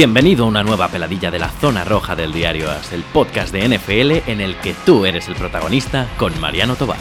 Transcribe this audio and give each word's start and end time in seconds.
Bienvenido 0.00 0.46
a 0.46 0.48
una 0.48 0.62
nueva 0.62 0.88
peladilla 0.88 1.30
de 1.30 1.38
la 1.38 1.50
zona 1.50 1.84
roja 1.84 2.16
del 2.16 2.32
diario 2.32 2.70
AS, 2.70 2.94
el 2.94 3.02
podcast 3.02 3.52
de 3.52 3.68
NFL 3.68 4.30
en 4.30 4.40
el 4.40 4.56
que 4.56 4.72
tú 4.72 5.04
eres 5.04 5.28
el 5.28 5.34
protagonista 5.34 6.08
con 6.16 6.40
Mariano 6.40 6.74
Tobar. 6.74 6.96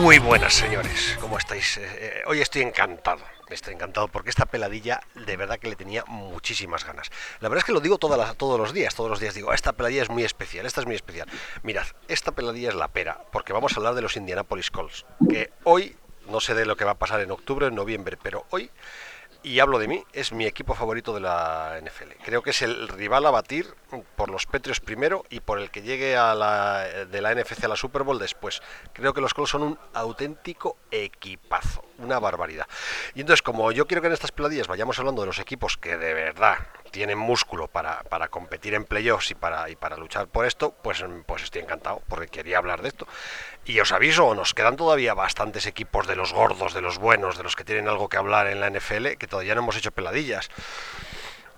Muy 0.00 0.20
buenas 0.20 0.54
señores, 0.54 1.18
¿cómo 1.20 1.36
estáis? 1.36 1.78
Eh, 1.78 1.82
eh, 1.84 2.22
hoy 2.26 2.40
estoy 2.40 2.62
encantado, 2.62 3.22
estoy 3.54 3.74
encantado 3.74 4.08
porque 4.08 4.30
esta 4.30 4.46
peladilla 4.46 5.00
de 5.14 5.36
verdad 5.36 5.58
que 5.58 5.68
le 5.68 5.76
tenía 5.76 6.04
muchísimas 6.06 6.84
ganas. 6.84 7.10
La 7.40 7.48
verdad 7.48 7.60
es 7.60 7.64
que 7.64 7.72
lo 7.72 7.80
digo 7.80 7.98
todas 7.98 8.36
todos 8.36 8.58
los 8.58 8.72
días, 8.72 8.94
todos 8.94 9.10
los 9.10 9.20
días 9.20 9.34
digo, 9.34 9.52
esta 9.52 9.72
peladilla 9.72 10.02
es 10.02 10.10
muy 10.10 10.24
especial, 10.24 10.66
esta 10.66 10.80
es 10.80 10.86
muy 10.86 10.96
especial. 10.96 11.28
Mirad, 11.62 11.86
esta 12.08 12.32
peladilla 12.32 12.70
es 12.70 12.74
la 12.74 12.88
pera, 12.88 13.24
porque 13.32 13.52
vamos 13.52 13.72
a 13.72 13.76
hablar 13.76 13.94
de 13.94 14.02
los 14.02 14.16
Indianapolis 14.16 14.70
Colts, 14.70 15.06
que 15.28 15.52
hoy, 15.64 15.96
no 16.28 16.40
sé 16.40 16.54
de 16.54 16.66
lo 16.66 16.76
que 16.76 16.84
va 16.84 16.92
a 16.92 16.98
pasar 16.98 17.20
en 17.20 17.30
octubre 17.30 17.66
en 17.66 17.74
noviembre, 17.74 18.18
pero 18.22 18.46
hoy 18.50 18.70
y 19.44 19.58
hablo 19.60 19.78
de 19.78 19.88
mí, 19.88 20.04
es 20.12 20.32
mi 20.32 20.46
equipo 20.46 20.74
favorito 20.74 21.12
de 21.14 21.20
la 21.20 21.80
NFL. 21.82 22.12
Creo 22.24 22.42
que 22.42 22.50
es 22.50 22.62
el 22.62 22.88
rival 22.88 23.26
a 23.26 23.30
batir 23.30 23.74
por 24.16 24.30
los 24.30 24.46
Patriots 24.46 24.80
primero 24.80 25.24
y 25.30 25.40
por 25.40 25.58
el 25.58 25.70
que 25.70 25.82
llegue 25.82 26.16
a 26.16 26.34
la, 26.34 26.82
de 27.10 27.20
la 27.20 27.34
NFC 27.34 27.64
a 27.64 27.68
la 27.68 27.76
Super 27.76 28.04
Bowl 28.04 28.18
después. 28.18 28.62
Creo 28.92 29.12
que 29.12 29.20
los 29.20 29.34
Colts 29.34 29.50
son 29.50 29.62
un 29.62 29.78
auténtico 29.94 30.76
equipazo, 30.90 31.84
una 32.04 32.18
barbaridad. 32.18 32.66
Y 33.14 33.20
entonces, 33.20 33.42
como 33.42 33.72
yo 33.72 33.86
quiero 33.86 34.00
que 34.00 34.08
en 34.08 34.12
estas 34.14 34.32
peladillas 34.32 34.66
vayamos 34.68 34.98
hablando 34.98 35.22
de 35.22 35.26
los 35.26 35.38
equipos 35.38 35.76
que 35.76 35.96
de 35.96 36.14
verdad 36.14 36.58
tienen 36.90 37.16
músculo 37.18 37.68
para, 37.68 38.02
para 38.04 38.28
competir 38.28 38.74
en 38.74 38.84
playoffs 38.84 39.30
y 39.30 39.34
para, 39.34 39.68
y 39.70 39.76
para 39.76 39.96
luchar 39.96 40.26
por 40.28 40.44
esto, 40.44 40.74
pues, 40.82 41.02
pues 41.26 41.42
estoy 41.44 41.62
encantado, 41.62 42.02
porque 42.08 42.28
quería 42.28 42.58
hablar 42.58 42.82
de 42.82 42.88
esto. 42.88 43.06
Y 43.64 43.80
os 43.80 43.92
aviso, 43.92 44.34
nos 44.34 44.52
quedan 44.54 44.76
todavía 44.76 45.14
bastantes 45.14 45.64
equipos 45.66 46.06
de 46.06 46.16
los 46.16 46.32
gordos, 46.34 46.74
de 46.74 46.82
los 46.82 46.98
buenos, 46.98 47.38
de 47.38 47.44
los 47.44 47.56
que 47.56 47.64
tienen 47.64 47.88
algo 47.88 48.08
que 48.08 48.18
hablar 48.18 48.46
en 48.48 48.60
la 48.60 48.68
NFL, 48.68 49.16
que 49.18 49.26
todavía 49.26 49.54
no 49.54 49.62
hemos 49.62 49.76
hecho 49.76 49.90
peladillas. 49.92 50.50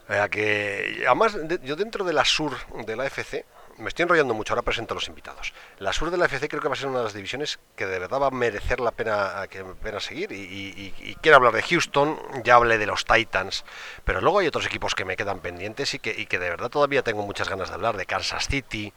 Sea 0.06 0.28
que, 0.28 1.02
además, 1.06 1.32
de- 1.48 1.60
yo 1.64 1.76
dentro 1.76 2.04
de 2.04 2.12
la 2.12 2.24
sur 2.24 2.56
de 2.86 2.94
la 2.94 3.06
FC, 3.06 3.44
me 3.78 3.88
estoy 3.88 4.04
enrollando 4.04 4.34
mucho, 4.34 4.52
ahora 4.52 4.62
presento 4.62 4.94
a 4.94 4.96
los 4.96 5.08
invitados. 5.08 5.52
La 5.78 5.92
sur 5.92 6.10
de 6.10 6.16
la 6.16 6.26
FC 6.26 6.48
creo 6.48 6.62
que 6.62 6.68
va 6.68 6.74
a 6.74 6.76
ser 6.76 6.88
una 6.88 6.98
de 6.98 7.04
las 7.04 7.14
divisiones 7.14 7.58
que 7.76 7.86
de 7.86 7.98
verdad 7.98 8.20
va 8.20 8.26
a 8.28 8.30
merecer 8.30 8.80
la 8.80 8.90
pena, 8.92 9.46
que 9.50 9.64
pena 9.64 10.00
seguir. 10.00 10.32
Y, 10.32 10.36
y- 10.36 10.94
y- 11.00 11.10
y 11.10 11.14
quiero 11.16 11.36
hablar 11.36 11.52
de 11.52 11.62
Houston, 11.62 12.18
ya 12.44 12.54
hablé 12.56 12.78
de 12.78 12.86
los 12.86 13.04
Titans, 13.04 13.64
pero 14.04 14.20
luego 14.20 14.38
hay 14.40 14.46
otros 14.46 14.66
equipos 14.66 14.94
que 14.94 15.04
me 15.04 15.16
quedan 15.16 15.40
pendientes 15.40 15.94
y 15.94 15.98
que, 15.98 16.10
y 16.16 16.26
de 16.26 16.38
verdad 16.38 16.68
todavía 16.70 17.02
tengo 17.02 17.22
muchas 17.26 17.48
ganas 17.48 17.68
de 17.68 17.74
hablar, 17.74 17.96
de 17.96 18.06
Kansas 18.06 18.46
City, 18.48 18.92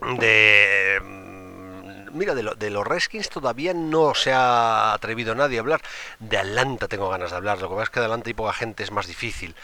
de... 0.00 1.00
mm, 1.02 1.68
Mira, 2.10 2.34
de, 2.34 2.42
lo- 2.42 2.54
de 2.54 2.70
los 2.70 2.86
Redskins 2.86 3.28
todavía 3.28 3.74
no 3.74 4.14
se 4.14 4.32
ha 4.32 4.94
atrevido 4.94 5.34
nadie 5.34 5.58
a 5.58 5.60
hablar. 5.60 5.82
De 6.18 6.38
Atlanta 6.38 6.88
tengo 6.88 7.10
ganas 7.10 7.30
de 7.30 7.36
hablar. 7.36 7.60
Lo 7.60 7.68
que 7.68 7.74
pasa 7.74 7.84
es 7.84 7.90
que 7.90 8.00
de 8.00 8.06
Atlanta 8.06 8.30
hay 8.30 8.34
poca 8.34 8.54
gente, 8.54 8.82
es 8.82 8.90
más 8.90 9.06
difícil. 9.06 9.54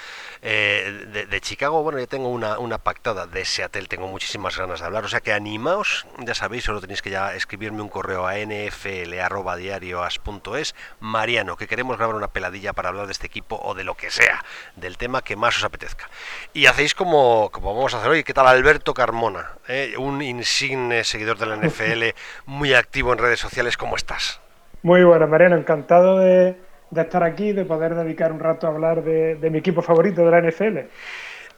Eh, 0.47 1.27
de, 1.31 1.41
Chicago, 1.41 1.83
bueno, 1.83 1.99
ya 1.99 2.07
tengo 2.07 2.29
una, 2.29 2.59
una 2.59 2.77
pactada. 2.77 3.27
De 3.27 3.47
Seattle 3.47 3.87
tengo 3.87 4.09
muchísimas 4.09 4.59
ganas 4.59 4.81
de 4.81 4.87
hablar. 4.87 5.03
O 5.05 5.09
sea 5.09 5.21
que 5.21 5.33
animaos, 5.33 6.07
ya 6.19 6.35
sabéis, 6.35 6.65
solo 6.65 6.83
tenéis 6.83 7.01
que 7.01 7.09
ya 7.09 7.35
escribirme 7.35 7.81
un 7.81 7.89
correo 7.89 8.27
a 8.27 8.35
nfl.diarioas.es. 8.37 10.75
Mariano, 11.01 11.57
que 11.57 11.67
queremos 11.67 11.97
grabar 11.97 12.15
una 12.15 12.29
peladilla 12.29 12.75
para 12.75 12.91
hablar 12.91 13.07
de 13.07 13.13
este 13.13 13.27
equipo 13.27 13.59
o 13.63 13.73
de 13.75 13.85
lo 13.85 13.95
que 13.95 14.11
sea, 14.11 14.45
del 14.77 14.99
tema 14.99 15.23
que 15.23 15.35
más 15.35 15.57
os 15.57 15.65
apetezca. 15.65 16.11
Y 16.53 16.67
hacéis 16.67 16.95
como, 16.95 17.49
como 17.51 17.75
vamos 17.75 17.95
a 17.95 17.99
hacer 17.99 18.11
hoy. 18.11 18.23
¿Qué 18.23 18.35
tal 18.35 18.47
Alberto 18.47 18.93
Carmona? 18.93 19.53
eh? 19.67 19.95
Un 19.97 20.21
insigne 20.21 21.05
seguidor 21.05 21.39
de 21.39 21.47
la 21.47 21.57
NFL, 21.57 22.03
muy 22.45 22.75
activo 22.75 23.15
en 23.15 23.19
redes 23.19 23.41
sociales. 23.41 23.79
¿Cómo 23.79 23.97
estás? 23.97 24.43
Muy 24.83 25.05
bueno, 25.05 25.27
Mariano, 25.27 25.57
encantado 25.57 26.19
de, 26.19 26.59
de 26.95 27.03
estar 27.03 27.23
aquí, 27.23 27.53
de 27.53 27.65
poder 27.65 27.95
dedicar 27.95 28.33
un 28.33 28.41
rato 28.41 28.67
a 28.67 28.71
hablar 28.71 29.03
de, 29.03 29.35
de 29.37 29.51
mi 29.51 29.59
equipo 29.59 29.83
favorito 29.83 30.25
de 30.25 30.31
la 30.31 30.41
NFL. 30.41 30.79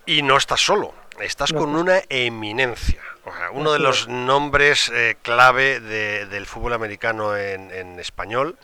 Y 0.07 0.23
no 0.23 0.37
estás 0.37 0.61
solo, 0.61 0.95
estás 1.21 1.53
No 1.53 1.61
con 1.61 1.75
una 1.77 2.01
eminencia. 2.09 3.01
O 3.25 3.33
sea, 3.37 3.51
uno 3.51 3.73
de 3.73 3.79
los 3.81 4.03
es. 4.03 4.09
nombres 4.09 4.91
eh, 4.95 5.17
clave 5.23 5.81
de- 5.81 6.27
del 6.27 6.47
fútbol 6.47 6.73
americano 6.73 7.37
en, 7.37 7.71
en 7.73 7.99
español. 7.99 8.57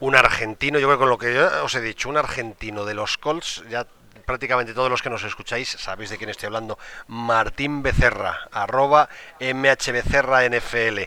Un 0.00 0.14
argentino, 0.16 0.78
yo 0.78 0.86
creo 0.86 0.96
que 0.96 1.02
con 1.02 1.10
lo 1.10 1.18
que 1.18 1.34
ya 1.34 1.62
os 1.62 1.74
he 1.74 1.80
dicho, 1.80 2.08
un 2.08 2.16
argentino 2.16 2.84
de 2.84 2.94
los 2.94 3.18
Colts, 3.18 3.64
ya 3.68 3.86
prácticamente 4.24 4.72
todos 4.74 4.90
los 4.90 5.02
que 5.02 5.10
nos 5.10 5.24
escucháis 5.24 5.68
sabéis 5.70 6.10
de 6.10 6.18
quién 6.18 6.30
estoy 6.30 6.46
hablando. 6.46 6.78
Martín 7.06 7.82
Becerra, 7.82 8.48
arroba 8.52 9.08
MHBecerra 9.40 10.44
NFL. 10.48 11.00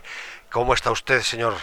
¿Cómo 0.50 0.74
está 0.74 0.90
usted, 0.90 1.22
señor? 1.22 1.54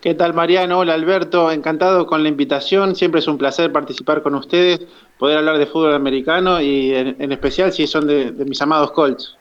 ¿Qué 0.00 0.14
tal 0.14 0.32
Mariano? 0.32 0.78
Hola 0.78 0.94
Alberto, 0.94 1.50
encantado 1.50 2.06
con 2.06 2.22
la 2.22 2.28
invitación, 2.28 2.94
siempre 2.94 3.18
es 3.18 3.26
un 3.26 3.36
placer 3.36 3.72
participar 3.72 4.22
con 4.22 4.36
ustedes, 4.36 4.80
poder 5.18 5.38
hablar 5.38 5.58
de 5.58 5.66
fútbol 5.66 5.92
americano 5.92 6.60
y 6.60 6.94
en, 6.94 7.32
especial 7.32 7.72
si 7.72 7.88
son 7.88 8.06
de, 8.06 8.30
mis 8.46 8.62
amados 8.62 8.92
Colts. 8.92 9.36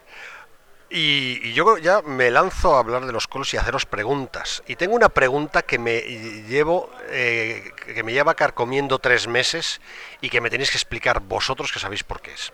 Y, 0.90 1.54
yo 1.54 1.78
ya 1.78 2.02
me 2.02 2.32
lanzo 2.32 2.76
a 2.76 2.80
hablar 2.80 3.06
de 3.06 3.12
los 3.12 3.28
Colts 3.28 3.54
y 3.54 3.58
haceros 3.58 3.86
preguntas. 3.86 4.64
Y 4.68 4.78
tengo 4.78 4.96
una 4.96 5.10
pregunta 5.10 5.62
que 5.62 5.78
me 5.78 6.02
llevo, 6.50 6.90
eh, 7.10 7.72
que 7.94 8.02
me 8.02 8.14
lleva 8.14 8.34
carcomiendo 8.34 8.98
tres 8.98 9.28
meses 9.28 9.80
y 10.22 10.32
que 10.32 10.42
me 10.42 10.50
tenéis 10.50 10.72
que 10.72 10.78
explicar 10.78 11.20
vosotros 11.20 11.72
que 11.72 11.78
sabéis 11.78 12.04
por 12.04 12.20
qué 12.20 12.34
es. 12.34 12.52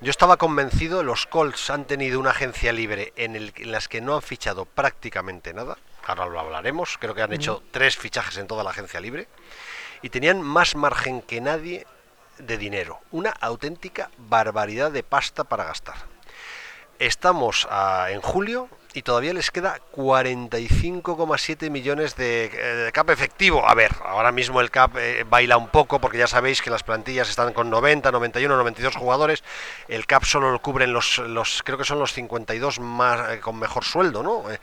Yo 0.00 0.10
estaba 0.10 0.36
convencido, 0.36 1.02
los 1.02 1.26
Colts 1.26 1.70
han 1.70 1.84
tenido 1.84 2.20
una 2.20 2.30
agencia 2.30 2.72
libre 2.72 3.12
en, 3.16 3.34
el, 3.34 3.52
en 3.56 3.72
las 3.72 3.88
que 3.88 4.00
no 4.00 4.14
han 4.14 4.22
fichado 4.22 4.66
prácticamente 4.66 5.52
nada. 5.52 5.76
Ahora 6.10 6.26
lo 6.26 6.40
hablaremos. 6.40 6.98
Creo 6.98 7.14
que 7.14 7.22
han 7.22 7.32
hecho 7.32 7.62
tres 7.70 7.96
fichajes 7.96 8.36
en 8.36 8.48
toda 8.48 8.64
la 8.64 8.70
agencia 8.70 9.00
libre. 9.00 9.28
Y 10.02 10.08
tenían 10.08 10.42
más 10.42 10.74
margen 10.74 11.22
que 11.22 11.40
nadie 11.40 11.86
de 12.38 12.58
dinero. 12.58 12.98
Una 13.12 13.30
auténtica 13.30 14.10
barbaridad 14.18 14.90
de 14.90 15.04
pasta 15.04 15.44
para 15.44 15.64
gastar. 15.64 15.94
Estamos 16.98 17.68
ah, 17.70 18.08
en 18.10 18.20
julio 18.20 18.68
y 18.92 19.02
todavía 19.02 19.32
les 19.32 19.50
queda 19.50 19.78
45,7 19.94 21.70
millones 21.70 22.16
de, 22.16 22.46
eh, 22.46 22.74
de 22.84 22.92
cap 22.92 23.08
efectivo. 23.10 23.66
A 23.68 23.74
ver, 23.74 23.92
ahora 24.04 24.32
mismo 24.32 24.60
el 24.60 24.70
cap 24.70 24.96
eh, 24.96 25.24
baila 25.28 25.56
un 25.56 25.68
poco 25.68 26.00
porque 26.00 26.18
ya 26.18 26.26
sabéis 26.26 26.60
que 26.60 26.70
las 26.70 26.82
plantillas 26.82 27.30
están 27.30 27.52
con 27.52 27.70
90, 27.70 28.10
91, 28.10 28.56
92 28.56 28.96
jugadores. 28.96 29.44
El 29.88 30.06
cap 30.06 30.24
solo 30.24 30.50
lo 30.50 30.60
cubren 30.60 30.92
los, 30.92 31.18
los 31.18 31.62
creo 31.62 31.78
que 31.78 31.84
son 31.84 32.00
los 32.00 32.12
52 32.12 32.80
más 32.80 33.30
eh, 33.30 33.40
con 33.40 33.58
mejor 33.58 33.84
sueldo, 33.84 34.22
¿no? 34.22 34.50
Eh, 34.50 34.58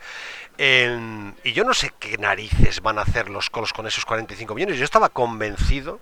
y 0.58 1.52
yo 1.52 1.64
no 1.64 1.72
sé 1.72 1.92
qué 1.98 2.18
narices 2.18 2.80
van 2.82 2.98
a 2.98 3.02
hacer 3.02 3.30
los 3.30 3.48
Colts 3.50 3.72
con 3.72 3.86
esos 3.86 4.04
45 4.04 4.54
millones. 4.54 4.78
Yo 4.78 4.84
estaba 4.84 5.08
convencido 5.08 6.00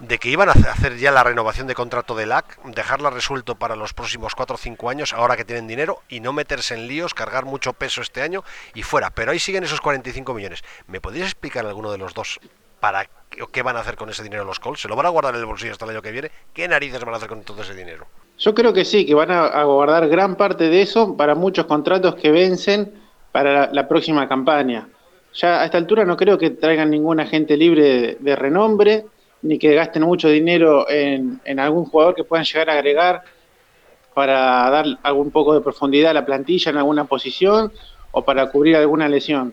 de 0.00 0.18
que 0.18 0.28
iban 0.28 0.48
a 0.48 0.52
hace- 0.52 0.68
hacer 0.68 0.96
ya 0.98 1.10
la 1.10 1.22
renovación 1.24 1.66
de 1.66 1.74
contrato 1.74 2.14
de 2.14 2.26
LAC, 2.26 2.58
dejarla 2.64 3.08
resuelto 3.10 3.54
para 3.54 3.76
los 3.76 3.94
próximos 3.94 4.34
4 4.34 4.56
o 4.56 4.58
5 4.58 4.90
años, 4.90 5.12
ahora 5.14 5.36
que 5.36 5.44
tienen 5.44 5.66
dinero, 5.66 6.02
y 6.08 6.20
no 6.20 6.32
meterse 6.34 6.74
en 6.74 6.86
líos, 6.88 7.14
cargar 7.14 7.44
mucho 7.46 7.72
peso 7.72 8.02
este 8.02 8.20
año 8.20 8.44
y 8.74 8.82
fuera. 8.82 9.08
Pero 9.10 9.30
ahí 9.32 9.38
siguen 9.38 9.64
esos 9.64 9.80
45 9.80 10.34
millones. 10.34 10.62
¿Me 10.86 11.00
podrías 11.00 11.28
explicar 11.28 11.64
alguno 11.64 11.90
de 11.92 11.98
los 11.98 12.12
dos 12.12 12.40
para 12.80 13.08
qué, 13.52 13.62
van 13.62 13.76
a 13.76 13.80
hacer 13.80 13.96
con 13.96 14.10
ese 14.10 14.22
dinero 14.22 14.44
los 14.44 14.60
Colts? 14.60 14.80
¿Se 14.82 14.88
lo 14.88 14.96
van 14.96 15.06
a 15.06 15.10
guardar 15.10 15.34
en 15.34 15.40
el 15.40 15.46
bolsillo 15.46 15.72
hasta 15.72 15.86
el 15.86 15.92
año 15.92 16.02
que 16.02 16.10
viene? 16.12 16.30
¿Qué 16.52 16.68
narices 16.68 17.02
van 17.02 17.14
a 17.14 17.16
hacer 17.16 17.28
con 17.30 17.42
todo 17.42 17.62
ese 17.62 17.74
dinero? 17.74 18.06
Yo 18.36 18.54
creo 18.54 18.74
que 18.74 18.84
sí, 18.84 19.06
que 19.06 19.14
van 19.14 19.30
a 19.30 19.62
guardar 19.64 20.08
gran 20.08 20.36
parte 20.36 20.64
de 20.64 20.82
eso 20.82 21.16
para 21.16 21.34
muchos 21.34 21.64
contratos 21.64 22.16
que 22.16 22.30
vencen 22.30 23.05
para 23.36 23.70
la, 23.70 23.86
próxima 23.86 24.26
campaña. 24.26 24.88
Ya 25.34 25.60
a 25.60 25.66
esta 25.66 25.76
altura 25.76 26.06
no 26.06 26.16
creo 26.16 26.38
que 26.38 26.48
traigan 26.48 26.88
ningún 26.88 27.20
agente 27.20 27.54
libre 27.54 28.16
de, 28.18 28.34
renombre, 28.34 29.04
ni 29.42 29.58
que 29.58 29.74
gasten 29.74 30.04
mucho 30.04 30.30
dinero 30.30 30.88
en, 30.88 31.60
algún 31.60 31.84
jugador 31.84 32.14
que 32.14 32.24
puedan 32.24 32.46
llegar 32.46 32.70
a 32.70 32.72
agregar 32.72 33.24
para 34.14 34.70
dar 34.70 34.86
algún 35.02 35.30
poco 35.30 35.52
de 35.52 35.60
profundidad 35.60 36.12
a 36.12 36.14
la 36.14 36.24
plantilla 36.24 36.70
en 36.70 36.78
alguna 36.78 37.04
posición 37.04 37.70
o 38.10 38.24
para 38.24 38.50
cubrir 38.50 38.74
alguna 38.74 39.06
lesión. 39.06 39.52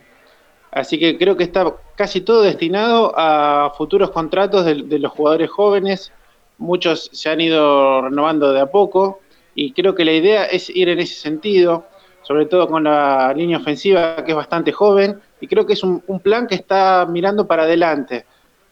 Así 0.71 0.97
que 0.97 1.17
creo 1.17 1.35
que 1.35 1.43
está 1.43 1.75
casi 1.97 2.21
todo 2.21 2.41
destinado 2.41 3.11
a 3.17 3.73
futuros 3.77 4.11
contratos 4.11 4.63
de 4.63 4.99
los 4.99 5.11
jugadores 5.11 5.51
jóvenes. 5.51 6.13
Muchos 6.57 7.09
se 7.11 7.29
han 7.29 7.41
ido 7.41 8.03
renovando 8.03 8.53
de 8.53 8.61
a 8.61 8.67
poco 8.67 9.19
y 9.55 9.73
creo 9.73 9.93
que 9.93 10.05
la 10.05 10.13
idea 10.13 10.45
es 10.45 10.69
ir 10.69 10.87
en 10.87 11.01
ese 11.01 11.15
sentido, 11.15 11.85
sobre 12.23 12.45
todo 12.45 12.67
con 12.67 12.83
la 12.83 13.33
línea 13.35 13.57
ofensiva 13.57 14.23
que 14.23 14.31
es 14.31 14.35
bastante 14.35 14.71
joven 14.71 15.19
y 15.39 15.47
creo 15.47 15.65
que 15.65 15.73
es 15.73 15.83
un, 15.83 16.01
plan 16.21 16.47
que 16.47 16.55
está 16.55 17.05
mirando 17.09 17.45
para 17.45 17.63
adelante. 17.63 18.25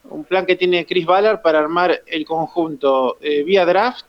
Un 0.10 0.24
plan 0.24 0.46
que 0.46 0.56
tiene 0.56 0.86
Chris 0.86 1.06
Ballard 1.06 1.42
para 1.42 1.60
armar 1.60 2.02
el 2.06 2.26
conjunto 2.26 3.18
eh, 3.22 3.44
vía 3.44 3.66
draft 3.66 4.06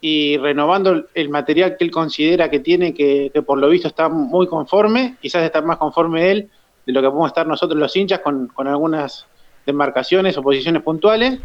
y 0.00 0.36
renovando 0.38 1.06
el 1.14 1.28
material 1.28 1.76
que 1.76 1.84
él 1.84 1.90
considera 1.90 2.50
que 2.50 2.60
tiene, 2.60 2.94
que, 2.94 3.30
que 3.32 3.42
por 3.42 3.58
lo 3.58 3.68
visto 3.68 3.88
está 3.88 4.08
muy 4.08 4.46
conforme, 4.46 5.16
quizás 5.20 5.42
está 5.42 5.62
más 5.62 5.78
conforme 5.78 6.30
él 6.30 6.50
de 6.86 6.92
lo 6.92 7.00
que 7.00 7.08
podemos 7.08 7.28
estar 7.28 7.46
nosotros 7.46 7.78
los 7.78 7.94
hinchas 7.96 8.20
con, 8.20 8.48
con 8.48 8.68
algunas 8.68 9.26
demarcaciones 9.66 10.36
o 10.36 10.42
posiciones 10.42 10.82
puntuales, 10.82 11.40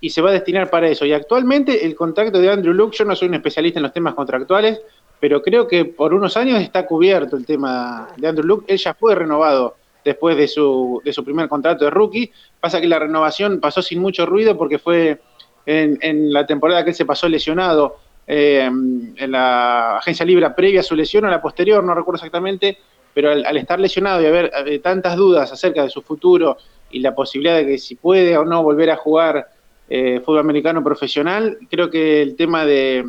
y 0.00 0.10
se 0.10 0.20
va 0.20 0.28
a 0.28 0.34
destinar 0.34 0.68
para 0.68 0.88
eso. 0.88 1.06
Y 1.06 1.14
actualmente 1.14 1.86
el 1.86 1.94
contacto 1.94 2.38
de 2.38 2.50
Andrew 2.50 2.74
Luke, 2.74 2.94
yo 2.94 3.06
no 3.06 3.16
soy 3.16 3.28
un 3.28 3.34
especialista 3.34 3.78
en 3.78 3.84
los 3.84 3.92
temas 3.94 4.12
contractuales, 4.12 4.82
pero 5.24 5.40
creo 5.40 5.66
que 5.66 5.86
por 5.86 6.12
unos 6.12 6.36
años 6.36 6.60
está 6.60 6.84
cubierto 6.84 7.34
el 7.34 7.46
tema 7.46 8.08
de 8.18 8.28
Andrew 8.28 8.46
Luke. 8.46 8.66
Él 8.70 8.76
ya 8.76 8.92
fue 8.92 9.14
renovado 9.14 9.74
después 10.04 10.36
de 10.36 10.46
su, 10.46 11.00
de 11.02 11.14
su 11.14 11.24
primer 11.24 11.48
contrato 11.48 11.86
de 11.86 11.90
rookie. 11.90 12.30
Pasa 12.60 12.78
que 12.78 12.86
la 12.86 12.98
renovación 12.98 13.58
pasó 13.58 13.80
sin 13.80 14.00
mucho 14.00 14.26
ruido 14.26 14.54
porque 14.58 14.78
fue 14.78 15.22
en, 15.64 16.30
la 16.30 16.44
temporada 16.44 16.84
que 16.84 16.90
él 16.90 16.94
se 16.94 17.06
pasó 17.06 17.26
lesionado 17.26 17.96
eh, 18.26 18.66
en 18.66 19.32
la 19.32 19.96
agencia 19.96 20.26
libre 20.26 20.50
previa 20.50 20.80
a 20.80 20.82
su 20.82 20.94
lesión 20.94 21.24
o 21.24 21.30
la 21.30 21.40
posterior, 21.40 21.82
no 21.82 21.94
recuerdo 21.94 22.16
exactamente, 22.16 22.76
pero 23.14 23.30
al, 23.30 23.56
estar 23.56 23.80
lesionado 23.80 24.20
y 24.20 24.26
haber 24.26 24.52
eh, 24.66 24.78
tantas 24.80 25.16
dudas 25.16 25.50
acerca 25.50 25.84
de 25.84 25.88
su 25.88 26.02
futuro 26.02 26.58
y 26.90 27.00
la 27.00 27.14
posibilidad 27.14 27.56
de 27.56 27.64
que 27.64 27.78
si 27.78 27.94
puede 27.94 28.36
o 28.36 28.44
no 28.44 28.62
volver 28.62 28.90
a 28.90 28.96
jugar 28.96 29.48
eh, 29.88 30.20
fútbol 30.20 30.40
americano 30.40 30.84
profesional, 30.84 31.56
creo 31.70 31.88
que 31.88 32.20
el 32.20 32.36
tema 32.36 32.66
de, 32.66 33.06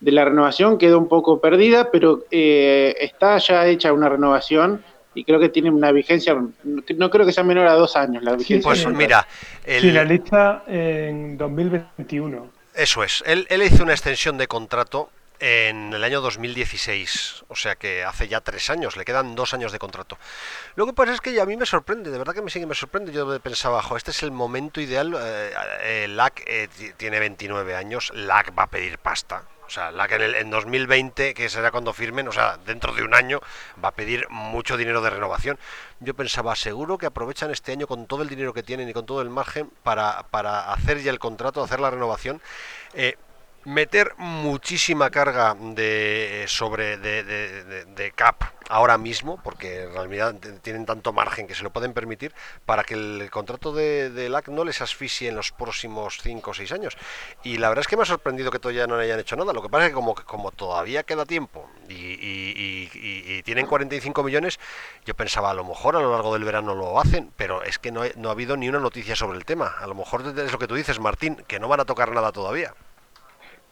de 0.00 0.12
la 0.12 0.24
renovación 0.24 0.78
quedó 0.78 0.98
un 0.98 1.08
poco 1.08 1.40
perdida, 1.40 1.90
pero 1.90 2.24
eh, 2.30 2.96
está 3.00 3.38
ya 3.38 3.66
hecha 3.66 3.92
una 3.92 4.08
renovación 4.08 4.82
y 5.14 5.24
creo 5.24 5.40
que 5.40 5.48
tiene 5.48 5.70
una 5.70 5.92
vigencia, 5.92 6.34
no 6.34 7.10
creo 7.10 7.26
que 7.26 7.32
sea 7.32 7.44
menor 7.44 7.66
a 7.66 7.74
dos 7.74 7.96
años 7.96 8.22
la 8.22 8.36
vigencia. 8.36 8.62
pues 8.62 8.86
mira, 8.86 9.26
el... 9.64 9.82
finalista 9.82 10.64
en 10.66 11.36
2021. 11.36 12.50
Eso 12.74 13.02
es, 13.02 13.22
él, 13.26 13.46
él 13.50 13.62
hizo 13.62 13.82
una 13.82 13.92
extensión 13.92 14.38
de 14.38 14.46
contrato 14.46 15.10
en 15.40 15.92
el 15.92 16.04
año 16.04 16.20
2016, 16.20 17.44
o 17.48 17.56
sea 17.56 17.74
que 17.74 18.04
hace 18.04 18.28
ya 18.28 18.42
tres 18.42 18.68
años, 18.68 18.96
le 18.96 19.04
quedan 19.04 19.34
dos 19.34 19.54
años 19.54 19.72
de 19.72 19.78
contrato. 19.78 20.18
Lo 20.76 20.86
que 20.86 20.92
pasa 20.92 21.14
es 21.14 21.20
que 21.20 21.40
a 21.40 21.46
mí 21.46 21.56
me 21.56 21.66
sorprende, 21.66 22.10
de 22.10 22.18
verdad 22.18 22.34
que 22.34 22.42
me 22.42 22.50
sigue 22.50 22.66
me 22.66 22.74
sorprende. 22.74 23.10
Yo 23.10 23.40
pensaba, 23.40 23.82
jo, 23.82 23.96
este 23.96 24.10
es 24.10 24.22
el 24.22 24.30
momento 24.30 24.80
ideal. 24.80 25.14
Eh, 25.18 25.50
eh 25.82 26.08
LAC 26.08 26.44
eh, 26.46 26.68
tiene 26.96 27.18
29 27.18 27.74
años, 27.74 28.12
LAC 28.14 28.56
va 28.56 28.64
a 28.64 28.66
pedir 28.66 28.98
pasta. 28.98 29.42
O 29.70 29.72
sea, 29.72 29.92
la 29.92 30.08
que 30.08 30.16
en, 30.16 30.22
el, 30.22 30.34
en 30.34 30.50
2020, 30.50 31.32
que 31.32 31.48
será 31.48 31.70
cuando 31.70 31.92
firmen, 31.92 32.26
o 32.26 32.32
sea, 32.32 32.58
dentro 32.66 32.92
de 32.92 33.04
un 33.04 33.14
año, 33.14 33.38
va 33.82 33.90
a 33.90 33.94
pedir 33.94 34.28
mucho 34.28 34.76
dinero 34.76 35.00
de 35.00 35.10
renovación. 35.10 35.60
Yo 36.00 36.12
pensaba, 36.14 36.56
seguro 36.56 36.98
que 36.98 37.06
aprovechan 37.06 37.52
este 37.52 37.70
año 37.70 37.86
con 37.86 38.08
todo 38.08 38.22
el 38.22 38.28
dinero 38.28 38.52
que 38.52 38.64
tienen 38.64 38.88
y 38.88 38.92
con 38.92 39.06
todo 39.06 39.22
el 39.22 39.30
margen 39.30 39.70
para, 39.84 40.24
para 40.32 40.72
hacer 40.72 41.00
ya 41.00 41.12
el 41.12 41.20
contrato, 41.20 41.62
hacer 41.62 41.78
la 41.78 41.88
renovación. 41.88 42.42
Eh, 42.94 43.16
meter 43.64 44.14
muchísima 44.16 45.10
carga 45.10 45.54
de 45.54 46.44
sobre 46.48 46.96
de, 46.96 48.12
cap 48.14 48.42
ahora 48.68 48.98
mismo 48.98 49.40
porque 49.42 49.84
en 49.84 49.92
realidad 49.92 50.34
tienen 50.62 50.86
tanto 50.86 51.12
margen 51.12 51.46
que 51.46 51.54
se 51.54 51.62
lo 51.62 51.70
pueden 51.70 51.92
permitir 51.92 52.32
para 52.64 52.84
que 52.84 52.94
el, 52.94 53.28
contrato 53.30 53.72
de, 53.72 54.28
LAC 54.28 54.48
no 54.48 54.64
les 54.64 54.80
asfixie 54.80 55.28
en 55.28 55.36
los 55.36 55.52
próximos 55.52 56.18
5 56.22 56.50
o 56.50 56.54
6 56.54 56.72
años. 56.72 56.96
Y 57.42 57.58
la 57.58 57.68
verdad 57.68 57.82
es 57.82 57.88
que 57.88 57.96
me 57.96 58.02
ha 58.02 58.06
sorprendido 58.06 58.50
que 58.50 58.58
todavía 58.58 58.86
no 58.86 58.96
hayan 58.96 59.20
hecho 59.20 59.36
nada. 59.36 59.52
Lo 59.52 59.62
que 59.62 59.68
pasa 59.68 59.86
es 59.86 59.90
que 59.90 59.94
como, 59.94 60.14
como 60.14 60.50
todavía 60.52 61.02
queda 61.02 61.26
tiempo 61.26 61.68
y, 61.88 61.94
y, 61.94 62.90
y, 62.94 63.42
tienen 63.42 63.66
45 63.66 64.22
millones 64.22 64.60
yo 65.04 65.14
pensaba 65.14 65.50
a 65.50 65.54
lo 65.54 65.64
mejor 65.64 65.96
a 65.96 66.00
lo 66.00 66.12
largo 66.12 66.34
del 66.34 66.44
verano 66.44 66.74
lo 66.74 67.00
hacen 67.00 67.32
pero 67.36 67.62
es 67.62 67.78
que 67.78 67.90
no, 67.90 68.02
no 68.16 68.28
ha 68.28 68.32
habido 68.32 68.56
ni 68.56 68.68
una 68.68 68.78
noticia 68.80 69.16
sobre 69.16 69.38
el 69.38 69.44
tema. 69.44 69.74
A 69.80 69.86
lo 69.86 69.94
mejor 69.94 70.22
es 70.22 70.52
lo 70.52 70.58
que 70.58 70.66
tú 70.66 70.74
dices 70.74 71.00
Martín 71.00 71.36
que 71.46 71.58
no 71.58 71.68
van 71.68 71.80
a 71.80 71.84
tocar 71.84 72.12
nada 72.12 72.32
todavía 72.32 72.74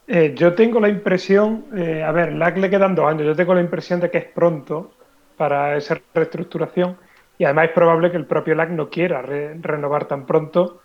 eh, 0.08 0.34
yo 0.34 0.54
tengo 0.54 0.80
la 0.80 0.88
impresión, 0.88 1.66
eh, 1.76 2.02
a 2.02 2.10
ver, 2.12 2.32
LAC 2.32 2.56
le 2.56 2.70
quedan 2.70 2.94
dos 2.94 3.06
años, 3.06 3.26
yo 3.26 3.36
tengo 3.36 3.54
la 3.54 3.60
impresión 3.60 4.00
de 4.00 4.10
que 4.10 4.18
es 4.18 4.24
pronto 4.24 4.92
para 5.36 5.76
esa 5.76 6.00
reestructuración 6.14 6.96
y 7.38 7.44
además 7.44 7.66
es 7.66 7.72
probable 7.72 8.10
que 8.10 8.16
el 8.16 8.26
propio 8.26 8.54
LAC 8.54 8.70
no 8.70 8.88
quiera 8.88 9.22
renovar 9.22 10.06
tan 10.06 10.26
pronto 10.26 10.80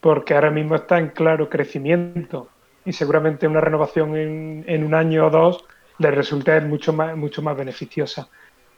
porque 0.00 0.34
ahora 0.34 0.50
mismo 0.50 0.74
está 0.74 0.98
en 0.98 1.08
claro 1.08 1.48
crecimiento 1.48 2.48
y 2.84 2.92
seguramente 2.92 3.46
una 3.46 3.60
renovación 3.60 4.16
en, 4.16 4.64
en 4.66 4.84
un 4.84 4.94
año 4.94 5.26
o 5.26 5.30
dos 5.30 5.64
le 5.98 6.10
resulte 6.10 6.60
mucho 6.60 6.92
más, 6.92 7.16
mucho 7.16 7.42
más 7.42 7.56
beneficiosa. 7.56 8.28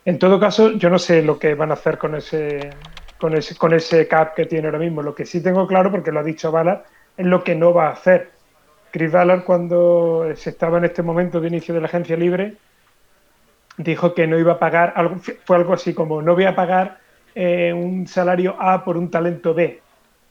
En 0.05 0.19
todo 0.19 0.39
caso, 0.39 0.73
yo 0.73 0.89
no 0.89 0.99
sé 0.99 1.23
lo 1.23 1.39
que 1.39 1.55
van 1.55 1.71
a 1.71 1.75
hacer 1.75 1.99
con 1.99 2.15
ese, 2.15 2.71
con 3.19 3.35
ese, 3.35 3.57
con 3.57 3.75
ese 3.75 4.07
cap 4.07 4.35
que 4.35 4.47
tiene 4.47 4.69
ahora 4.69 4.79
mismo. 4.79 5.03
Lo 5.03 5.15
que 5.15 5.27
sí 5.27 5.43
tengo 5.43 5.67
claro, 5.67 5.91
porque 5.91 6.13
lo 6.13 6.21
ha 6.21 6.23
dicho 6.23 6.53
Bala, 6.53 6.85
es 7.17 7.27
lo 7.27 7.43
que 7.43 7.57
no 7.57 7.75
va 7.75 7.89
a 7.89 7.93
hacer 7.93 8.36
Chris 8.97 9.13
Ballard, 9.13 9.45
cuando 9.45 10.27
se 10.37 10.49
estaba 10.49 10.79
en 10.79 10.87
este 10.87 11.03
momento 11.03 11.39
de 11.39 11.49
inicio 11.49 11.75
de 11.75 11.83
la 11.83 11.87
agencia 11.87 12.17
libre, 12.17 12.55
dijo 13.77 14.15
que 14.15 14.27
no 14.27 14.39
iba 14.39 14.55
a 14.55 14.59
pagar, 14.59 14.95
algo, 14.97 15.17
fue 15.45 15.57
algo 15.57 15.75
así 15.75 15.93
como, 15.93 16.23
no 16.23 16.33
voy 16.33 16.47
a 16.47 16.57
pagar 16.57 16.99
eh, 17.35 17.75
un 17.75 18.09
salario 18.09 18.57
A 18.59 18.83
por 18.83 18.97
un 18.97 19.11
talento 19.11 19.53
B. 19.53 19.83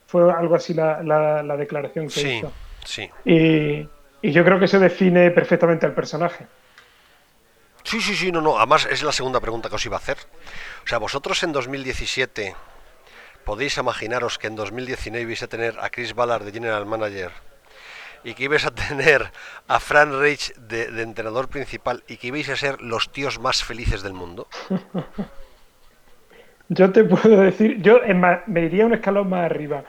Fue 0.07 0.33
algo 0.33 0.55
así 0.55 0.73
la, 0.73 1.03
la, 1.03 1.57
declaración 1.57 2.07
que 2.07 2.37
hizo. 2.37 2.51
Sí. 2.83 3.07
Y, 3.23 3.87
y 4.23 4.31
yo 4.31 4.43
creo 4.43 4.57
que 4.57 4.65
eso 4.65 4.79
define 4.79 5.29
perfectamente 5.29 5.85
al 5.85 5.93
personaje. 5.93 6.47
Sí, 7.83 8.01
sí, 8.01 8.15
sí, 8.15 8.31
no, 8.31 8.41
no. 8.41 8.57
Además, 8.57 8.87
es 8.89 9.03
la 9.03 9.11
segunda 9.11 9.39
pregunta 9.39 9.69
que 9.69 9.75
os 9.75 9.85
iba 9.85 9.97
a 9.97 9.99
hacer. 9.99 10.17
O 10.83 10.87
sea, 10.87 10.97
vosotros 10.97 11.43
en 11.43 11.51
2017 11.51 12.55
podéis 13.43 13.77
imaginaros 13.77 14.39
que 14.39 14.47
en 14.47 14.55
2019 14.55 15.23
vais 15.23 15.43
a 15.43 15.47
tener 15.47 15.79
a 15.79 15.91
Chris 15.91 16.15
Ballard 16.15 16.45
de 16.45 16.51
General 16.51 16.83
Manager 16.87 17.31
y 18.25 18.33
que 18.33 18.43
ibas 18.45 18.65
a 18.65 18.71
tener 18.71 19.31
a 19.67 19.79
Fran 19.79 20.19
Reich 20.19 20.53
de, 20.55 21.01
entrenador 21.01 21.47
principal 21.47 22.03
y 22.07 22.17
que 22.17 22.27
ibais 22.27 22.49
a 22.49 22.55
ser 22.57 22.81
los 22.81 23.11
tíos 23.11 23.39
más 23.39 23.63
felices 23.63 24.01
del 24.01 24.13
mundo? 24.13 24.47
Yo 26.67 26.91
te 26.91 27.03
puedo 27.03 27.41
decir, 27.41 27.79
yo 27.79 27.99
me 28.47 28.61
iría 28.61 28.87
un 28.87 28.95
escalón 28.95 29.29
más 29.29 29.45
arriba. 29.45 29.83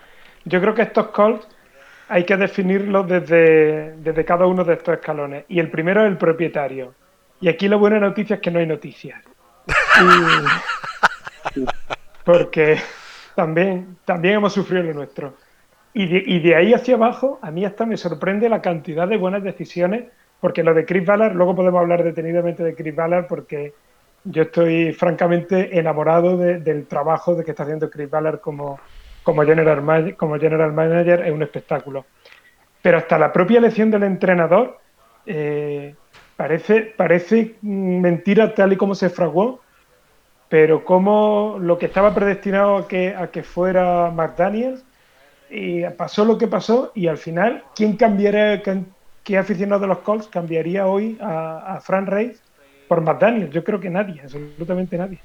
Yo 0.45 0.61
creo 0.61 0.75
que 0.75 0.83
estos 0.83 1.09
calls 1.09 1.49
hay 2.07 2.25
que 2.25 2.37
definirlos 2.37 3.09
desde, 3.09 3.97
desde 3.97 4.25
cada 4.27 4.45
uno 4.45 4.63
de 4.63 4.75
estos 4.75 4.97
escalones. 4.97 5.47
Y 5.49 5.59
el 5.59 5.71
primero 5.71 6.03
es 6.03 6.09
el 6.09 6.19
propietario. 6.19 6.93
Y 7.41 7.49
aquí 7.49 7.67
la 7.67 7.77
buena 7.77 7.99
noticia 7.99 8.37
es 8.37 8.43
que 8.43 8.51
no 8.51 8.59
hay 8.59 8.67
noticias. 8.67 9.23
porque 12.25 12.79
también, 13.35 13.97
también 14.05 14.35
hemos 14.35 14.53
sufrido 14.53 14.83
lo 14.83 14.93
nuestro. 14.93 15.33
Y 15.99 16.41
de, 16.41 16.55
ahí 16.55 16.75
hacia 16.75 16.97
abajo, 16.97 17.39
a 17.41 17.51
mí 17.51 17.65
hasta 17.65 17.87
me 17.87 17.97
sorprende 17.97 18.51
la 18.51 18.61
cantidad 18.61 19.09
de 19.09 19.17
buenas 19.17 19.43
decisiones, 19.43 20.05
porque 20.43 20.63
lo 20.63 20.75
de 20.75 20.85
Chris 20.85 21.07
Ballard, 21.07 21.35
luego 21.35 21.57
podemos 21.57 21.81
hablar 21.81 22.05
detenidamente 22.05 22.63
de 22.63 22.75
Chris 22.75 22.95
Ballard, 22.95 23.27
porque 23.27 23.73
yo 24.25 24.43
estoy 24.43 24.93
francamente 24.93 25.79
enamorado 25.79 26.37
del 26.37 26.87
trabajo 26.87 27.35
de 27.35 27.45
que 27.45 27.53
está 27.53 27.63
haciendo 27.63 27.89
Chris 27.89 28.11
Ballard 28.11 28.41
como, 28.41 28.79
como, 29.23 29.43
general, 29.45 30.15
como 30.19 30.39
general 30.39 30.75
manager, 30.75 31.25
es 31.25 31.33
un 31.33 31.43
espectáculo. 31.43 32.05
Pero 32.83 32.99
hasta 32.99 33.19
la 33.19 33.33
propia 33.33 33.57
elección 33.57 33.91
del 33.91 34.03
entrenador 34.03 34.79
eh, 35.25 35.95
parece, 36.37 36.93
parece 36.95 37.55
mentira 37.63 38.55
tal 38.55 38.75
y 38.75 38.77
como 38.77 38.95
se 38.95 39.09
fraguó, 39.09 39.63
pero 40.51 40.85
como 40.85 41.57
lo 41.59 41.79
que 41.79 41.87
estaba 41.87 42.15
predestinado 42.15 42.77
a 42.77 42.87
que, 42.87 43.15
a 43.17 43.29
que 43.29 43.43
fuera 43.43 44.11
McDaniels 44.11 44.85
y 45.49 45.85
pasó 45.91 46.25
lo 46.25 46.39
que 46.39 46.49
pasó 46.49 46.93
y 46.95 47.07
al 47.09 47.19
final, 47.19 47.71
¿quién 47.75 47.97
cambiaría, 47.97 48.63
qué 49.23 49.39
aficionado 49.39 49.83
de 49.83 49.89
los 49.89 50.01
Colts 50.01 50.29
cambiaría 50.29 50.87
hoy 50.87 51.19
a, 51.21 51.77
a 51.77 51.81
Fran 51.81 52.07
Reyes 52.07 52.45
por 52.87 53.01
McDaniel? 53.03 53.51
Yo 53.51 53.65
creo 53.65 53.81
que 53.81 53.91
nadie, 53.91 54.23
absolutamente 54.23 54.99
nadie. 54.99 55.25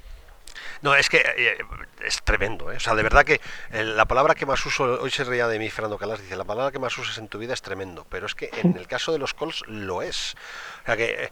No, 0.81 0.95
es 0.95 1.09
que 1.09 1.17
eh, 1.17 1.57
es 2.03 2.23
tremendo, 2.23 2.71
¿eh? 2.71 2.77
O 2.77 2.79
sea, 2.79 2.95
de 2.95 3.03
verdad 3.03 3.23
que 3.23 3.39
eh, 3.71 3.83
la 3.83 4.05
palabra 4.05 4.33
que 4.33 4.47
más 4.47 4.65
uso, 4.65 4.99
hoy 4.99 5.11
se 5.11 5.23
reía 5.23 5.47
de 5.47 5.59
mí 5.59 5.69
Fernando 5.69 5.99
Calas, 5.99 6.19
dice, 6.19 6.35
la 6.35 6.43
palabra 6.43 6.71
que 6.71 6.79
más 6.79 6.97
usas 6.97 7.19
en 7.19 7.27
tu 7.27 7.37
vida 7.37 7.53
es 7.53 7.61
tremendo, 7.61 8.05
pero 8.09 8.25
es 8.25 8.33
que 8.33 8.49
en 8.63 8.75
el 8.75 8.87
caso 8.87 9.11
de 9.11 9.19
los 9.19 9.35
Colts 9.35 9.63
lo 9.67 10.01
es. 10.01 10.35
O 10.81 10.85
sea, 10.87 10.97
que 10.97 11.25
eh, 11.25 11.31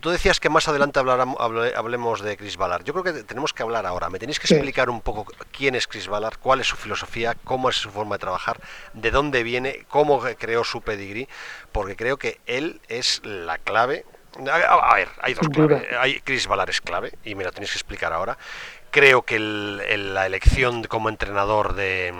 tú 0.00 0.10
decías 0.10 0.38
que 0.38 0.48
más 0.48 0.68
adelante 0.68 1.00
hablemos 1.00 2.22
de 2.22 2.36
Chris 2.36 2.56
Ballard. 2.56 2.84
Yo 2.84 2.92
creo 2.92 3.02
que 3.02 3.24
tenemos 3.24 3.52
que 3.52 3.64
hablar 3.64 3.86
ahora. 3.86 4.08
Me 4.08 4.20
tenéis 4.20 4.38
que 4.38 4.52
explicar 4.52 4.88
un 4.88 5.00
poco 5.00 5.26
quién 5.50 5.74
es 5.74 5.88
Chris 5.88 6.06
Ballard, 6.06 6.38
cuál 6.38 6.60
es 6.60 6.68
su 6.68 6.76
filosofía, 6.76 7.36
cómo 7.42 7.70
es 7.70 7.76
su 7.76 7.90
forma 7.90 8.14
de 8.14 8.20
trabajar, 8.20 8.60
de 8.92 9.10
dónde 9.10 9.42
viene, 9.42 9.84
cómo 9.88 10.20
creó 10.38 10.62
su 10.62 10.80
pedigree, 10.80 11.28
porque 11.72 11.96
creo 11.96 12.18
que 12.18 12.40
él 12.46 12.80
es 12.88 13.20
la 13.24 13.58
clave 13.58 14.04
a, 14.38 14.94
ver, 14.94 15.08
hay 15.20 15.34
dos 15.34 15.48
claves. 15.48 15.86
Hay, 15.98 16.20
Chris 16.20 16.46
Ballard 16.46 16.70
es 16.70 16.80
clave, 16.80 17.12
y 17.24 17.34
me 17.34 17.44
lo 17.44 17.52
tenéis 17.52 17.72
que 17.72 17.78
explicar 17.78 18.12
ahora. 18.12 18.38
Creo 18.90 19.22
que 19.22 19.38
la 19.38 20.26
elección 20.26 20.82
como 20.84 21.08
entrenador 21.08 21.74
de, 21.74 22.12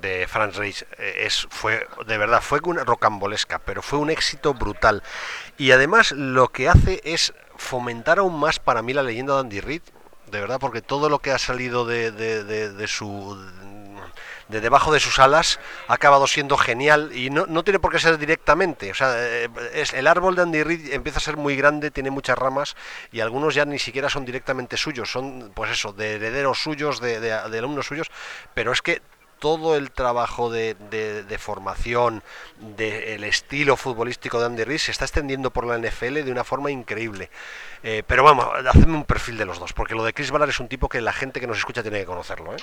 de 0.00 0.26
Franz 0.28 0.56
Reich 0.56 0.82
eh, 0.98 1.24
es, 1.26 1.46
fue, 1.50 1.86
de 2.06 2.18
verdad, 2.18 2.40
fue 2.40 2.60
una 2.64 2.84
rocambolesca, 2.84 3.58
pero 3.58 3.82
fue 3.82 3.98
un 3.98 4.08
éxito 4.08 4.54
brutal. 4.54 5.02
Y 5.58 5.72
además 5.72 6.12
lo 6.12 6.48
que 6.48 6.68
hace 6.68 7.02
es 7.04 7.34
fomentar 7.56 8.18
aún 8.18 8.38
más 8.38 8.58
para 8.58 8.80
mí 8.80 8.94
la 8.94 9.02
leyenda 9.02 9.34
de 9.34 9.40
Andy 9.40 9.60
Reid, 9.60 9.82
de 10.30 10.40
verdad, 10.40 10.58
porque 10.58 10.80
todo 10.80 11.08
lo 11.10 11.18
que 11.18 11.32
ha 11.32 11.38
salido 11.38 11.84
de, 11.84 12.10
de 12.10 12.88
su 12.88 13.36
de 14.48 14.60
debajo 14.60 14.92
de 14.92 15.00
sus 15.00 15.18
alas 15.18 15.58
ha 15.88 15.94
acabado 15.94 16.26
siendo 16.26 16.56
genial 16.56 17.10
y 17.14 17.30
no, 17.30 17.46
no 17.46 17.64
tiene 17.64 17.78
por 17.78 17.92
qué 17.92 17.98
ser 17.98 18.18
directamente. 18.18 18.90
O 18.90 18.94
sea, 18.94 19.12
eh, 19.16 19.48
es, 19.74 19.92
el 19.92 20.06
árbol 20.06 20.36
de 20.36 20.42
Andy 20.42 20.62
Reid 20.62 20.92
empieza 20.92 21.18
a 21.18 21.22
ser 21.22 21.36
muy 21.36 21.56
grande, 21.56 21.90
tiene 21.90 22.10
muchas 22.10 22.38
ramas 22.38 22.76
y 23.12 23.20
algunos 23.20 23.54
ya 23.54 23.64
ni 23.64 23.78
siquiera 23.78 24.08
son 24.08 24.24
directamente 24.24 24.76
suyos, 24.76 25.10
son 25.10 25.52
pues 25.54 25.70
eso, 25.70 25.92
de 25.92 26.14
herederos 26.14 26.62
suyos, 26.62 27.00
de, 27.00 27.20
de, 27.20 27.32
alumnos 27.32 27.86
suyos, 27.86 28.10
pero 28.54 28.72
es 28.72 28.82
que 28.82 29.02
todo 29.38 29.76
el 29.76 29.90
trabajo 29.90 30.50
de, 30.50 31.36
formación, 31.38 32.22
del 32.58 33.24
estilo 33.24 33.76
futbolístico 33.76 34.40
de 34.40 34.46
Andy 34.46 34.64
Reid 34.64 34.78
se 34.78 34.90
está 34.90 35.04
extendiendo 35.04 35.50
por 35.50 35.66
la 35.66 35.78
NFL 35.78 36.24
de 36.24 36.32
una 36.32 36.44
forma 36.44 36.70
increíble. 36.70 37.30
Eh, 37.82 38.02
pero 38.06 38.24
vamos, 38.24 38.46
hacedme 38.66 38.94
un 38.94 39.04
perfil 39.04 39.36
de 39.36 39.44
los 39.44 39.58
dos, 39.58 39.72
porque 39.72 39.94
lo 39.94 40.04
de 40.04 40.14
Chris 40.14 40.30
Ballard 40.30 40.50
es 40.50 40.60
un 40.60 40.68
tipo 40.68 40.88
que 40.88 41.00
la 41.00 41.12
gente 41.12 41.40
que 41.40 41.46
nos 41.46 41.58
escucha 41.58 41.82
tiene 41.82 42.00
que 42.00 42.06
conocerlo. 42.06 42.54
¿eh? 42.54 42.60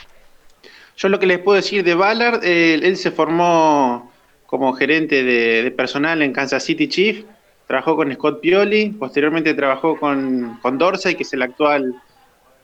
Yo 0.96 1.10
lo 1.10 1.20
que 1.20 1.26
les 1.26 1.40
puedo 1.40 1.56
decir 1.56 1.84
de 1.84 1.96
Ballard, 1.96 2.44
él 2.44 2.98
se 2.98 3.12
formó 3.12 4.12
como 4.54 4.74
gerente 4.74 5.24
de, 5.24 5.72
personal 5.72 6.22
en 6.22 6.32
Kansas 6.32 6.64
City 6.64 6.88
Chief, 6.88 7.26
trabajó 7.66 7.96
con 7.96 8.14
Scott 8.14 8.40
Pioli, 8.40 8.92
posteriormente 8.92 9.56
trabajó 9.56 9.98
con, 10.00 10.60
con 10.62 10.78
Dorsey, 10.78 11.16
que 11.16 11.24
es 11.24 11.34
el 11.34 11.42
actual, 11.42 11.96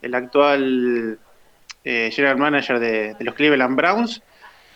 el 0.00 0.14
actual 0.14 1.18
eh, 1.82 2.10
general 2.12 2.36
manager 2.36 2.78
de, 2.78 3.16
los 3.18 3.34
Cleveland 3.34 3.74
Browns, 3.74 4.22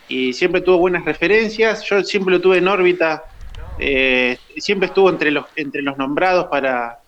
y 0.09 0.33
siempre 0.33 0.61
tuvo 0.61 0.79
buenas 0.79 1.05
referencias. 1.05 1.85
Yo 1.85 2.03
siempre 2.03 2.35
lo 2.35 2.41
tuve 2.41 2.59
en 2.59 2.67
órbita, 2.67 3.23
eh, 3.79 4.37
siempre 4.57 4.87
estuvo 4.87 5.09
entre 5.09 5.31
los, 5.31 5.47
entre 5.55 5.83
los 5.83 5.97
nombrados 5.97 6.47
para, 6.47 6.99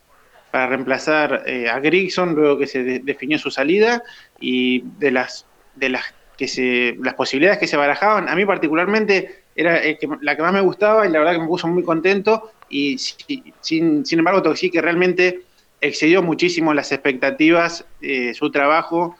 para 0.52 0.68
reemplazar 0.68 1.42
eh, 1.46 1.68
a 1.68 1.80
Grigson 1.80 2.36
luego 2.36 2.58
que 2.58 2.68
se 2.68 3.00
definió 3.00 3.40
su 3.40 3.50
salida, 3.50 4.04
y 4.38 4.84
de 4.98 5.10
las, 5.10 5.46
de 5.74 5.88
las 5.88 6.14
que 6.36 6.48
se, 6.48 6.96
las 7.02 7.14
posibilidades 7.14 7.58
que 7.58 7.66
se 7.66 7.76
barajaban, 7.76 8.28
a 8.28 8.34
mí 8.34 8.44
particularmente 8.44 9.42
era 9.54 9.80
la 10.20 10.36
que 10.36 10.42
más 10.42 10.52
me 10.52 10.60
gustaba 10.60 11.06
y 11.06 11.10
la 11.10 11.18
verdad 11.18 11.32
que 11.32 11.40
me 11.40 11.46
puso 11.46 11.66
muy 11.66 11.82
contento 11.82 12.52
y 12.68 12.98
sin, 12.98 14.04
sin 14.04 14.18
embargo 14.18 14.54
sí 14.54 14.70
que 14.70 14.82
realmente 14.82 15.42
excedió 15.80 16.22
muchísimo 16.22 16.74
las 16.74 16.92
expectativas 16.92 17.86
eh, 18.00 18.34
su 18.34 18.50
trabajo, 18.50 19.16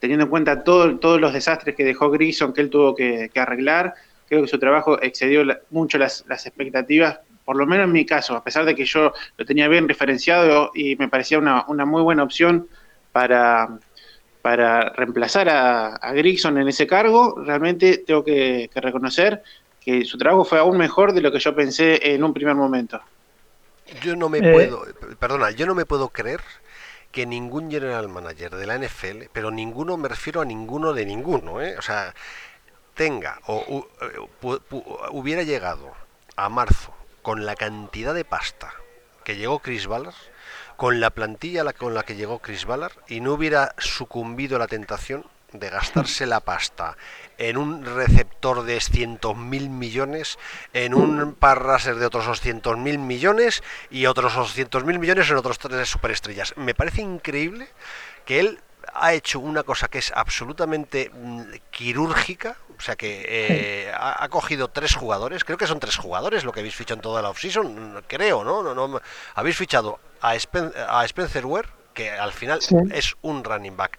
teniendo 0.00 0.24
en 0.24 0.30
cuenta 0.30 0.64
todos 0.64 1.20
los 1.20 1.32
desastres 1.32 1.74
que 1.74 1.84
dejó 1.84 2.10
Grison 2.10 2.52
que 2.52 2.60
él 2.60 2.70
tuvo 2.70 2.94
que, 2.94 3.30
arreglar, 3.34 3.94
creo 4.28 4.42
que 4.42 4.48
su 4.48 4.58
trabajo 4.58 5.00
excedió 5.02 5.44
mucho 5.70 5.98
las, 5.98 6.24
expectativas, 6.28 7.20
por 7.44 7.56
lo 7.56 7.66
menos 7.66 7.86
en 7.86 7.92
mi 7.92 8.04
caso, 8.04 8.36
a 8.36 8.44
pesar 8.44 8.64
de 8.64 8.74
que 8.74 8.84
yo 8.84 9.12
lo 9.36 9.44
tenía 9.44 9.68
bien 9.68 9.88
referenciado 9.88 10.70
y 10.74 10.96
me 10.96 11.08
parecía 11.08 11.38
una, 11.38 11.64
una 11.68 11.84
muy 11.84 12.02
buena 12.02 12.22
opción 12.22 12.68
para, 13.12 13.78
para 14.42 14.90
reemplazar 14.90 15.48
a, 15.48 15.96
a 15.96 16.14
en 16.14 16.68
ese 16.68 16.86
cargo, 16.86 17.34
realmente 17.44 17.98
tengo 17.98 18.24
que, 18.24 18.70
reconocer 18.74 19.42
que 19.80 20.04
su 20.04 20.18
trabajo 20.18 20.44
fue 20.44 20.58
aún 20.58 20.76
mejor 20.76 21.12
de 21.12 21.20
lo 21.20 21.32
que 21.32 21.38
yo 21.38 21.54
pensé 21.54 22.14
en 22.14 22.22
un 22.22 22.32
primer 22.32 22.54
momento. 22.54 23.00
Yo 24.02 24.16
no 24.16 24.28
me 24.28 24.38
eh. 24.38 24.52
puedo, 24.52 24.84
perdona, 25.18 25.50
yo 25.50 25.66
no 25.66 25.74
me 25.74 25.86
puedo 25.86 26.10
creer 26.10 26.40
que 27.10 27.24
ningún 27.26 27.70
general 27.70 28.08
manager 28.08 28.54
de 28.54 28.66
la 28.66 28.78
NFL, 28.78 29.24
pero 29.32 29.50
ninguno, 29.50 29.96
me 29.96 30.08
refiero 30.08 30.42
a 30.42 30.44
ninguno 30.44 30.92
de 30.92 31.06
ninguno, 31.06 31.62
¿eh? 31.62 31.76
o 31.78 31.82
sea, 31.82 32.14
tenga 32.94 33.40
o 33.46 33.86
hubiera 35.12 35.42
llegado 35.42 35.92
a 36.36 36.48
marzo 36.48 36.94
con 37.22 37.46
la 37.46 37.56
cantidad 37.56 38.14
de 38.14 38.24
pasta 38.24 38.72
que 39.24 39.36
llegó 39.36 39.58
Chris 39.58 39.86
Ballard, 39.86 40.14
con 40.78 41.00
la 41.00 41.10
plantilla 41.10 41.72
con 41.72 41.92
la 41.92 42.04
que 42.04 42.14
llegó 42.14 42.38
Chris 42.38 42.64
Ballard 42.64 42.92
y 43.08 43.20
no 43.20 43.32
hubiera 43.32 43.74
sucumbido 43.78 44.54
a 44.54 44.60
la 44.60 44.68
tentación 44.68 45.26
de 45.50 45.70
gastarse 45.70 46.24
la 46.24 46.38
pasta 46.38 46.96
en 47.36 47.56
un 47.56 47.84
receptor 47.84 48.62
de 48.62 48.78
200.000 48.78 49.34
millones, 49.70 50.38
en 50.72 50.94
un 50.94 51.34
parraser 51.34 51.96
de 51.96 52.06
otros 52.06 52.26
200.000 52.26 52.96
millones 52.96 53.64
y 53.90 54.06
otros 54.06 54.34
200.000 54.34 54.98
millones 55.00 55.28
en 55.28 55.36
otros 55.36 55.58
tres 55.58 55.88
superestrellas. 55.88 56.56
Me 56.56 56.76
parece 56.76 57.02
increíble 57.02 57.68
que 58.24 58.38
él 58.38 58.60
ha 58.94 59.14
hecho 59.14 59.40
una 59.40 59.64
cosa 59.64 59.88
que 59.88 59.98
es 59.98 60.12
absolutamente 60.14 61.10
mm, 61.12 61.42
quirúrgica, 61.72 62.56
o 62.78 62.80
sea 62.80 62.94
que 62.94 63.24
eh, 63.28 63.92
ha, 63.92 64.28
cogido 64.28 64.68
tres 64.68 64.94
jugadores, 64.94 65.42
creo 65.42 65.58
que 65.58 65.66
son 65.66 65.80
tres 65.80 65.96
jugadores 65.96 66.44
lo 66.44 66.52
que 66.52 66.60
habéis 66.60 66.76
fichado 66.76 66.98
en 66.98 67.02
toda 67.02 67.20
la 67.20 67.30
offseason, 67.30 68.04
creo, 68.06 68.44
¿no? 68.44 68.62
no, 68.62 68.74
no 68.74 69.00
habéis 69.34 69.56
fichado 69.56 69.98
a, 70.20 70.30
a 70.30 71.04
Spencer 71.04 71.46
Ware, 71.46 71.68
que 71.94 72.10
al 72.10 72.32
final 72.32 72.60
es 72.92 73.16
un 73.22 73.44
running 73.44 73.76
back 73.76 73.98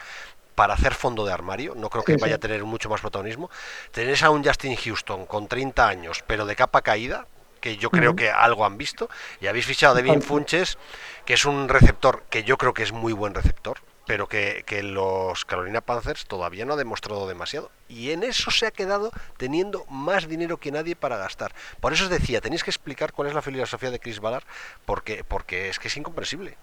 para 0.55 0.73
hacer 0.73 0.93
fondo 0.93 1.25
de 1.25 1.31
armario, 1.31 1.73
no 1.75 1.89
creo 1.89 2.03
que 2.03 2.17
vaya 2.17 2.35
a 2.35 2.37
tener 2.37 2.63
mucho 2.65 2.89
más 2.89 2.99
protagonismo. 2.99 3.49
Tenéis 3.91 4.23
a 4.23 4.29
un 4.29 4.43
Justin 4.43 4.75
Houston 4.75 5.25
con 5.25 5.47
30 5.47 5.87
años, 5.87 6.23
pero 6.27 6.45
de 6.45 6.55
capa 6.55 6.81
caída, 6.81 7.27
que 7.61 7.77
yo 7.77 7.89
creo 7.89 8.15
que 8.15 8.29
algo 8.29 8.65
han 8.65 8.77
visto, 8.77 9.09
y 9.39 9.47
habéis 9.47 9.65
fichado 9.65 9.93
a 9.93 9.95
Devin 9.95 10.21
Funches, 10.21 10.77
que 11.25 11.35
es 11.35 11.45
un 11.45 11.69
receptor 11.69 12.23
que 12.29 12.43
yo 12.43 12.57
creo 12.57 12.73
que 12.73 12.83
es 12.83 12.91
muy 12.91 13.13
buen 13.13 13.33
receptor, 13.33 13.79
pero 14.09 14.25
que, 14.25 14.81
los 14.81 15.45
Carolina 15.45 15.81
Panthers 15.81 16.25
todavía 16.25 16.65
no 16.65 16.73
ha 16.73 16.77
demostrado 16.77 17.27
demasiado. 17.27 17.69
Y 17.87 18.09
en 18.09 18.23
eso 18.23 18.49
se 18.49 18.65
ha 18.65 18.71
quedado 18.71 19.11
teniendo 19.37 19.85
más 19.87 20.27
dinero 20.27 20.57
que 20.57 20.71
nadie 20.71 20.95
para 20.95 21.17
gastar. 21.17 21.51
Por 21.79 21.93
eso 21.93 22.05
os 22.05 22.09
decía, 22.09 22.41
tenéis 22.41 22.63
que 22.63 22.71
explicar 22.71 23.11
cuál 23.11 23.27
es 23.27 23.35
la 23.35 23.43
filosofía 23.43 23.91
de 23.91 23.99
Chris 23.99 24.19
Ballard, 24.19 24.45
porque, 24.87 25.23
porque 25.27 25.69
es 25.69 25.77
que 25.77 25.89
es 25.89 25.97
incomprensible. 25.97 26.57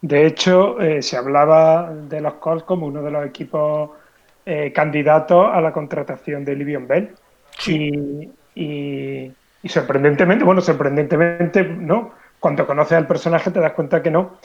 De 0.00 0.24
hecho, 0.24 0.80
eh, 0.80 1.02
se 1.02 1.18
hablaba 1.18 1.92
de 1.92 2.22
los 2.22 2.34
Colts 2.36 2.64
como 2.64 2.86
uno 2.86 3.02
de 3.02 3.10
los 3.10 3.26
equipos 3.26 3.90
eh, 4.46 4.72
candidatos 4.72 5.46
a 5.52 5.60
la 5.60 5.74
contratación 5.74 6.42
de 6.46 6.56
Livion 6.56 6.88
Bell. 6.88 7.14
Y, 7.66 8.30
y, 8.54 9.34
sorprendentemente, 9.68 10.42
bueno, 10.42 10.62
sorprendentemente, 10.62 11.64
no. 11.64 12.14
Cuando 12.40 12.66
conoces 12.66 12.96
al 12.96 13.06
personaje 13.06 13.50
te 13.50 13.60
das 13.60 13.72
cuenta 13.72 14.02
que 14.02 14.10
no 14.10 14.38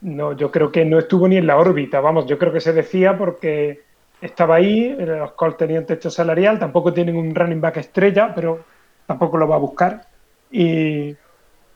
no, 0.00 0.32
yo 0.32 0.50
creo 0.50 0.70
que 0.70 0.84
no 0.84 0.98
estuvo 0.98 1.26
ni 1.28 1.36
en 1.36 1.46
la 1.46 1.56
órbita, 1.56 2.00
vamos, 2.00 2.26
yo 2.26 2.38
creo 2.38 2.52
que 2.52 2.60
se 2.60 2.72
decía 2.72 3.16
porque 3.16 3.82
estaba 4.20 4.56
ahí, 4.56 4.94
los 4.98 5.32
Colts 5.32 5.58
tenían 5.58 5.86
techo 5.86 6.10
salarial, 6.10 6.58
tampoco 6.58 6.92
tienen 6.92 7.16
un 7.16 7.34
running 7.34 7.60
back 7.60 7.78
estrella, 7.78 8.32
pero 8.34 8.64
tampoco 9.06 9.36
lo 9.36 9.48
va 9.48 9.56
a 9.56 9.60
buscar. 9.60 10.06
Y, 10.50 11.16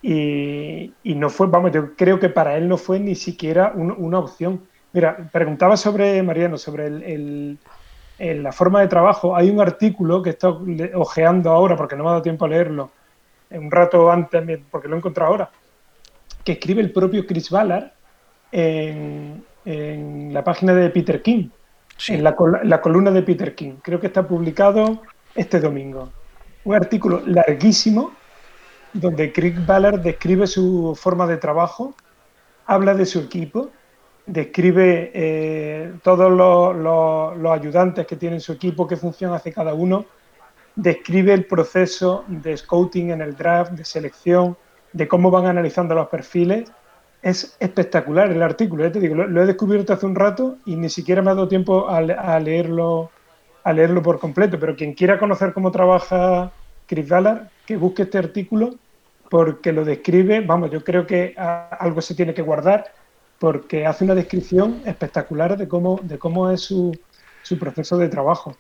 y, 0.03 1.15
no 1.15 1.29
fue, 1.29 1.49
vamos, 1.49 1.73
yo 1.73 1.95
creo 1.95 2.19
que 2.19 2.29
para 2.29 2.57
él 2.57 2.69
no 2.69 2.77
fue 2.77 2.99
ni 2.99 3.15
siquiera 3.15 3.73
una 3.75 4.19
opción. 4.19 4.63
Mira, 4.93 5.29
preguntaba 5.31 5.77
sobre, 5.77 6.23
Mariano, 6.23 6.57
sobre 6.57 6.87
el, 6.87 7.59
la 8.19 8.53
forma 8.53 8.81
de 8.81 8.89
trabajo. 8.89 9.37
Hay 9.37 9.51
un 9.51 9.61
artículo 9.61 10.23
que 10.23 10.31
estoy 10.31 10.91
ojeando 10.95 11.51
ahora 11.51 11.77
porque 11.77 11.97
no 11.97 12.05
me 12.05 12.09
ha 12.09 12.13
dado 12.13 12.23
tiempo 12.23 12.47
a 12.47 12.49
leerlo, 12.49 12.91
un 13.51 13.71
rato 13.71 14.11
antes, 14.11 14.61
porque 14.71 14.89
lo 14.89 14.95
he 14.95 14.99
encontrado 14.99 15.31
ahora, 15.33 15.51
que 16.45 16.53
escribe 16.53 16.81
el 16.81 16.93
propio 16.93 17.27
Chris 17.27 17.51
Ballard 17.51 17.91
en, 18.53 19.45
la 20.33 20.43
página 20.43 20.75
de 20.75 20.91
Peter 20.91 21.23
King, 21.23 21.49
en 22.09 22.25
la, 22.25 22.35
columna 22.81 23.11
de 23.11 23.23
Peter 23.23 23.55
King. 23.55 23.75
Creo 23.83 24.01
que 24.01 24.07
está 24.09 24.27
publicado 24.27 25.03
este 25.35 25.61
domingo. 25.61 26.11
Un 26.65 26.75
artículo 26.75 27.23
larguísimo 27.27 28.13
donde 28.93 29.33
Craig 29.33 29.65
Ballard 29.67 30.01
describe 30.01 30.47
su 30.47 30.99
forma 31.01 31.27
de 31.27 31.37
trabajo, 31.37 31.95
habla 32.67 32.95
de 32.95 33.07
su 33.07 33.21
equipo, 33.21 33.71
describe 34.27 35.11
eh, 35.15 35.93
todos 36.03 36.31
los, 36.31 37.53
ayudantes 37.53 38.07
que 38.07 38.17
tiene 38.17 38.41
su 38.41 38.53
equipo, 38.53 38.87
qué 38.87 38.97
función 38.97 39.33
hace 39.33 39.53
cada 39.53 39.75
uno, 39.75 40.07
describe 40.75 41.33
el 41.35 41.47
proceso 41.47 42.25
de 42.27 42.57
scouting 42.57 43.11
en 43.11 43.21
el 43.21 43.37
draft, 43.37 43.73
de 43.73 43.85
selección, 43.85 44.57
de 44.93 45.07
cómo 45.07 45.31
van 45.31 45.47
analizando 45.47 45.95
los 45.95 46.09
perfiles 46.09 46.71
es 47.23 47.57
espectacular 47.61 48.31
el 48.31 48.43
artículo, 48.43 48.91
te 48.91 49.01
digo, 49.01 49.15
lo, 49.15 49.43
he 49.43 49.47
descubierto 49.47 49.93
hace 49.93 50.07
un 50.07 50.15
rato 50.15 50.57
y 50.65 50.77
ni 50.77 50.89
siquiera 50.89 51.21
me 51.21 51.31
ha 51.31 51.35
dado 51.35 51.49
tiempo 51.49 51.89
a, 51.89 52.01
leerlo 52.41 53.11
a 53.63 53.73
leerlo 53.73 54.03
por 54.03 54.19
completo, 54.19 54.59
pero 54.59 54.75
quien 54.75 54.95
quiera 54.95 55.19
conocer 55.19 55.53
cómo 55.53 55.71
trabaja 55.71 56.51
Chris 56.87 57.09
Ballard, 57.09 57.49
que 57.67 57.77
busque 57.77 58.03
este 58.03 58.19
artículo 58.19 58.75
porque 59.29 59.73
lo 59.73 59.85
describe, 59.85 60.41
vamos, 60.41 60.71
yo 60.71 60.83
creo 60.83 61.07
que 61.07 61.35
algo 61.37 62.01
se 62.01 62.15
tiene 62.15 62.35
que 62.35 62.43
guardar 62.43 62.87
porque 63.39 63.87
hace 63.87 64.05
una 64.05 64.15
descripción 64.15 64.81
espectacular 64.85 65.57
de 65.57 65.69
cómo, 65.69 66.01
de 66.03 66.19
cómo 66.19 66.51
es 66.51 66.63
su, 66.63 66.99
su 67.43 67.59
proceso 67.59 67.97
de 67.97 68.09
trabajo. 68.09 68.57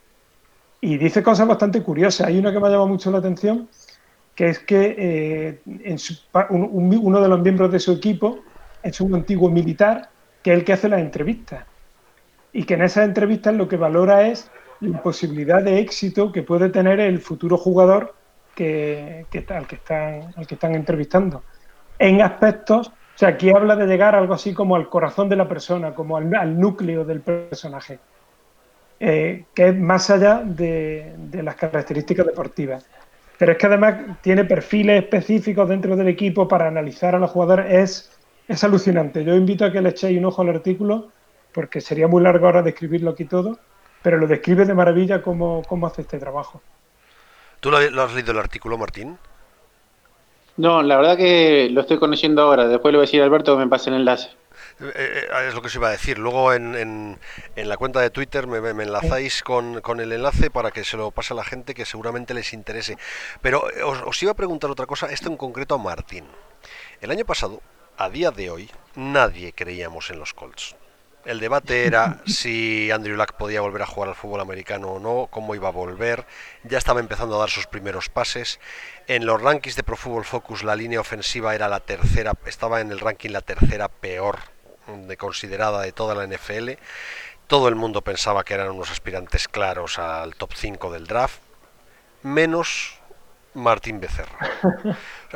Y 0.81 0.97
dice 0.97 1.23
cosas 1.23 1.47
bastante 1.47 1.83
curiosas. 1.83 2.27
Hay 2.27 2.39
una 2.39 2.53
que 2.53 2.61
me 2.61 2.67
ha 2.67 2.71
llamado 2.71 2.89
mucho 2.89 3.11
la 3.11 3.19
atención, 3.19 3.69
que 4.35 4.49
es 4.49 4.59
que 4.61 4.95
eh, 4.97 5.61
en 5.67 5.99
uno 6.51 7.21
de 7.21 7.29
los 7.29 7.41
miembros 7.41 7.71
de 7.73 7.79
su 7.79 7.93
equipo 7.93 8.39
es 8.83 9.01
un 9.01 9.15
antiguo 9.15 9.51
militar 9.51 10.11
que 10.43 10.53
es 10.53 10.59
el 10.59 10.65
que 10.65 10.73
hace 10.73 10.89
las 10.89 11.01
entrevistas. 11.01 11.65
Y 12.53 12.65
que 12.65 12.75
en 12.75 12.83
esas 12.83 13.05
entrevistas 13.05 13.55
lo 13.55 13.69
que 13.69 13.77
valora 13.77 14.27
es 14.27 14.51
la 14.81 15.03
posibilidad 15.03 15.63
de 15.63 15.79
éxito 15.79 16.33
que 16.33 16.43
puede 16.43 16.71
tener 16.71 17.01
el 17.01 17.21
futuro 17.21 17.57
jugador 17.57 18.15
que, 18.55 19.27
al, 19.49 19.67
que 19.67 19.77
están, 19.77 20.33
al 20.37 20.47
que 20.47 20.55
están 20.55 20.75
entrevistando. 20.75 21.43
En 21.99 22.23
aspectos, 22.23 22.89
o 22.89 23.19
sea, 23.19 23.31
aquí 23.31 23.51
habla 23.51 23.77
de 23.77 23.87
llegar 23.87 24.15
algo 24.15 24.35
así 24.35 24.55
como 24.55 24.77
al 24.77 24.89
corazón 24.89 25.29
de 25.29 25.37
la 25.37 25.49
persona, 25.49 25.95
como 25.95 26.17
al, 26.17 26.59
núcleo 26.59 27.05
del 27.05 27.21
personaje, 27.21 27.99
eh, 28.99 29.45
que 29.55 29.69
es 29.69 29.79
más 29.79 30.11
allá 30.11 30.43
de, 30.45 31.15
de 31.17 31.43
las 31.43 31.55
características 31.57 32.27
deportivas. 32.27 32.87
Pero 33.39 33.53
es 33.53 33.59
que 33.59 33.67
además 33.67 33.95
tiene 34.21 34.45
perfiles 34.45 35.03
específicos 35.03 35.69
dentro 35.69 35.97
del 35.97 36.09
equipo 36.09 36.47
para 36.49 36.69
analizar 36.69 37.15
a 37.15 37.19
los 37.19 37.31
jugadores. 37.31 37.67
Es 37.71 38.20
es 38.49 38.65
alucinante. 38.65 39.25
Yo 39.25 39.35
invito 39.35 39.65
a 39.65 39.73
que 39.73 39.81
le 39.81 39.91
echéis 39.91 40.19
un 40.19 40.25
ojo 40.25 40.43
al 40.43 40.51
artículo, 40.51 41.09
porque 41.53 41.81
sería 41.81 42.09
muy 42.09 42.23
largo 42.23 42.47
ahora 42.47 42.63
describirlo 42.63 43.11
aquí 43.11 43.25
todo, 43.25 43.59
pero 44.03 44.19
lo 44.19 44.27
describe 44.27 44.65
de 44.65 44.75
maravilla 44.75 45.23
cómo, 45.23 45.63
cómo 45.69 45.87
hace 45.87 46.03
este 46.03 46.19
trabajo. 46.19 46.63
¿Tú 47.61 47.71
lo 47.71 47.77
has 47.77 48.15
leído 48.15 48.33
el 48.33 48.39
artículo, 48.39 48.79
Martín? 48.79 49.19
No, 50.57 50.83
la 50.83 50.97
verdad 50.97 51.17
que 51.17 51.69
lo 51.71 51.81
estoy 51.81 51.99
conociendo 51.99 52.43
ahora. 52.43 52.67
Después 52.67 52.93
le 52.93 52.99
voy 52.99 53.05
a 53.05 53.07
decir 53.07 53.23
a 53.23 53.25
Alberto 53.25 53.57
que 53.57 53.65
me 53.65 53.71
pase 53.71 53.91
el 53.91 53.97
enlace. 53.97 54.29
Eh, 54.81 54.93
eh, 54.95 55.49
es 55.49 55.55
lo 55.55 55.63
que 55.63 55.69
se 55.69 55.79
iba 55.79 55.89
a 55.89 55.93
decir. 55.93 56.19
Luego 56.19 56.53
en, 56.53 56.75
en, 57.57 57.69
la 57.69 57.77
cuenta 57.77 58.01
de 58.01 58.11
Twitter 58.11 58.47
me, 58.47 58.59
enlazáis 58.59 59.43
con, 59.43 59.81
con, 59.81 60.01
el 60.01 60.13
enlace 60.13 60.51
para 60.51 60.71
que 60.71 60.85
se 60.85 60.97
lo 60.97 61.11
pase 61.11 61.33
a 61.33 61.37
la 61.37 61.45
gente 61.45 61.75
que 61.75 61.85
seguramente 61.85 62.35
les 62.35 62.53
interese. 62.53 62.99
Pero 63.41 63.71
eh, 63.71 63.83
os, 63.83 64.03
os 64.03 64.23
iba 64.23 64.33
a 64.33 64.37
preguntar 64.37 64.71
otra 64.71 64.87
cosa, 64.87 65.07
esto 65.11 65.29
en 65.29 65.37
concreto 65.37 65.75
a 65.75 65.79
Martín. 65.79 66.25
El 67.01 67.11
año 67.11 67.25
pasado, 67.25 67.61
a 68.01 68.09
día 68.09 68.31
de 68.31 68.49
hoy, 68.49 68.71
nadie 68.95 69.53
creíamos 69.53 70.09
en 70.09 70.19
los 70.19 70.33
Colts. 70.33 70.75
El 71.27 71.39
debate 71.39 71.85
era 71.85 72.23
si 72.27 72.91
Andrew 72.91 73.15
Luck 73.15 73.35
podía 73.35 73.61
volver 73.61 73.83
a 73.83 73.87
jugar 73.87 74.09
al 74.09 74.15
fútbol 74.15 74.41
americano 74.41 74.93
o 74.93 74.99
no, 74.99 75.29
cómo 75.31 75.55
iba 75.55 75.69
a 75.69 75.73
volver. 75.73 76.25
Ya 76.65 76.79
estaba 76.79 77.01
empezando 77.01 77.37
a 77.37 77.41
dar 77.41 77.51
sus 77.51 77.67
primeros 77.67 78.09
pases. 78.09 78.59
En 79.07 79.27
los 79.27 79.43
rankings 79.43 79.77
de 79.77 79.83
Pro 79.83 79.99
Football 79.99 80.25
Focus 80.25 80.65
la 80.65 80.77
línea 80.77 80.99
ofensiva 80.99 81.55
era 81.55 81.69
la 81.69 81.81
tercera, 81.81 82.33
estaba 82.47 82.81
en 82.81 82.91
el 82.91 83.01
ranking 83.01 83.33
la 83.33 83.43
tercera 83.43 83.89
peor 83.89 84.39
de 84.87 85.19
considerada 85.19 85.83
de 85.83 85.93
toda 85.93 86.15
la 86.15 86.27
NFL. 86.27 86.71
Todo 87.49 87.69
el 87.69 87.75
mundo 87.75 88.01
pensaba 88.01 88.45
que 88.45 88.55
eran 88.55 88.71
unos 88.71 88.91
aspirantes 88.91 89.47
claros 89.47 89.99
al 89.99 90.37
top 90.37 90.55
5 90.55 90.91
del 90.91 91.07
draft, 91.07 91.43
menos 92.23 93.00
Martín 93.55 94.01
Becerra. 94.01 94.39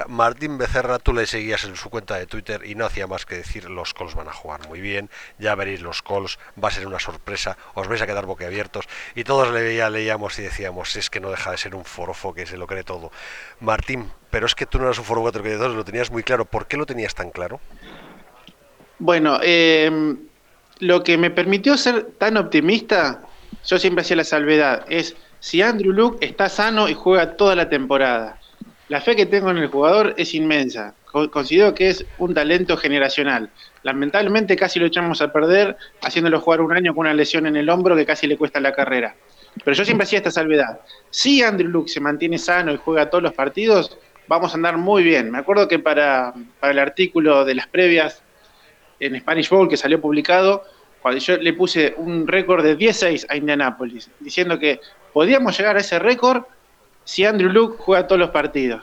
Martín 0.09 0.57
Becerra, 0.57 0.99
tú 0.99 1.13
le 1.13 1.27
seguías 1.27 1.65
en 1.65 1.77
su 1.77 1.91
cuenta 1.91 2.17
de 2.17 2.27
Twitter 2.27 2.63
y 2.65 2.75
no 2.75 2.85
hacía 2.85 3.07
más 3.07 3.27
que 3.27 3.37
decir 3.37 3.69
los 3.69 3.93
calls 3.93 4.15
van 4.15 4.29
a 4.29 4.33
jugar 4.33 4.69
muy 4.69 4.81
bien, 4.81 5.11
ya 5.39 5.55
veréis 5.55 5.81
los 5.81 6.03
calls, 6.03 6.39
va 6.63 6.69
a 6.69 6.73
ser 6.73 6.87
una 6.87 7.01
sorpresa, 7.01 7.57
os 7.75 7.89
vais 7.89 8.01
a 8.03 8.07
quedar 8.07 8.27
boquiabiertos 8.27 8.87
y 9.15 9.25
todos 9.25 9.53
le 9.53 9.77
leíamos 9.91 10.39
y 10.39 10.43
decíamos, 10.43 10.95
es 10.97 11.11
que 11.11 11.21
no 11.21 11.31
deja 11.31 11.51
de 11.51 11.59
ser 11.59 11.75
un 11.75 11.85
forofo 11.85 12.35
que 12.35 12.47
se 12.47 12.57
lo 12.57 12.67
cree 12.67 12.85
todo. 12.85 13.11
Martín, 13.61 14.11
pero 14.31 14.47
es 14.47 14.55
que 14.55 14.67
tú 14.67 14.79
no 14.79 14.85
eras 14.85 14.99
un 14.99 15.05
foro 15.05 15.31
que 15.31 15.57
lo 15.57 15.85
tenías 15.85 16.11
muy 16.11 16.23
claro, 16.23 16.45
¿por 16.45 16.67
qué 16.67 16.77
lo 16.77 16.87
tenías 16.87 17.15
tan 17.15 17.31
claro? 17.31 17.61
Bueno, 18.99 19.41
em, 19.43 20.19
lo 20.79 21.03
que 21.03 21.19
me 21.19 21.31
permitió 21.31 21.77
ser 21.77 22.13
tan 22.19 22.37
optimista, 22.37 23.23
yo 23.65 23.79
siempre 23.79 24.03
hacía 24.03 24.17
la 24.17 24.25
salvedad, 24.25 24.85
es 24.89 25.17
si 25.45 25.61
Andrew 25.61 25.93
Luke 25.93 26.27
está 26.27 26.49
sano 26.49 26.89
y 26.89 26.95
juega 26.95 27.37
toda 27.37 27.55
la 27.55 27.69
temporada. 27.69 28.39
La 28.89 29.03
fe 29.03 29.15
que 29.15 29.27
tengo 29.27 29.51
en 29.51 29.59
el 29.59 29.67
jugador 29.67 30.15
es 30.17 30.33
inmensa. 30.33 30.95
Considero 31.31 31.75
que 31.75 31.91
es 31.91 32.07
un 32.17 32.33
talento 32.33 32.79
generacional. 32.79 33.51
Lamentablemente 33.83 34.57
casi 34.57 34.79
lo 34.79 34.87
echamos 34.87 35.21
a 35.21 35.35
perder 35.35 35.77
haciéndolo 36.01 36.41
jugar 36.41 36.63
un 36.63 36.73
año 36.73 36.95
con 36.95 37.03
una 37.03 37.13
lesión 37.13 37.47
en 37.47 37.57
el 37.57 37.69
hombro 37.69 37.95
que 37.95 38.07
casi 38.07 38.27
le 38.27 38.39
cuesta 38.39 38.59
la 38.59 38.73
carrera. 38.73 39.17
Pero 39.63 39.77
yo 39.77 39.85
siempre 39.85 40.05
hacía 40.05 40.21
esta 40.21 40.31
salvedad. 40.31 40.81
Si 41.11 41.43
Andrew 41.43 41.69
Luke 41.69 41.91
se 41.91 42.01
mantiene 42.01 42.39
sano 42.39 42.73
y 42.73 42.79
juega 42.79 43.11
todos 43.11 43.23
los 43.23 43.35
partidos, 43.35 43.99
vamos 44.27 44.53
a 44.53 44.57
andar 44.57 44.79
muy 44.79 45.03
bien. 45.03 45.31
Me 45.31 45.37
acuerdo 45.37 45.69
que 45.69 45.79
para, 45.79 46.33
para 46.59 46.73
el 46.73 46.79
artículo 46.79 47.45
de 47.45 47.55
las 47.55 47.67
previas 47.67 48.23
en 48.99 49.21
Spanish 49.21 49.51
Bowl 49.51 49.69
que 49.69 49.77
salió 49.77 50.01
publicado, 50.01 50.65
cuando 51.03 51.21
yo 51.21 51.37
le 51.37 51.53
puse 51.53 51.93
un 51.99 52.27
récord 52.27 52.65
de 52.65 52.77
16 52.77 53.27
a 53.29 53.37
Indianapolis, 53.37 54.11
diciendo 54.21 54.59
que 54.59 54.81
podíamos 55.15 55.57
llegar 55.57 55.77
a 55.77 55.81
ese 55.81 55.99
récord 55.99 56.43
si 57.05 57.25
Andrew 57.25 57.51
Luke 57.51 57.77
juega 57.79 58.07
todos 58.07 58.19
los 58.19 58.31
partidos. 58.31 58.83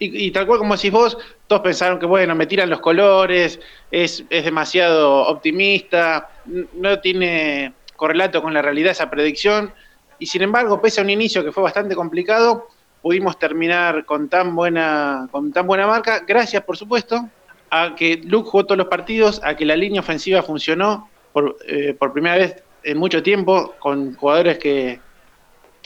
Y, 0.00 0.30
tal 0.30 0.46
cual 0.46 0.60
como 0.60 0.76
decís 0.76 0.92
vos, 0.92 1.18
todos 1.48 1.60
pensaron 1.60 1.98
que, 1.98 2.06
bueno, 2.06 2.36
me 2.36 2.46
tiran 2.46 2.70
los 2.70 2.78
colores, 2.78 3.58
es, 3.90 4.24
es 4.30 4.44
demasiado 4.44 5.26
optimista, 5.26 6.30
no 6.74 7.00
tiene 7.00 7.72
correlato 7.96 8.40
con 8.40 8.54
la 8.54 8.62
realidad 8.62 8.92
esa 8.92 9.10
predicción. 9.10 9.72
Y 10.20 10.26
sin 10.26 10.42
embargo, 10.42 10.80
pese 10.80 11.00
a 11.00 11.04
un 11.04 11.10
inicio 11.10 11.44
que 11.44 11.50
fue 11.50 11.64
bastante 11.64 11.96
complicado, 11.96 12.68
pudimos 13.02 13.40
terminar 13.40 14.04
con 14.04 14.28
tan 14.28 14.54
buena, 14.54 15.28
con 15.32 15.52
tan 15.52 15.66
buena 15.66 15.88
marca, 15.88 16.22
gracias 16.24 16.62
por 16.62 16.76
supuesto 16.76 17.28
a 17.70 17.96
que 17.96 18.20
Luke 18.24 18.48
jugó 18.48 18.66
todos 18.66 18.78
los 18.78 18.86
partidos, 18.86 19.40
a 19.42 19.56
que 19.56 19.66
la 19.66 19.74
línea 19.74 20.00
ofensiva 20.00 20.44
funcionó 20.44 21.10
por, 21.32 21.56
eh, 21.66 21.96
por 21.98 22.12
primera 22.12 22.36
vez 22.36 22.62
en 22.84 22.98
mucho 22.98 23.20
tiempo, 23.20 23.74
con 23.80 24.14
jugadores 24.14 24.58
que, 24.58 25.00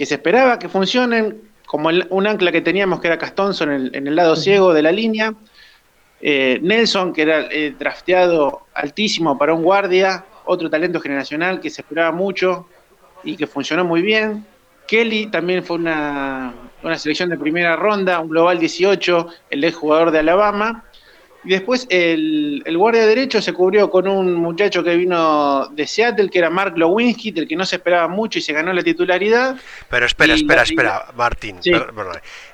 que 0.02 0.06
se 0.06 0.16
esperaba 0.16 0.58
que 0.58 0.68
funcionen, 0.68 1.42
como 1.64 1.88
un 1.88 2.26
ancla 2.26 2.50
que 2.50 2.60
teníamos 2.60 3.00
que 3.00 3.06
era 3.06 3.18
Castonzo 3.18 3.62
en 3.62 3.94
el, 4.08 4.16
lado 4.16 4.34
ciego 4.34 4.74
de 4.74 4.82
la 4.82 4.90
línea, 4.90 5.32
eh, 6.20 6.58
Nelson, 6.60 7.12
que 7.12 7.22
era 7.22 7.46
eh, 7.52 7.76
drafteado 7.78 8.66
altísimo 8.74 9.38
para 9.38 9.54
un 9.54 9.62
guardia, 9.62 10.24
otro 10.44 10.68
talento 10.68 11.00
generacional 11.00 11.60
que 11.60 11.70
se 11.70 11.82
esperaba 11.82 12.10
mucho 12.10 12.66
y 13.22 13.36
que 13.36 13.46
funcionó 13.46 13.84
muy 13.84 14.02
bien. 14.02 14.44
Kelly 14.88 15.26
también 15.26 15.62
fue 15.62 15.76
una, 15.76 16.52
una 16.82 16.98
selección 16.98 17.28
de 17.28 17.38
primera 17.38 17.76
ronda, 17.76 18.18
un 18.18 18.28
global 18.28 18.58
18, 18.58 19.28
el 19.50 19.62
ex 19.62 19.76
jugador 19.76 20.10
de 20.10 20.18
Alabama. 20.18 20.82
Y 21.44 21.50
después 21.50 21.87
el, 21.90 22.62
guardia 22.76 23.07
derecho 23.07 23.42
se 23.42 23.52
cubrió 23.52 23.90
con 23.90 24.07
un 24.07 24.35
muchacho 24.35 24.85
que 24.85 24.96
vino 24.96 25.66
de 25.68 25.87
Seattle, 25.87 26.31
que 26.31 26.38
era 26.38 26.50
Mark 26.50 26.76
Lewinsky, 26.76 27.33
del 27.33 27.48
que 27.48 27.57
no 27.57 27.66
se 27.66 27.76
esperaba 27.76 28.07
mucho 28.07 28.38
y 28.38 28.42
se 28.42 28.52
ganó 28.52 28.72
la 28.72 28.83
titularidad. 28.83 29.57
Pero 29.88 30.07
espera, 30.07 30.35
espera, 30.35 30.62
espera, 30.62 31.07
Martín. 31.16 31.59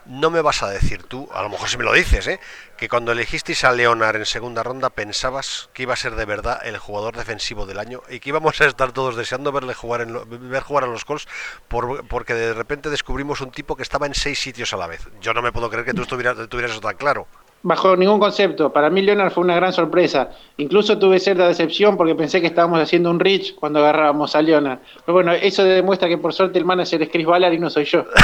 no 0.07 0.31
me 0.31 0.41
vas 0.41 0.63
a 0.63 0.71
decir 0.71 1.03
tú, 1.03 1.29
a 1.35 1.43
lo 1.43 1.51
mejor 1.51 1.69
si 1.69 1.77
me 1.77 1.85
lo 1.85 1.93
dices, 1.93 2.27
¿eh? 2.29 2.41
que 2.79 2.89
cuando 2.89 3.11
elegisteis 3.13 3.65
a 3.65 3.73
Leonard 3.73 4.17
en 4.17 4.25
segunda 4.25 4.63
ronda 4.63 4.89
pensabas 4.91 5.69
que 5.75 5.83
iba 5.83 5.95
a 5.95 5.97
ser 5.97 6.15
de 6.15 6.25
verdad 6.25 6.61
el 6.65 6.79
jugador 6.79 7.17
defensivo 7.17 7.67
del 7.67 7.81
año 7.81 8.03
y 8.09 8.21
que 8.21 8.29
íbamos 8.29 8.61
a 8.61 8.67
estar 8.67 8.93
todos 8.93 9.17
deseando 9.17 9.51
verle 9.51 9.75
jugar 9.75 10.01
en 10.03 10.17
ver 10.49 10.63
jugar 10.63 10.85
a 10.85 10.87
los 10.87 11.05
Colts 11.05 11.27
porque 11.67 12.35
de 12.35 12.55
repente 12.55 12.89
descubrimos 12.89 13.41
un 13.41 13.51
tipo 13.51 13.75
que 13.75 13.83
estaba 13.83 14.07
en 14.07 14.15
seis 14.15 14.39
sitios 14.39 14.73
a 14.73 14.77
la 14.77 14.87
vez. 14.87 15.09
Yo 15.21 15.35
no 15.35 15.43
me 15.43 15.51
puedo 15.51 15.69
creer 15.69 15.85
que 15.85 15.93
tú 15.93 16.03
estuvieras, 16.03 16.49
tuvieras 16.49 16.71
eso 16.71 16.81
tan 16.81 16.97
claro 16.97 17.27
bajo 17.63 17.97
ningún 17.97 18.21
concepto. 18.21 18.73
Para 18.73 18.91
mí 18.91 19.03
Leonard 19.03 19.33
fue 19.33 19.45
una 19.45 19.57
gran 19.57 19.73
sorpresa. 19.73 20.31
Incluso 20.57 20.99
tuve 20.99 21.19
cierta 21.21 21.47
decepción 21.49 21.97
porque 21.97 22.15
pensé 22.15 22.41
que 22.41 22.47
estábamos 22.47 22.81
haciendo 22.81 23.11
un 23.11 23.21
reach 23.21 23.55
cuando 23.55 23.81
agarrábamos 23.81 24.35
a 24.35 24.43
Leonard. 24.43 24.79
Pero 25.05 25.15
bueno, 25.15 25.33
eso 25.33 25.65
demuestra 25.65 26.09
que 26.09 26.19
por 26.19 26.33
suerte 26.33 26.59
el 26.59 26.65
manager 26.65 27.03
es 27.03 27.09
Chris 27.11 27.27
Ballard 27.27 27.53
y 27.53 27.59
no 27.59 27.71
soy 27.71 27.85
yo. 27.85 28.05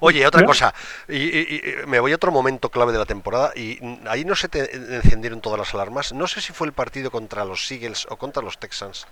Oye, 0.00 0.26
otra 0.26 0.44
cosa, 0.44 0.74
y, 1.08 1.48
me 1.86 2.00
voy 2.00 2.12
a 2.12 2.16
otro 2.16 2.30
momento 2.30 2.68
clave 2.68 2.92
de 2.92 2.98
la 2.98 3.06
temporada 3.06 3.52
y 3.56 3.78
ahí 4.06 4.26
no 4.26 4.34
se 4.34 4.48
te 4.48 4.76
encendieron 4.96 5.40
todas 5.40 5.58
las 5.58 5.74
alarmas. 5.74 6.12
No 6.12 6.26
sé 6.26 6.42
si 6.42 6.52
fue 6.52 6.66
el 6.66 6.74
partido 6.74 7.10
contra 7.10 7.46
los 7.46 7.70
Eagles 7.70 8.06
o 8.10 8.16
contra 8.16 8.42
los 8.42 8.58
Texans. 8.58 9.06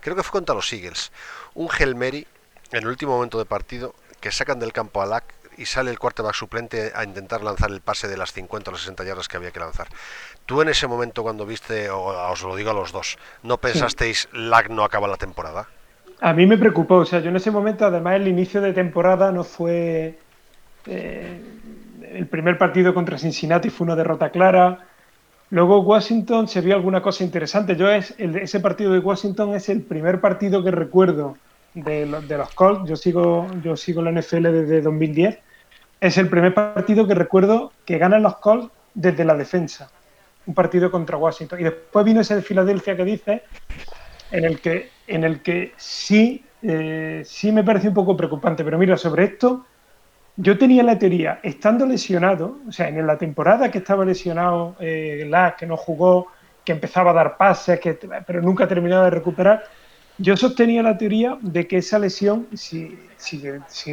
Creo 0.00 0.14
que 0.14 0.22
fue 0.22 0.32
contra 0.32 0.54
los 0.54 0.72
Eagles. 0.72 1.10
Un 1.54 1.68
Mary 1.96 2.26
en 2.70 2.82
el 2.82 2.86
último 2.86 3.16
momento 3.16 3.38
de 3.38 3.44
partido 3.44 3.94
que 4.20 4.30
sacan 4.30 4.60
del 4.60 4.72
campo 4.72 5.02
a 5.02 5.06
Lack 5.06 5.34
y 5.60 5.66
sale 5.66 5.90
el 5.90 5.98
quarterback 5.98 6.34
suplente 6.34 6.90
a 6.94 7.04
intentar 7.04 7.42
lanzar 7.42 7.70
el 7.70 7.82
pase 7.82 8.08
de 8.08 8.16
las 8.16 8.32
50 8.32 8.70
o 8.70 8.72
las 8.72 8.80
60 8.80 9.04
yardas 9.04 9.28
que 9.28 9.36
había 9.36 9.50
que 9.50 9.60
lanzar. 9.60 9.88
Tú 10.46 10.62
en 10.62 10.70
ese 10.70 10.86
momento 10.86 11.22
cuando 11.22 11.44
viste, 11.44 11.90
o 11.90 12.06
os 12.30 12.42
lo 12.42 12.56
digo 12.56 12.70
a 12.70 12.74
los 12.74 12.92
dos, 12.92 13.18
¿no 13.42 13.58
pensasteis 13.58 14.28
lag 14.32 14.70
no 14.70 14.84
acaba 14.84 15.06
la 15.06 15.18
temporada? 15.18 15.68
A 16.22 16.32
mí 16.32 16.46
me 16.46 16.56
preocupó, 16.56 16.96
o 16.96 17.04
sea, 17.04 17.20
yo 17.20 17.28
en 17.28 17.36
ese 17.36 17.50
momento, 17.50 17.84
además 17.84 18.16
el 18.16 18.28
inicio 18.28 18.60
de 18.62 18.72
temporada 18.72 19.30
no 19.32 19.44
fue... 19.44 20.18
Eh, 20.86 21.40
el 22.10 22.26
primer 22.26 22.56
partido 22.56 22.94
contra 22.94 23.18
Cincinnati 23.18 23.68
fue 23.68 23.84
una 23.84 23.96
derrota 23.96 24.30
clara. 24.30 24.86
Luego 25.50 25.80
Washington 25.80 26.48
se 26.48 26.62
vio 26.62 26.74
alguna 26.74 27.02
cosa 27.02 27.22
interesante. 27.22 27.76
Yo 27.76 27.88
es 27.90 28.14
ese 28.18 28.60
partido 28.60 28.92
de 28.92 28.98
Washington 28.98 29.54
es 29.54 29.68
el 29.68 29.82
primer 29.82 30.20
partido 30.20 30.64
que 30.64 30.70
recuerdo 30.70 31.36
de, 31.74 32.06
de 32.06 32.38
los 32.38 32.52
Colts. 32.54 32.88
Yo 32.88 32.96
sigo 32.96 33.46
yo 33.62 33.76
sigo 33.76 34.02
la 34.02 34.10
NFL 34.10 34.42
desde 34.42 34.80
2010 34.80 35.38
es 36.00 36.16
el 36.18 36.28
primer 36.28 36.54
partido 36.54 37.06
que 37.06 37.14
recuerdo 37.14 37.72
que 37.84 37.98
ganan 37.98 38.22
los 38.22 38.36
Colts 38.38 38.70
desde 38.94 39.24
la 39.24 39.34
defensa. 39.34 39.90
Un 40.46 40.54
partido 40.54 40.90
contra 40.90 41.16
Washington. 41.16 41.60
Y 41.60 41.64
después 41.64 42.04
vino 42.04 42.20
ese 42.20 42.36
de 42.36 42.42
Filadelfia 42.42 42.96
que 42.96 43.04
dice, 43.04 43.42
en 44.30 44.44
el 44.44 44.60
que, 44.60 44.90
en 45.06 45.24
el 45.24 45.42
que 45.42 45.74
sí, 45.76 46.44
eh, 46.62 47.22
sí 47.24 47.52
me 47.52 47.62
parece 47.62 47.88
un 47.88 47.94
poco 47.94 48.16
preocupante. 48.16 48.64
Pero 48.64 48.78
mira, 48.78 48.96
sobre 48.96 49.24
esto, 49.24 49.66
yo 50.36 50.56
tenía 50.56 50.82
la 50.82 50.98
teoría, 50.98 51.40
estando 51.42 51.84
lesionado, 51.84 52.58
o 52.66 52.72
sea, 52.72 52.88
en 52.88 53.06
la 53.06 53.18
temporada 53.18 53.70
que 53.70 53.78
estaba 53.78 54.04
lesionado, 54.04 54.76
eh, 54.80 55.30
que 55.58 55.66
no 55.66 55.76
jugó, 55.76 56.28
que 56.64 56.72
empezaba 56.72 57.10
a 57.10 57.14
dar 57.14 57.36
pases, 57.36 57.78
que, 57.78 57.98
pero 58.26 58.40
nunca 58.40 58.66
terminaba 58.66 59.04
de 59.04 59.10
recuperar, 59.10 59.64
yo 60.20 60.36
sostenía 60.36 60.82
la 60.82 60.98
teoría 60.98 61.38
de 61.40 61.66
que 61.66 61.78
esa 61.78 61.98
lesión, 61.98 62.46
si, 62.54 62.98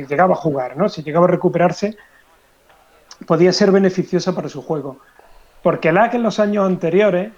llegaba 0.10 0.34
a 0.34 0.38
jugar, 0.38 0.76
¿no? 0.76 0.90
si 0.90 1.02
llegaba 1.02 1.26
a 1.26 1.32
recuperarse, 1.32 1.96
podía 3.26 3.54
ser 3.54 3.72
beneficiosa 3.72 4.36
para 4.36 4.50
su 4.50 4.62
juego. 4.62 5.00
Porque 5.64 5.90
que 5.90 6.18
en 6.18 6.24
los 6.24 6.40
años 6.40 6.66
anteriores 6.66 7.32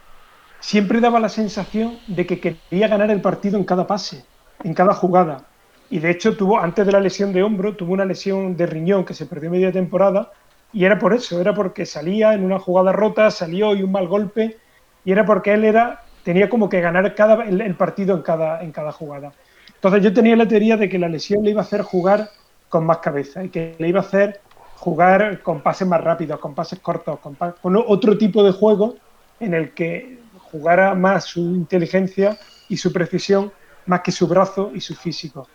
siempre 0.59 0.99
daba 1.01 1.19
la 1.19 1.29
sensación 1.29 1.99
de 2.07 2.25
que 2.25 2.39
quería 2.39 2.87
ganar 2.87 3.11
el 3.11 3.21
partido 3.21 3.57
en 3.57 3.63
cada 3.63 3.85
pase, 3.85 4.25
en 4.63 4.73
cada 4.73 4.95
jugada. 4.95 5.45
Y 5.91 5.99
de 5.99 6.09
hecho 6.09 6.35
tuvo, 6.35 6.59
antes 6.59 6.85
de 6.85 6.91
la 6.91 6.99
lesión 6.99 7.31
de 7.31 7.43
hombro, 7.43 7.75
tuvo 7.75 7.93
una 7.93 8.05
lesión 8.05 8.57
de 8.57 8.65
riñón 8.65 9.05
que 9.05 9.13
se 9.13 9.27
perdió 9.27 9.51
media 9.51 9.71
temporada, 9.71 10.31
y 10.73 10.85
era 10.85 10.97
por 10.97 11.13
eso, 11.13 11.39
era 11.39 11.53
porque 11.53 11.85
salía 11.85 12.33
en 12.33 12.43
una 12.43 12.59
jugada 12.59 12.91
rota, 12.91 13.29
salió 13.29 13.75
y 13.75 13.83
un 13.83 13.91
mal 13.91 14.07
golpe, 14.07 14.57
y 15.05 15.11
era 15.11 15.25
porque 15.25 15.53
él 15.53 15.63
era 15.63 16.03
tenía 16.23 16.49
como 16.49 16.69
que 16.69 16.81
ganar 16.81 17.15
cada, 17.15 17.43
el, 17.43 17.75
partido 17.75 18.15
en 18.15 18.21
cada, 18.21 18.61
en 18.61 18.71
cada 18.71 18.91
jugada. 18.91 19.31
Entonces 19.75 20.03
yo 20.03 20.13
tenía 20.13 20.35
la 20.35 20.47
teoría 20.47 20.77
de 20.77 20.89
que 20.89 20.99
la 20.99 21.07
lesión 21.07 21.43
le 21.43 21.51
iba 21.51 21.61
a 21.61 21.63
hacer 21.63 21.81
jugar 21.81 22.29
con 22.67 22.85
más 22.85 22.97
cabeza 22.97 23.43
y 23.43 23.49
que 23.49 23.75
le 23.77 23.87
iba 23.87 23.99
a 23.99 24.03
hacer 24.03 24.41
jugar 24.75 25.41
con 25.41 25.61
pases 25.61 25.87
más 25.87 26.01
rápidos, 26.01 26.39
con 26.39 26.53
pases 26.53 26.79
cortos, 26.79 27.19
con, 27.19 27.35
con 27.35 27.75
otro 27.75 28.17
tipo 28.17 28.43
de 28.43 28.51
juego 28.51 28.95
en 29.39 29.53
el 29.53 29.73
que 29.73 30.19
jugara 30.51 30.95
más 30.95 31.25
su 31.25 31.41
inteligencia 31.41 32.37
y 32.67 32.77
su 32.77 32.91
precisión 32.91 33.51
más 33.85 34.01
que 34.01 34.11
su 34.11 34.27
brazo 34.27 34.71
y 34.73 34.81
su 34.81 34.95
físico. 34.95 35.47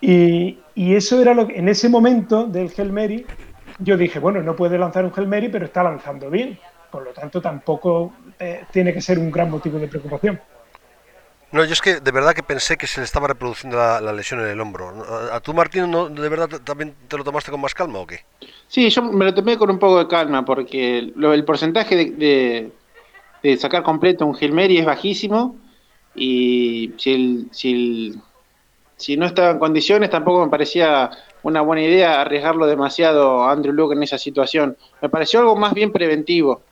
Y, 0.00 0.58
eso 0.76 1.20
era 1.20 1.34
lo 1.34 1.46
que 1.46 1.58
en 1.58 1.68
ese 1.68 1.88
momento 1.88 2.46
del 2.46 2.92
Mary 2.92 3.26
yo 3.80 3.96
dije, 3.96 4.20
bueno, 4.20 4.42
no 4.42 4.54
puede 4.54 4.78
lanzar 4.78 5.04
un 5.04 5.28
Mary, 5.28 5.48
pero 5.48 5.66
está 5.66 5.82
lanzando 5.82 6.30
bien. 6.30 6.58
Por 6.90 7.04
lo 7.04 7.12
tanto, 7.12 7.40
tampoco 7.42 8.12
eh, 8.38 8.64
tiene 8.72 8.92
que 8.92 9.00
ser 9.00 9.18
un 9.18 9.30
gran 9.30 9.50
motivo 9.50 9.78
de 9.78 9.88
preocupación. 9.88 10.40
No, 11.50 11.64
yo 11.64 11.72
es 11.72 11.80
que 11.80 12.00
de 12.00 12.10
verdad 12.10 12.34
que 12.34 12.42
pensé 12.42 12.76
que 12.76 12.86
se 12.86 13.00
le 13.00 13.04
estaba 13.04 13.26
reproduciendo 13.26 13.78
la, 13.78 14.12
lesión 14.12 14.40
en 14.40 14.48
el 14.48 14.60
hombro. 14.60 14.92
¿A 15.32 15.40
tú, 15.40 15.54
Martín, 15.54 15.90
no, 15.90 16.10
de 16.10 16.28
verdad 16.28 16.48
también 16.62 16.94
te 17.08 17.16
lo 17.16 17.24
tomaste 17.24 17.50
con 17.50 17.60
más 17.60 17.72
calma 17.72 18.00
o 18.00 18.06
qué? 18.06 18.20
Sí, 18.66 18.90
yo 18.90 19.02
me 19.02 19.24
lo 19.24 19.32
tomé 19.32 19.56
con 19.56 19.70
un 19.70 19.78
poco 19.78 19.98
de 19.98 20.08
calma 20.08 20.44
porque 20.44 20.98
el 20.98 21.44
porcentaje 21.46 21.96
de, 21.96 22.70
de, 23.42 23.56
sacar 23.56 23.82
completo 23.82 24.26
un 24.26 24.36
Mary 24.54 24.76
es 24.76 24.84
bajísimo 24.84 25.56
y 26.14 26.92
si, 26.98 27.14
el, 27.14 27.48
si, 27.50 28.20
si 28.96 29.16
no 29.16 29.24
estaba 29.24 29.52
en 29.52 29.58
condiciones 29.58 30.10
tampoco 30.10 30.44
me 30.44 30.50
parecía 30.50 31.10
una 31.42 31.62
buena 31.62 31.82
idea 31.82 32.20
arriesgarlo 32.20 32.66
demasiado 32.66 33.44
a 33.44 33.52
Andrew 33.52 33.72
Luke 33.72 33.94
en 33.94 34.02
esa 34.02 34.18
situación. 34.18 34.76
Me 35.00 35.08
pareció 35.08 35.40
algo 35.40 35.56
más 35.56 35.72
bien 35.72 35.92
preventivo. 35.92 36.62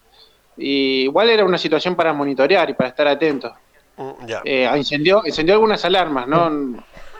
Y 0.57 1.03
igual 1.03 1.31
era 1.31 1.45
una 1.45 1.59
situación 1.59 1.95
para 1.95 2.13
monitorear 2.13 2.69
y 2.71 2.75
para 2.75 2.91
estar 2.91 3.07
atento. 3.09 3.55
Mm, 3.97 4.11
eh, 4.45 4.65
encendió, 4.75 5.23
encendió 5.25 5.55
algunas 5.55 5.85
alarmas, 5.85 6.27
no, 6.29 6.51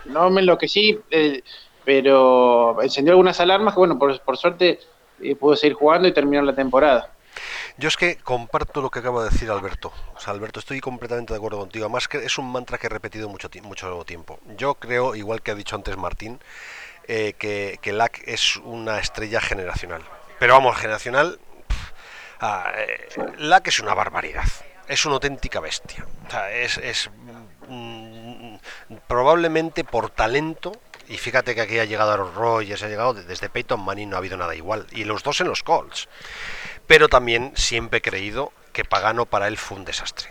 no 0.05 0.31
me 0.31 0.41
enloquecí, 0.41 0.99
eh, 1.11 1.43
pero 1.85 2.83
encendió 2.83 3.13
algunas 3.13 3.41
alarmas 3.41 3.75
que, 3.75 3.79
bueno, 3.79 3.99
por, 3.99 4.21
por 4.21 4.37
suerte 4.37 4.79
eh, 5.21 5.37
pudo 5.37 5.57
seguir 5.57 5.75
jugando 5.75 6.09
y 6.09 6.13
terminar 6.13 6.45
la 6.45 6.55
temporada. 6.55 7.13
Yo 7.79 7.89
es 7.89 7.97
que 7.97 8.17
comparto 8.17 8.81
lo 8.81 8.91
que 8.91 9.01
acaba 9.01 9.25
de 9.25 9.31
decir 9.31 9.51
Alberto. 9.51 9.93
O 10.15 10.21
sea, 10.21 10.33
Alberto, 10.33 10.61
estoy 10.61 10.81
completamente 10.81 11.35
de 11.35 11.39
acuerdo 11.39 11.59
contigo. 11.59 11.85
Además, 11.85 12.09
que 12.09 12.19
es 12.19 12.39
un 12.39 12.51
mantra 12.51 12.79
que 12.79 12.87
he 12.87 12.91
repetido 12.91 13.29
mucho, 13.29 13.51
mucho 13.63 14.05
tiempo. 14.05 14.39
Yo 14.57 14.75
creo, 14.75 15.15
igual 15.15 15.43
que 15.43 15.51
ha 15.51 15.55
dicho 15.55 15.77
antes 15.77 15.97
Martín, 15.97 16.41
eh, 17.07 17.35
que, 17.39 17.79
que 17.83 17.93
LAC 17.93 18.23
es 18.27 18.57
una 18.57 18.99
estrella 18.99 19.41
generacional. 19.41 20.03
Pero 20.39 20.55
vamos, 20.55 20.77
generacional. 20.77 21.39
Ah, 22.41 22.73
eh, 22.77 23.09
LAC 23.39 23.69
es 23.69 23.81
una 23.81 23.95
barbaridad. 23.95 24.45
Es 24.89 25.05
una 25.05 25.15
auténtica 25.15 25.61
bestia. 25.61 26.07
O 26.27 26.31
sea, 26.31 26.53
es, 26.53 26.79
es 26.79 27.11
mm, 27.69 28.57
probablemente 29.09 29.85
por 29.85 30.11
talento 30.11 30.73
y 31.09 31.19
fíjate 31.19 31.55
que 31.55 31.61
aquí 31.61 31.79
ha 31.79 31.85
llegado 31.85 32.13
Aaron 32.13 32.35
Rodgers, 32.35 32.83
ha 32.83 32.89
llegado 32.89 33.15
desde 33.15 33.49
Peyton 33.49 33.81
Manning, 33.81 34.11
no 34.11 34.17
ha 34.17 34.19
habido 34.19 34.37
nada 34.37 34.55
igual. 34.55 34.87
Y 34.93 35.05
los 35.05 35.23
dos 35.23 35.41
en 35.41 35.49
los 35.49 35.63
Colts 35.63 36.09
pero 36.87 37.09
también 37.09 37.53
siempre 37.57 37.99
he 37.99 38.03
creído 38.03 38.53
que 38.73 38.85
Pagano 38.85 39.27
para 39.27 39.49
él 39.49 39.59
fue 39.59 39.79
un 39.79 39.85
desastre. 39.85 40.31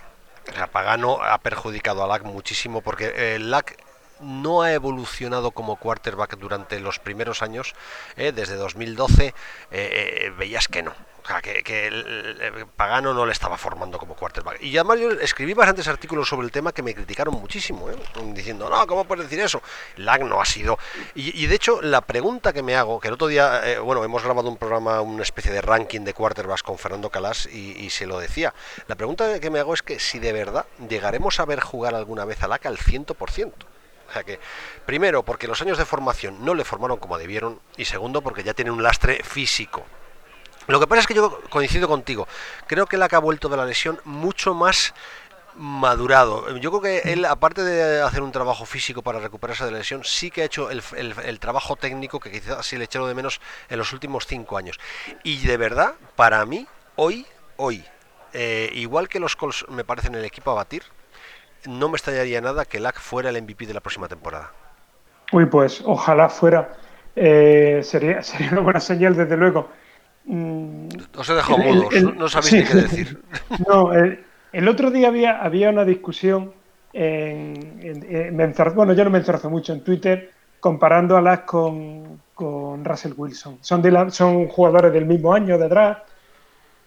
O 0.50 0.54
sea, 0.54 0.68
Pagano 0.68 1.22
ha 1.22 1.38
perjudicado 1.38 2.04
a 2.04 2.06
Lack 2.06 2.22
muchísimo 2.22 2.80
porque 2.80 3.12
eh, 3.16 3.38
Lack 3.38 3.76
no 4.20 4.62
ha 4.62 4.72
evolucionado 4.72 5.50
como 5.50 5.76
quarterback 5.76 6.38
durante 6.38 6.80
los 6.80 6.98
primeros 6.98 7.42
años, 7.42 7.74
eh, 8.16 8.32
desde 8.32 8.56
2012 8.56 9.34
eh, 9.70 10.32
veías 10.38 10.68
que 10.68 10.82
no, 10.82 10.94
que, 11.42 11.86
el, 11.86 12.66
Pagano 12.76 13.12
no 13.12 13.26
le 13.26 13.32
estaba 13.32 13.58
formando 13.58 13.98
como 13.98 14.14
quarterback. 14.14 14.62
Y 14.62 14.76
además 14.76 15.00
yo 15.00 15.10
escribí 15.12 15.54
bastantes 15.54 15.88
artículos 15.88 16.28
sobre 16.28 16.46
el 16.46 16.52
tema 16.52 16.72
que 16.72 16.82
me 16.82 16.94
criticaron 16.94 17.34
muchísimo, 17.34 17.90
¿eh? 17.90 17.96
diciendo, 18.32 18.68
no, 18.70 18.86
¿cómo 18.86 19.04
puedes 19.04 19.28
decir 19.28 19.44
eso? 19.44 19.62
Lag 19.96 20.24
no 20.24 20.40
ha 20.40 20.44
sido. 20.44 20.78
Y, 21.14 21.46
de 21.46 21.54
hecho, 21.54 21.82
la 21.82 22.00
pregunta 22.00 22.52
que 22.52 22.62
me 22.62 22.76
hago, 22.76 23.00
que 23.00 23.08
el 23.08 23.14
otro 23.14 23.26
día, 23.26 23.60
eh, 23.64 23.78
bueno, 23.78 24.04
hemos 24.04 24.22
grabado 24.22 24.48
un 24.48 24.56
programa, 24.56 25.00
una 25.00 25.22
especie 25.22 25.52
de 25.52 25.60
ranking 25.60 26.00
de 26.00 26.14
quarterbacks 26.14 26.62
con 26.62 26.78
Fernando 26.78 27.10
Calas 27.10 27.46
y, 27.46 27.90
se 27.90 28.06
lo 28.06 28.18
decía. 28.18 28.52
La 28.88 28.94
pregunta 28.96 29.40
que 29.40 29.50
me 29.50 29.58
hago 29.58 29.72
es 29.72 29.82
que 29.82 29.98
si 29.98 30.18
de 30.18 30.32
verdad 30.32 30.66
llegaremos 30.88 31.40
a 31.40 31.44
ver 31.44 31.60
jugar 31.60 31.94
alguna 31.94 32.24
vez 32.24 32.42
a 32.42 32.48
Lag 32.48 32.66
al 32.66 32.78
100%. 32.78 33.52
O 34.08 34.12
sea 34.12 34.22
que, 34.22 34.38
primero, 34.84 35.24
porque 35.24 35.48
los 35.48 35.60
años 35.62 35.78
de 35.78 35.84
formación 35.84 36.44
no 36.44 36.54
le 36.54 36.64
formaron 36.64 36.98
como 36.98 37.18
debieron, 37.18 37.60
y 37.76 37.86
segundo, 37.86 38.22
porque 38.22 38.44
ya 38.44 38.54
tiene 38.54 38.70
un 38.70 38.82
lastre 38.82 39.22
físico 39.24 39.84
lo 40.66 40.80
que 40.80 40.86
pasa 40.86 41.00
es 41.00 41.06
que 41.06 41.14
yo 41.14 41.40
coincido 41.50 41.88
contigo. 41.88 42.26
Creo 42.66 42.86
que 42.86 42.96
él 42.96 43.02
ha 43.02 43.18
vuelto 43.18 43.48
de 43.48 43.56
la 43.56 43.64
lesión 43.64 44.00
mucho 44.04 44.54
más 44.54 44.94
madurado. 45.56 46.56
Yo 46.58 46.70
creo 46.70 46.82
que 46.82 47.12
él, 47.12 47.24
aparte 47.24 47.62
de 47.62 48.02
hacer 48.02 48.22
un 48.22 48.32
trabajo 48.32 48.66
físico 48.66 49.02
para 49.02 49.20
recuperarse 49.20 49.64
de 49.64 49.70
la 49.70 49.78
lesión, 49.78 50.02
sí 50.04 50.30
que 50.30 50.42
ha 50.42 50.44
hecho 50.44 50.70
el, 50.70 51.38
trabajo 51.40 51.76
técnico 51.76 52.20
que 52.20 52.30
quizás 52.30 52.66
sí 52.66 52.76
le 52.76 52.84
echaron 52.84 53.08
de 53.08 53.14
menos 53.14 53.40
en 53.68 53.78
los 53.78 53.92
últimos 53.92 54.26
cinco 54.26 54.58
años. 54.58 54.78
Y 55.22 55.46
de 55.46 55.56
verdad, 55.56 55.94
para 56.14 56.44
mí, 56.44 56.66
hoy, 56.96 57.26
hoy, 57.56 57.84
eh, 58.32 58.70
igual 58.74 59.08
que 59.08 59.20
los 59.20 59.36
Colts 59.36 59.66
me 59.68 59.84
parecen 59.84 60.14
el 60.14 60.24
equipo 60.24 60.50
a 60.50 60.54
batir, 60.54 60.82
no 61.66 61.88
me 61.88 61.96
extrañaría 61.96 62.40
nada 62.40 62.64
que 62.64 62.80
Lack 62.80 63.00
fuera 63.00 63.30
el 63.30 63.42
MVP 63.42 63.66
de 63.66 63.74
la 63.74 63.80
próxima 63.80 64.08
temporada. 64.08 64.52
Uy, 65.32 65.46
pues 65.46 65.82
ojalá 65.84 66.28
fuera. 66.28 66.76
Eh, 67.16 67.80
sería, 67.82 68.22
sería 68.22 68.50
una 68.52 68.60
buena 68.60 68.80
señal, 68.80 69.16
desde 69.16 69.36
luego. 69.36 69.68
Os 70.28 71.28
he 71.30 71.34
dejado 71.34 71.58
mudos, 71.58 71.94
no 72.16 72.28
sabéis 72.28 72.68
qué 72.68 72.74
decir. 72.76 73.20
No, 73.68 73.92
el, 73.92 74.68
otro 74.68 74.90
día 74.90 75.08
había, 75.08 75.40
había 75.40 75.70
una 75.70 75.84
discusión 75.84 76.52
en, 76.92 78.54
bueno, 78.74 78.92
yo 78.92 79.04
no 79.04 79.10
me 79.10 79.18
enzarzo 79.18 79.50
mucho 79.50 79.72
en 79.72 79.84
Twitter 79.84 80.32
comparando 80.60 81.16
a 81.16 81.20
las 81.20 81.40
con, 81.40 82.20
con 82.34 82.84
Russell 82.84 83.12
Wilson. 83.16 83.58
Son, 83.60 83.82
de 83.82 84.10
son 84.10 84.48
jugadores 84.48 84.92
del 84.92 85.06
mismo 85.06 85.32
año 85.32 85.58
de 85.58 85.68
draft. 85.68 86.02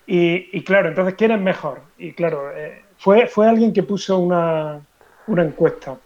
Y, 0.06 0.63
claro, 0.63 0.89
entonces, 0.89 1.13
¿quién 1.15 1.32
es 1.32 1.39
mejor? 1.39 1.82
Y 1.99 2.13
claro, 2.13 2.52
eh, 2.56 2.82
fue, 2.97 3.28
fue 3.28 3.47
alguien 3.47 3.71
que 3.71 3.84
puso 3.84 4.17
una, 4.17 4.82
una 5.28 5.43
encuesta. 5.43 5.97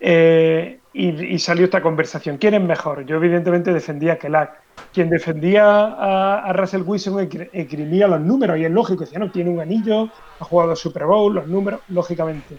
Eh, 0.00 0.80
y, 0.92 1.38
salió 1.38 1.64
esta 1.64 1.80
conversación. 1.80 2.36
¿Quién 2.36 2.54
es 2.54 2.60
mejor? 2.60 3.06
Yo 3.06 3.16
evidentemente 3.16 3.72
defendía 3.72 4.18
que 4.18 4.28
Lack. 4.28 4.61
Quien 4.92 5.08
defendía 5.08 6.44
a, 6.44 6.52
Russell 6.52 6.82
Wilson 6.82 7.28
escribía 7.52 8.06
los 8.06 8.20
números 8.20 8.58
y 8.58 8.64
es 8.64 8.70
lógico, 8.70 9.04
decía, 9.04 9.18
no, 9.18 9.30
tiene 9.30 9.50
un 9.50 9.60
anillo, 9.60 10.10
ha 10.38 10.44
jugado 10.44 10.76
Super 10.76 11.04
Bowl, 11.04 11.34
los 11.34 11.46
números, 11.46 11.80
lógicamente. 11.88 12.58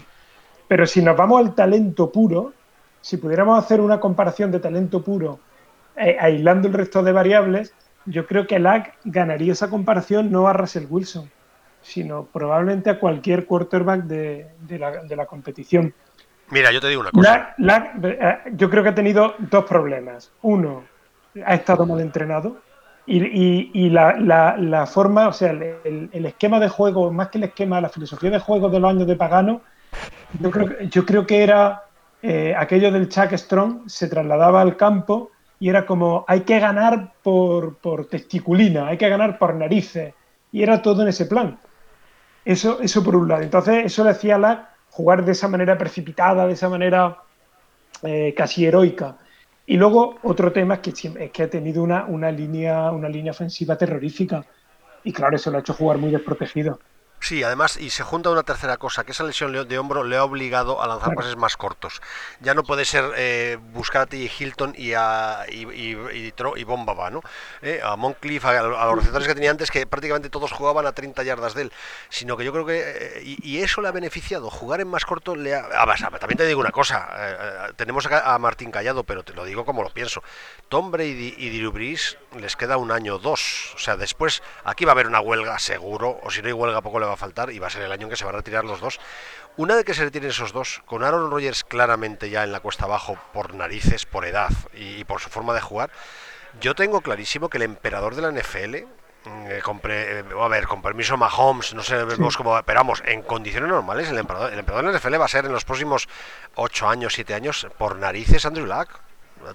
Pero 0.66 0.86
si 0.86 1.00
nos 1.00 1.16
vamos 1.16 1.40
al 1.40 1.54
talento 1.54 2.10
puro, 2.10 2.52
si 3.00 3.18
pudiéramos 3.18 3.62
hacer 3.62 3.80
una 3.80 4.00
comparación 4.00 4.50
de 4.50 4.58
talento 4.58 5.02
puro 5.02 5.38
eh, 5.96 6.16
aislando 6.18 6.66
el 6.66 6.74
resto 6.74 7.02
de 7.02 7.12
variables, 7.12 7.72
yo 8.06 8.26
creo 8.26 8.46
que 8.46 8.58
Lack 8.58 8.94
ganaría 9.04 9.52
esa 9.52 9.70
comparación 9.70 10.32
no 10.32 10.48
a 10.48 10.52
Russell 10.52 10.86
Wilson, 10.90 11.30
sino 11.82 12.24
probablemente 12.24 12.90
a 12.90 12.98
cualquier 12.98 13.46
quarterback 13.46 14.02
de 14.04 15.16
la 15.16 15.26
competición. 15.26 15.94
Mira, 16.50 16.70
yo 16.72 16.80
te 16.80 16.88
digo 16.88 17.00
una 17.00 17.10
cosa. 17.10 17.54
Eh, 17.58 18.38
yo 18.52 18.70
creo 18.70 18.82
que 18.82 18.90
ha 18.90 18.94
tenido 18.94 19.34
dos 19.38 19.64
problemas. 19.64 20.30
Uno, 20.42 20.84
ha 21.44 21.54
estado 21.54 21.86
mal 21.86 22.00
entrenado 22.00 22.56
y, 23.06 23.90
la, 23.90 24.86
forma, 24.86 25.28
o 25.28 25.32
sea, 25.32 25.50
el, 25.50 26.26
esquema 26.26 26.58
de 26.58 26.68
juego, 26.68 27.12
más 27.12 27.28
que 27.28 27.38
el 27.38 27.44
esquema, 27.44 27.80
la 27.80 27.88
filosofía 27.88 28.30
de 28.30 28.38
juego 28.38 28.68
de 28.68 28.80
los 28.80 28.90
años 28.90 29.06
de 29.06 29.16
Pagano, 29.16 29.60
yo 30.40 30.50
creo, 30.50 30.80
yo 30.82 31.04
creo 31.04 31.26
que 31.26 31.42
era 31.42 31.84
eh, 32.22 32.54
aquello 32.56 32.90
del 32.90 33.08
Chuck 33.08 33.32
Strong, 33.34 33.88
se 33.88 34.08
trasladaba 34.08 34.62
al 34.62 34.76
campo 34.76 35.30
y 35.60 35.68
era 35.68 35.86
como, 35.86 36.24
hay 36.26 36.40
que 36.40 36.58
ganar 36.58 37.12
por, 37.22 37.76
por 37.76 38.06
testiculina, 38.06 38.88
hay 38.88 38.96
que 38.96 39.08
ganar 39.08 39.38
por 39.38 39.54
narices, 39.54 40.14
y 40.50 40.62
era 40.62 40.80
todo 40.82 41.02
en 41.02 41.08
ese 41.08 41.26
plan. 41.26 41.58
Eso, 42.44 42.80
eso 42.80 43.02
por 43.02 43.16
un 43.16 43.28
lado. 43.28 43.42
Entonces, 43.42 43.86
eso 43.86 44.04
le 44.04 44.10
hacía 44.10 44.36
la 44.38 44.70
jugar 44.90 45.24
de 45.24 45.32
esa 45.32 45.48
manera 45.48 45.76
precipitada, 45.76 46.46
de 46.46 46.52
esa 46.52 46.68
manera 46.68 47.18
eh, 48.02 48.34
casi 48.36 48.66
heroica. 48.66 49.16
Y 49.66 49.76
luego 49.76 50.16
otro 50.22 50.52
tema 50.52 50.74
es 50.74 50.80
que, 50.80 51.24
es 51.24 51.30
que 51.30 51.42
ha 51.42 51.50
tenido 51.50 51.82
una, 51.82 52.04
una, 52.04 52.30
línea, 52.30 52.90
una 52.90 53.08
línea 53.08 53.32
ofensiva 53.32 53.76
terrorífica. 53.76 54.44
Y 55.04 55.12
claro, 55.12 55.36
eso 55.36 55.50
lo 55.50 55.58
ha 55.58 55.60
hecho 55.60 55.74
jugar 55.74 55.98
muy 55.98 56.10
desprotegido. 56.10 56.78
Sí, 57.24 57.42
además, 57.42 57.78
y 57.78 57.88
se 57.88 58.02
junta 58.02 58.28
una 58.28 58.42
tercera 58.42 58.76
cosa, 58.76 59.02
que 59.02 59.12
esa 59.12 59.24
lesión 59.24 59.66
de 59.66 59.78
hombro 59.78 60.04
le 60.04 60.18
ha 60.18 60.24
obligado 60.24 60.82
a 60.82 60.86
lanzar 60.86 61.14
pases 61.14 61.36
más 61.36 61.56
cortos. 61.56 62.02
Ya 62.40 62.52
no 62.52 62.64
puede 62.64 62.84
ser 62.84 63.12
eh, 63.16 63.56
buscar 63.72 64.02
a 64.02 64.06
T. 64.06 64.30
Hilton 64.38 64.74
y 64.76 64.92
a 64.92 65.46
y, 65.50 65.62
y, 65.72 66.32
y, 66.56 66.64
Bombaba, 66.64 67.08
¿no? 67.08 67.22
Eh, 67.62 67.80
a 67.82 67.96
Moncrief, 67.96 68.44
a, 68.44 68.62
los 68.62 68.96
receptores 68.96 69.26
que 69.26 69.34
tenía 69.34 69.50
antes, 69.50 69.70
que 69.70 69.86
prácticamente 69.86 70.28
todos 70.28 70.52
jugaban 70.52 70.86
a 70.86 70.92
30 70.92 71.22
yardas 71.22 71.54
de 71.54 71.62
él. 71.62 71.72
Sino 72.10 72.36
que 72.36 72.44
yo 72.44 72.52
creo 72.52 72.66
que. 72.66 72.82
Eh, 72.84 73.22
y, 73.24 73.62
eso 73.62 73.80
le 73.80 73.88
ha 73.88 73.92
beneficiado. 73.92 74.50
Jugar 74.50 74.82
en 74.82 74.88
más 74.88 75.06
corto 75.06 75.34
le 75.34 75.54
ha. 75.54 75.66
Ah, 75.74 75.96
también 76.20 76.36
te 76.36 76.44
digo 76.44 76.60
una 76.60 76.72
cosa. 76.72 77.08
Eh, 77.16 77.72
tenemos 77.76 78.06
a 78.06 78.38
Martín 78.38 78.70
Callado, 78.70 79.02
pero 79.04 79.22
te 79.22 79.32
lo 79.32 79.46
digo 79.46 79.64
como 79.64 79.82
lo 79.82 79.88
pienso. 79.88 80.22
Tom 80.68 80.90
Brady 80.90 81.36
y 81.38 81.56
Drew 81.56 81.72
Brees 81.72 82.18
les 82.36 82.54
queda 82.54 82.76
un 82.76 82.92
año 82.92 83.14
o 83.14 83.18
dos. 83.18 83.72
O 83.76 83.78
sea, 83.78 83.96
después 83.96 84.42
aquí 84.64 84.84
va 84.84 84.90
a 84.90 84.94
haber 84.94 85.06
una 85.06 85.20
huelga 85.20 85.58
seguro, 85.58 86.20
o 86.22 86.30
si 86.30 86.42
no 86.42 86.48
hay 86.48 86.52
huelga, 86.52 86.82
poco 86.82 87.00
le 87.00 87.06
va 87.06 87.13
va 87.14 87.16
a 87.16 87.18
faltar 87.18 87.50
y 87.50 87.58
va 87.58 87.68
a 87.68 87.70
ser 87.70 87.82
el 87.82 87.92
año 87.92 88.06
en 88.06 88.10
que 88.10 88.16
se 88.16 88.24
van 88.24 88.34
a 88.34 88.38
retirar 88.38 88.64
los 88.64 88.80
dos. 88.80 88.98
Una 89.56 89.76
vez 89.76 89.84
que 89.84 89.94
se 89.94 90.04
retiren 90.04 90.30
esos 90.30 90.52
dos, 90.52 90.82
con 90.86 91.04
Aaron 91.04 91.30
Rodgers 91.30 91.64
claramente 91.64 92.28
ya 92.28 92.42
en 92.42 92.52
la 92.52 92.60
cuesta 92.60 92.84
abajo 92.84 93.16
por 93.32 93.54
narices, 93.54 94.04
por 94.04 94.24
edad 94.24 94.50
y, 94.74 95.04
por 95.04 95.20
su 95.20 95.30
forma 95.30 95.54
de 95.54 95.60
jugar, 95.60 95.90
yo 96.60 96.74
tengo 96.74 97.00
clarísimo 97.00 97.48
que 97.48 97.58
el 97.58 97.62
emperador 97.62 98.14
de 98.16 98.22
la 98.22 98.28
NFL, 98.28 98.86
mm, 99.24 99.46
eh, 99.46 99.62
eh, 99.88 100.24
a 100.40 100.48
ver, 100.48 100.66
con 100.66 100.82
permiso 100.82 101.16
Mahomes, 101.16 101.74
no 101.74 101.82
sé 101.82 102.04
vemos 102.04 102.36
cómo, 102.36 102.58
esperamos 102.58 103.02
en 103.06 103.22
condiciones 103.22 103.70
normales, 103.70 104.08
el 104.08 104.18
emperador, 104.18 104.52
el 104.52 104.58
emperador 104.58 104.86
de 104.86 104.92
la 104.92 104.98
NFL 104.98 105.20
va 105.20 105.24
a 105.24 105.28
ser 105.28 105.44
en 105.46 105.52
los 105.52 105.64
próximos 105.64 106.08
8 106.56 106.88
años, 106.88 107.14
7 107.14 107.34
años, 107.34 107.66
por 107.78 107.96
narices 107.96 108.44
Andrew 108.44 108.66
Luck. 108.66 108.88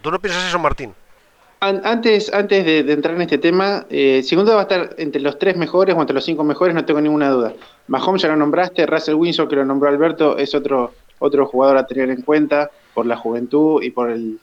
¿Tú 0.01 0.11
no 0.11 0.19
piensas 0.19 0.45
eso, 0.45 0.59
Martín? 0.59 0.95
Antes, 1.61 2.33
antes 2.33 2.63
de, 2.63 2.79
entrar 2.93 3.15
en 3.15 3.23
este 3.23 3.37
tema, 3.37 3.85
eh, 3.89 4.23
segundo 4.23 4.53
va 4.53 4.59
a 4.59 4.61
estar 4.61 4.95
entre 4.97 5.21
los 5.21 5.37
tres 5.37 5.57
mejores 5.57 5.93
o 5.93 5.99
entre 5.99 6.13
los 6.13 6.23
cinco 6.23 6.45
mejores, 6.45 6.73
no 6.73 6.85
tengo 6.85 7.01
ninguna 7.01 7.29
duda. 7.29 7.53
Mahomes 7.87 8.21
ya 8.21 8.29
lo 8.29 8.37
nombraste, 8.37 8.85
Russell 8.85 9.15
Wilson, 9.15 9.49
que 9.49 9.57
lo 9.57 9.65
nombró 9.65 9.89
Alberto, 9.89 10.37
es 10.37 10.55
otro, 10.55 10.93
otro 11.19 11.45
jugador 11.47 11.75
a 11.75 11.85
tener 11.85 12.11
en 12.11 12.21
cuenta 12.21 12.71
por 12.93 13.05
la 13.05 13.17
juventud 13.17 13.83
y 13.83 13.91
por 13.91 14.09
el 14.09 14.39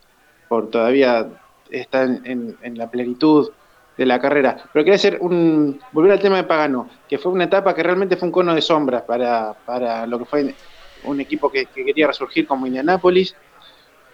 por 0.49 0.69
todavía 0.69 1.27
está 1.71 2.03
en, 2.03 2.57
la 2.75 2.91
plenitud 2.91 3.51
de 3.97 4.07
la 4.07 4.21
carrera. 4.21 4.59
Pero 4.73 4.85
quería 4.85 4.97
hacer 4.97 5.19
un, 5.23 5.81
volver 5.93 6.13
al 6.13 6.21
tema 6.21 6.37
de 6.37 6.45
Pagano, 6.45 6.91
que 7.09 7.17
fue 7.17 7.33
una 7.33 7.45
etapa 7.45 7.75
que 7.75 7.83
realmente 7.83 8.17
fue 8.17 8.29
un 8.29 8.33
cono 8.33 8.55
de 8.55 8.61
sombras 8.61 9.03
para, 9.03 9.55
para 9.65 10.07
lo 10.07 10.19
que 10.19 10.25
fue 10.27 10.55
un 11.05 11.21
equipo 11.21 11.51
que, 11.51 11.65
que 11.65 11.83
quería 11.83 12.09
resurgir 12.09 12.47
como 12.47 12.67
Indianapolis 12.67 13.35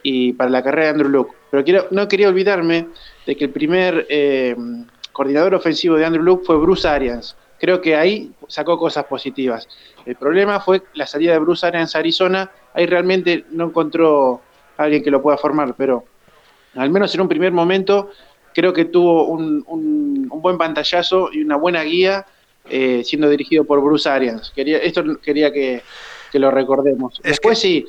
y 0.03 0.33
para 0.33 0.51
la 0.51 0.63
carrera 0.63 0.85
de 0.85 0.91
Andrew 0.91 1.11
Luke. 1.11 1.33
Pero 1.51 1.65
quiero, 1.65 1.87
no 1.91 2.09
quería 2.09 2.29
olvidarme 2.29 2.89
de 3.27 3.37
que 3.37 3.45
el 3.45 3.51
primer 3.51 4.07
eh, 4.09 4.57
coordinador 5.13 5.55
ofensivo 5.55 5.97
de 5.97 6.05
Andrew 6.05 6.25
Luke 6.25 6.45
fue 6.45 6.57
Bruce 6.57 6.87
Arians. 6.87 7.37
Creo 7.59 7.81
que 7.81 7.95
ahí 7.95 8.33
sacó 8.49 8.77
cosas 8.77 9.05
positivas. 9.05 9.69
El 10.05 10.17
problema 10.17 10.59
fue 10.61 10.83
la 10.95 11.07
salida 11.07 11.33
de 11.33 11.39
Bruce 11.39 11.65
Arians 11.65 11.95
a 11.95 12.01
Arizona. 12.01 12.51
Ahí 12.75 12.87
realmente 12.87 13.45
no 13.51 13.67
encontró 13.67 14.41
a 14.77 14.85
alguien 14.85 15.03
que 15.03 15.11
lo 15.11 15.23
pueda 15.23 15.37
formar, 15.37 15.75
pero 15.77 16.05
al 16.75 16.91
menos 16.91 17.15
en 17.15 17.21
un 17.21 17.29
primer 17.29 17.53
momento 17.53 18.11
creo 18.55 18.73
que 18.73 18.87
tuvo 18.87 19.27
un, 19.27 19.65
un, 19.67 20.29
buen 20.43 20.59
pantallazo 20.59 21.31
y 21.33 21.43
una 21.43 21.57
buena 21.57 21.83
guía 21.83 22.27
eh, 22.69 23.03
siendo 23.05 23.29
dirigido 23.29 23.65
por 23.65 23.81
Bruce 23.81 24.09
Arians. 24.09 24.51
Quería, 24.55 24.79
esto 24.79 25.21
quería 25.21 25.53
que, 25.53 25.83
lo 26.35 26.51
recordemos. 26.51 27.21
Después 27.23 27.59
sí, 27.59 27.87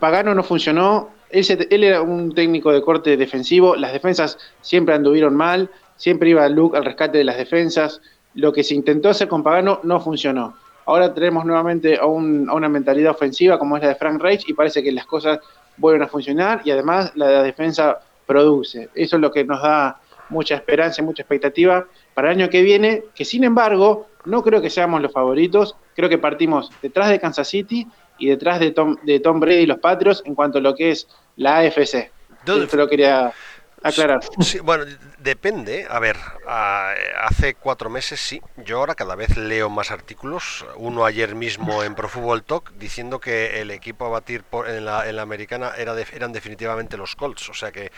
Pagano 0.00 0.34
no 0.34 0.42
funcionó, 0.42 1.10
él, 1.30 1.84
era 1.84 2.02
un 2.02 2.34
técnico 2.34 2.72
de 2.72 2.82
corte 2.82 3.16
defensivo, 3.16 3.76
las 3.76 3.92
defensas 3.92 4.38
siempre 4.60 4.94
anduvieron 4.94 5.34
mal, 5.34 5.70
siempre 5.96 6.30
iba 6.30 6.48
Luke 6.48 6.76
al 6.76 6.84
rescate 6.84 7.18
de 7.18 7.24
las 7.24 7.36
defensas, 7.36 8.00
lo 8.34 8.52
que 8.52 8.64
se 8.64 8.74
intentó 8.74 9.08
hacer 9.08 9.28
con 9.28 9.42
Pagano 9.42 9.80
no 9.82 10.00
funcionó. 10.00 10.54
Ahora 10.86 11.12
tenemos 11.12 11.44
nuevamente 11.44 11.98
a, 11.98 12.06
una 12.06 12.68
mentalidad 12.68 13.12
ofensiva 13.12 13.58
como 13.58 13.76
es 13.76 13.82
la 13.82 13.90
de 13.90 13.94
Frank 13.96 14.22
Reich 14.22 14.48
y 14.48 14.54
parece 14.54 14.82
que 14.82 14.92
las 14.92 15.06
cosas 15.06 15.40
vuelven 15.76 16.02
a 16.02 16.08
funcionar 16.08 16.62
y 16.64 16.70
además 16.70 17.12
la 17.14 17.42
defensa 17.42 18.00
produce. 18.26 18.88
Eso 18.94 19.16
es 19.16 19.22
lo 19.22 19.30
que 19.30 19.44
nos 19.44 19.62
da 19.62 20.00
mucha 20.30 20.54
esperanza 20.54 21.02
y 21.02 21.04
mucha 21.04 21.22
expectativa 21.22 21.86
para 22.14 22.30
el 22.30 22.38
año 22.38 22.50
que 22.50 22.62
viene, 22.62 23.04
que 23.14 23.24
sin 23.24 23.44
embargo 23.44 24.06
no 24.24 24.42
creo 24.42 24.60
que 24.60 24.70
seamos 24.70 25.00
los 25.00 25.12
favoritos, 25.12 25.76
creo 25.94 26.08
que 26.08 26.18
partimos 26.18 26.70
detrás 26.82 27.08
de 27.08 27.18
Kansas 27.18 27.48
City 27.48 27.86
y 28.18 28.28
detrás 28.28 28.60
de 28.60 28.70
Tom, 28.72 28.96
de 29.02 29.20
Tom 29.20 29.40
Brady 29.40 29.60
y 29.60 29.66
los 29.66 29.78
Patriots 29.78 30.22
en 30.24 30.34
cuanto 30.34 30.58
a 30.58 30.60
lo 30.60 30.74
que 30.74 30.90
es 30.90 31.08
la 31.36 31.58
AFC. 31.58 32.10
Yo 32.46 32.58
lo 32.58 32.88
quería 32.88 33.32
bueno, 34.64 34.84
depende. 35.18 35.86
A 35.88 35.98
ver, 35.98 36.16
hace 37.20 37.54
cuatro 37.54 37.90
meses 37.90 38.20
sí. 38.20 38.42
Yo 38.56 38.78
ahora 38.78 38.94
cada 38.94 39.14
vez 39.14 39.36
leo 39.36 39.70
más 39.70 39.90
artículos. 39.90 40.66
Uno 40.76 41.04
ayer 41.04 41.34
mismo 41.34 41.82
en 41.84 41.94
Pro 41.94 42.08
Football 42.08 42.42
Talk 42.44 42.72
diciendo 42.72 43.20
que 43.20 43.60
el 43.60 43.70
equipo 43.70 44.06
a 44.06 44.08
batir 44.08 44.42
por, 44.42 44.68
en, 44.68 44.84
la, 44.84 45.08
en, 45.08 45.16
la, 45.16 45.22
americana 45.22 45.72
era 45.76 45.94
eran 46.12 46.32
definitivamente 46.32 46.96
los 46.96 47.14
Colts. 47.14 47.48
O 47.50 47.54
sea 47.54 47.70
que 47.70 47.92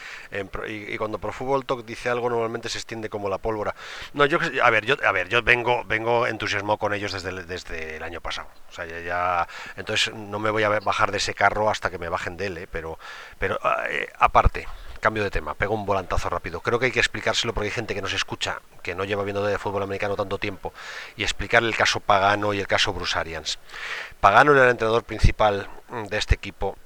y, 0.68 0.96
cuando 0.98 1.18
Pro 1.18 1.32
Football 1.32 1.64
Talk 1.64 1.84
dice 1.84 2.10
algo 2.10 2.28
normalmente 2.28 2.68
se 2.68 2.78
extiende 2.78 3.08
como 3.08 3.28
la 3.28 3.38
pólvora. 3.38 3.74
No, 4.12 4.26
yo 4.26 4.38
a 4.62 4.70
ver, 4.70 4.84
yo 4.84 4.96
a 5.04 5.12
ver, 5.12 5.28
yo 5.28 5.42
vengo 5.42 5.84
vengo 5.84 6.26
entusiasmado 6.26 6.78
con 6.78 6.92
ellos 6.92 7.12
desde 7.12 7.30
el, 7.30 7.46
desde 7.46 7.96
el 7.96 8.02
año 8.02 8.20
pasado. 8.20 8.48
O 8.68 8.72
sea, 8.72 8.86
ya, 8.86 9.48
entonces 9.76 10.14
no 10.14 10.38
me 10.38 10.50
voy 10.50 10.62
a 10.62 10.80
bajar 10.80 11.10
de 11.10 11.18
ese 11.18 11.34
carro 11.34 11.70
hasta 11.70 11.90
que 11.90 11.98
me 11.98 12.08
bajen 12.08 12.36
de 12.36 12.46
él, 12.46 12.58
¿eh? 12.58 12.68
pero 12.70 12.98
pero 13.38 13.58
eh, 13.88 14.08
aparte 14.18 14.66
cambio 15.00 15.24
de 15.24 15.30
tema, 15.30 15.54
pego 15.54 15.74
un 15.74 15.86
volantazo 15.86 16.28
rápido. 16.28 16.60
Creo 16.60 16.78
que 16.78 16.86
hay 16.86 16.92
que 16.92 17.00
explicárselo 17.00 17.52
porque 17.52 17.68
hay 17.68 17.74
gente 17.74 17.94
que 17.94 18.02
nos 18.02 18.12
escucha, 18.12 18.60
que 18.82 18.94
no 18.94 19.04
lleva 19.04 19.24
viendo 19.24 19.44
de 19.44 19.58
fútbol 19.58 19.82
americano 19.82 20.16
tanto 20.16 20.38
tiempo, 20.38 20.72
y 21.16 21.22
explicar 21.22 21.62
el 21.62 21.76
caso 21.76 22.00
Pagano 22.00 22.54
y 22.54 22.60
el 22.60 22.66
caso 22.66 22.92
Brusarians. 22.92 23.58
Pagano 24.20 24.52
era 24.52 24.64
el 24.64 24.70
entrenador 24.70 25.04
principal 25.04 25.68
de 26.08 26.18
este 26.18 26.34
equipo. 26.34 26.76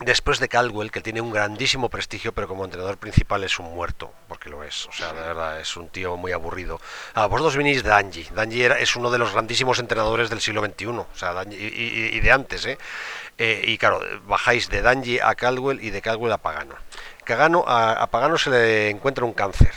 Después 0.00 0.38
de 0.40 0.48
Caldwell, 0.48 0.90
que 0.90 1.02
tiene 1.02 1.20
un 1.20 1.30
grandísimo 1.30 1.90
prestigio, 1.90 2.32
pero 2.32 2.48
como 2.48 2.64
entrenador 2.64 2.96
principal 2.96 3.44
es 3.44 3.58
un 3.58 3.66
muerto, 3.66 4.10
porque 4.28 4.48
lo 4.48 4.64
es. 4.64 4.86
O 4.86 4.92
sea, 4.92 5.12
de 5.12 5.20
verdad, 5.20 5.60
es 5.60 5.76
un 5.76 5.90
tío 5.90 6.16
muy 6.16 6.32
aburrido. 6.32 6.80
Ah, 7.12 7.26
vosotros 7.26 7.54
venís 7.54 7.82
de 7.82 7.92
Angie. 7.92 8.26
Danji 8.32 8.62
era, 8.62 8.78
es 8.78 8.96
uno 8.96 9.10
de 9.10 9.18
los 9.18 9.32
grandísimos 9.32 9.78
entrenadores 9.78 10.30
del 10.30 10.40
siglo 10.40 10.64
XXI, 10.64 10.86
o 10.86 11.06
sea, 11.12 11.44
y, 11.50 12.18
de 12.18 12.32
antes, 12.32 12.64
¿eh? 12.64 12.78
¿eh? 13.36 13.60
Y 13.62 13.76
claro, 13.76 14.00
bajáis 14.24 14.70
de 14.70 14.80
Danji 14.80 15.18
a 15.20 15.34
Caldwell 15.34 15.84
y 15.84 15.90
de 15.90 16.00
Caldwell 16.00 16.32
a 16.32 16.38
Pagano 16.38 16.76
a, 17.32 18.08
Pagano 18.10 18.38
se 18.38 18.50
le 18.50 18.90
encuentra 18.90 19.24
un 19.24 19.32
cáncer 19.32 19.72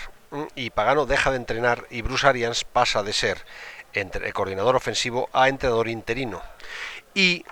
y 0.56 0.72
Pagano 0.72 1.06
deja 1.06 1.30
de 1.32 1.38
entrenar 1.38 1.86
y 1.90 2.02
Bruce 2.02 2.28
Arians 2.28 2.64
pasa 2.64 3.04
de 3.04 3.14
ser 3.14 3.46
entre, 3.94 4.32
coordinador 4.34 4.76
ofensivo 4.76 5.30
a 5.34 5.48
entrenador 5.50 5.88
interino 5.88 6.42
y 7.14 7.46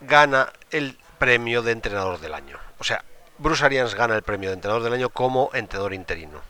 gana 0.00 0.52
el 0.70 0.98
premio 1.18 1.62
de 1.62 1.72
entrenador 1.72 2.20
del 2.20 2.34
año. 2.34 2.58
O 2.78 2.84
sea, 2.84 3.04
Bruce 3.38 3.64
Arians 3.64 3.94
gana 3.94 4.14
el 4.14 4.22
premio 4.22 4.50
de 4.50 4.54
entrenador 4.54 4.84
del 4.84 4.94
año 4.94 5.10
como 5.10 5.50
entrenador 5.52 5.92
interino, 5.92 6.40